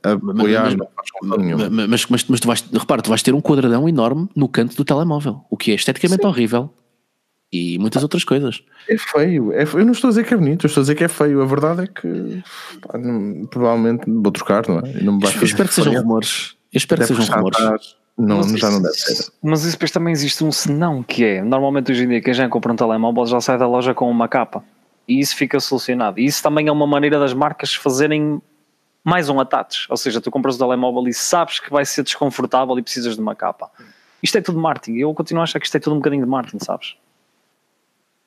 apoiar 0.04 0.76
não 0.76 0.88
faz 0.96 1.10
Mas, 1.90 2.06
mas, 2.08 2.26
mas 2.26 2.40
tu 2.40 2.48
vais, 2.48 2.66
repara, 2.72 3.02
tu 3.02 3.10
vais 3.10 3.22
ter 3.22 3.34
um 3.36 3.42
quadradão 3.42 3.88
enorme 3.88 4.30
no 4.36 4.48
canto 4.48 4.76
do 4.76 4.86
telemóvel, 4.86 5.46
o 5.50 5.58
que 5.58 5.72
é 5.72 5.76
esteticamente 5.76 6.22
Sim. 6.22 6.28
horrível 6.28 6.74
e 7.52 7.78
muitas 7.80 8.02
outras 8.02 8.24
coisas. 8.24 8.64
É 8.88 8.98
feio, 8.98 9.52
é 9.52 9.66
feio. 9.66 9.82
eu 9.82 9.86
não 9.86 9.92
estou 9.92 10.08
a 10.08 10.12
dizer 10.12 10.24
que 10.24 10.34
é 10.34 10.38
bonito, 10.38 10.66
eu 10.66 10.68
estou 10.68 10.82
a 10.82 10.84
dizer 10.84 10.96
que 10.96 11.04
é 11.04 11.08
feio. 11.08 11.42
A 11.42 11.46
verdade 11.46 11.84
é 11.84 11.88
que 11.88 12.44
pá, 12.82 12.98
não, 12.98 13.46
provavelmente 13.48 14.04
vou 14.08 14.32
trocar, 14.32 14.68
não 14.68 14.80
é? 14.80 15.02
Não 15.02 15.20
eu 15.20 15.44
espero 15.44 15.68
que 15.68 15.76
sejam 15.76 15.94
rumores. 15.94 16.56
Eu 16.72 16.78
espero 16.78 17.02
que 17.02 17.08
sejam 17.08 17.36
rumores. 17.36 17.96
Não, 18.18 18.38
mas 18.38 18.52
já 18.52 18.56
isso, 18.56 18.72
não 18.72 18.82
deve 18.82 18.96
ser. 18.96 19.32
Mas 19.42 19.64
isso 19.64 19.72
depois 19.72 19.92
também 19.92 20.12
existe 20.12 20.44
um 20.44 20.52
senão 20.52 21.02
que 21.04 21.24
é, 21.24 21.44
normalmente 21.44 21.92
hoje 21.92 22.04
em 22.04 22.08
dia 22.08 22.22
quem 22.22 22.34
já 22.34 22.48
compra 22.48 22.72
um 22.72 22.76
telemóvel 22.76 23.26
já 23.26 23.42
sai 23.42 23.58
da 23.58 23.68
loja 23.68 23.94
com 23.94 24.10
uma 24.10 24.28
capa. 24.28 24.64
E 25.08 25.20
isso 25.20 25.36
fica 25.36 25.60
solucionado. 25.60 26.20
E 26.20 26.26
isso 26.26 26.42
também 26.42 26.68
é 26.68 26.72
uma 26.72 26.88
maneira 26.88 27.20
das 27.20 27.34
marcas 27.34 27.74
fazerem 27.74 28.42
mais 29.04 29.28
um 29.28 29.40
attach. 29.40 29.88
Ou 29.90 29.98
seja, 29.98 30.22
tu 30.22 30.30
compras 30.30 30.56
o 30.56 30.60
telemóvel 30.60 31.08
e 31.08 31.14
sabes 31.14 31.60
que 31.60 31.70
vai 31.70 31.84
ser 31.84 32.04
desconfortável 32.04 32.78
e 32.78 32.82
precisas 32.82 33.16
de 33.16 33.22
uma 33.22 33.36
capa. 33.36 33.70
Isto 34.22 34.38
é 34.38 34.42
tudo 34.42 34.60
marketing. 34.60 35.00
Eu 35.00 35.14
continuo 35.14 35.42
a 35.42 35.44
achar 35.44 35.60
que 35.60 35.66
isto 35.66 35.76
é 35.76 35.80
tudo 35.80 35.96
um 35.96 36.00
bocadinho 36.00 36.24
de 36.24 36.30
marketing, 36.30 36.64
sabes? 36.64 36.96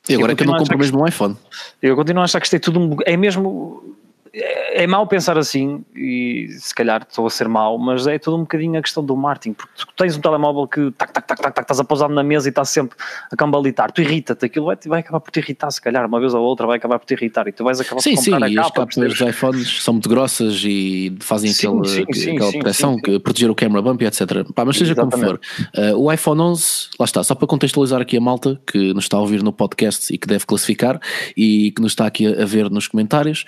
E 0.08 0.14
agora 0.14 0.32
é 0.32 0.36
que 0.36 0.42
eu 0.42 0.46
não 0.46 0.58
compro 0.58 0.78
mesmo 0.78 1.02
um 1.02 1.06
iPhone. 1.06 1.36
Eu 1.80 1.96
continuo 1.96 2.22
a 2.22 2.24
achar 2.24 2.40
que 2.40 2.46
isto 2.46 2.56
é 2.56 2.58
tudo 2.58 2.78
um, 2.78 2.96
é 3.06 3.16
mesmo 3.16 3.96
é, 4.34 4.82
é 4.82 4.86
mau 4.86 5.06
pensar 5.06 5.38
assim, 5.38 5.84
e 5.94 6.48
se 6.50 6.74
calhar 6.74 7.06
estou 7.08 7.24
a 7.24 7.30
ser 7.30 7.48
mau, 7.48 7.78
mas 7.78 8.06
é 8.06 8.18
tudo 8.18 8.36
um 8.36 8.40
bocadinho 8.40 8.78
a 8.78 8.82
questão 8.82 9.04
do 9.04 9.16
marketing, 9.16 9.52
porque 9.52 9.72
tu 9.76 9.86
tens 9.96 10.16
um 10.16 10.20
telemóvel 10.20 10.66
que 10.66 10.90
tac, 10.90 11.12
tac, 11.12 11.26
tac, 11.26 11.40
tac, 11.40 11.54
tac, 11.54 11.64
estás 11.64 11.78
a 11.78 11.84
pousar 11.84 12.08
na 12.08 12.22
mesa 12.24 12.48
e 12.48 12.50
estás 12.50 12.68
sempre 12.68 12.96
a 13.30 13.36
cambalitar, 13.36 13.92
tu 13.92 14.02
irrita-te, 14.02 14.44
aquilo 14.44 14.66
vai, 14.66 14.76
vai 14.86 15.00
acabar 15.00 15.20
por 15.20 15.30
te 15.30 15.38
irritar, 15.38 15.70
se 15.70 15.80
calhar, 15.80 16.04
uma 16.06 16.18
vez 16.18 16.34
ou 16.34 16.42
outra 16.42 16.66
vai 16.66 16.78
acabar 16.78 16.98
por 16.98 17.06
te 17.06 17.14
irritar 17.14 17.46
e 17.46 17.52
tu 17.52 17.62
vais 17.62 17.80
acabar 17.80 18.00
sim, 18.00 18.16
por 18.16 18.24
comprar 18.24 18.48
sim, 18.48 18.58
a 18.58 18.62
capa. 18.62 18.86
Sim, 18.90 19.04
os 19.04 19.20
iPhones 19.20 19.82
são 19.84 19.94
muito 19.94 20.08
grossas 20.08 20.62
e 20.64 21.16
fazem 21.20 21.52
sim, 21.52 21.68
aquele, 21.68 21.88
sim, 21.88 22.04
sim, 22.12 22.34
aquela 22.34 22.52
proteção, 22.52 22.96
que 22.96 23.18
proteger 23.20 23.50
o 23.50 23.54
camera 23.54 23.82
bump 23.82 24.02
e 24.02 24.06
etc. 24.06 24.44
Pá, 24.52 24.64
mas 24.64 24.76
seja 24.76 24.92
Exatamente. 24.94 25.14
como 25.14 25.38
for, 25.38 25.40
uh, 25.78 25.96
o 25.96 26.12
iPhone 26.12 26.40
11, 26.40 26.64
lá 26.98 27.04
está, 27.04 27.22
só 27.22 27.36
para 27.36 27.46
contextualizar 27.46 28.00
aqui 28.00 28.16
a 28.16 28.20
malta 28.20 28.60
que 28.66 28.92
nos 28.92 29.04
está 29.04 29.16
a 29.16 29.20
ouvir 29.20 29.44
no 29.44 29.52
podcast 29.52 30.12
e 30.12 30.18
que 30.18 30.26
deve 30.26 30.44
classificar 30.44 31.00
e 31.36 31.70
que 31.70 31.80
nos 31.80 31.92
está 31.92 32.06
aqui 32.06 32.26
a, 32.26 32.42
a 32.42 32.46
ver 32.46 32.68
nos 32.68 32.88
comentários, 32.88 33.44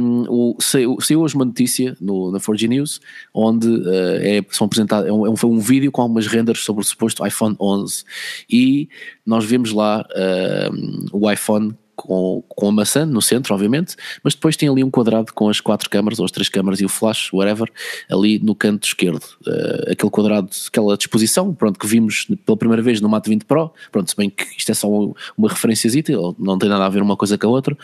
um, 0.00 0.24
o 0.28 0.56
saiu, 0.60 1.00
saiu 1.00 1.20
hoje 1.20 1.34
uma 1.34 1.44
notícia 1.44 1.96
no, 2.00 2.30
na 2.30 2.38
4G 2.38 2.68
News 2.68 3.00
onde 3.34 3.68
uh, 3.68 4.18
é, 4.20 4.44
são 4.50 4.66
apresentados, 4.66 5.08
é 5.08 5.12
um, 5.12 5.36
foi 5.36 5.50
um 5.50 5.60
vídeo 5.60 5.92
com 5.92 6.02
algumas 6.02 6.26
renders 6.26 6.60
sobre 6.64 6.82
o 6.82 6.84
suposto 6.84 7.26
iPhone 7.26 7.56
11 7.60 8.04
e 8.48 8.88
nós 9.24 9.44
vemos 9.44 9.72
lá 9.72 10.04
uh, 10.10 11.08
o 11.12 11.30
iPhone 11.30 11.74
com, 12.00 12.42
com 12.48 12.68
a 12.68 12.72
maçã 12.72 13.04
no 13.04 13.20
centro, 13.20 13.52
obviamente, 13.52 13.94
mas 14.24 14.34
depois 14.34 14.56
tem 14.56 14.68
ali 14.68 14.82
um 14.82 14.90
quadrado 14.90 15.34
com 15.34 15.50
as 15.50 15.60
quatro 15.60 15.90
câmaras, 15.90 16.18
ou 16.18 16.24
as 16.24 16.30
três 16.30 16.48
câmaras 16.48 16.80
e 16.80 16.84
o 16.84 16.88
flash, 16.88 17.30
whatever, 17.30 17.70
ali 18.10 18.38
no 18.38 18.54
canto 18.54 18.86
esquerdo. 18.86 19.22
Uh, 19.46 19.92
aquele 19.92 20.10
quadrado, 20.10 20.48
aquela 20.66 20.96
disposição, 20.96 21.52
pronto, 21.54 21.78
que 21.78 21.86
vimos 21.86 22.26
pela 22.46 22.56
primeira 22.56 22.82
vez 22.82 23.02
no 23.02 23.08
Mate 23.08 23.28
20 23.28 23.44
Pro, 23.44 23.70
pronto, 23.92 24.08
se 24.08 24.16
bem 24.16 24.30
que 24.30 24.44
isto 24.56 24.70
é 24.70 24.74
só 24.74 24.88
uma 24.88 25.48
referência, 25.48 25.90
não 26.38 26.58
tem 26.58 26.68
nada 26.68 26.86
a 26.86 26.88
ver 26.88 27.02
uma 27.02 27.16
coisa 27.16 27.36
com 27.36 27.46
a 27.46 27.50
outra. 27.50 27.76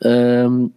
Uh, 0.00 0.70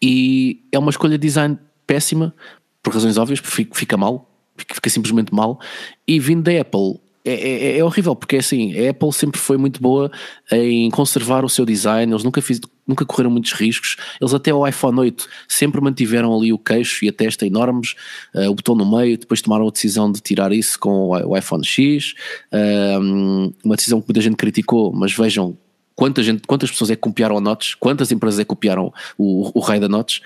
e 0.00 0.64
é 0.72 0.78
uma 0.78 0.90
escolha 0.90 1.18
de 1.18 1.26
design 1.26 1.58
péssima, 1.86 2.34
por 2.82 2.94
razões 2.94 3.16
óbvias, 3.16 3.40
porque 3.40 3.68
fica 3.72 3.96
mal, 3.96 4.30
fica 4.56 4.90
simplesmente 4.90 5.34
mal, 5.34 5.58
e 6.06 6.18
vindo 6.20 6.42
da 6.42 6.60
Apple 6.60 7.00
é, 7.24 7.32
é, 7.32 7.78
é, 7.78 7.84
horrível, 7.84 8.16
porque 8.16 8.36
é 8.36 8.38
assim, 8.38 8.74
a 8.78 8.90
Apple 8.90 9.12
sempre 9.12 9.38
foi 9.38 9.58
muito 9.58 9.82
boa 9.82 10.10
em 10.50 10.90
conservar 10.90 11.44
o 11.44 11.48
seu 11.48 11.66
design, 11.66 12.10
eles 12.10 12.24
nunca, 12.24 12.40
fiz, 12.40 12.58
nunca 12.86 13.04
correram 13.04 13.30
muitos 13.30 13.52
riscos, 13.52 13.96
eles 14.18 14.32
até 14.32 14.54
o 14.54 14.66
iPhone 14.66 14.98
8 15.00 15.28
sempre 15.46 15.78
mantiveram 15.80 16.34
ali 16.34 16.54
o 16.54 16.58
queixo 16.58 17.04
e 17.04 17.08
a 17.08 17.12
testa 17.12 17.46
enormes, 17.46 17.94
uh, 18.34 18.48
o 18.48 18.54
botão 18.54 18.74
no 18.74 18.90
meio, 18.90 19.18
depois 19.18 19.42
tomaram 19.42 19.68
a 19.68 19.70
decisão 19.70 20.10
de 20.10 20.20
tirar 20.20 20.52
isso 20.52 20.78
com 20.78 21.10
o, 21.10 21.32
o 21.32 21.36
iPhone 21.36 21.64
X, 21.64 22.14
uh, 22.50 23.52
uma 23.62 23.76
decisão 23.76 24.00
que 24.00 24.08
muita 24.08 24.22
gente 24.22 24.36
criticou, 24.36 24.90
mas 24.92 25.12
vejam 25.12 25.54
quanta 25.98 26.22
gente, 26.22 26.46
quantas 26.46 26.70
pessoas 26.70 26.92
é 26.92 26.94
que 26.94 27.00
copiaram 27.00 27.36
a 27.36 27.40
Notch, 27.40 27.74
quantas 27.80 28.12
empresas 28.12 28.38
é 28.38 28.44
que 28.44 28.48
copiaram 28.48 28.94
o, 29.18 29.50
o 29.52 29.60
rei 29.60 29.80
da 29.80 29.88
Notch. 29.88 30.20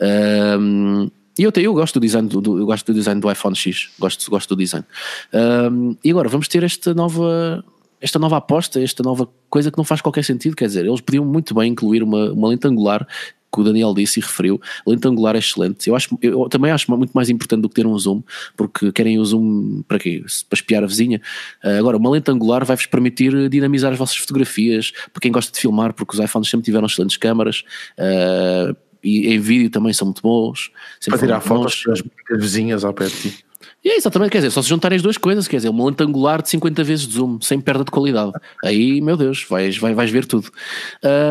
Uh, 0.00 1.10
e 1.36 1.42
eu, 1.42 1.52
eu 1.56 1.74
gosto 1.74 1.98
do 1.98 2.06
design 2.06 2.28
do, 2.28 2.40
do, 2.40 2.58
eu 2.60 2.64
gosto 2.64 2.86
do 2.92 2.94
design 2.94 3.20
do 3.20 3.28
iPhone 3.28 3.56
X, 3.56 3.90
gosto, 3.98 4.30
gosto 4.30 4.54
do 4.54 4.62
design. 4.62 4.86
Um, 5.34 5.96
e 6.04 6.12
agora 6.12 6.28
vamos 6.28 6.46
ter 6.46 6.62
esta 6.62 6.94
nova 6.94 7.64
esta 8.00 8.20
nova 8.20 8.36
aposta, 8.36 8.80
esta 8.80 9.02
nova 9.02 9.28
coisa 9.50 9.68
que 9.68 9.76
não 9.76 9.84
faz 9.84 10.00
qualquer 10.00 10.22
sentido, 10.22 10.54
quer 10.54 10.66
dizer, 10.66 10.86
eles 10.86 11.00
podiam 11.00 11.24
muito 11.24 11.54
bem 11.54 11.72
incluir 11.72 12.04
uma, 12.04 12.30
uma 12.30 12.48
lente 12.48 12.68
angular 12.68 13.04
que 13.56 13.60
o 13.62 13.64
Daniel 13.64 13.94
disse 13.94 14.20
e 14.20 14.22
referiu, 14.22 14.60
lente 14.86 15.08
angular 15.08 15.34
é 15.34 15.38
excelente. 15.38 15.88
Eu, 15.88 15.96
acho, 15.96 16.16
eu 16.20 16.48
também 16.48 16.70
acho 16.70 16.90
muito 16.90 17.12
mais 17.12 17.30
importante 17.30 17.62
do 17.62 17.68
que 17.68 17.74
ter 17.74 17.86
um 17.86 17.98
zoom, 17.98 18.22
porque 18.56 18.92
querem 18.92 19.18
o 19.18 19.24
zoom 19.24 19.82
para 19.88 19.98
quê? 19.98 20.22
Para 20.48 20.56
espiar 20.56 20.84
a 20.84 20.86
vizinha. 20.86 21.20
Uh, 21.64 21.78
agora, 21.78 21.96
uma 21.96 22.10
lente 22.10 22.30
angular 22.30 22.64
vai-vos 22.64 22.86
permitir 22.86 23.48
dinamizar 23.48 23.92
as 23.92 23.98
vossas 23.98 24.16
fotografias, 24.16 24.92
para 25.12 25.20
quem 25.20 25.32
gosta 25.32 25.52
de 25.52 25.58
filmar, 25.58 25.92
porque 25.94 26.14
os 26.16 26.22
iPhones 26.22 26.48
sempre 26.48 26.64
tiveram 26.64 26.86
excelentes 26.86 27.16
câmaras. 27.16 27.64
Uh, 27.98 28.76
e 29.06 29.34
em 29.34 29.38
vídeo 29.38 29.70
também 29.70 29.92
são 29.92 30.06
muito 30.06 30.20
bons. 30.20 30.70
Para 31.06 31.18
tirar 31.18 31.40
fotos 31.40 31.84
das 31.86 32.02
vizinhas 32.40 32.84
ao 32.84 32.92
pé 32.92 33.06
de 33.06 33.12
ti. 33.12 33.46
E 33.84 33.90
é 33.90 33.96
exatamente, 33.96 34.32
quer 34.32 34.38
dizer, 34.38 34.50
só 34.50 34.60
se 34.60 34.68
juntarem 34.68 34.96
as 34.96 35.02
duas 35.02 35.16
coisas, 35.16 35.46
quer 35.46 35.58
dizer, 35.58 35.70
lente 35.70 36.02
angular 36.02 36.42
de 36.42 36.48
50 36.48 36.82
vezes 36.82 37.06
de 37.06 37.14
zoom, 37.14 37.40
sem 37.40 37.60
perda 37.60 37.84
de 37.84 37.90
qualidade. 37.90 38.32
Aí, 38.64 39.00
meu 39.00 39.16
Deus, 39.16 39.46
vais, 39.48 39.78
vais, 39.78 39.94
vais 39.94 40.10
ver 40.10 40.26
tudo. 40.26 40.50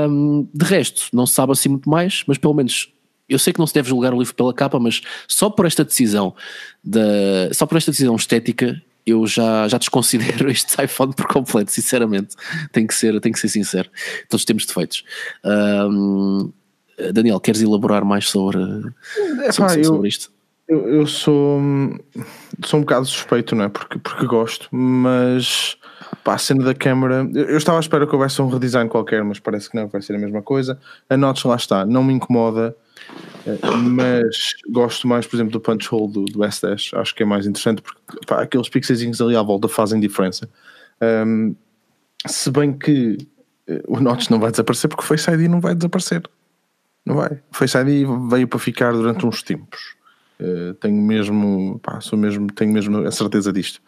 Um, 0.09 0.47
de 0.53 0.65
resto, 0.65 1.07
não 1.11 1.25
se 1.25 1.33
sabe 1.33 1.51
assim 1.51 1.67
muito 1.67 1.89
mais, 1.89 2.23
mas 2.25 2.37
pelo 2.37 2.53
menos 2.53 2.93
eu 3.27 3.37
sei 3.37 3.51
que 3.51 3.59
não 3.59 3.67
se 3.67 3.73
deve 3.73 3.89
julgar 3.89 4.13
o 4.13 4.19
livro 4.19 4.33
pela 4.33 4.53
capa, 4.53 4.79
mas 4.79 5.01
só 5.27 5.49
por 5.49 5.65
esta 5.65 5.83
decisão, 5.83 6.33
da, 6.81 7.53
só 7.53 7.65
por 7.65 7.75
esta 7.75 7.91
decisão 7.91 8.15
estética, 8.15 8.81
eu 9.05 9.27
já, 9.27 9.67
já 9.67 9.77
desconsidero 9.77 10.49
este 10.51 10.81
iPhone 10.81 11.13
por 11.13 11.27
completo, 11.27 11.71
sinceramente. 11.71 12.35
Tem 12.71 12.87
que 12.87 12.93
ser, 12.93 13.19
tem 13.19 13.31
que 13.33 13.39
ser 13.39 13.49
sincero. 13.49 13.89
Todos 14.29 14.45
temos 14.45 14.65
defeitos. 14.65 15.03
Um, 15.43 16.53
Daniel, 17.13 17.39
queres 17.39 17.61
elaborar 17.61 18.05
mais 18.05 18.29
sobre, 18.29 18.57
é, 19.43 19.51
sobre, 19.51 19.77
pá, 19.77 19.83
sobre 19.83 20.07
isto? 20.07 20.31
Eu, 20.67 20.87
eu, 20.87 21.07
sou, 21.07 21.61
sou 22.63 22.79
um 22.79 22.83
bocado 22.83 23.05
suspeito, 23.05 23.55
não 23.55 23.65
é? 23.65 23.69
Porque, 23.69 23.99
porque 23.99 24.25
gosto, 24.25 24.67
mas 24.71 25.77
pá, 26.23 26.33
a 26.33 26.37
cena 26.37 26.63
da 26.63 26.73
câmera. 26.73 27.29
Eu, 27.33 27.49
eu, 27.49 27.57
estava 27.57 27.77
à 27.77 27.81
espera 27.81 28.07
que 28.07 28.13
houvesse 28.13 28.41
um 28.41 28.49
redesign 28.49 28.89
qualquer, 28.89 29.23
mas 29.23 29.39
parece 29.39 29.69
que 29.69 29.75
não, 29.75 29.87
vai 29.87 30.01
ser 30.01 30.15
a 30.15 30.17
mesma 30.17 30.41
coisa. 30.41 30.79
A 31.09 31.15
Notch 31.15 31.45
lá 31.45 31.55
está, 31.55 31.85
não 31.85 32.03
me 32.03 32.13
incomoda, 32.13 32.75
eh, 33.45 33.59
mas 33.77 34.55
gosto 34.69 35.07
mais, 35.07 35.27
por 35.27 35.35
exemplo, 35.35 35.51
do 35.51 35.59
punch 35.59 35.93
hole 35.93 36.11
do, 36.11 36.25
do 36.25 36.39
S10. 36.39 36.97
Acho 36.97 37.13
que 37.13 37.21
é 37.21 37.25
mais 37.25 37.45
interessante 37.45 37.81
porque 37.81 38.01
pá, 38.25 38.41
aqueles 38.41 38.67
pixelzinhos 38.67 39.21
ali 39.21 39.35
à 39.35 39.43
volta 39.43 39.67
fazem 39.67 39.99
diferença. 39.99 40.49
Um, 41.01 41.55
se 42.25 42.49
bem 42.49 42.73
que 42.73 43.17
eh, 43.67 43.83
o 43.87 43.99
Notch 43.99 44.29
não 44.29 44.39
vai 44.39 44.49
desaparecer 44.49 44.89
porque 44.89 45.03
o 45.03 45.05
Face 45.05 45.29
ID 45.29 45.49
não 45.49 45.59
vai 45.59 45.75
desaparecer. 45.75 46.23
Não 47.05 47.15
vai. 47.15 47.39
O 47.51 47.55
Face 47.55 47.77
ID 47.77 48.07
veio 48.29 48.47
para 48.47 48.59
ficar 48.59 48.91
durante 48.91 49.25
uns 49.25 49.43
tempos. 49.43 49.95
Uh, 50.39 50.73
tenho 50.75 51.01
mesmo, 51.01 51.79
pá, 51.81 52.01
sou 52.01 52.17
mesmo, 52.17 52.47
tenho 52.47 52.73
mesmo 52.73 53.05
a 53.05 53.11
certeza 53.11 53.53
disto. 53.53 53.79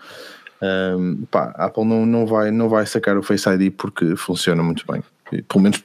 Um, 0.61 1.25
pá, 1.29 1.53
a 1.55 1.65
Apple 1.65 1.85
não, 1.85 2.05
não, 2.05 2.25
vai, 2.25 2.51
não 2.51 2.69
vai 2.69 2.85
sacar 2.85 3.17
o 3.17 3.23
Face 3.23 3.49
ID 3.49 3.73
porque 3.75 4.15
funciona 4.15 4.63
muito 4.63 4.85
bem. 4.89 5.03
E, 5.31 5.41
pelo 5.41 5.63
menos 5.63 5.83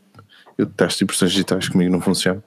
eu 0.56 0.66
testo 0.66 1.02
impressões 1.02 1.32
digitais 1.32 1.68
comigo 1.68 1.90
não 1.90 2.00
funcionam. 2.00 2.42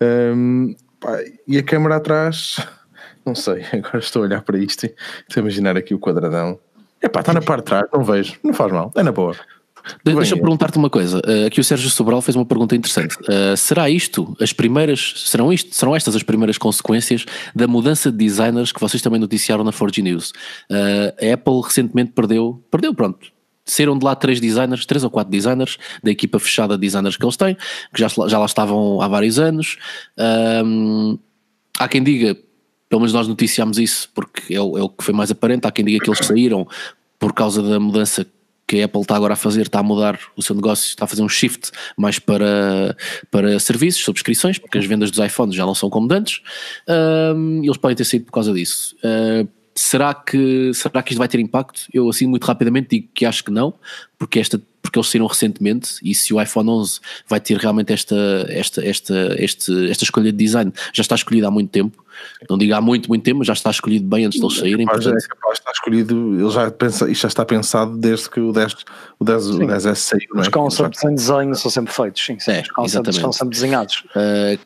Um, 0.00 0.74
pá, 1.00 1.18
e 1.46 1.58
a 1.58 1.62
câmera 1.62 1.96
atrás, 1.96 2.56
não 3.26 3.34
sei, 3.34 3.64
agora 3.72 3.98
estou 3.98 4.22
a 4.22 4.26
olhar 4.26 4.42
para 4.42 4.58
isto 4.58 4.86
e 4.86 4.94
estou 5.28 5.40
a 5.40 5.42
imaginar 5.42 5.76
aqui 5.76 5.94
o 5.94 5.98
quadradão. 5.98 6.58
Epá, 7.02 7.20
está 7.20 7.32
na 7.32 7.42
parte 7.42 7.64
de 7.64 7.66
trás, 7.66 7.86
não 7.92 8.02
vejo, 8.02 8.38
não 8.42 8.52
faz 8.52 8.72
mal, 8.72 8.92
é 8.96 9.02
na 9.02 9.12
boa. 9.12 9.36
Deixa 10.04 10.34
eu 10.34 10.38
perguntar-te 10.38 10.76
uma 10.78 10.90
coisa. 10.90 11.18
Uh, 11.18 11.46
aqui 11.46 11.60
o 11.60 11.64
Sérgio 11.64 11.88
Sobral 11.90 12.20
fez 12.20 12.36
uma 12.36 12.44
pergunta 12.44 12.74
interessante. 12.76 13.16
Uh, 13.22 13.56
será 13.56 13.88
isto 13.88 14.36
as 14.40 14.52
primeiras, 14.52 15.14
serão, 15.26 15.52
isto, 15.52 15.74
serão 15.74 15.94
estas 15.94 16.14
as 16.16 16.22
primeiras 16.22 16.58
consequências 16.58 17.24
da 17.54 17.66
mudança 17.66 18.10
de 18.10 18.18
designers 18.18 18.72
que 18.72 18.80
vocês 18.80 19.02
também 19.02 19.20
noticiaram 19.20 19.64
na 19.64 19.72
4G 19.72 20.02
News? 20.02 20.30
Uh, 20.70 21.30
a 21.30 21.34
Apple 21.34 21.60
recentemente 21.62 22.12
perdeu, 22.12 22.62
perdeu, 22.70 22.94
pronto. 22.94 23.30
Saíram 23.64 23.98
de 23.98 24.04
lá 24.04 24.16
três 24.16 24.40
designers, 24.40 24.86
três 24.86 25.04
ou 25.04 25.10
quatro 25.10 25.30
designers, 25.30 25.76
da 26.02 26.10
equipa 26.10 26.38
fechada 26.38 26.74
de 26.74 26.80
designers 26.80 27.16
que 27.16 27.24
eles 27.24 27.36
têm, 27.36 27.54
que 27.92 28.00
já, 28.00 28.08
já 28.08 28.38
lá 28.38 28.46
estavam 28.46 29.02
há 29.02 29.08
vários 29.08 29.38
anos. 29.38 29.76
Um, 30.64 31.18
há 31.78 31.86
quem 31.86 32.02
diga, 32.02 32.34
pelo 32.88 33.00
menos 33.00 33.12
nós 33.12 33.28
noticiámos 33.28 33.78
isso, 33.78 34.08
porque 34.14 34.54
é 34.54 34.60
o, 34.60 34.78
é 34.78 34.82
o 34.82 34.88
que 34.88 35.04
foi 35.04 35.12
mais 35.12 35.30
aparente, 35.30 35.66
há 35.66 35.70
quem 35.70 35.84
diga 35.84 36.02
que 36.02 36.08
eles 36.08 36.26
saíram 36.26 36.66
por 37.18 37.34
causa 37.34 37.62
da 37.62 37.78
mudança 37.78 38.26
que 38.68 38.82
a 38.82 38.84
Apple 38.84 39.00
está 39.00 39.16
agora 39.16 39.32
a 39.32 39.36
fazer, 39.36 39.62
está 39.62 39.80
a 39.80 39.82
mudar 39.82 40.20
o 40.36 40.42
seu 40.42 40.54
negócio, 40.54 40.88
está 40.88 41.06
a 41.06 41.08
fazer 41.08 41.22
um 41.22 41.28
shift 41.28 41.70
mais 41.96 42.18
para, 42.18 42.94
para 43.30 43.58
serviços, 43.58 44.04
subscrições, 44.04 44.58
porque 44.58 44.76
as 44.76 44.84
vendas 44.84 45.10
dos 45.10 45.24
iPhones 45.24 45.56
já 45.56 45.64
não 45.64 45.74
são 45.74 45.88
como 45.88 46.12
antes, 46.12 46.42
um, 47.34 47.64
eles 47.64 47.78
podem 47.78 47.96
ter 47.96 48.04
saído 48.04 48.26
por 48.26 48.32
causa 48.32 48.52
disso. 48.52 48.94
Uh, 48.98 49.48
será 49.74 50.12
que, 50.12 50.72
será 50.74 51.02
que 51.02 51.12
isto 51.12 51.18
vai 51.18 51.28
ter 51.28 51.40
impacto? 51.40 51.86
Eu 51.92 52.08
assim 52.10 52.26
muito 52.26 52.44
rapidamente 52.44 52.88
digo 52.90 53.08
que 53.14 53.24
acho 53.24 53.42
que 53.42 53.50
não, 53.50 53.72
porque 54.18 54.38
esta 54.38 54.60
porque 54.82 54.98
eles 54.98 55.08
saíram 55.08 55.26
recentemente 55.26 55.96
e 56.02 56.14
se 56.14 56.32
o 56.32 56.40
iPhone 56.40 56.68
11 56.70 57.00
vai 57.28 57.40
ter 57.40 57.56
realmente 57.56 57.92
esta, 57.92 58.16
esta, 58.48 58.84
esta, 58.84 59.36
este, 59.38 59.90
esta 59.90 60.04
escolha 60.04 60.32
de 60.32 60.38
design, 60.38 60.72
já 60.92 61.02
está 61.02 61.14
escolhida 61.14 61.48
há 61.48 61.50
muito 61.50 61.70
tempo. 61.70 62.04
Não 62.48 62.58
digo 62.58 62.74
há 62.74 62.80
muito, 62.80 63.08
muito 63.08 63.22
tempo, 63.22 63.38
mas 63.38 63.46
já 63.46 63.52
está 63.52 63.70
escolhido 63.70 64.06
bem 64.08 64.24
antes 64.24 64.40
de 64.40 64.44
eles 64.44 64.58
saírem. 64.58 64.86
Capaz, 64.86 65.04
portanto... 65.04 65.24
É 65.24 65.28
capaz 65.28 65.58
estar 65.58 65.72
escolhido, 65.72 66.40
ele 66.40 66.50
já 66.50 66.70
pensa, 66.70 67.10
isto 67.10 67.22
já 67.22 67.28
está 67.28 67.44
pensado 67.44 67.96
desde 67.96 68.30
que 68.30 68.40
o 68.40 68.52
10, 68.52 68.76
o 69.18 69.24
10, 69.24 69.50
o 69.50 69.58
10S 69.58 69.94
saiu. 69.96 70.28
Os 70.34 70.46
é? 70.46 70.50
concepts 70.50 71.04
em 71.04 71.14
desenho 71.14 71.54
são 71.54 71.70
sempre 71.70 71.92
feitos, 71.92 72.24
sim, 72.24 72.38
sim. 72.38 72.50
É, 72.52 72.62
os 72.62 72.70
concepts 72.70 73.16
estão 73.16 73.32
sempre 73.32 73.54
desenhados. 73.54 74.04
Uh, 74.16 74.58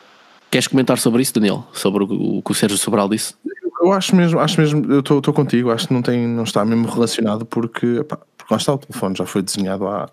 queres 0.51 0.67
comentar 0.67 0.99
sobre 0.99 1.23
isso, 1.23 1.35
Daniel? 1.35 1.67
Sobre 1.73 2.05
o, 2.05 2.39
o 2.39 2.43
que 2.43 2.53
o 2.53 2.55
Sérgio 2.55 2.79
Sobral 2.79 3.09
disse? 3.09 3.35
Eu 3.83 3.93
acho 3.93 4.15
mesmo, 4.15 4.39
acho 4.39 4.61
mesmo, 4.61 4.93
eu 4.93 5.01
estou 5.01 5.21
contigo, 5.33 5.73
acho 5.73 5.89
que 5.89 5.95
não, 5.95 6.03
tem, 6.03 6.25
não 6.25 6.45
está 6.45 6.65
mesmo 6.65 6.87
relacionado 6.89 7.45
porque, 7.45 8.05
pá, 8.05 8.17
porque 8.17 8.32
lá 8.53 8.59
está 8.59 8.74
o 8.74 8.78
telefone, 8.78 9.16
já 9.16 9.26
foi 9.26 9.42
desenhado 9.42 9.86
há, 9.88 10.09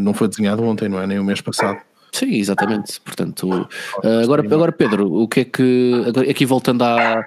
não 0.00 0.14
foi 0.14 0.28
desenhado 0.28 0.62
ontem, 0.62 0.88
não 0.88 1.00
é? 1.00 1.06
Nem 1.06 1.18
o 1.18 1.24
mês 1.24 1.40
passado. 1.40 1.78
Sim, 2.12 2.34
exatamente. 2.34 3.00
Portanto, 3.00 3.48
uh, 3.48 4.22
agora, 4.22 4.42
agora 4.42 4.70
Pedro, 4.70 5.10
o 5.10 5.26
que 5.26 5.40
é 5.40 5.44
que. 5.44 6.12
Aqui 6.30 6.44
voltando 6.44 6.82
à, 6.84 7.24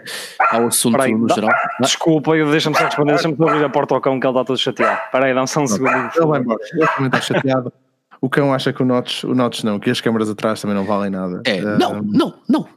ao 0.51 0.67
assunto 0.67 0.95
Peraí, 0.95 1.15
no 1.15 1.25
dá, 1.25 1.33
geral. 1.33 1.51
Desculpa, 1.81 2.33
deixa-me 2.33 2.77
só 2.77 2.85
responder, 2.85 3.13
deixa-me 3.13 3.33
abrir 3.33 3.65
a 3.65 3.69
porta 3.69 3.95
ao 3.95 4.01
cão 4.01 4.19
que 4.19 4.27
ele 4.27 4.33
está 4.33 4.45
todo 4.45 4.57
chateado. 4.59 5.01
Espera 5.05 5.25
aí, 5.25 5.33
dá-me 5.33 5.47
só 5.47 5.61
um 5.61 5.67
segundo. 5.67 6.11
Ele 6.15 6.25
vai 6.27 6.39
embora, 6.39 6.59
ele 6.71 6.87
também 6.87 7.07
está 7.07 7.21
chateado. 7.21 7.73
O 8.21 8.29
cão 8.29 8.53
acha 8.53 8.71
que 8.71 8.83
o 8.83 8.85
Notch, 8.85 9.23
o 9.23 9.33
Notch 9.33 9.63
não, 9.63 9.79
que 9.79 9.89
as 9.89 9.99
câmaras 10.01 10.29
atrás 10.29 10.61
também 10.61 10.75
não 10.75 10.85
valem 10.85 11.09
nada. 11.09 11.41
É, 11.45 11.63
uh, 11.63 11.79
não, 11.79 12.01
não, 12.03 12.33
não. 12.47 12.67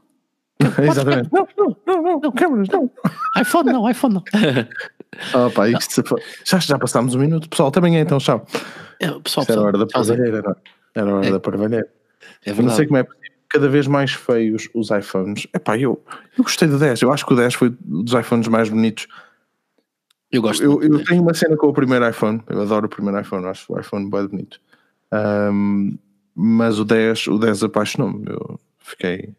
Exatamente. 0.82 1.30
Não, 1.32 1.48
não, 1.56 2.02
não, 2.02 2.20
não, 2.20 2.32
câmaras, 2.32 2.68
não. 2.68 2.90
iPhone 3.40 3.72
não, 3.72 3.90
iPhone 3.90 4.14
não. 4.14 5.46
Opa, 5.46 5.68
isto, 5.68 6.02
já, 6.44 6.58
já 6.58 6.78
passámos 6.78 7.14
um 7.14 7.18
minuto, 7.18 7.48
pessoal, 7.48 7.70
também 7.70 7.96
é 7.96 8.00
então, 8.00 8.18
tchau. 8.18 8.44
É, 9.00 9.10
pessoal, 9.20 9.46
era 9.48 9.60
a 9.60 9.64
hora 9.64 9.78
da 9.78 9.86
parvalheira, 9.86 10.38
era, 10.38 10.56
era 10.94 11.10
a 11.10 11.14
hora 11.14 11.26
é, 11.26 11.30
da 11.30 11.40
parvalheira. 11.40 11.88
É 12.44 12.52
verdade. 12.52 12.68
Não 12.68 12.74
sei 12.74 12.86
como 12.86 12.98
é 12.98 13.06
cada 13.48 13.68
vez 13.68 13.86
mais 13.86 14.12
feios 14.12 14.68
os 14.74 14.90
iPhones. 14.90 15.46
Epá, 15.54 15.78
eu, 15.78 16.02
eu 16.36 16.44
gostei 16.44 16.68
do 16.68 16.78
10, 16.78 17.02
eu 17.02 17.12
acho 17.12 17.24
que 17.24 17.32
o 17.32 17.36
10 17.36 17.54
foi 17.54 17.74
dos 17.80 18.12
iPhones 18.12 18.48
mais 18.48 18.68
bonitos. 18.68 19.06
Eu 20.30 20.42
gosto. 20.42 20.62
Eu, 20.62 20.82
eu 20.82 21.02
tenho 21.04 21.22
uma 21.22 21.32
cena 21.32 21.56
com 21.56 21.68
o 21.68 21.72
primeiro 21.72 22.06
iPhone, 22.08 22.42
eu 22.48 22.60
adoro 22.60 22.86
o 22.86 22.88
primeiro 22.88 23.18
iPhone, 23.20 23.46
acho 23.46 23.72
o 23.72 23.80
iPhone 23.80 24.10
bem 24.10 24.26
bonito. 24.26 24.60
Um, 25.12 25.96
mas 26.34 26.78
o 26.78 26.84
10, 26.84 27.28
o 27.28 27.38
10 27.38 27.64
apaixonou-me, 27.64 28.24
eu 28.28 28.60
fiquei, 28.78 29.34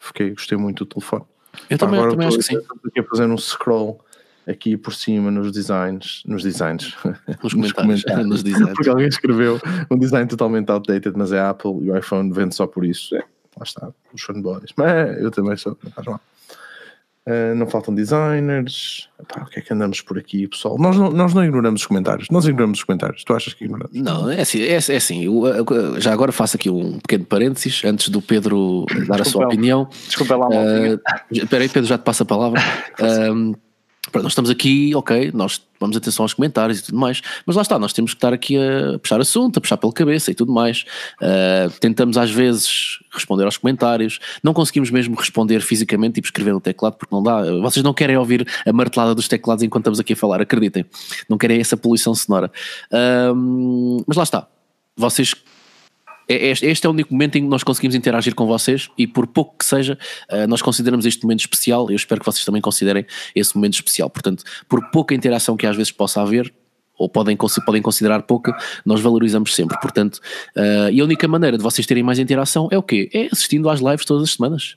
fiquei, 0.00 0.30
gostei 0.30 0.58
muito 0.58 0.84
do 0.84 0.88
telefone. 0.88 1.24
Eu 1.68 1.78
também, 1.78 1.96
agora 1.98 2.12
também 2.12 2.26
acho 2.26 2.38
que 2.38 2.42
sim. 2.44 2.56
Estou 2.56 2.76
aqui 2.86 3.00
a 3.00 3.04
fazer 3.04 3.26
um 3.26 3.36
scroll 3.36 4.00
aqui 4.48 4.76
por 4.76 4.94
cima 4.94 5.30
nos 5.30 5.52
designs, 5.52 6.22
nos 6.26 6.42
designs, 6.42 6.96
nos, 7.42 7.52
nos 7.54 7.72
comentários, 7.72 8.26
nos 8.26 8.42
designs. 8.42 8.72
porque 8.74 8.88
alguém 8.88 9.08
escreveu 9.08 9.60
um 9.90 9.98
design 9.98 10.26
totalmente 10.28 10.70
outdated, 10.70 11.16
mas 11.16 11.32
é 11.32 11.40
Apple 11.40 11.84
e 11.84 11.90
o 11.90 11.96
iPhone 11.96 12.32
vende 12.32 12.54
só 12.54 12.66
por 12.66 12.84
isso. 12.84 13.14
É, 13.14 13.18
lá 13.56 13.62
está, 13.62 13.92
os 14.12 14.22
fanboys. 14.22 14.70
Mas 14.76 15.20
eu 15.20 15.30
também 15.30 15.56
sou, 15.56 15.76
não 15.82 15.90
faz 15.92 16.06
mal. 16.06 16.20
Uh, 17.28 17.54
não 17.54 17.66
faltam 17.66 17.94
designers. 17.94 19.08
Epá, 19.20 19.42
o 19.42 19.46
que 19.46 19.58
é 19.58 19.62
que 19.62 19.72
andamos 19.74 20.00
por 20.00 20.18
aqui, 20.18 20.48
pessoal? 20.48 20.78
Nós 20.78 20.96
não, 20.96 21.10
nós 21.10 21.34
não 21.34 21.44
ignoramos 21.44 21.82
os 21.82 21.86
comentários. 21.86 22.28
Nós 22.30 22.46
ignoramos 22.46 22.78
os 22.78 22.84
comentários. 22.84 23.22
Tu 23.22 23.34
achas 23.34 23.52
que 23.52 23.64
ignoramos? 23.64 23.94
Não, 23.94 24.30
é 24.30 24.40
assim. 24.40 24.62
É, 24.62 24.72
é 24.72 24.96
assim 24.96 25.24
eu, 25.24 26.00
já 26.00 26.12
agora 26.12 26.32
faço 26.32 26.56
aqui 26.56 26.70
um 26.70 26.98
pequeno 26.98 27.24
parênteses 27.26 27.84
antes 27.84 28.08
do 28.08 28.22
Pedro 28.22 28.86
dar 29.06 29.20
a 29.20 29.24
sua 29.24 29.44
opinião. 29.46 29.88
Desculpa 30.06 30.34
lá, 30.36 30.48
uh, 30.48 31.00
Espera 31.30 31.62
aí, 31.62 31.68
Pedro, 31.68 31.88
já 31.88 31.98
te 31.98 32.04
passo 32.04 32.22
a 32.22 32.26
palavra. 32.26 32.60
uh, 33.00 33.54
Pronto, 34.10 34.24
nós 34.24 34.32
estamos 34.32 34.48
aqui, 34.48 34.94
ok, 34.94 35.30
nós 35.34 35.60
vamos 35.78 35.94
atenção 35.94 36.24
aos 36.24 36.32
comentários 36.32 36.78
e 36.78 36.82
tudo 36.82 36.96
mais, 36.96 37.20
mas 37.44 37.54
lá 37.54 37.60
está, 37.60 37.78
nós 37.78 37.92
temos 37.92 38.12
que 38.12 38.16
estar 38.16 38.32
aqui 38.32 38.56
a 38.56 38.98
puxar 38.98 39.20
assunto, 39.20 39.58
a 39.58 39.60
puxar 39.60 39.76
pela 39.76 39.92
cabeça 39.92 40.30
e 40.30 40.34
tudo 40.34 40.50
mais. 40.52 40.86
Uh, 41.20 41.70
tentamos 41.80 42.16
às 42.16 42.30
vezes 42.30 42.98
responder 43.12 43.44
aos 43.44 43.58
comentários, 43.58 44.18
não 44.42 44.54
conseguimos 44.54 44.90
mesmo 44.90 45.14
responder 45.14 45.60
fisicamente, 45.60 46.14
tipo 46.14 46.26
escrever 46.26 46.54
no 46.54 46.60
teclado, 46.60 46.96
porque 46.96 47.14
não 47.14 47.22
dá. 47.22 47.42
Vocês 47.60 47.84
não 47.84 47.92
querem 47.92 48.16
ouvir 48.16 48.48
a 48.66 48.72
martelada 48.72 49.14
dos 49.14 49.28
teclados 49.28 49.62
enquanto 49.62 49.82
estamos 49.82 50.00
aqui 50.00 50.14
a 50.14 50.16
falar, 50.16 50.40
acreditem. 50.40 50.84
Não 51.28 51.36
querem 51.36 51.60
essa 51.60 51.76
poluição 51.76 52.14
sonora. 52.14 52.50
Uh, 52.90 54.02
mas 54.06 54.16
lá 54.16 54.22
está, 54.22 54.48
vocês 54.96 55.34
este 56.34 56.86
é 56.86 56.88
o 56.88 56.92
único 56.92 57.12
momento 57.12 57.36
em 57.36 57.42
que 57.42 57.48
nós 57.48 57.62
conseguimos 57.62 57.94
interagir 57.94 58.34
com 58.34 58.46
vocês 58.46 58.88
e 58.96 59.06
por 59.06 59.26
pouco 59.26 59.58
que 59.58 59.64
seja, 59.64 59.98
eh, 60.28 60.46
nós 60.46 60.62
consideramos 60.62 61.06
este 61.06 61.22
momento 61.22 61.40
especial. 61.40 61.90
Eu 61.90 61.96
espero 61.96 62.20
que 62.20 62.26
vocês 62.26 62.44
também 62.44 62.60
considerem 62.60 63.04
esse 63.34 63.54
momento 63.56 63.74
especial. 63.74 64.08
Portanto, 64.08 64.44
por 64.68 64.90
pouca 64.90 65.14
interação 65.14 65.56
que 65.56 65.66
às 65.66 65.76
vezes 65.76 65.92
possa 65.92 66.22
haver, 66.22 66.52
ou 66.96 67.08
podem, 67.08 67.36
podem 67.64 67.80
considerar 67.80 68.22
pouca, 68.22 68.54
nós 68.84 69.00
valorizamos 69.00 69.54
sempre. 69.54 69.78
Portanto, 69.80 70.16
uh, 70.54 70.90
e 70.92 71.00
a 71.00 71.04
única 71.04 71.26
maneira 71.26 71.56
de 71.56 71.62
vocês 71.62 71.86
terem 71.86 72.02
mais 72.02 72.18
interação 72.18 72.68
é 72.70 72.76
o 72.76 72.82
quê? 72.82 73.08
É 73.14 73.28
assistindo 73.32 73.70
às 73.70 73.80
lives 73.80 74.04
todas 74.04 74.24
as 74.24 74.34
semanas 74.34 74.76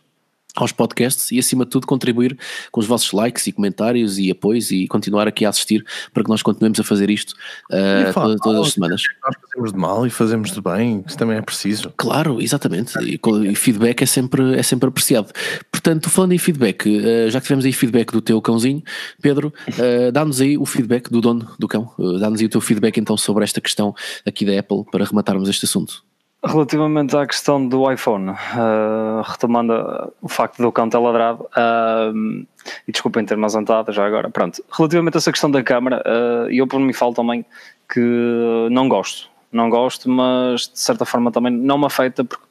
aos 0.56 0.72
podcasts 0.72 1.32
e 1.32 1.40
acima 1.40 1.66
de 1.66 1.72
tudo 1.72 1.88
contribuir 1.88 2.38
com 2.72 2.80
os 2.80 2.86
vossos 2.86 3.12
likes 3.12 3.48
e 3.48 3.52
comentários 3.52 4.18
e 4.20 4.30
apoios 4.30 4.72
e 4.72 4.88
continuar 4.88 5.28
aqui 5.28 5.46
a 5.46 5.50
assistir 5.50 5.86
para 6.14 6.24
que 6.24 6.30
nós 6.30 6.42
continuemos 6.42 6.80
a 6.80 6.84
fazer 6.84 7.10
isto 7.10 7.32
uh, 7.72 8.14
todas, 8.14 8.40
todas 8.42 8.68
as 8.68 8.74
semanas. 8.74 9.02
Nós 9.24 9.36
fazemos 9.42 9.74
de 9.74 9.80
mal 9.80 10.08
e 10.08 10.10
fazemos 10.10 10.52
de 10.52 10.62
bem, 10.62 11.04
isso 11.08 11.18
também 11.18 11.38
é 11.38 11.42
preciso. 11.42 11.92
Claro, 11.98 12.42
exatamente. 12.42 12.94
E, 13.00 13.20
e 13.50 13.56
feedback 13.56 14.02
é 14.04 14.06
sempre, 14.06 14.58
é 14.58 14.64
sempre 14.64 14.88
apreciado. 14.88 15.32
Portanto, 15.72 16.10
falando 16.10 16.34
em 16.34 16.38
feedback, 16.38 16.88
uh, 16.88 17.30
já 17.30 17.40
que 17.40 17.48
tivemos 17.48 17.66
aí 17.66 17.74
feedback 17.74 18.12
do 18.12 18.22
teu 18.22 18.42
cãozinho, 18.42 18.84
Pedro, 19.22 19.54
uh, 19.68 20.12
dá-nos 20.12 20.40
aí 20.40 20.58
o 20.58 20.66
feedback 20.66 21.10
do 21.10 21.20
dono 21.20 21.50
do 21.58 21.68
cão, 21.68 21.92
dá-nos 22.20 22.40
aí 22.40 22.46
o 22.46 22.50
teu 22.50 22.62
feedback 22.62 22.98
então 22.98 23.18
sobre 23.18 23.44
esta 23.44 23.60
questão 23.60 23.96
aqui 24.26 24.46
da 24.46 24.60
Apple 24.60 24.84
para 24.92 25.06
rematarmos 25.06 25.50
este 25.50 25.66
assunto. 25.66 26.04
Relativamente 26.46 27.16
à 27.16 27.26
questão 27.26 27.66
do 27.66 27.90
iPhone, 27.90 28.32
uh, 28.32 29.22
retomando 29.26 30.12
o 30.22 30.28
facto 30.28 30.62
do 30.62 30.74
cão 30.74 30.90
ter 30.90 30.98
ladrado, 30.98 31.44
uh, 31.44 32.46
e 32.86 32.92
desculpem 32.92 33.26
ter-me 33.26 33.44
ausentado 33.44 33.94
já 33.94 34.06
agora, 34.06 34.30
pronto, 34.30 34.62
relativamente 34.70 35.16
a 35.16 35.20
essa 35.20 35.32
questão 35.32 35.50
da 35.50 35.64
câmara, 35.64 36.04
uh, 36.06 36.52
eu 36.52 36.68
por 36.68 36.82
mim 36.82 36.92
falo 36.92 37.14
também 37.14 37.46
que 37.88 38.68
não 38.72 38.90
gosto, 38.90 39.30
não 39.54 39.70
gosto, 39.70 40.10
mas 40.10 40.68
de 40.68 40.80
certa 40.80 41.06
forma 41.06 41.32
também 41.32 41.54
não 41.54 41.78
me 41.78 41.86
afeta 41.86 42.26
porque 42.26 42.44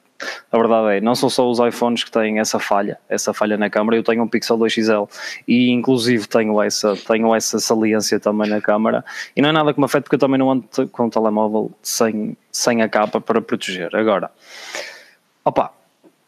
a 0.51 0.57
verdade 0.57 0.97
é, 0.97 1.01
não 1.01 1.15
são 1.15 1.29
só 1.29 1.49
os 1.49 1.59
iPhones 1.59 2.03
que 2.03 2.11
têm 2.11 2.39
essa 2.39 2.59
falha, 2.59 2.97
essa 3.09 3.33
falha 3.33 3.57
na 3.57 3.69
câmara. 3.69 3.97
Eu 3.97 4.03
tenho 4.03 4.23
um 4.23 4.27
Pixel 4.27 4.57
2XL 4.57 5.09
e 5.47 5.71
inclusive 5.71 6.27
tenho 6.27 6.61
essa, 6.61 6.95
tenho 6.95 7.33
essa 7.33 7.59
saliência 7.59 8.19
também 8.19 8.49
na 8.49 8.61
câmara. 8.61 9.03
E 9.35 9.41
não 9.41 9.49
é 9.49 9.51
nada 9.51 9.73
que 9.73 9.79
me 9.79 9.85
afete 9.85 10.03
porque 10.03 10.15
eu 10.15 10.19
também 10.19 10.37
não 10.37 10.51
ando 10.51 10.67
com 10.91 11.05
o 11.05 11.09
telemóvel 11.09 11.71
sem, 11.81 12.37
sem 12.51 12.81
a 12.81 12.89
capa 12.89 13.19
para 13.19 13.41
proteger. 13.41 13.95
Agora, 13.95 14.31
opa, 15.43 15.71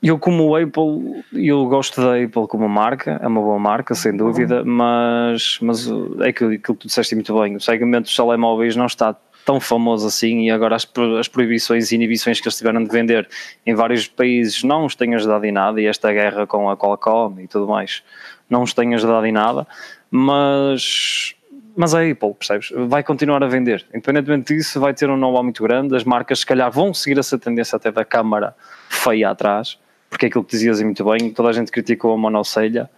eu 0.02 0.20
como 0.20 0.56
Apple, 0.56 1.24
eu 1.34 1.66
gosto 1.66 2.00
da 2.00 2.22
Apple 2.24 2.48
como 2.48 2.70
marca, 2.70 3.20
é 3.22 3.28
uma 3.28 3.42
boa 3.42 3.58
marca, 3.58 3.96
sem 3.96 4.16
dúvida, 4.16 4.64
mas, 4.64 5.58
mas 5.62 5.88
é 6.22 6.30
aquilo, 6.30 6.52
aquilo 6.52 6.60
que 6.60 6.82
tu 6.82 6.88
disseste 6.88 7.16
muito 7.16 7.40
bem, 7.40 7.56
o 7.56 7.62
segmento 7.62 8.04
dos 8.04 8.16
telemóveis 8.16 8.76
não 8.76 8.86
está 8.86 9.16
tão 9.46 9.60
famoso 9.60 10.08
assim 10.08 10.46
e 10.46 10.52
agora 10.52 10.76
as, 10.76 10.88
as 11.20 11.28
proibições 11.28 11.92
e 11.92 11.96
inibições 11.96 12.42
que 12.42 12.48
eles 12.48 12.58
tiveram 12.58 12.84
de 12.84 12.90
vender 12.90 13.28
em 13.66 13.76
vários 13.76 14.08
países 14.08 14.64
não 14.64 14.86
os 14.86 14.96
têm 14.96 15.14
ajudado 15.16 15.46
em 15.46 15.52
nada 15.52 15.80
e 15.80 15.86
esta 15.86 16.12
guerra 16.12 16.48
com 16.48 16.70
a 16.70 16.76
Qualcomm 16.76 17.40
e 17.40 17.48
tudo 17.48 17.68
mais 17.68 18.04
não 18.50 18.64
os 18.64 18.74
tem 18.74 18.94
ajudado 18.94 19.26
em 19.26 19.32
nada, 19.32 19.68
mas 20.10 21.36
mas 21.78 21.94
a 21.94 22.00
Apple, 22.00 22.34
percebes? 22.34 22.72
Vai 22.88 23.04
continuar 23.04 23.44
a 23.44 23.48
vender. 23.48 23.86
Independentemente 23.94 24.56
disso, 24.56 24.80
vai 24.80 24.94
ter 24.94 25.10
um 25.10 25.18
know-how 25.18 25.44
muito 25.44 25.62
grande. 25.62 25.94
As 25.94 26.06
marcas, 26.06 26.40
se 26.40 26.46
calhar, 26.46 26.72
vão 26.72 26.94
seguir 26.94 27.20
essa 27.20 27.38
tendência 27.38 27.76
até 27.76 27.92
da 27.92 28.06
câmara 28.06 28.56
feia 28.88 29.30
atrás, 29.30 29.78
porque 30.10 30.26
é 30.26 30.30
aquilo 30.30 30.46
que 30.46 30.52
dizias 30.52 30.82
muito 30.82 31.04
bem, 31.04 31.32
toda 31.32 31.50
a 31.50 31.52
gente 31.52 31.74
criticou 31.74 32.14
a 32.14 32.18
monocelha 32.18 32.90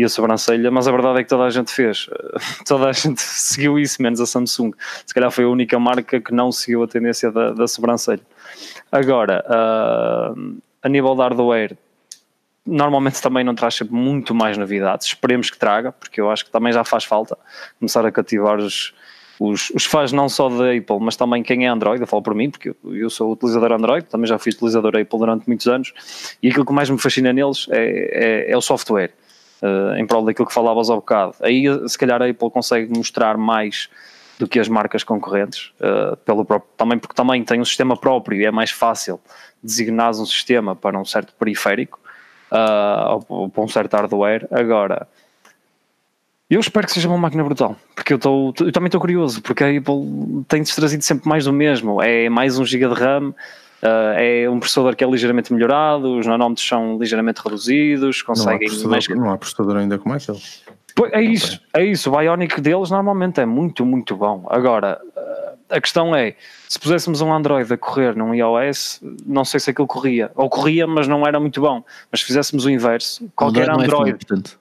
e 0.00 0.04
a 0.04 0.08
sobrancelha, 0.08 0.70
mas 0.70 0.88
a 0.88 0.90
verdade 0.90 1.20
é 1.20 1.22
que 1.22 1.28
toda 1.28 1.44
a 1.44 1.50
gente 1.50 1.70
fez, 1.70 2.08
toda 2.66 2.88
a 2.88 2.92
gente 2.92 3.20
seguiu 3.20 3.78
isso, 3.78 4.00
menos 4.00 4.18
a 4.18 4.24
Samsung. 4.24 4.72
Se 5.04 5.12
calhar 5.12 5.30
foi 5.30 5.44
a 5.44 5.48
única 5.48 5.78
marca 5.78 6.18
que 6.18 6.32
não 6.32 6.50
seguiu 6.50 6.82
a 6.82 6.88
tendência 6.88 7.30
da, 7.30 7.52
da 7.52 7.68
sobrancelha. 7.68 8.22
Agora, 8.90 9.44
uh, 9.46 10.56
a 10.82 10.88
nível 10.88 11.14
de 11.14 11.20
hardware, 11.20 11.76
normalmente 12.64 13.20
também 13.20 13.44
não 13.44 13.54
traz 13.54 13.74
sempre 13.74 13.94
muito 13.94 14.34
mais 14.34 14.56
novidades. 14.56 15.08
Esperemos 15.08 15.50
que 15.50 15.58
traga, 15.58 15.92
porque 15.92 16.18
eu 16.18 16.30
acho 16.30 16.46
que 16.46 16.50
também 16.50 16.72
já 16.72 16.82
faz 16.82 17.04
falta 17.04 17.36
começar 17.78 18.06
a 18.06 18.10
cativar 18.10 18.56
os, 18.56 18.94
os, 19.38 19.68
os 19.68 19.84
fãs 19.84 20.12
não 20.12 20.30
só 20.30 20.48
da 20.48 20.72
Apple, 20.72 20.98
mas 20.98 21.14
também 21.14 21.42
quem 21.42 21.66
é 21.66 21.68
Android, 21.68 22.00
eu 22.00 22.06
falo 22.06 22.22
por 22.22 22.34
mim, 22.34 22.48
porque 22.48 22.70
eu, 22.70 22.96
eu 22.96 23.10
sou 23.10 23.32
utilizador 23.32 23.70
Android, 23.72 24.06
também 24.06 24.26
já 24.26 24.38
fui 24.38 24.50
utilizador 24.50 24.96
Apple 24.96 25.18
durante 25.18 25.46
muitos 25.46 25.68
anos, 25.68 25.92
e 26.42 26.48
aquilo 26.48 26.64
que 26.64 26.72
mais 26.72 26.88
me 26.88 26.96
fascina 26.96 27.34
neles 27.34 27.66
é, 27.70 28.46
é, 28.48 28.52
é 28.52 28.56
o 28.56 28.62
software 28.62 29.12
uh, 29.62 29.96
em 29.96 30.06
prol 30.06 30.24
daquilo 30.24 30.46
que 30.46 30.54
falavas 30.54 30.90
há 30.90 30.94
bocado. 30.94 31.34
Aí, 31.40 31.64
se 31.88 31.98
calhar, 31.98 32.20
a 32.22 32.26
Apple 32.26 32.50
consegue 32.50 32.92
mostrar 32.96 33.36
mais 33.36 33.88
do 34.38 34.48
que 34.48 34.58
as 34.58 34.68
marcas 34.68 35.04
concorrentes, 35.04 35.70
uh, 35.80 36.16
pelo 36.18 36.44
próprio, 36.44 36.70
também 36.76 36.98
porque 36.98 37.14
também 37.14 37.44
tem 37.44 37.60
um 37.60 37.64
sistema 37.64 37.96
próprio 37.96 38.40
e 38.40 38.46
é 38.46 38.50
mais 38.50 38.70
fácil 38.70 39.20
designar 39.62 40.10
um 40.10 40.24
sistema 40.24 40.74
para 40.74 40.98
um 40.98 41.04
certo 41.04 41.34
periférico, 41.34 42.00
uh, 42.50 43.22
ou 43.28 43.48
para 43.48 43.62
um 43.62 43.68
certo 43.68 43.94
hardware. 43.94 44.48
Agora, 44.50 45.06
eu 46.48 46.58
espero 46.58 46.86
que 46.86 46.92
seja 46.92 47.06
uma 47.06 47.18
máquina 47.18 47.44
brutal, 47.44 47.76
porque 47.94 48.12
eu, 48.12 48.18
tô, 48.18 48.52
eu 48.60 48.72
também 48.72 48.88
estou 48.88 49.00
curioso, 49.00 49.40
porque 49.42 49.62
a 49.62 49.68
Apple 49.68 50.44
tem-se 50.48 50.74
trazido 50.74 51.04
sempre 51.04 51.28
mais 51.28 51.44
do 51.44 51.52
mesmo, 51.52 52.02
é 52.02 52.28
mais 52.28 52.58
um 52.58 52.64
GB 52.64 52.94
de 52.94 53.00
RAM, 53.00 53.34
Uh, 53.82 54.12
é 54.16 54.50
um 54.50 54.60
processador 54.60 54.94
que 54.94 55.02
é 55.02 55.08
ligeiramente 55.08 55.52
melhorado, 55.52 56.18
os 56.18 56.26
nanómetros 56.26 56.66
são 56.66 56.98
ligeiramente 56.98 57.40
reduzidos, 57.42 58.20
conseguem. 58.20 58.52
Não 58.52 58.66
há 58.66 58.68
processador, 58.68 58.90
mais... 58.90 59.08
não 59.08 59.30
há 59.30 59.38
processador 59.38 59.76
ainda 59.78 59.98
como 59.98 60.14
aquele. 60.14 60.38
Pois, 60.94 61.12
é 61.12 61.22
isso, 61.22 61.60
é 61.72 61.84
isso. 61.84 62.12
O 62.12 62.18
Bionic 62.18 62.60
deles 62.60 62.90
normalmente 62.90 63.40
é 63.40 63.46
muito, 63.46 63.86
muito 63.86 64.14
bom. 64.16 64.46
Agora, 64.50 65.00
uh, 65.16 65.58
a 65.70 65.80
questão 65.80 66.14
é: 66.14 66.34
se 66.68 66.78
puséssemos 66.78 67.22
um 67.22 67.32
Android 67.32 67.72
a 67.72 67.76
correr 67.78 68.14
num 68.14 68.34
iOS, 68.34 69.00
não 69.24 69.44
sei 69.44 69.58
se 69.60 69.70
aquilo 69.70 69.86
corria. 69.86 70.30
Ou 70.34 70.50
corria, 70.50 70.86
mas 70.86 71.08
não 71.08 71.26
era 71.26 71.40
muito 71.40 71.60
bom. 71.60 71.82
Mas 72.10 72.20
se 72.20 72.26
fizéssemos 72.26 72.66
o 72.66 72.70
inverso, 72.70 73.30
qualquer 73.34 73.70
Android. 73.70 73.84
Android 73.84 74.10
é 74.10 74.59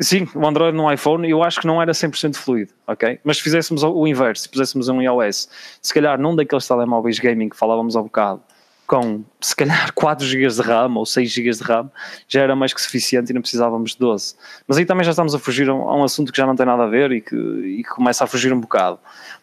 Sim, 0.00 0.26
o 0.34 0.46
Android 0.46 0.76
no 0.76 0.90
iPhone 0.90 1.28
eu 1.28 1.42
acho 1.42 1.60
que 1.60 1.66
não 1.66 1.82
era 1.82 1.92
100% 1.92 2.36
fluido, 2.36 2.72
ok? 2.86 3.20
Mas 3.22 3.36
se 3.36 3.42
fizéssemos 3.42 3.82
o 3.82 4.06
inverso, 4.06 4.44
se 4.44 4.48
puséssemos 4.48 4.88
um 4.88 5.02
iOS, 5.02 5.48
se 5.82 5.92
calhar 5.92 6.18
num 6.18 6.34
daqueles 6.34 6.66
telemóveis 6.66 7.18
gaming 7.18 7.50
que 7.50 7.56
falávamos 7.56 7.94
há 7.94 8.02
bocado, 8.02 8.40
com 8.86 9.22
se 9.40 9.54
calhar 9.54 9.92
4 9.94 10.26
GB 10.26 10.48
de 10.48 10.62
RAM 10.62 10.96
ou 10.96 11.04
6 11.04 11.30
GB 11.30 11.50
de 11.50 11.62
RAM, 11.62 11.90
já 12.26 12.40
era 12.40 12.56
mais 12.56 12.72
que 12.72 12.80
suficiente 12.80 13.30
e 13.30 13.34
não 13.34 13.40
precisávamos 13.40 13.92
de 13.92 13.98
12. 13.98 14.34
Mas 14.66 14.78
aí 14.78 14.86
também 14.86 15.04
já 15.04 15.10
estamos 15.10 15.34
a 15.34 15.38
fugir 15.38 15.68
a 15.68 15.74
um, 15.74 16.02
assunto 16.02 16.32
que 16.32 16.38
já 16.38 16.46
não 16.46 16.56
tem 16.56 16.66
nada 16.66 16.84
a 16.84 16.86
ver 16.86 17.12
e 17.12 17.20
que, 17.20 17.36
e 17.36 17.84
que 17.84 17.90
começa 17.90 18.24
a 18.24 18.26
fugir 18.26 18.52
um 18.52 18.60
bocado. 18.60 18.98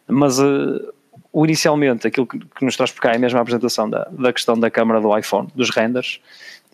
Mas 0.08 0.40
uh, 0.40 0.94
inicialmente, 1.34 2.08
aquilo 2.08 2.26
que, 2.26 2.40
que, 2.40 2.66
nos 2.66 2.76
traz 2.76 2.92
por 2.92 3.02
cá 3.02 3.12
é 3.12 3.16
a 3.16 3.20
mesma 3.20 3.40
apresentação 3.40 3.90
da, 3.90 4.08
da 4.12 4.34
questão 4.34 4.60
da 4.60 4.70
câmara 4.70 5.00
do 5.00 5.18
iPhone, 5.18 5.48
dos 5.56 5.70
renders, 5.70 6.20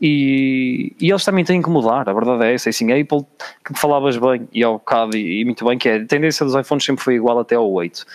e, 0.02 0.96
e, 1.00 1.10
eles 1.10 1.24
também 1.24 1.46
têm 1.46 1.62
que 1.62 1.70
mudar, 1.70 2.10
a 2.10 2.14
verdade 2.14 2.44
é 2.46 2.54
essa. 2.54 2.70
E 2.70 2.72
assim, 2.72 2.92
a 2.92 3.00
Apple, 3.00 3.26
que 3.64 3.74
falavas 3.80 4.18
bem, 4.18 4.48
e 4.52 4.64
ao 4.64 4.74
bocado, 4.74 5.16
e, 5.16 5.46
muito 5.46 5.64
bem, 5.66 5.78
que 5.78 5.88
é 5.88 5.96
a 5.98 6.06
tendência 6.06 6.46
dos 6.46 6.56
iPhones 6.56 6.84
sempre 6.84 7.04
foi 7.04 7.16
igual 7.16 7.40
até 7.40 7.56
ao 7.56 7.72
8. 7.72 8.06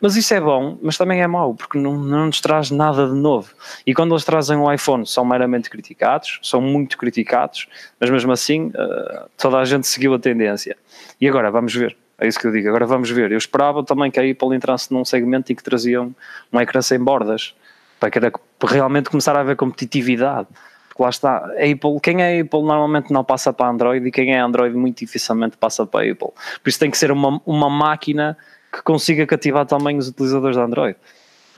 Mas 0.00 0.16
isso 0.16 0.34
é 0.34 0.40
bom, 0.40 0.78
mas 0.82 0.98
também 0.98 1.22
é 1.22 1.26
mau, 1.26 1.54
porque 1.54 1.78
não, 1.78 1.96
não 1.96 2.26
nos 2.26 2.40
traz 2.40 2.70
nada 2.70 3.06
de 3.06 3.14
novo. 3.14 3.54
E 3.86 3.94
quando 3.94 4.12
eles 4.12 4.24
trazem 4.24 4.58
o 4.58 4.70
iPhone, 4.70 5.06
são 5.06 5.24
meramente 5.24 5.70
criticados, 5.70 6.40
são 6.42 6.60
muito 6.60 6.98
criticados, 6.98 7.68
mas 7.98 8.10
mesmo 8.10 8.30
assim, 8.30 8.66
uh, 8.66 9.30
toda 9.38 9.58
a 9.58 9.64
gente 9.64 9.86
seguiu 9.86 10.12
a 10.12 10.18
tendência. 10.18 10.76
E 11.18 11.26
agora, 11.26 11.50
vamos 11.50 11.74
ver. 11.74 11.96
É 12.18 12.28
isso 12.28 12.38
que 12.38 12.46
eu 12.46 12.52
digo. 12.52 12.68
Agora 12.68 12.86
vamos 12.86 13.10
ver. 13.10 13.32
Eu 13.32 13.38
esperava 13.38 13.82
também 13.82 14.10
que 14.10 14.20
a 14.20 14.30
Apple 14.30 14.54
entrasse 14.54 14.92
num 14.92 15.04
segmento 15.04 15.50
em 15.52 15.54
que 15.54 15.62
traziam 15.62 16.14
um 16.52 16.60
ecrã 16.60 16.82
sem 16.82 16.98
bordas, 16.98 17.54
para, 17.98 18.10
que 18.10 18.18
era, 18.18 18.32
realmente 18.62 19.08
começar 19.08 19.34
a 19.34 19.40
haver 19.40 19.56
competitividade 19.56 20.48
Porque 20.94 21.02
lá 21.02 21.08
está, 21.08 21.38
Apple, 21.38 22.00
quem 22.00 22.22
é 22.22 22.40
Apple 22.40 22.62
normalmente 22.62 23.12
não 23.12 23.24
passa 23.24 23.52
para 23.52 23.68
Android 23.68 24.06
e 24.06 24.12
quem 24.12 24.32
é 24.32 24.38
Android 24.38 24.76
muito 24.76 25.00
dificilmente 25.00 25.56
passa 25.56 25.84
para 25.84 26.08
Apple. 26.08 26.28
Por 26.62 26.68
isso 26.68 26.78
tem 26.78 26.88
que 26.88 26.96
ser 26.96 27.10
uma, 27.10 27.42
uma 27.44 27.68
máquina 27.68 28.38
que 28.72 28.80
consiga 28.80 29.26
cativar 29.26 29.66
também 29.66 29.98
os 29.98 30.08
utilizadores 30.08 30.56
de 30.56 30.62
Android. 30.62 30.96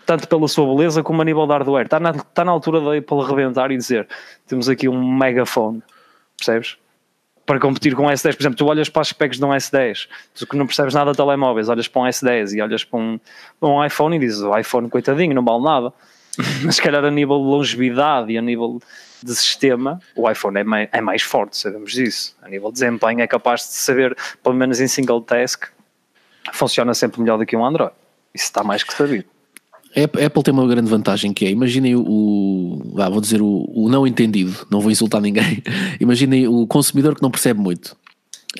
Tanto 0.06 0.26
pela 0.26 0.48
sua 0.48 0.64
beleza 0.74 1.02
como 1.02 1.20
a 1.20 1.24
nível 1.24 1.46
de 1.46 1.52
hardware. 1.52 1.84
Está 1.84 2.00
na, 2.00 2.10
está 2.12 2.46
na 2.46 2.50
altura 2.50 2.80
da 2.80 2.96
Apple 2.96 3.26
rebentar 3.28 3.70
e 3.70 3.76
dizer: 3.76 4.08
temos 4.46 4.70
aqui 4.70 4.88
um 4.88 5.14
megafone, 5.14 5.82
percebes? 6.38 6.78
Para 7.44 7.60
competir 7.60 7.94
com 7.94 8.06
o 8.06 8.08
S10, 8.08 8.34
por 8.36 8.42
exemplo, 8.42 8.56
tu 8.56 8.66
olhas 8.66 8.88
para 8.88 9.02
as 9.02 9.08
specs 9.08 9.38
de 9.38 9.44
um 9.44 9.50
S10, 9.50 10.08
tu 10.34 10.46
que 10.46 10.56
não 10.56 10.66
percebes 10.66 10.94
nada 10.94 11.10
de 11.10 11.16
telemóveis, 11.16 11.68
olhas 11.68 11.86
para 11.86 12.02
um 12.02 12.04
S10 12.06 12.54
e 12.54 12.62
olhas 12.62 12.84
para 12.84 12.98
um, 12.98 13.20
um 13.60 13.84
iPhone 13.84 14.16
e 14.16 14.18
dizes: 14.18 14.40
o 14.40 14.56
iPhone, 14.56 14.88
coitadinho, 14.88 15.34
não 15.34 15.44
vale 15.44 15.62
nada. 15.62 15.92
Mas, 16.64 16.76
se 16.76 16.82
calhar, 16.82 17.04
a 17.04 17.10
nível 17.10 17.38
de 17.38 17.44
longevidade 17.44 18.32
e 18.32 18.38
a 18.38 18.42
nível 18.42 18.80
de 19.22 19.34
sistema, 19.34 20.00
o 20.14 20.30
iPhone 20.30 20.58
é 20.58 20.64
mais, 20.64 20.88
é 20.92 21.00
mais 21.00 21.22
forte, 21.22 21.56
sabemos 21.56 21.92
disso. 21.92 22.36
A 22.42 22.48
nível 22.48 22.68
de 22.68 22.74
desempenho, 22.74 23.20
é 23.20 23.26
capaz 23.26 23.60
de 23.60 23.74
saber, 23.74 24.16
pelo 24.42 24.54
menos 24.54 24.80
em 24.80 24.88
single 24.88 25.20
task, 25.20 25.64
funciona 26.52 26.94
sempre 26.94 27.20
melhor 27.20 27.38
do 27.38 27.46
que 27.46 27.56
um 27.56 27.64
Android. 27.64 27.92
Isso 28.34 28.44
está 28.44 28.62
mais 28.62 28.82
que 28.82 28.92
sabido. 28.92 29.24
A 29.96 30.26
Apple 30.26 30.42
tem 30.42 30.52
uma 30.52 30.66
grande 30.66 30.90
vantagem 30.90 31.32
que 31.32 31.46
é, 31.46 31.50
imaginem 31.50 31.96
o, 31.96 32.82
ah, 32.98 33.08
vou 33.08 33.20
dizer 33.20 33.40
o, 33.40 33.64
o, 33.74 33.88
não 33.88 34.06
entendido, 34.06 34.66
não 34.70 34.78
vou 34.78 34.90
insultar 34.90 35.22
ninguém, 35.22 35.62
imaginem 35.98 36.46
o 36.46 36.66
consumidor 36.66 37.14
que 37.14 37.22
não 37.22 37.30
percebe 37.30 37.60
muito. 37.60 37.96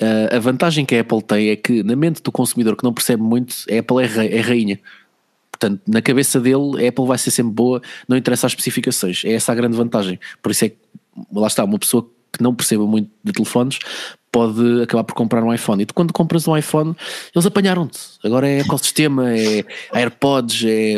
Uh, 0.01 0.35
a 0.35 0.39
vantagem 0.39 0.83
que 0.83 0.95
a 0.95 1.01
Apple 1.01 1.21
tem 1.21 1.49
é 1.49 1.55
que 1.55 1.83
na 1.83 1.95
mente 1.95 2.21
do 2.23 2.31
consumidor 2.31 2.75
que 2.75 2.83
não 2.83 2.93
percebe 2.93 3.21
muito, 3.21 3.55
a 3.71 3.79
Apple 3.79 4.03
é, 4.03 4.07
rei, 4.07 4.33
é 4.33 4.41
rainha. 4.41 4.79
Portanto, 5.59 5.81
na 5.87 6.01
cabeça 6.01 6.39
dele, 6.39 6.85
a 6.85 6.89
Apple 6.89 7.05
vai 7.05 7.17
ser 7.17 7.31
sempre 7.31 7.53
boa, 7.53 7.81
não 8.07 8.15
interessa 8.15 8.45
as 8.45 8.51
especificações. 8.51 9.23
É 9.25 9.33
essa 9.33 9.51
a 9.51 9.55
grande 9.55 9.75
vantagem. 9.75 10.19
Por 10.41 10.51
isso 10.51 10.65
é 10.65 10.69
que, 10.69 10.77
lá 11.33 11.47
está, 11.47 11.63
uma 11.63 11.79
pessoa 11.79 12.07
que 12.31 12.43
não 12.43 12.53
perceba 12.53 12.85
muito 12.85 13.09
de 13.23 13.31
telefones 13.31 13.79
pode 14.31 14.83
acabar 14.83 15.03
por 15.03 15.15
comprar 15.15 15.43
um 15.43 15.51
iPhone. 15.51 15.81
E 15.81 15.85
tu, 15.85 15.93
quando 15.93 16.13
compras 16.13 16.47
um 16.47 16.55
iPhone, 16.55 16.95
eles 17.33 17.45
apanharam-te. 17.45 17.99
Agora 18.23 18.47
é 18.47 18.59
ecossistema, 18.59 19.33
é 19.33 19.65
AirPods, 19.91 20.63
é. 20.65 20.95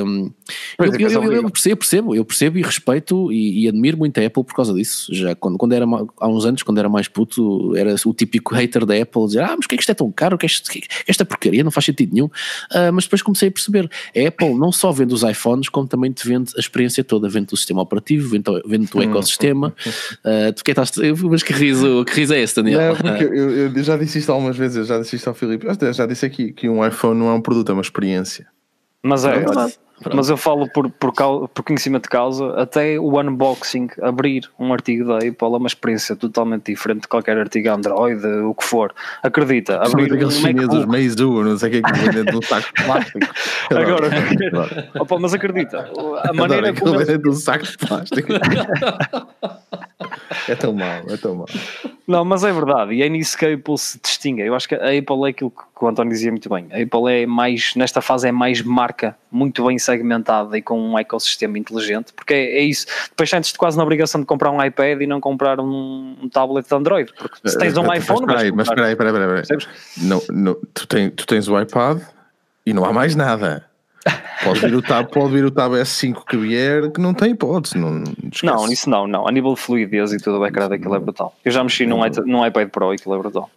Eu, 0.77 0.85
é 0.85 0.87
eu, 0.87 1.09
eu, 1.09 1.33
eu, 1.33 1.49
percebo, 1.49 1.77
percebo, 1.77 2.15
eu 2.15 2.25
percebo 2.25 2.57
e 2.57 2.61
respeito 2.61 3.31
e, 3.31 3.63
e, 3.63 3.67
admiro 3.67 3.97
muito 3.97 4.19
a 4.19 4.25
Apple 4.25 4.43
por 4.43 4.53
causa 4.53 4.73
disso. 4.73 5.13
Já 5.13 5.35
quando, 5.35 5.57
quando 5.57 5.73
era 5.73 5.85
há 5.85 6.27
uns 6.27 6.45
anos, 6.45 6.63
quando 6.63 6.77
era 6.77 6.89
mais 6.89 7.07
puto, 7.07 7.75
era 7.75 7.95
o 8.05 8.13
típico 8.13 8.53
hater 8.55 8.85
da 8.85 8.95
Apple, 8.95 9.25
dizer: 9.25 9.41
Ah, 9.41 9.55
mas 9.55 9.67
que 9.69 9.75
é 9.75 9.77
que 9.77 9.83
isto 9.83 9.91
é 9.91 9.95
tão 9.95 10.11
caro? 10.11 10.37
Que, 10.37 10.45
é 10.45 10.49
que 10.49 10.87
esta 11.07 11.23
porcaria 11.23 11.63
não 11.63 11.71
faz 11.71 11.85
sentido 11.85 12.13
nenhum. 12.13 12.25
Uh, 12.25 12.91
mas 12.93 13.05
depois 13.05 13.21
comecei 13.21 13.47
a 13.49 13.51
perceber: 13.51 13.89
a 14.15 14.27
Apple 14.27 14.55
não 14.55 14.71
só 14.71 14.91
vende 14.91 15.13
os 15.13 15.23
iPhones, 15.23 15.69
como 15.69 15.87
também 15.87 16.11
te 16.11 16.27
vende 16.27 16.51
a 16.57 16.59
experiência 16.59 17.03
toda. 17.03 17.29
Vende 17.29 17.53
o 17.53 17.57
sistema 17.57 17.81
operativo, 17.81 18.29
vende, 18.29 18.45
vende 18.65 18.89
o 18.93 18.97
hum. 18.97 19.01
ecossistema. 19.03 19.73
Uh, 20.25 20.51
tu 20.55 20.63
que 20.63 20.71
estás, 20.71 20.91
mas 21.23 21.43
que 21.43 21.53
riso, 21.53 22.03
que 22.05 22.13
riso 22.13 22.33
é 22.33 22.41
esse, 22.41 22.55
Daniel? 22.55 22.97
Não, 23.03 23.17
eu, 23.17 23.67
eu, 23.67 23.83
já 23.83 23.95
disse 23.95 24.19
isto 24.19 24.31
algumas 24.31 24.57
vezes, 24.57 24.77
eu 24.77 24.83
já 24.83 24.99
disse 24.99 25.15
isto 25.15 25.27
ao 25.27 25.33
Filipe, 25.33 25.65
já 25.93 26.05
disse 26.05 26.25
aqui 26.25 26.51
que 26.51 26.67
um 26.67 26.85
iPhone 26.85 27.17
não 27.17 27.29
é 27.29 27.33
um 27.33 27.41
produto, 27.41 27.69
é 27.69 27.73
uma 27.73 27.81
experiência. 27.81 28.47
Mas 29.01 29.23
é, 29.23 29.35
é 29.37 29.45
mas 30.13 30.29
eu 30.29 30.37
falo 30.37 30.69
por, 30.71 30.89
por, 30.89 31.13
por, 31.13 31.63
conhecimento 31.63 32.03
de 32.03 32.09
causa, 32.09 32.53
até 32.53 32.99
o 32.99 33.19
unboxing, 33.19 33.89
abrir 34.01 34.49
um 34.57 34.71
artigo 34.71 35.05
da 35.05 35.17
Apple 35.17 35.35
é 35.41 35.45
uma 35.45 35.67
experiência 35.67 36.15
totalmente 36.15 36.71
diferente 36.71 37.01
de 37.01 37.07
qualquer 37.07 37.37
artigo 37.37 37.69
Android, 37.69 38.25
o 38.25 38.53
que 38.53 38.63
for. 38.63 38.93
Acredita, 39.21 39.77
abrir 39.77 40.13
aqueles 40.13 40.37
um 40.37 40.41
chineses 40.41 40.85
Meizu, 40.85 41.43
não 41.43 41.57
sei 41.57 41.69
o 41.69 41.71
que 41.71 41.77
é 41.77 41.81
que 41.81 41.99
vendem 41.99 42.25
de 42.25 42.37
um 42.37 42.41
saco 42.41 42.67
de 42.75 42.83
plástico. 42.83 43.19
Agora, 43.71 44.09
opa, 44.99 45.19
mas 45.19 45.33
acredita, 45.33 45.89
a 46.23 46.33
maneira 46.33 46.73
como. 46.73 46.95
Eles... 46.95 47.19
de 47.19 47.29
um 47.29 47.33
saco 47.33 47.65
de 47.65 47.77
plástico. 47.77 48.29
é 50.47 50.55
tão 50.55 50.73
mau, 50.73 51.03
é 51.09 51.17
tão 51.17 51.35
mau. 51.35 51.45
Não, 52.07 52.25
mas 52.25 52.43
é 52.43 52.51
verdade, 52.51 52.93
e 52.93 53.03
é 53.03 53.09
nisso 53.09 53.37
que 53.37 53.45
a 53.45 53.53
Apple 53.53 53.77
se 53.77 53.99
distingue. 54.01 54.41
Eu 54.41 54.55
acho 54.55 54.67
que 54.67 54.75
a 54.75 54.77
Apple 54.77 55.25
é 55.25 55.29
aquilo 55.29 55.51
que 55.51 55.85
o 55.85 55.87
António 55.87 56.11
dizia 56.11 56.31
muito 56.31 56.49
bem. 56.49 56.67
A 56.71 56.81
Apple 56.81 57.13
é 57.13 57.25
mais, 57.25 57.73
nesta 57.75 58.01
fase, 58.01 58.27
é 58.27 58.31
mais 58.31 58.61
marca, 58.61 59.15
muito 59.31 59.65
bem 59.65 59.77
segmentada 59.77 60.57
e 60.57 60.61
com 60.61 60.79
um 60.79 60.97
ecossistema 60.97 61.59
inteligente, 61.59 62.13
porque 62.13 62.33
é, 62.33 62.59
é 62.59 62.61
isso. 62.61 62.87
Depois 63.09 63.29
sentes-te 63.29 63.57
quase 63.57 63.77
na 63.77 63.83
obrigação 63.83 64.21
de 64.21 64.25
comprar 64.25 64.51
um 64.51 64.63
iPad 64.63 65.01
e 65.01 65.07
não 65.07 65.21
comprar 65.21 65.59
um, 65.59 66.15
um 66.21 66.29
tablet 66.29 66.67
de 66.67 66.75
Android, 66.75 67.13
porque 67.17 67.49
se 67.49 67.57
tens 67.57 67.77
um 67.77 67.83
mas, 67.83 68.03
iPhone. 68.03 68.25
Mas 68.25 68.35
espera 68.35 68.41
aí, 68.41 68.51
mas 68.51 68.67
espera 68.67 68.85
aí, 68.87 68.91
espera 68.93 69.35
aí. 69.35 69.41
Espera 69.41 69.59
aí. 69.61 70.07
Não, 70.07 70.21
não, 70.31 70.57
tu, 70.73 70.87
tem, 70.87 71.09
tu 71.09 71.27
tens 71.27 71.47
o 71.47 71.59
iPad 71.59 72.01
e 72.65 72.73
não 72.73 72.85
há 72.85 72.91
mais 72.91 73.15
nada. 73.15 73.68
Pode 74.43 74.59
vir 74.61 74.75
o 74.75 74.81
Tab, 74.81 75.07
pode 75.09 75.33
vir 75.33 75.45
o 75.45 75.51
Tab 75.51 75.73
S5 75.73 76.23
que 76.25 76.37
vier, 76.37 76.91
que 76.91 77.01
não 77.01 77.13
tem 77.13 77.31
hipótese. 77.31 77.77
Não, 77.77 78.03
não, 78.43 78.71
isso 78.71 78.89
não, 78.89 79.05
não. 79.05 79.27
A 79.27 79.31
nível 79.31 79.53
de 79.53 79.59
fluidez 79.59 80.13
e 80.13 80.17
tudo, 80.17 80.39
o 80.39 80.45
ecrã 80.45 80.69
daquilo 80.69 80.95
é 80.95 80.99
brutal. 80.99 81.35
Eu 81.43 81.51
já 81.51 81.63
mexi 81.63 81.85
num, 81.85 81.99
num 82.25 82.45
iPad 82.45 82.69
Pro 82.69 82.93
e 82.93 82.95
aquilo 82.95 83.15
é 83.15 83.17
brutal. 83.17 83.49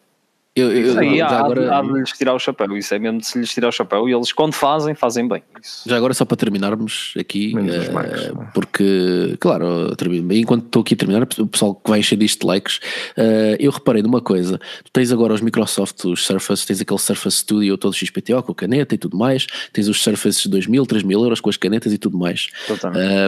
Eu, 0.54 0.70
eu, 0.70 0.98
aí 0.98 1.18
há, 1.18 1.28
agora... 1.28 1.78
há 1.78 1.80
de 1.80 1.92
lhes 1.94 2.12
tirar 2.12 2.34
o 2.34 2.38
chapéu, 2.38 2.76
isso 2.76 2.94
é 2.94 2.98
mesmo 2.98 3.20
de 3.20 3.26
se 3.26 3.38
lhes 3.38 3.48
tirar 3.48 3.68
o 3.68 3.72
chapéu 3.72 4.06
e 4.06 4.12
eles 4.12 4.32
quando 4.32 4.52
fazem, 4.52 4.94
fazem 4.94 5.26
bem. 5.26 5.42
Isso. 5.62 5.88
Já 5.88 5.96
agora 5.96 6.12
só 6.12 6.26
para 6.26 6.36
terminarmos 6.36 7.14
aqui, 7.18 7.54
uh, 7.56 8.46
porque, 8.52 9.34
claro, 9.40 9.96
enquanto 10.30 10.66
estou 10.66 10.82
aqui 10.82 10.92
a 10.92 10.96
terminar, 10.98 11.22
o 11.22 11.46
pessoal 11.46 11.74
que 11.74 11.88
vai 11.88 12.00
encher 12.00 12.18
disto 12.18 12.40
de 12.40 12.46
likes, 12.46 12.76
uh, 13.16 13.56
eu 13.58 13.70
reparei 13.70 14.02
numa 14.02 14.20
coisa, 14.20 14.58
tu 14.84 14.90
tens 14.92 15.10
agora 15.10 15.32
os 15.32 15.40
Microsoft, 15.40 16.04
os 16.04 16.22
Surface, 16.26 16.66
tens 16.66 16.82
aquele 16.82 17.00
Surface 17.00 17.38
Studio 17.38 17.78
todo 17.78 17.94
XPTO 17.94 18.42
com 18.42 18.52
caneta 18.52 18.94
e 18.94 18.98
tudo 18.98 19.16
mais, 19.16 19.46
tens 19.72 19.88
os 19.88 20.02
Surface 20.02 20.46
2000, 20.46 20.84
3000 20.84 21.22
euros 21.22 21.40
com 21.40 21.48
as 21.48 21.56
canetas 21.56 21.94
e 21.94 21.98
tudo 21.98 22.18
mais. 22.18 22.48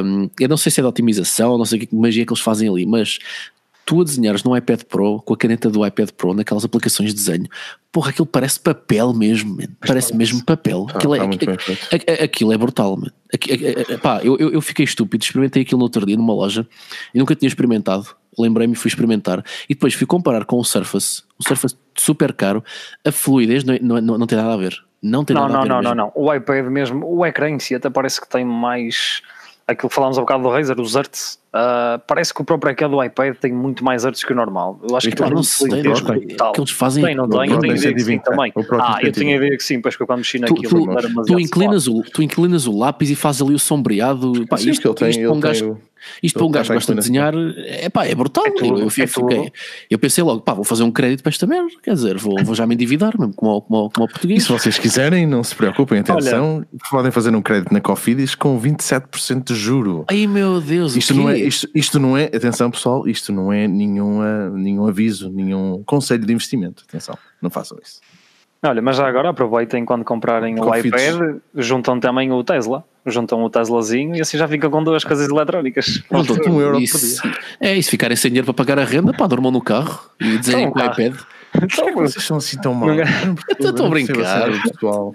Um, 0.05 0.29
eu 0.39 0.49
não 0.49 0.59
sei 0.59 0.70
se 0.70 0.79
é 0.79 0.83
de 0.83 0.89
otimização, 0.89 1.57
não 1.57 1.64
sei 1.64 1.79
o 1.79 1.87
que 1.87 1.95
magia 1.97 2.27
que 2.27 2.33
eles 2.35 2.43
fazem 2.43 2.68
ali, 2.68 2.85
mas 2.85 3.18
tu 3.85 4.01
a 4.01 4.05
desenhares 4.05 4.43
no 4.43 4.57
iPad 4.57 4.82
Pro, 4.85 5.20
com 5.22 5.35
a 5.35 5.37
caneta 5.37 5.70
do 5.70 5.87
iPad 5.87 6.11
Pro, 6.11 6.35
naquelas 6.35 6.64
aplicações 6.64 7.11
de 7.11 7.16
desenho, 7.16 7.49
porra, 7.93 8.11
aquilo 8.11 8.26
parece 8.26 8.59
papel 8.59 9.12
mesmo, 9.12 9.57
man. 9.57 9.68
parece 9.87 10.12
tá, 10.12 10.18
mesmo 10.18 10.45
papel. 10.45 10.87
Tá, 10.87 10.99
aquilo, 10.99 11.14
é, 11.14 11.18
tá 11.18 12.24
aquilo 12.24 12.53
é 12.53 12.59
brutal, 12.59 12.97
man. 12.97 13.11
Pá, 14.03 14.20
eu, 14.22 14.37
eu, 14.39 14.61
fiquei 14.61 14.85
estúpido, 14.85 15.24
experimentei 15.24 15.62
aquilo 15.62 15.78
no 15.78 15.85
outro 15.85 16.05
dia 16.07 16.16
numa 16.16 16.35
loja 16.35 16.66
e 17.14 17.18
nunca 17.18 17.35
tinha 17.35 17.49
experimentado. 17.49 18.07
Lembrei-me 18.39 18.74
fui 18.74 18.89
experimentar. 18.89 19.45
E 19.68 19.74
depois 19.74 19.95
fui 19.95 20.07
comparar 20.07 20.45
com 20.45 20.59
o 20.59 20.64
Surface, 20.64 21.22
o 21.39 21.47
Surface 21.47 21.76
super 21.97 22.32
caro, 22.32 22.64
a 23.05 23.12
fluidez 23.12 23.64
não, 23.64 23.76
não, 23.80 24.01
não, 24.01 24.18
não 24.18 24.26
tem 24.26 24.37
nada 24.39 24.53
a 24.53 24.57
ver. 24.57 24.74
Não 25.03 25.24
tem 25.24 25.35
não, 25.35 25.43
nada 25.43 25.53
não, 25.53 25.61
a 25.61 25.62
ver. 25.62 25.68
Não, 25.68 25.82
não, 25.82 25.95
não, 25.95 26.05
não. 26.07 26.12
O 26.14 26.35
iPad 26.35 26.66
mesmo, 26.66 27.07
o 27.07 27.24
ecrã 27.24 27.51
em 27.51 27.59
si 27.59 27.74
até 27.74 27.91
parece 27.91 28.20
que 28.20 28.28
tem 28.28 28.45
mais 28.45 29.22
aquilo 29.66 29.89
que 29.89 29.95
falámos 29.95 30.18
há 30.18 30.20
bocado 30.20 30.43
do 30.43 30.51
Razer, 30.51 30.80
os 30.80 30.97
arts, 30.97 31.39
uh, 31.55 31.98
parece 32.07 32.34
que 32.34 32.42
o 32.42 32.44
próprio 32.44 32.72
ecrã 32.72 32.90
do 32.90 33.02
iPad 33.02 33.36
tem 33.36 33.52
muito 33.52 33.84
mais 33.84 34.05
arts 34.05 34.24
que 34.24 34.32
o 34.32 34.36
normal. 34.36 34.80
Eu 34.88 34.96
acho 34.96 35.11
que 35.11 35.22
não 35.22 35.42
sei, 35.42 35.68
que 35.68 36.61
eles 36.61 36.70
fazem. 36.70 37.05
Tem, 37.05 37.14
não 37.14 37.28
tem, 37.28 37.50
eu 37.50 37.59
tenho 37.59 37.72
a 37.72 37.76
ideia 37.76 37.94
que 37.94 38.00
sim 38.00 38.18
também. 38.18 38.52
Ah, 38.80 38.98
eu 39.02 39.12
tenho 39.12 39.30
a 39.30 39.36
ideia 39.36 39.57
que 39.57 39.64
sim, 39.64 39.80
pois 39.80 39.96
que 39.96 40.02
eu 40.02 40.07
quando 40.07 40.18
mexi 40.18 40.38
naquilo 40.38 40.62
tu, 40.62 40.86
tu, 40.86 41.22
tu, 41.26 41.40
inclinas 41.40 41.86
o, 41.86 42.02
tu 42.02 42.22
inclinas 42.22 42.66
o 42.66 42.76
lápis 42.76 43.11
e 43.11 43.14
fazes 43.14 43.42
ali 43.42 43.55
o 43.55 43.59
sombreado. 43.59 44.46
Pá, 44.48 44.57
sim, 44.57 44.70
isto, 44.70 44.88
isto, 44.88 45.07
isto 45.07 45.22
para 45.22 45.32
um 45.32 45.40
gajo 45.40 45.78
isto 46.22 46.38
para 46.38 46.46
um 46.46 46.50
gajo 46.50 46.68
que 46.68 46.74
gosta 46.74 46.94
de 46.94 47.00
desenhar 47.00 47.34
é 47.66 47.88
pá, 47.88 48.07
é 48.07 48.14
brutal. 48.14 48.46
É 48.46 48.50
tudo, 48.50 48.74
eu, 48.74 48.78
eu, 48.80 48.86
é 48.86 48.90
fiquei, 48.90 49.52
eu, 49.90 49.98
pensei 49.98 50.22
logo, 50.22 50.40
pá, 50.40 50.55
vou 50.55 50.64
fazer 50.64 50.82
um 50.82 50.90
crédito 50.90 51.22
para 51.22 51.30
esta 51.30 51.46
merda, 51.46 51.70
quer 51.82 51.94
dizer, 51.94 52.18
vou, 52.18 52.36
vou 52.44 52.55
já 52.55 52.66
me 52.66 52.74
endividar 52.74 53.18
mesmo 53.18 53.34
como, 53.34 53.61
como, 53.62 53.90
como 53.90 54.09
português. 54.09 54.42
E 54.42 54.46
se 54.46 54.52
vocês 54.52 54.78
quiserem, 54.78 55.26
não 55.26 55.42
se 55.42 55.55
preocupem, 55.55 56.00
atenção, 56.00 56.57
Olha, 56.57 56.66
podem 56.90 57.11
fazer 57.11 57.34
um 57.34 57.42
crédito 57.42 57.72
na 57.72 57.80
Cofidis 57.80 58.34
com 58.34 58.61
27% 58.61 59.44
de 59.44 59.55
juro. 59.55 60.05
Ai 60.09 60.26
meu 60.26 60.61
Deus, 60.61 60.96
isto 60.96 61.14
não 61.14 61.28
é 61.28 61.38
isto, 61.45 61.68
isto 61.74 62.01
não 62.01 62.16
é, 62.16 62.24
atenção 62.24 62.70
pessoal, 62.70 63.07
isto 63.09 63.32
não 63.32 63.53
é 63.53 63.66
nenhuma, 63.68 64.51
nenhum 64.51 64.86
aviso, 64.86 65.30
nenhum 65.30 65.82
conselho 65.84 66.24
de 66.24 66.32
investimento. 66.32 66.84
Atenção, 66.88 67.16
não 67.40 67.51
façam 67.51 67.78
isso. 67.82 68.01
Olha, 68.66 68.81
mas 68.81 68.97
já 68.97 69.06
agora 69.06 69.28
aproveitem 69.28 69.85
quando 69.85 70.05
comprarem 70.05 70.59
o 70.59 70.74
iPad, 70.74 71.36
juntam 71.55 72.01
também 72.01 72.32
o 72.32 72.43
Tesla, 72.43 72.82
juntam 73.05 73.43
o 73.44 73.51
Teslazinho 73.51 74.16
e 74.16 74.23
assim 74.23 74.39
já 74.39 74.48
ficam 74.48 74.70
com 74.70 74.82
duas 74.82 75.05
coisas 75.05 75.28
eletrónicas. 75.28 75.98
Pronto, 76.09 76.32
um 76.48 76.60
euro 76.60 76.81
isso, 76.81 77.20
por 77.20 77.31
dia. 77.31 77.39
É, 77.60 77.77
e 77.77 77.82
se 77.82 77.90
ficarem 77.90 78.16
sem 78.16 78.31
dinheiro 78.31 78.47
para 78.47 78.55
pagar 78.55 78.78
a 78.78 78.85
renda, 78.85 79.12
pá, 79.12 79.27
dormam 79.27 79.52
no 79.52 79.60
carro 79.60 80.09
e 80.19 80.39
dizerem 80.39 80.70
com 80.70 80.78
o 80.78 80.82
iPad. 80.82 81.14
Então, 81.62 81.94
vocês 81.94 82.24
são 82.24 82.39
assim 82.39 82.59
tão 82.59 82.73
mal. 82.73 82.89
Estou 83.60 83.86
a 83.86 83.90
brincar. 83.90 84.51
Pessoal. 84.62 85.14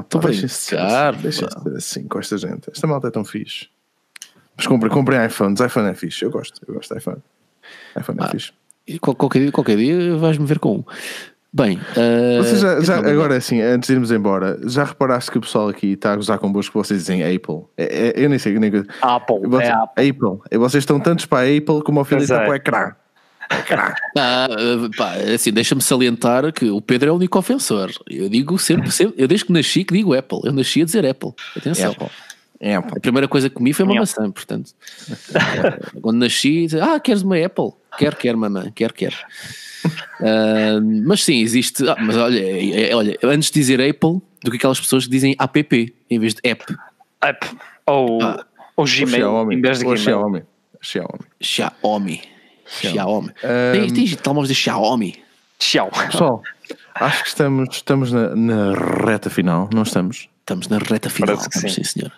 Estou 0.00 0.20
a 0.20 0.24
brincar. 0.24 1.16
Deixa 1.16 1.46
de 1.46 1.62
ser 1.62 1.76
assim 1.76 2.06
com 2.06 2.20
esta 2.20 2.38
gente. 2.38 2.70
Esta 2.70 2.86
malta 2.86 3.08
é 3.08 3.10
tão 3.10 3.24
fixe. 3.24 3.66
Mas 4.56 4.66
comprem, 4.66 4.92
comprem 4.92 5.24
iPhones. 5.26 5.60
iPhone 5.60 5.88
é 5.88 5.94
fixe. 5.94 6.24
Eu 6.24 6.30
gosto. 6.30 6.60
Eu 6.66 6.74
gosto 6.74 6.92
de 6.92 6.98
iPhone. 6.98 7.18
iPhone 7.98 8.18
é 8.20 8.24
ah, 8.24 8.28
fixe. 8.28 8.52
E 8.86 8.98
qualquer 8.98 9.40
dia, 9.40 9.52
qualquer 9.52 9.76
dia 9.76 10.16
vais-me 10.16 10.46
ver 10.46 10.58
com 10.58 10.76
um. 10.76 10.84
Bem, 11.56 11.78
uh, 11.78 12.56
já, 12.56 12.80
já 12.80 12.96
agora 12.98 13.36
assim, 13.36 13.60
antes 13.60 13.86
de 13.86 13.92
irmos 13.92 14.10
embora, 14.10 14.58
já 14.66 14.82
reparaste 14.82 15.30
que 15.30 15.38
o 15.38 15.40
pessoal 15.40 15.68
aqui 15.68 15.92
está 15.92 16.12
a 16.12 16.16
gozar 16.16 16.36
convosco 16.40 16.72
que 16.72 16.78
vocês 16.78 16.98
dizem 16.98 17.22
Apple? 17.22 17.62
É, 17.76 18.08
é, 18.08 18.12
eu 18.16 18.28
nem 18.28 18.40
sei. 18.40 18.58
Nem... 18.58 18.72
Apple, 19.00 19.40
vocês, 19.46 19.68
é 19.68 19.72
Apple. 19.72 20.10
Apple. 20.10 20.38
E 20.50 20.58
vocês 20.58 20.82
estão 20.82 20.98
tantos 20.98 21.26
para 21.26 21.46
a 21.46 21.56
Apple 21.56 21.80
como 21.84 22.00
o 22.00 22.16
está 22.16 22.40
para 22.40 22.50
o 22.50 22.54
ecrã. 22.54 22.92
Ah, 24.16 24.48
pá, 24.96 25.12
assim, 25.34 25.52
deixa-me 25.52 25.82
salientar 25.82 26.50
que 26.52 26.70
o 26.70 26.80
Pedro 26.80 27.10
é 27.10 27.12
o 27.12 27.16
único 27.16 27.38
ofensor. 27.38 27.90
Eu 28.08 28.28
digo 28.28 28.58
sempre, 28.58 28.90
sempre, 28.90 29.22
eu 29.22 29.28
desde 29.28 29.46
que 29.46 29.52
nasci 29.52 29.84
que 29.84 29.92
digo 29.92 30.14
Apple. 30.14 30.40
Eu 30.44 30.52
nasci 30.52 30.82
a 30.82 30.84
dizer 30.84 31.06
Apple. 31.06 31.32
Atenção. 31.54 31.92
Apple. 31.92 32.08
É, 32.64 32.76
a 32.76 32.82
primeira 32.82 33.28
coisa 33.28 33.50
que 33.50 33.56
comi 33.56 33.74
foi 33.74 33.84
uma 33.84 33.94
maçã, 33.94 34.30
portanto. 34.30 34.72
Quando 36.00 36.16
nasci, 36.16 36.66
ah, 36.80 36.98
queres 36.98 37.20
uma 37.20 37.36
Apple? 37.36 37.72
Quer, 37.98 38.14
quer, 38.14 38.34
mamãe, 38.34 38.72
quer, 38.74 38.90
quer. 38.90 39.12
Uh, 40.18 40.80
mas 41.04 41.22
sim, 41.22 41.42
existe. 41.42 41.86
Ah, 41.86 41.94
mas 42.00 42.16
olha, 42.16 42.40
é, 42.40 42.90
é, 42.90 42.96
olha, 42.96 43.18
antes 43.22 43.50
de 43.50 43.60
dizer 43.60 43.82
Apple, 43.82 44.18
do 44.42 44.50
que 44.50 44.56
aquelas 44.56 44.80
pessoas 44.80 45.04
que 45.04 45.10
dizem 45.10 45.36
app 45.38 45.94
em 46.08 46.18
vez 46.18 46.32
de 46.32 46.40
app. 46.42 46.64
App. 47.20 47.46
Ou, 47.84 48.22
ah, 48.22 48.46
ou 48.74 48.86
Gmail 48.86 49.52
em 49.52 49.60
vez 49.60 49.80
de 49.80 49.84
Gmail. 49.84 49.98
Xiaomi. 49.98 50.42
Xiaomi. 50.80 51.24
Xiaomi. 51.42 52.22
Xiaomi. 52.66 53.28
Um, 53.28 53.94
tem, 53.94 54.16
telemóveis 54.16 54.48
de 54.48 54.54
Xiaomi. 54.54 55.22
Xiao. 55.60 55.90
Pessoal, 55.90 56.42
acho 56.94 57.22
que 57.24 57.28
estamos, 57.28 57.76
estamos 57.76 58.10
na, 58.10 58.34
na 58.34 58.72
reta 58.72 59.28
final, 59.28 59.68
não 59.70 59.82
estamos? 59.82 60.30
Estamos 60.40 60.68
na 60.68 60.78
reta 60.78 61.10
final, 61.10 61.36
estamos, 61.36 61.74
sim, 61.74 61.84
senhor. 61.84 62.10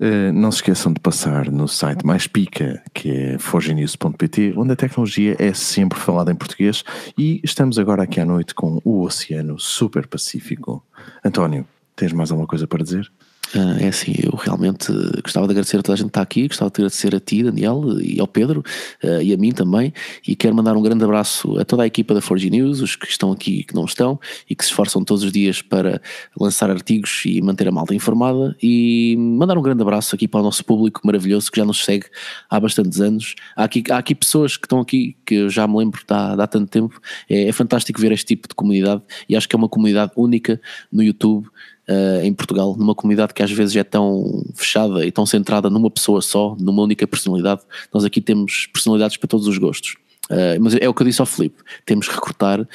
Uh, 0.00 0.32
não 0.32 0.50
se 0.50 0.56
esqueçam 0.58 0.94
de 0.94 0.98
passar 0.98 1.50
no 1.50 1.68
site 1.68 2.06
mais 2.06 2.26
pica, 2.26 2.82
que 2.94 3.10
é 3.10 3.38
forgenews.pt, 3.38 4.54
onde 4.56 4.72
a 4.72 4.76
tecnologia 4.76 5.36
é 5.38 5.52
sempre 5.52 5.98
falada 5.98 6.32
em 6.32 6.34
português 6.34 6.82
e 7.18 7.38
estamos 7.44 7.78
agora 7.78 8.04
aqui 8.04 8.18
à 8.18 8.24
noite 8.24 8.54
com 8.54 8.80
o 8.82 9.02
Oceano 9.02 9.58
Super 9.60 10.06
Pacífico. 10.06 10.82
António, 11.22 11.66
tens 11.94 12.14
mais 12.14 12.30
alguma 12.30 12.48
coisa 12.48 12.66
para 12.66 12.82
dizer? 12.82 13.12
Uh, 13.54 13.84
é 13.84 13.88
assim, 13.88 14.12
eu 14.22 14.36
realmente 14.36 14.92
gostava 15.22 15.46
de 15.46 15.52
agradecer 15.52 15.78
a 15.78 15.82
toda 15.82 15.94
a 15.94 15.96
gente 15.96 16.06
que 16.06 16.10
está 16.10 16.22
aqui, 16.22 16.46
gostava 16.46 16.70
de 16.70 16.74
agradecer 16.76 17.14
a 17.16 17.20
ti, 17.20 17.42
Daniel, 17.42 18.00
e 18.00 18.20
ao 18.20 18.26
Pedro, 18.28 18.62
uh, 19.02 19.20
e 19.20 19.34
a 19.34 19.36
mim 19.36 19.50
também, 19.50 19.92
e 20.26 20.36
quero 20.36 20.54
mandar 20.54 20.76
um 20.76 20.82
grande 20.82 21.02
abraço 21.02 21.58
a 21.58 21.64
toda 21.64 21.82
a 21.82 21.86
equipa 21.86 22.14
da 22.14 22.20
Forge 22.20 22.48
News, 22.48 22.80
os 22.80 22.94
que 22.94 23.08
estão 23.08 23.32
aqui 23.32 23.60
e 23.60 23.64
que 23.64 23.74
não 23.74 23.84
estão, 23.84 24.20
e 24.48 24.54
que 24.54 24.64
se 24.64 24.70
esforçam 24.70 25.02
todos 25.02 25.24
os 25.24 25.32
dias 25.32 25.62
para 25.62 26.00
lançar 26.38 26.70
artigos 26.70 27.22
e 27.26 27.42
manter 27.42 27.66
a 27.66 27.72
malta 27.72 27.92
informada, 27.92 28.56
e 28.62 29.16
mandar 29.18 29.58
um 29.58 29.62
grande 29.62 29.82
abraço 29.82 30.14
aqui 30.14 30.28
para 30.28 30.40
o 30.40 30.44
nosso 30.44 30.64
público 30.64 31.00
maravilhoso 31.04 31.50
que 31.50 31.58
já 31.58 31.64
nos 31.64 31.84
segue 31.84 32.06
há 32.48 32.60
bastantes 32.60 33.00
anos. 33.00 33.34
Há 33.56 33.64
aqui, 33.64 33.82
há 33.90 33.98
aqui 33.98 34.14
pessoas 34.14 34.56
que 34.56 34.66
estão 34.66 34.78
aqui 34.78 35.16
que 35.26 35.34
eu 35.34 35.50
já 35.50 35.66
me 35.66 35.76
lembro 35.76 36.00
há, 36.08 36.34
há 36.34 36.46
tanto 36.46 36.70
tempo, 36.70 37.00
é, 37.28 37.48
é 37.48 37.52
fantástico 37.52 38.00
ver 38.00 38.12
este 38.12 38.26
tipo 38.26 38.46
de 38.46 38.54
comunidade, 38.54 39.02
e 39.28 39.34
acho 39.34 39.48
que 39.48 39.56
é 39.56 39.58
uma 39.58 39.68
comunidade 39.68 40.12
única 40.14 40.60
no 40.92 41.02
YouTube 41.02 41.48
uh, 41.90 42.24
em 42.24 42.32
Portugal, 42.32 42.76
numa 42.78 42.94
comunidade 42.94 43.34
que 43.34 43.42
às 43.42 43.50
vezes 43.50 43.74
é 43.76 43.84
tão 43.84 44.44
fechada 44.54 45.04
e 45.04 45.10
tão 45.10 45.26
centrada 45.26 45.68
numa 45.68 45.90
pessoa 45.90 46.22
só, 46.22 46.56
numa 46.58 46.82
única 46.82 47.06
personalidade. 47.06 47.62
Nós 47.92 48.04
aqui 48.04 48.20
temos 48.20 48.68
personalidades 48.72 49.16
para 49.16 49.28
todos 49.28 49.46
os 49.46 49.58
gostos. 49.58 49.96
Uh, 50.30 50.60
mas 50.60 50.76
é 50.76 50.88
o 50.88 50.94
que 50.94 51.02
eu 51.02 51.06
disse 51.06 51.20
ao 51.20 51.26
Filipe: 51.26 51.60
temos 51.84 52.06
que 52.06 52.14
recrutar 52.14 52.60
uh, 52.60 52.66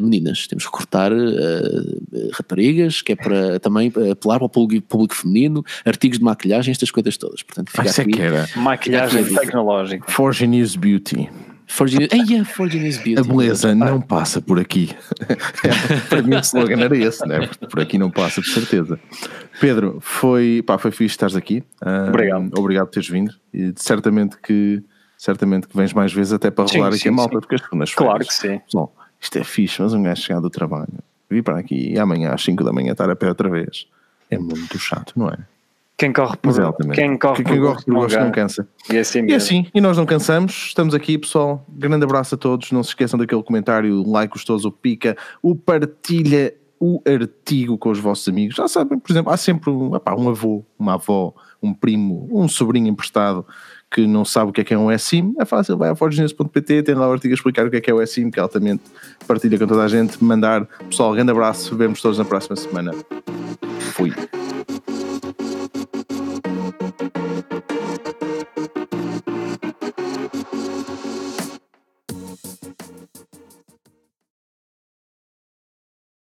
meninas, 0.00 0.46
temos 0.46 0.64
que 0.64 0.70
recrutar 0.70 1.12
uh, 1.12 2.30
raparigas, 2.32 3.02
que 3.02 3.12
é 3.12 3.16
para 3.16 3.58
também 3.58 3.92
apelar 4.12 4.38
para 4.38 4.46
o 4.46 4.48
público, 4.48 4.86
público, 4.86 5.14
feminino, 5.16 5.64
artigos 5.84 6.18
de 6.18 6.24
maquilhagem, 6.24 6.70
estas 6.70 6.92
coisas 6.92 7.16
todas. 7.16 7.42
Portanto, 7.42 7.72
fica 7.72 7.88
Isso 7.88 8.00
é 8.00 8.04
que 8.04 8.20
era. 8.20 8.48
Maquilhagem 8.54 9.24
tecnológica. 9.24 10.08
Forge 10.08 10.46
News 10.46 10.76
Beauty. 10.76 11.28
Is 12.86 12.98
beauty. 12.98 13.20
A 13.20 13.24
beleza 13.24 13.74
não 13.74 14.00
passa 14.00 14.40
por 14.40 14.58
aqui. 14.58 14.90
Para 16.08 16.22
mim 16.22 16.34
o 16.34 16.40
slogan 16.40 16.80
era 16.80 16.96
esse, 16.96 17.26
né? 17.26 17.48
por 17.70 17.80
aqui 17.80 17.98
não 17.98 18.10
passa, 18.10 18.40
de 18.40 18.48
certeza. 18.48 18.98
Pedro, 19.60 19.98
foi, 20.00 20.62
pá, 20.66 20.78
foi 20.78 20.90
fixe 20.90 21.14
estares 21.14 21.36
aqui. 21.36 21.62
Uh, 21.82 22.08
obrigado. 22.08 22.50
Obrigado 22.58 22.86
por 22.86 22.92
teres 22.92 23.08
vindo. 23.08 23.34
E 23.52 23.72
certamente 23.76 24.36
que, 24.42 24.82
certamente 25.16 25.66
que 25.66 25.76
vens 25.76 25.92
mais 25.92 26.12
vezes 26.12 26.32
até 26.32 26.50
para 26.50 26.64
rolar 26.64 26.90
sim, 26.92 26.96
aqui 26.96 26.98
sim, 26.98 27.08
a 27.08 27.12
malta, 27.12 27.34
sim. 27.34 27.40
porque 27.40 27.54
as 27.54 27.60
segundas 27.62 27.94
Claro 27.94 28.24
que 28.26 28.34
sim. 28.34 28.60
Bom, 28.72 28.92
isto 29.20 29.38
é 29.38 29.44
fixe, 29.44 29.80
mas 29.80 29.94
um 29.94 30.02
gajo 30.02 30.20
chegar 30.22 30.40
do 30.40 30.50
trabalho, 30.50 30.98
vir 31.30 31.42
para 31.42 31.58
aqui 31.58 31.92
e 31.92 31.98
amanhã 31.98 32.32
às 32.32 32.42
5 32.42 32.62
da 32.64 32.72
manhã 32.72 32.92
estar 32.92 33.08
a 33.08 33.16
pé 33.16 33.28
outra 33.28 33.48
vez. 33.48 33.86
É 34.30 34.38
muito 34.38 34.78
chato, 34.78 35.12
não 35.16 35.28
é? 35.28 35.38
Quem 36.02 36.12
corre 36.12 36.36
por, 36.36 36.52
quem 36.92 37.16
corre 37.16 37.44
quem 37.44 37.44
por, 37.44 37.74
corre 37.74 37.84
por 37.84 37.94
gosto 37.94 38.18
não 38.18 38.32
cansa. 38.32 38.66
E 38.92 38.98
assim, 38.98 39.24
e 39.24 39.34
assim, 39.34 39.66
e 39.72 39.80
nós 39.80 39.96
não 39.96 40.04
cansamos. 40.04 40.64
Estamos 40.66 40.96
aqui, 40.96 41.16
pessoal. 41.16 41.64
Grande 41.68 42.04
abraço 42.04 42.34
a 42.34 42.38
todos. 42.38 42.72
Não 42.72 42.82
se 42.82 42.88
esqueçam 42.88 43.16
daquele 43.16 43.40
comentário, 43.44 44.00
o 44.00 44.10
like 44.10 44.32
gostoso, 44.32 44.66
o 44.66 44.72
pica, 44.72 45.16
o 45.40 45.54
partilha 45.54 46.52
o 46.80 47.00
artigo 47.06 47.78
com 47.78 47.90
os 47.90 48.00
vossos 48.00 48.26
amigos. 48.26 48.56
Já 48.56 48.66
sabem, 48.66 48.98
por 48.98 49.12
exemplo, 49.12 49.32
há 49.32 49.36
sempre 49.36 49.70
um, 49.70 49.94
epá, 49.94 50.16
um 50.16 50.28
avô, 50.28 50.64
uma 50.76 50.94
avó, 50.94 51.32
um 51.62 51.72
primo, 51.72 52.28
um 52.32 52.48
sobrinho 52.48 52.88
emprestado 52.88 53.46
que 53.88 54.04
não 54.04 54.24
sabe 54.24 54.50
o 54.50 54.52
que 54.52 54.62
é 54.62 54.64
que 54.64 54.74
é 54.74 54.78
um 54.78 54.98
SIM, 54.98 55.32
é 55.38 55.44
fácil, 55.44 55.76
vai 55.76 55.90
a 55.90 55.94
forgenews.pt, 55.94 56.82
tem 56.82 56.94
lá 56.96 57.08
o 57.08 57.12
artigo 57.12 57.32
a 57.32 57.36
explicar 57.36 57.64
o 57.64 57.70
que 57.70 57.76
é 57.76 57.80
que 57.80 57.90
é 57.90 57.94
o 57.94 58.04
SIM, 58.04 58.28
que 58.32 58.40
altamente 58.40 58.82
partilha 59.28 59.56
com 59.56 59.66
toda 59.68 59.84
a 59.84 59.88
gente, 59.88 60.22
mandar. 60.24 60.66
Pessoal, 60.88 61.12
grande 61.12 61.30
abraço, 61.30 61.76
vemos 61.76 62.02
todos 62.02 62.18
na 62.18 62.24
próxima 62.24 62.56
semana. 62.56 62.92
Fui. 63.92 64.12